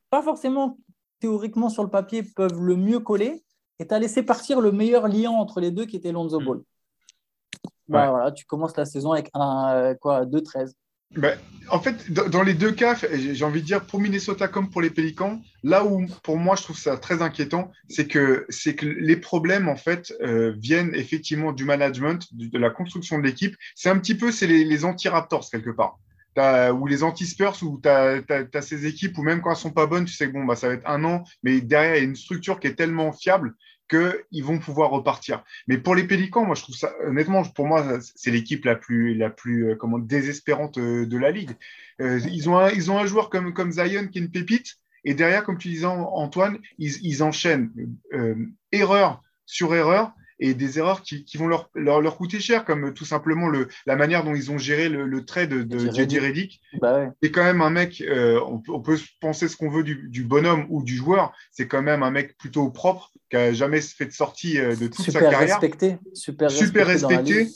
pas 0.09 0.21
forcément 0.21 0.77
théoriquement 1.19 1.69
sur 1.69 1.83
le 1.83 1.89
papier 1.89 2.23
peuvent 2.23 2.61
le 2.61 2.75
mieux 2.75 2.99
coller, 2.99 3.43
et 3.79 3.87
tu 3.87 3.93
as 3.93 3.99
laissé 3.99 4.23
partir 4.23 4.61
le 4.61 4.71
meilleur 4.71 5.07
lien 5.07 5.31
entre 5.31 5.59
les 5.59 5.71
deux 5.71 5.85
qui 5.85 5.95
était 5.95 6.11
Lonzo 6.11 6.39
mm. 6.39 6.45
Ball. 6.45 6.61
Bah, 7.87 8.11
voilà, 8.11 8.31
tu 8.31 8.45
commences 8.45 8.77
la 8.77 8.85
saison 8.85 9.13
avec 9.13 9.31
un 9.33 9.73
euh, 9.73 9.95
quoi 9.95 10.25
2-13. 10.25 10.73
Ben, 11.15 11.37
en 11.71 11.79
fait, 11.79 12.11
dans 12.11 12.43
les 12.43 12.53
deux 12.53 12.71
cas, 12.71 12.95
j'ai 13.13 13.43
envie 13.43 13.61
de 13.61 13.65
dire 13.65 13.85
pour 13.85 13.99
Minnesota 13.99 14.47
comme 14.47 14.69
pour 14.69 14.81
les 14.81 14.89
Pélicans, 14.89 15.41
là 15.63 15.83
où 15.85 16.05
pour 16.23 16.37
moi 16.37 16.55
je 16.55 16.63
trouve 16.63 16.77
ça 16.77 16.97
très 16.97 17.21
inquiétant, 17.21 17.71
c'est 17.89 18.07
que, 18.07 18.45
que 18.71 18.85
les 18.85 19.15
problèmes 19.15 19.67
en 19.67 19.75
fait 19.75 20.13
euh, 20.21 20.53
viennent 20.57 20.93
effectivement 20.93 21.51
du 21.51 21.65
management, 21.65 22.27
de 22.31 22.57
la 22.57 22.69
construction 22.69 23.17
de 23.17 23.23
l'équipe. 23.23 23.55
C'est 23.75 23.89
un 23.89 23.97
petit 23.97 24.15
peu 24.15 24.31
c'est 24.31 24.47
les, 24.47 24.85
anti-Raptors 24.85 25.49
quelque 25.49 25.71
part. 25.71 25.97
ou 26.73 26.87
les 26.87 27.03
anti-Spurs 27.03 27.57
où 27.63 27.79
tu 27.81 27.89
as, 27.89 28.61
ces 28.61 28.85
équipes 28.85 29.17
où 29.17 29.23
même 29.23 29.41
quand 29.41 29.51
elles 29.51 29.57
sont 29.57 29.71
pas 29.71 29.87
bonnes, 29.87 30.05
tu 30.05 30.13
sais 30.13 30.27
que 30.27 30.33
bon, 30.33 30.45
bah, 30.45 30.55
ça 30.55 30.67
va 30.67 30.75
être 30.75 30.87
un 30.87 31.03
an, 31.03 31.23
mais 31.43 31.61
derrière, 31.61 31.95
il 31.95 31.99
y 31.99 32.01
a 32.01 32.05
une 32.05 32.15
structure 32.15 32.59
qui 32.59 32.67
est 32.67 32.75
tellement 32.75 33.11
fiable 33.11 33.55
qu'ils 33.89 34.43
vont 34.43 34.59
pouvoir 34.59 34.91
repartir. 34.91 35.43
Mais 35.67 35.77
pour 35.77 35.95
les 35.95 36.05
Pélicans, 36.05 36.45
moi, 36.45 36.55
je 36.55 36.61
trouve 36.63 36.75
ça, 36.75 36.93
honnêtement, 37.05 37.43
pour 37.43 37.67
moi, 37.67 37.99
c'est 38.15 38.31
l'équipe 38.31 38.65
la 38.65 38.75
plus, 38.75 39.15
la 39.15 39.29
plus 39.29 39.71
euh, 39.71 39.75
comment, 39.75 39.99
désespérante 39.99 40.77
euh, 40.77 41.05
de 41.05 41.17
la 41.17 41.31
ligue. 41.31 41.51
Euh, 41.99 42.19
ils, 42.31 42.49
ont 42.49 42.57
un, 42.57 42.69
ils 42.69 42.91
ont 42.91 42.97
un 42.97 43.05
joueur 43.05 43.29
comme, 43.29 43.53
comme 43.53 43.71
Zion 43.71 44.07
qui 44.07 44.19
est 44.19 44.21
une 44.21 44.31
pépite, 44.31 44.77
et 45.03 45.13
derrière, 45.13 45.43
comme 45.43 45.57
tu 45.57 45.69
disais, 45.69 45.85
Antoine, 45.85 46.59
ils, 46.77 46.93
ils 47.05 47.23
enchaînent 47.23 47.71
erreur 48.71 49.21
sur 49.45 49.73
erreur, 49.73 50.11
et 50.39 50.53
des 50.53 50.79
erreurs 50.79 51.01
qui, 51.01 51.25
qui 51.25 51.37
vont 51.37 51.47
leur, 51.47 51.69
leur, 51.75 52.01
leur, 52.01 52.17
coûter 52.17 52.39
cher, 52.39 52.65
comme 52.65 52.93
tout 52.93 53.05
simplement 53.05 53.47
le, 53.47 53.67
la 53.85 53.95
manière 53.95 54.23
dont 54.23 54.35
ils 54.35 54.51
ont 54.51 54.57
géré 54.57 54.89
le, 54.89 55.05
le 55.05 55.25
trade 55.25 55.49
de, 55.49 55.91
J.J. 55.91 56.19
Reddick. 56.19 56.61
Bah 56.81 57.11
C'est 57.21 57.31
quand 57.31 57.43
même 57.43 57.61
un 57.61 57.69
mec, 57.69 58.01
euh, 58.01 58.39
on, 58.47 58.61
on, 58.69 58.79
peut 58.79 58.97
penser 59.19 59.47
ce 59.47 59.57
qu'on 59.57 59.69
veut 59.69 59.83
du, 59.83 60.07
du, 60.09 60.23
bonhomme 60.23 60.65
ou 60.69 60.83
du 60.83 60.95
joueur, 60.95 61.33
c'est 61.51 61.67
quand 61.67 61.81
même 61.81 62.03
un 62.03 62.11
mec 62.11 62.37
plutôt 62.37 62.69
propre, 62.69 63.11
qui 63.29 63.37
a 63.37 63.53
jamais 63.53 63.81
fait 63.81 64.05
de 64.05 64.11
sortie 64.11 64.59
euh, 64.59 64.75
de 64.75 64.87
toute 64.87 65.05
super 65.05 65.21
sa 65.21 65.29
carrière. 65.29 65.59
Respecté, 65.59 65.97
super, 66.13 66.51
super 66.51 66.87
respecté. 66.87 67.47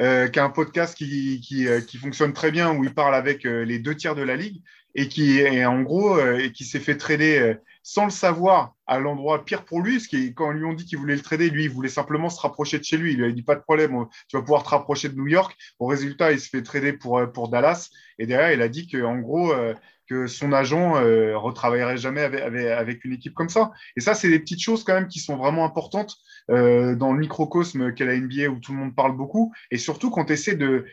Euh, 0.00 0.28
qui 0.28 0.38
a 0.38 0.44
un 0.44 0.48
podcast 0.48 0.96
qui, 0.96 1.42
qui, 1.42 1.68
euh, 1.68 1.82
qui, 1.82 1.98
fonctionne 1.98 2.32
très 2.32 2.50
bien 2.50 2.74
où 2.74 2.82
il 2.82 2.94
parle 2.94 3.14
avec 3.14 3.44
les 3.44 3.78
deux 3.78 3.94
tiers 3.94 4.14
de 4.14 4.22
la 4.22 4.36
ligue 4.36 4.62
et 4.94 5.06
qui 5.06 5.38
est 5.38 5.66
en 5.66 5.82
gros 5.82 6.18
et 6.18 6.50
qui 6.50 6.64
s'est 6.64 6.80
fait 6.80 6.96
trader 6.96 7.56
sans 7.82 8.04
le 8.04 8.10
savoir 8.10 8.74
à 8.86 8.98
l'endroit 8.98 9.44
pire 9.44 9.64
pour 9.64 9.80
lui, 9.80 9.96
parce 9.96 10.06
que 10.06 10.30
quand 10.30 10.50
lui 10.50 10.64
ont 10.64 10.72
dit 10.72 10.84
qu'il 10.84 10.98
voulait 10.98 11.16
le 11.16 11.22
trader, 11.22 11.50
lui, 11.50 11.64
il 11.64 11.70
voulait 11.70 11.88
simplement 11.88 12.30
se 12.30 12.40
rapprocher 12.40 12.78
de 12.78 12.84
chez 12.84 12.96
lui. 12.96 13.12
Il 13.12 13.18
lui 13.18 13.26
a 13.26 13.32
dit 13.32 13.42
pas 13.42 13.54
de 13.54 13.60
problème, 13.60 14.06
tu 14.28 14.36
vas 14.36 14.42
pouvoir 14.42 14.62
te 14.62 14.68
rapprocher 14.68 15.08
de 15.08 15.16
New 15.16 15.26
York. 15.26 15.56
Au 15.78 15.86
résultat, 15.86 16.32
il 16.32 16.40
se 16.40 16.48
fait 16.48 16.62
trader 16.62 16.92
pour, 16.92 17.18
euh, 17.18 17.26
Dallas. 17.50 17.90
Et 18.18 18.26
derrière, 18.26 18.52
il 18.52 18.62
a 18.62 18.68
dit 18.68 18.86
qu'en 18.86 19.18
gros, 19.18 19.52
euh, 19.52 19.74
son 20.26 20.52
agent 20.52 20.96
euh, 20.96 21.36
retravaillerait 21.36 21.96
jamais 21.96 22.22
avec, 22.22 23.04
une 23.04 23.12
équipe 23.12 23.34
comme 23.34 23.48
ça. 23.48 23.72
Et 23.96 24.00
ça, 24.00 24.14
c'est 24.14 24.28
des 24.28 24.38
petites 24.38 24.62
choses 24.62 24.84
quand 24.84 24.94
même 24.94 25.08
qui 25.08 25.20
sont 25.20 25.36
vraiment 25.36 25.64
importantes 25.64 26.16
euh, 26.50 26.94
dans 26.94 27.12
le 27.12 27.18
microcosme 27.18 27.94
qu'est 27.94 28.04
la 28.04 28.16
NBA 28.16 28.48
où 28.48 28.58
tout 28.58 28.72
le 28.72 28.78
monde 28.78 28.94
parle 28.94 29.16
beaucoup. 29.16 29.52
Et 29.70 29.78
surtout 29.78 30.10
quand 30.10 30.26
tu 30.26 30.32
essaies 30.32 30.56
de, 30.56 30.84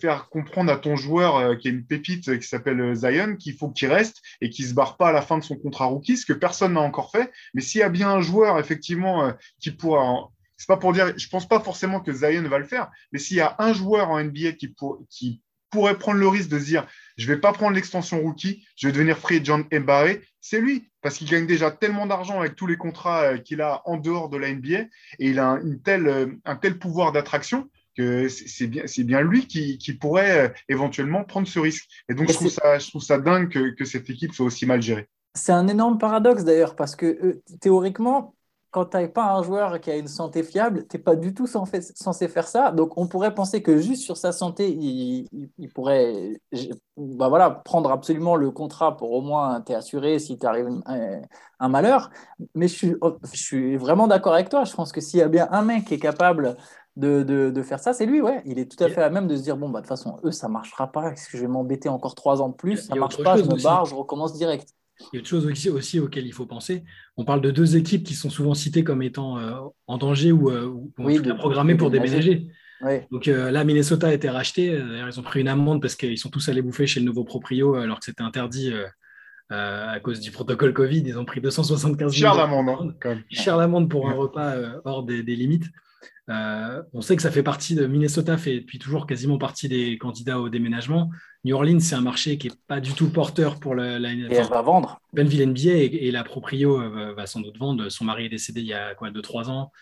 faire 0.00 0.28
comprendre 0.28 0.72
à 0.72 0.76
ton 0.76 0.96
joueur 0.96 1.36
euh, 1.36 1.56
qui 1.56 1.68
est 1.68 1.72
une 1.72 1.84
pépite 1.84 2.38
qui 2.38 2.46
s'appelle 2.46 2.94
Zion 2.94 3.36
qu'il 3.36 3.54
faut 3.54 3.70
qu'il 3.70 3.88
reste 3.88 4.22
et 4.40 4.50
qu'il 4.50 4.64
se 4.64 4.74
barre 4.74 4.96
pas 4.96 5.08
à 5.08 5.12
la 5.12 5.22
fin 5.22 5.38
de 5.38 5.44
son 5.44 5.56
contrat 5.56 5.86
rookie, 5.86 6.16
ce 6.16 6.26
que 6.26 6.32
personne 6.32 6.74
n'a 6.74 6.80
encore 6.80 7.10
fait. 7.10 7.30
Mais 7.54 7.60
s'il 7.60 7.80
y 7.80 7.84
a 7.84 7.88
bien 7.88 8.08
un 8.08 8.20
joueur 8.20 8.58
effectivement 8.58 9.32
qui 9.58 9.70
pourra 9.72 10.30
c'est 10.60 10.66
pas 10.66 10.76
pour 10.76 10.92
dire, 10.92 11.14
je 11.16 11.28
pense 11.28 11.48
pas 11.48 11.58
forcément 11.58 12.00
que 12.00 12.12
Zion 12.12 12.42
va 12.42 12.58
le 12.58 12.66
faire, 12.66 12.90
mais 13.12 13.18
s'il 13.18 13.38
y 13.38 13.40
a 13.40 13.56
un 13.60 13.72
joueur 13.72 14.10
en 14.10 14.22
NBA 14.22 14.52
qui, 14.52 14.68
pour, 14.68 15.02
qui 15.08 15.40
pourrait 15.70 15.98
prendre 15.98 16.18
le 16.18 16.28
risque 16.28 16.48
de 16.48 16.58
se 16.58 16.64
dire 16.64 16.86
je 17.16 17.26
vais 17.26 17.36
pas 17.36 17.52
prendre 17.52 17.74
l'extension 17.74 18.20
rookie, 18.20 18.64
je 18.76 18.86
vais 18.86 18.92
devenir 18.92 19.18
free 19.18 19.44
John 19.44 19.64
Mbarré, 19.72 20.22
c'est 20.40 20.60
lui 20.60 20.90
parce 21.02 21.18
qu'il 21.18 21.28
gagne 21.28 21.46
déjà 21.46 21.70
tellement 21.70 22.06
d'argent 22.06 22.40
avec 22.40 22.56
tous 22.56 22.66
les 22.66 22.76
contrats 22.76 23.22
euh, 23.22 23.38
qu'il 23.38 23.60
a 23.60 23.82
en 23.84 23.96
dehors 23.96 24.28
de 24.28 24.36
la 24.36 24.52
NBA 24.52 24.78
et 24.78 24.88
il 25.18 25.38
a 25.38 25.58
une 25.62 25.80
telle, 25.82 26.06
euh, 26.08 26.26
un 26.44 26.56
tel 26.56 26.78
pouvoir 26.78 27.12
d'attraction 27.12 27.68
que 27.96 28.28
c'est 28.28 28.66
bien, 28.66 28.84
bien 28.98 29.20
lui 29.20 29.46
qui, 29.46 29.78
qui 29.78 29.92
pourrait 29.92 30.46
euh, 30.46 30.48
éventuellement 30.68 31.24
prendre 31.24 31.48
ce 31.48 31.58
risque. 31.58 31.88
Et 32.08 32.14
donc, 32.14 32.28
je 32.28 32.34
trouve, 32.34 32.48
ça, 32.48 32.78
je 32.78 32.88
trouve 32.88 33.02
ça 33.02 33.18
dingue 33.18 33.48
que, 33.48 33.74
que 33.74 33.84
cette 33.84 34.08
équipe 34.08 34.32
soit 34.32 34.46
aussi 34.46 34.64
mal 34.64 34.80
gérée. 34.80 35.08
C'est 35.34 35.52
un 35.52 35.68
énorme 35.68 35.98
paradoxe 35.98 36.44
d'ailleurs, 36.44 36.76
parce 36.76 36.96
que 36.96 37.40
théoriquement, 37.60 38.34
quand 38.70 38.86
tu 38.86 38.96
n'as 38.96 39.08
pas 39.08 39.32
un 39.32 39.42
joueur 39.42 39.80
qui 39.80 39.90
a 39.90 39.96
une 39.96 40.06
santé 40.06 40.42
fiable, 40.42 40.86
tu 40.88 40.96
n'es 40.96 41.02
pas 41.02 41.16
du 41.16 41.34
tout 41.34 41.46
censé 41.46 42.28
faire 42.28 42.46
ça. 42.46 42.70
Donc, 42.70 42.96
on 42.96 43.08
pourrait 43.08 43.34
penser 43.34 43.62
que 43.62 43.78
juste 43.78 44.02
sur 44.02 44.16
sa 44.16 44.32
santé, 44.32 44.70
il, 44.70 45.26
pourrait 45.74 46.40
bah 46.96 47.28
voilà, 47.28 47.50
prendre 47.50 47.90
absolument 47.90 48.36
le 48.36 48.50
contrat 48.50 48.96
pour 48.96 49.12
au 49.12 49.22
moins 49.22 49.60
t'assurer 49.60 50.18
si 50.18 50.38
t'arrive 50.38 50.68
un, 50.86 51.20
un 51.58 51.68
malheur. 51.68 52.10
Mais 52.54 52.68
je 52.68 52.74
suis, 52.74 52.94
je 53.32 53.40
suis 53.40 53.76
vraiment 53.76 54.06
d'accord 54.06 54.34
avec 54.34 54.48
toi. 54.48 54.64
Je 54.64 54.74
pense 54.74 54.92
que 54.92 55.00
s'il 55.00 55.18
y 55.20 55.22
a 55.22 55.28
bien 55.28 55.48
un 55.50 55.62
mec 55.62 55.86
qui 55.86 55.94
est 55.94 55.98
capable 55.98 56.56
de, 56.96 57.22
de, 57.50 57.62
faire 57.62 57.80
ça, 57.80 57.92
c'est 57.92 58.06
lui. 58.06 58.20
Ouais. 58.20 58.42
Il 58.44 58.58
est 58.58 58.70
tout 58.70 58.82
à 58.82 58.88
fait 58.88 59.02
à 59.02 59.10
même 59.10 59.26
de 59.26 59.36
se 59.36 59.42
dire 59.42 59.56
bon, 59.56 59.68
bah, 59.68 59.80
de 59.80 59.86
toute 59.86 59.88
façon, 59.88 60.18
eux, 60.24 60.32
ça 60.32 60.48
ne 60.48 60.52
marchera 60.52 60.90
pas. 60.90 61.12
Est-ce 61.12 61.28
que 61.28 61.36
je 61.36 61.42
vais 61.42 61.48
m'embêter 61.48 61.88
encore 61.88 62.14
trois 62.14 62.42
ans 62.42 62.48
de 62.48 62.54
plus? 62.54 62.76
Ça 62.76 62.94
ne 62.94 63.00
marche 63.00 63.22
pas, 63.22 63.36
je 63.36 63.44
me 63.44 63.62
barre, 63.62 63.84
je 63.84 63.94
recommence 63.94 64.34
direct. 64.34 64.74
Il 65.12 65.16
y 65.16 65.18
a 65.18 65.20
autre 65.20 65.28
chose 65.28 65.46
aussi, 65.46 65.70
aussi 65.70 66.00
auquel 66.00 66.26
il 66.26 66.32
faut 66.32 66.46
penser. 66.46 66.84
On 67.16 67.24
parle 67.24 67.40
de 67.40 67.50
deux 67.50 67.76
équipes 67.76 68.04
qui 68.04 68.14
sont 68.14 68.30
souvent 68.30 68.54
citées 68.54 68.84
comme 68.84 69.02
étant 69.02 69.38
euh, 69.38 69.52
en 69.86 69.98
danger 69.98 70.32
ou, 70.32 70.50
euh, 70.50 70.72
programmées 71.38 71.74
pour 71.74 71.90
déménager. 71.90 72.48
Donc 73.10 73.28
euh, 73.28 73.50
là, 73.50 73.64
Minnesota 73.64 74.08
a 74.08 74.12
été 74.12 74.30
racheté. 74.30 74.70
D'ailleurs, 74.70 75.08
ils 75.08 75.20
ont 75.20 75.22
pris 75.22 75.40
une 75.40 75.48
amende 75.48 75.82
parce 75.82 75.96
qu'ils 75.96 76.18
sont 76.18 76.30
tous 76.30 76.48
allés 76.48 76.62
bouffer 76.62 76.86
chez 76.86 77.00
le 77.00 77.06
nouveau 77.06 77.24
proprio 77.24 77.74
alors 77.74 77.98
que 77.98 78.04
c'était 78.04 78.22
interdit 78.22 78.72
à 79.50 79.98
cause 80.00 80.20
du 80.20 80.30
protocole 80.30 80.72
Covid. 80.72 81.02
Ils 81.04 81.18
ont 81.18 81.24
pris 81.24 81.40
275 81.40 82.12
Cher 82.12 82.34
l'amende. 82.34 82.94
Hein, 83.04 83.18
Cher 83.30 83.56
l'amende 83.56 83.90
pour 83.90 84.08
un 84.08 84.14
repas 84.14 84.54
hors 84.84 85.02
des, 85.02 85.22
limites. 85.22 85.66
On 86.92 87.00
sait 87.00 87.16
que 87.16 87.22
ça 87.22 87.30
fait 87.30 87.42
partie 87.42 87.74
de 87.74 87.86
Minnesota, 87.86 88.36
fait 88.36 88.60
depuis 88.60 88.78
toujours 88.78 89.06
quasiment 89.06 89.38
partie 89.38 89.68
des 89.68 89.98
candidats 89.98 90.38
au 90.38 90.48
déménagement. 90.48 91.10
New 91.44 91.56
Orleans, 91.56 91.80
c'est 91.80 91.94
un 91.94 92.02
marché 92.02 92.38
qui 92.38 92.48
n'est 92.48 92.54
pas 92.66 92.80
du 92.80 92.92
tout 92.92 93.10
porteur 93.10 93.58
pour 93.58 93.74
la, 93.74 93.98
la 93.98 94.12
et 94.12 94.28
elle 94.30 94.46
va 94.46 94.62
vendre. 94.62 95.00
Benville 95.12 95.46
NBA 95.48 95.70
et, 95.70 96.10
la 96.10 96.22
proprio 96.22 96.80
euh, 96.80 97.14
va 97.14 97.26
sans 97.26 97.40
doute 97.40 97.58
vendre. 97.58 97.88
Son 97.88 98.04
mari 98.04 98.26
est 98.26 98.28
décédé 98.28 98.60
il 98.60 98.66
y 98.66 98.74
a 98.74 98.94
quoi, 98.94 99.10
2-3 99.10 99.48
ans. 99.48 99.72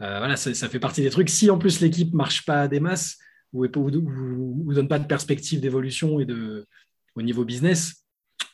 Euh, 0.00 0.18
voilà, 0.18 0.36
ça, 0.36 0.68
fait 0.68 0.80
partie 0.80 1.02
des 1.02 1.10
trucs. 1.10 1.28
Si 1.28 1.50
en 1.50 1.58
plus 1.58 1.80
l'équipe 1.80 2.12
marche 2.14 2.44
pas 2.44 2.66
des 2.66 2.80
masses 2.80 3.18
ou 3.52 3.64
ne 3.66 4.74
donne 4.74 4.88
pas 4.88 4.98
de 4.98 5.06
perspective 5.06 5.60
d'évolution 5.60 6.18
et 6.18 6.24
de, 6.24 6.66
au 7.14 7.22
niveau 7.22 7.44
business, 7.44 8.04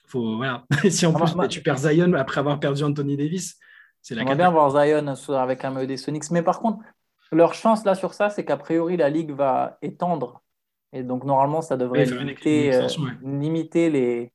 faut, 0.07 0.37
voilà. 0.37 0.65
si 0.91 1.07
en 1.07 1.13
plus 1.13 1.49
tu 1.49 1.63
perds 1.63 1.79
Zion 1.79 2.13
après 2.15 2.41
avoir 2.41 2.59
perdu 2.59 2.83
Anthony 2.83 3.17
Davis, 3.17 3.57
c'est 4.03 4.15
la 4.15 4.23
On 4.23 4.27
va 4.27 4.35
bien 4.35 4.51
voir 4.51 4.71
Zion 4.71 5.15
avec 5.35 5.65
un 5.65 5.71
MED 5.71 5.97
Sonics. 5.97 6.31
Mais 6.33 6.43
par 6.43 6.61
contre, 6.61 6.79
leur 7.33 7.55
chance 7.55 7.85
là 7.85 7.95
sur 7.95 8.15
ça, 8.15 8.31
c'est 8.31 8.45
qu'a 8.45 8.57
priori 8.57 8.97
la 8.97 9.11
ligue 9.11 9.33
va 9.33 9.79
étendre. 9.83 10.43
Et 10.93 11.03
donc, 11.03 11.25
normalement, 11.25 11.61
ça 11.61 11.77
devrait 11.77 12.07
limiter, 12.07 12.75
euh, 12.75 12.89
limiter, 13.23 13.91
les, 13.91 14.33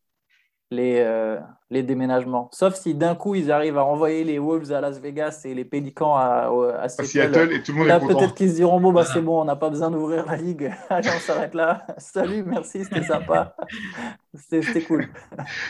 les, 0.74 0.98
euh, 1.00 1.38
les 1.74 1.84
déménagements. 1.84 2.50
Sauf 2.54 2.76
si 2.76 2.94
d'un 2.94 3.16
coup, 3.16 3.36
ils 3.36 3.52
arrivent 3.52 3.78
à 3.78 3.84
envoyer 3.84 4.24
les 4.24 4.40
Wolves 4.40 4.72
à 4.72 4.80
Las 4.80 5.00
Vegas 5.00 5.42
et 5.44 5.54
les 5.54 5.66
Pélicans 5.66 6.16
à, 6.16 6.50
à 6.80 6.88
Seattle. 6.88 7.52
et 7.52 7.62
tout 7.62 7.74
le 7.74 7.80
monde 7.80 7.88
Là, 7.88 7.98
est 7.98 8.08
peut-être 8.08 8.36
qu'ils 8.36 8.52
se 8.52 8.56
diront, 8.56 8.80
bon, 8.80 8.94
bah, 8.94 9.06
c'est 9.06 9.22
bon, 9.22 9.42
on 9.42 9.46
n'a 9.46 9.56
pas 9.56 9.70
besoin 9.70 9.92
d'ouvrir 9.92 10.26
la 10.26 10.38
ligue. 10.38 10.72
Allez, 10.90 11.10
on 11.14 11.20
s'arrête 11.20 11.54
là. 11.54 11.86
Salut, 11.98 12.44
merci, 12.44 12.84
c'était 12.84 13.04
sympa. 13.04 13.56
C'était 14.36 14.82
cool. 14.82 15.10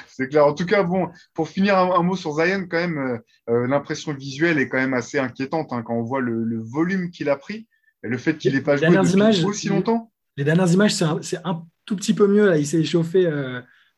C'est 0.08 0.30
clair. 0.30 0.46
En 0.46 0.54
tout 0.54 0.66
cas, 0.66 0.84
bon, 0.84 1.10
pour 1.34 1.50
finir, 1.50 1.78
un, 1.78 2.02
mot 2.02 2.16
sur 2.16 2.32
Zion, 2.32 2.66
quand 2.70 2.78
même, 2.78 2.98
euh, 2.98 3.18
euh, 3.50 3.68
l'impression 3.68 4.14
visuelle 4.14 4.58
est 4.58 4.70
quand 4.70 4.78
même 4.78 4.94
assez 4.94 5.20
inquiétante 5.20 5.74
hein, 5.74 5.84
quand 5.84 5.96
on 5.96 6.04
voit 6.04 6.22
le, 6.22 6.62
volume 6.62 7.10
qu'il 7.10 7.30
a 7.30 7.36
pris 7.36 7.68
et 8.06 8.08
le 8.08 8.18
fait 8.18 8.38
qu'il 8.38 8.54
n'ait 8.54 8.62
pas 8.62 8.78
joué 8.78 8.88
depuis 8.88 9.44
aussi 9.44 9.68
longtemps. 9.68 10.12
Les 10.38 10.46
dernières 10.46 10.72
images, 10.72 10.96
c'est 10.96 11.04
un, 11.04 11.20
un, 11.44 11.66
tout 11.86 11.98
petit 11.98 12.14
peu 12.14 12.26
mieux. 12.28 12.48
Là. 12.48 12.58
Il 12.58 12.66
s'est 12.66 12.80
échauffé 12.80 13.30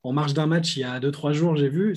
en 0.06 0.14
marge 0.14 0.34
d'un 0.34 0.48
match 0.48 0.78
il 0.78 0.82
y 0.82 0.84
a 0.84 1.00
2-3 1.00 1.34
jours, 1.34 1.56
j'ai 1.56 1.70
vu. 1.70 1.96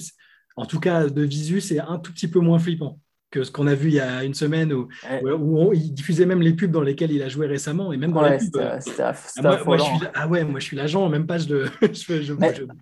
En 0.56 0.66
tout 0.66 0.80
cas, 0.80 1.08
de 1.08 1.22
visu, 1.22 1.60
c'est 1.60 1.78
un 1.78 1.98
tout 1.98 2.12
petit 2.12 2.28
peu 2.28 2.40
moins 2.40 2.58
flippant 2.58 2.98
que 3.30 3.44
ce 3.44 3.50
qu'on 3.50 3.66
a 3.66 3.74
vu 3.74 3.88
il 3.88 3.94
y 3.94 4.00
a 4.00 4.24
une 4.24 4.34
semaine 4.34 4.72
où, 4.72 4.88
où, 5.22 5.72
il 5.74 5.92
diffusait 5.92 6.24
même 6.24 6.40
les 6.40 6.54
pubs 6.54 6.70
dans 6.70 6.80
lesquelles 6.80 7.12
il 7.12 7.22
a 7.22 7.28
joué 7.28 7.46
récemment 7.46 7.92
et 7.92 7.98
même 7.98 8.12
dans 8.12 8.22
les 8.22 8.38
pubs. 8.38 8.56
Euh, 8.56 8.78
ah, 8.98 9.12
moi, 9.66 9.76
je 9.76 9.82
suis, 9.82 9.98
ah 10.14 10.28
ouais, 10.28 10.44
moi 10.44 10.60
je 10.60 10.64
suis 10.64 10.76
l'agent, 10.76 11.08
même 11.08 11.26
pas 11.26 11.38
je, 11.38 11.68
je, 11.82 12.22
je, 12.22 12.32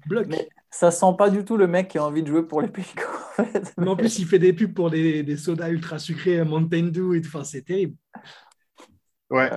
bloque. 0.07 0.27
Mais 0.29 0.49
ça 0.71 0.91
sent 0.91 1.15
pas 1.19 1.31
du 1.31 1.45
tout 1.45 1.57
le 1.57 1.67
mec 1.67 1.89
qui 1.89 1.99
a 1.99 2.05
envie 2.05 2.23
de 2.23 2.29
jouer 2.29 2.45
pour 2.45 2.63
les 2.63 2.69
Pélicans. 2.69 3.03
En, 3.39 3.45
fait. 3.45 3.75
mais 3.77 3.89
en 3.89 3.97
plus, 3.97 4.19
il 4.19 4.27
fait 4.27 4.39
des 4.39 4.53
pubs 4.53 4.73
pour 4.73 4.91
des, 4.91 5.23
des 5.23 5.37
sodas 5.37 5.71
ultra 5.71 5.99
sucrés, 5.99 6.45
Mountain 6.45 6.85
Dew 6.85 7.15
et 7.15 7.21
tout. 7.21 7.29
Enfin, 7.29 7.45
c'est 7.45 7.63
terrible. 7.63 7.97
Ouais. 9.31 9.51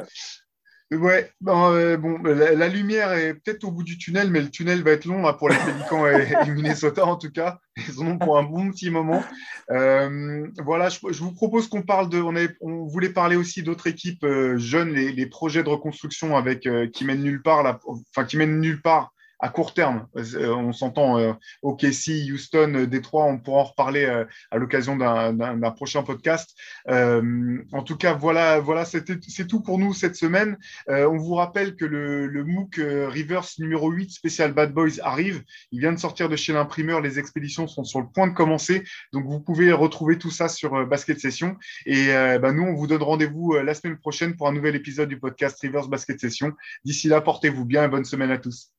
Ouais, 0.91 1.31
euh, 1.47 1.97
bon, 1.97 2.17
la, 2.23 2.67
lumière 2.67 3.13
est 3.13 3.35
peut-être 3.35 3.63
au 3.63 3.71
bout 3.71 3.83
du 3.83 3.99
tunnel, 3.99 4.31
mais 4.31 4.41
le 4.41 4.49
tunnel 4.49 4.81
va 4.81 4.91
être 4.91 5.05
long 5.05 5.21
là, 5.21 5.33
pour 5.33 5.47
les 5.47 5.55
Pélicans 5.55 6.07
et, 6.07 6.27
Minnesota 6.51 7.05
en 7.05 7.15
tout 7.15 7.31
cas. 7.31 7.59
Ils 7.77 8.01
en 8.01 8.07
ont 8.07 8.17
pour 8.17 8.39
un 8.39 8.43
bon 8.43 8.71
petit 8.71 8.89
moment. 8.89 9.23
Euh, 9.69 10.47
voilà, 10.63 10.89
je, 10.89 10.99
vous 11.23 11.31
propose 11.31 11.67
qu'on 11.67 11.83
parle 11.83 12.09
de. 12.09 12.19
On, 12.19 12.33
on 12.61 12.85
voulait 12.87 13.09
parler 13.09 13.35
aussi 13.35 13.61
d'autres 13.61 13.85
équipes 13.85 14.23
euh, 14.23 14.57
jeunes, 14.57 14.93
les, 14.93 15.25
projets 15.27 15.63
de 15.63 15.69
reconstruction 15.69 16.35
avec 16.35 16.67
qui 16.91 17.05
mènent 17.05 17.21
nulle 17.21 17.43
part, 17.43 17.61
là, 17.61 17.79
enfin 17.85 18.25
qui 18.25 18.37
mènent 18.37 18.59
nulle 18.59 18.81
part 18.81 19.13
à 19.39 19.49
court 19.49 19.73
terme. 19.73 20.07
Euh, 20.15 20.53
on 20.53 20.73
s'entend 20.73 21.17
euh, 21.17 21.33
OKC, 21.61 22.29
Houston, 22.31 22.73
euh, 22.75 22.87
Détroit, 22.87 23.25
on 23.25 23.39
pourra 23.39 23.61
en 23.61 23.63
reparler 23.63 24.05
à 24.51 24.57
l'occasion 24.57 24.97
d'un 24.97 25.71
prochain 25.71 26.03
podcast. 26.03 26.55
en 26.87 27.83
tout 27.85 27.97
cas, 27.97 28.13
voilà, 28.13 28.85
c'est 28.85 29.47
tout 29.47 29.61
pour 29.61 29.79
nous 29.79 29.93
cette 29.93 30.15
semaine. 30.15 30.57
on 30.87 31.17
vous 31.17 31.35
rappelle 31.35 31.75
que 31.75 31.85
le, 31.85 32.43
MOOC 32.43 32.77
Reverse 32.77 33.59
numéro 33.59 33.89
8 33.89 34.11
spécial 34.11 34.53
Bad 34.53 34.73
Boys 34.73 34.99
arrive. 35.01 35.43
Il 35.71 35.79
vient 35.79 35.91
de 35.91 35.99
sortir 35.99 36.29
de 36.29 36.35
chez 36.35 36.53
l'imprimeur. 36.53 37.01
Les 37.01 37.19
expéditions 37.19 37.67
sont 37.67 37.83
sur 37.83 37.99
le 37.99 38.07
point 38.07 38.27
de 38.27 38.33
commencer. 38.33 38.83
Donc, 39.13 39.25
vous 39.25 39.39
pouvez 39.39 39.71
retrouver 39.71 40.17
tout 40.17 40.31
ça 40.31 40.49
sur 40.49 40.85
Basket 40.87 41.19
Session. 41.19 41.55
Et 41.85 42.07
bah, 42.41 42.51
nous, 42.51 42.63
on 42.63 42.73
vous 42.73 42.87
donne 42.87 43.03
rendez-vous 43.03 43.53
la 43.53 43.73
semaine 43.73 43.97
prochaine 43.97 44.35
pour 44.35 44.47
un 44.47 44.53
nouvel 44.53 44.75
épisode 44.75 45.09
du 45.09 45.19
podcast 45.19 45.59
Reverse 45.61 45.89
Basket 45.89 46.19
Session. 46.19 46.53
D'ici 46.83 47.07
là, 47.07 47.21
portez-vous 47.21 47.65
bien 47.65 47.85
et 47.85 47.87
bonne 47.87 48.05
semaine 48.05 48.31
à 48.31 48.37
tous. 48.37 48.71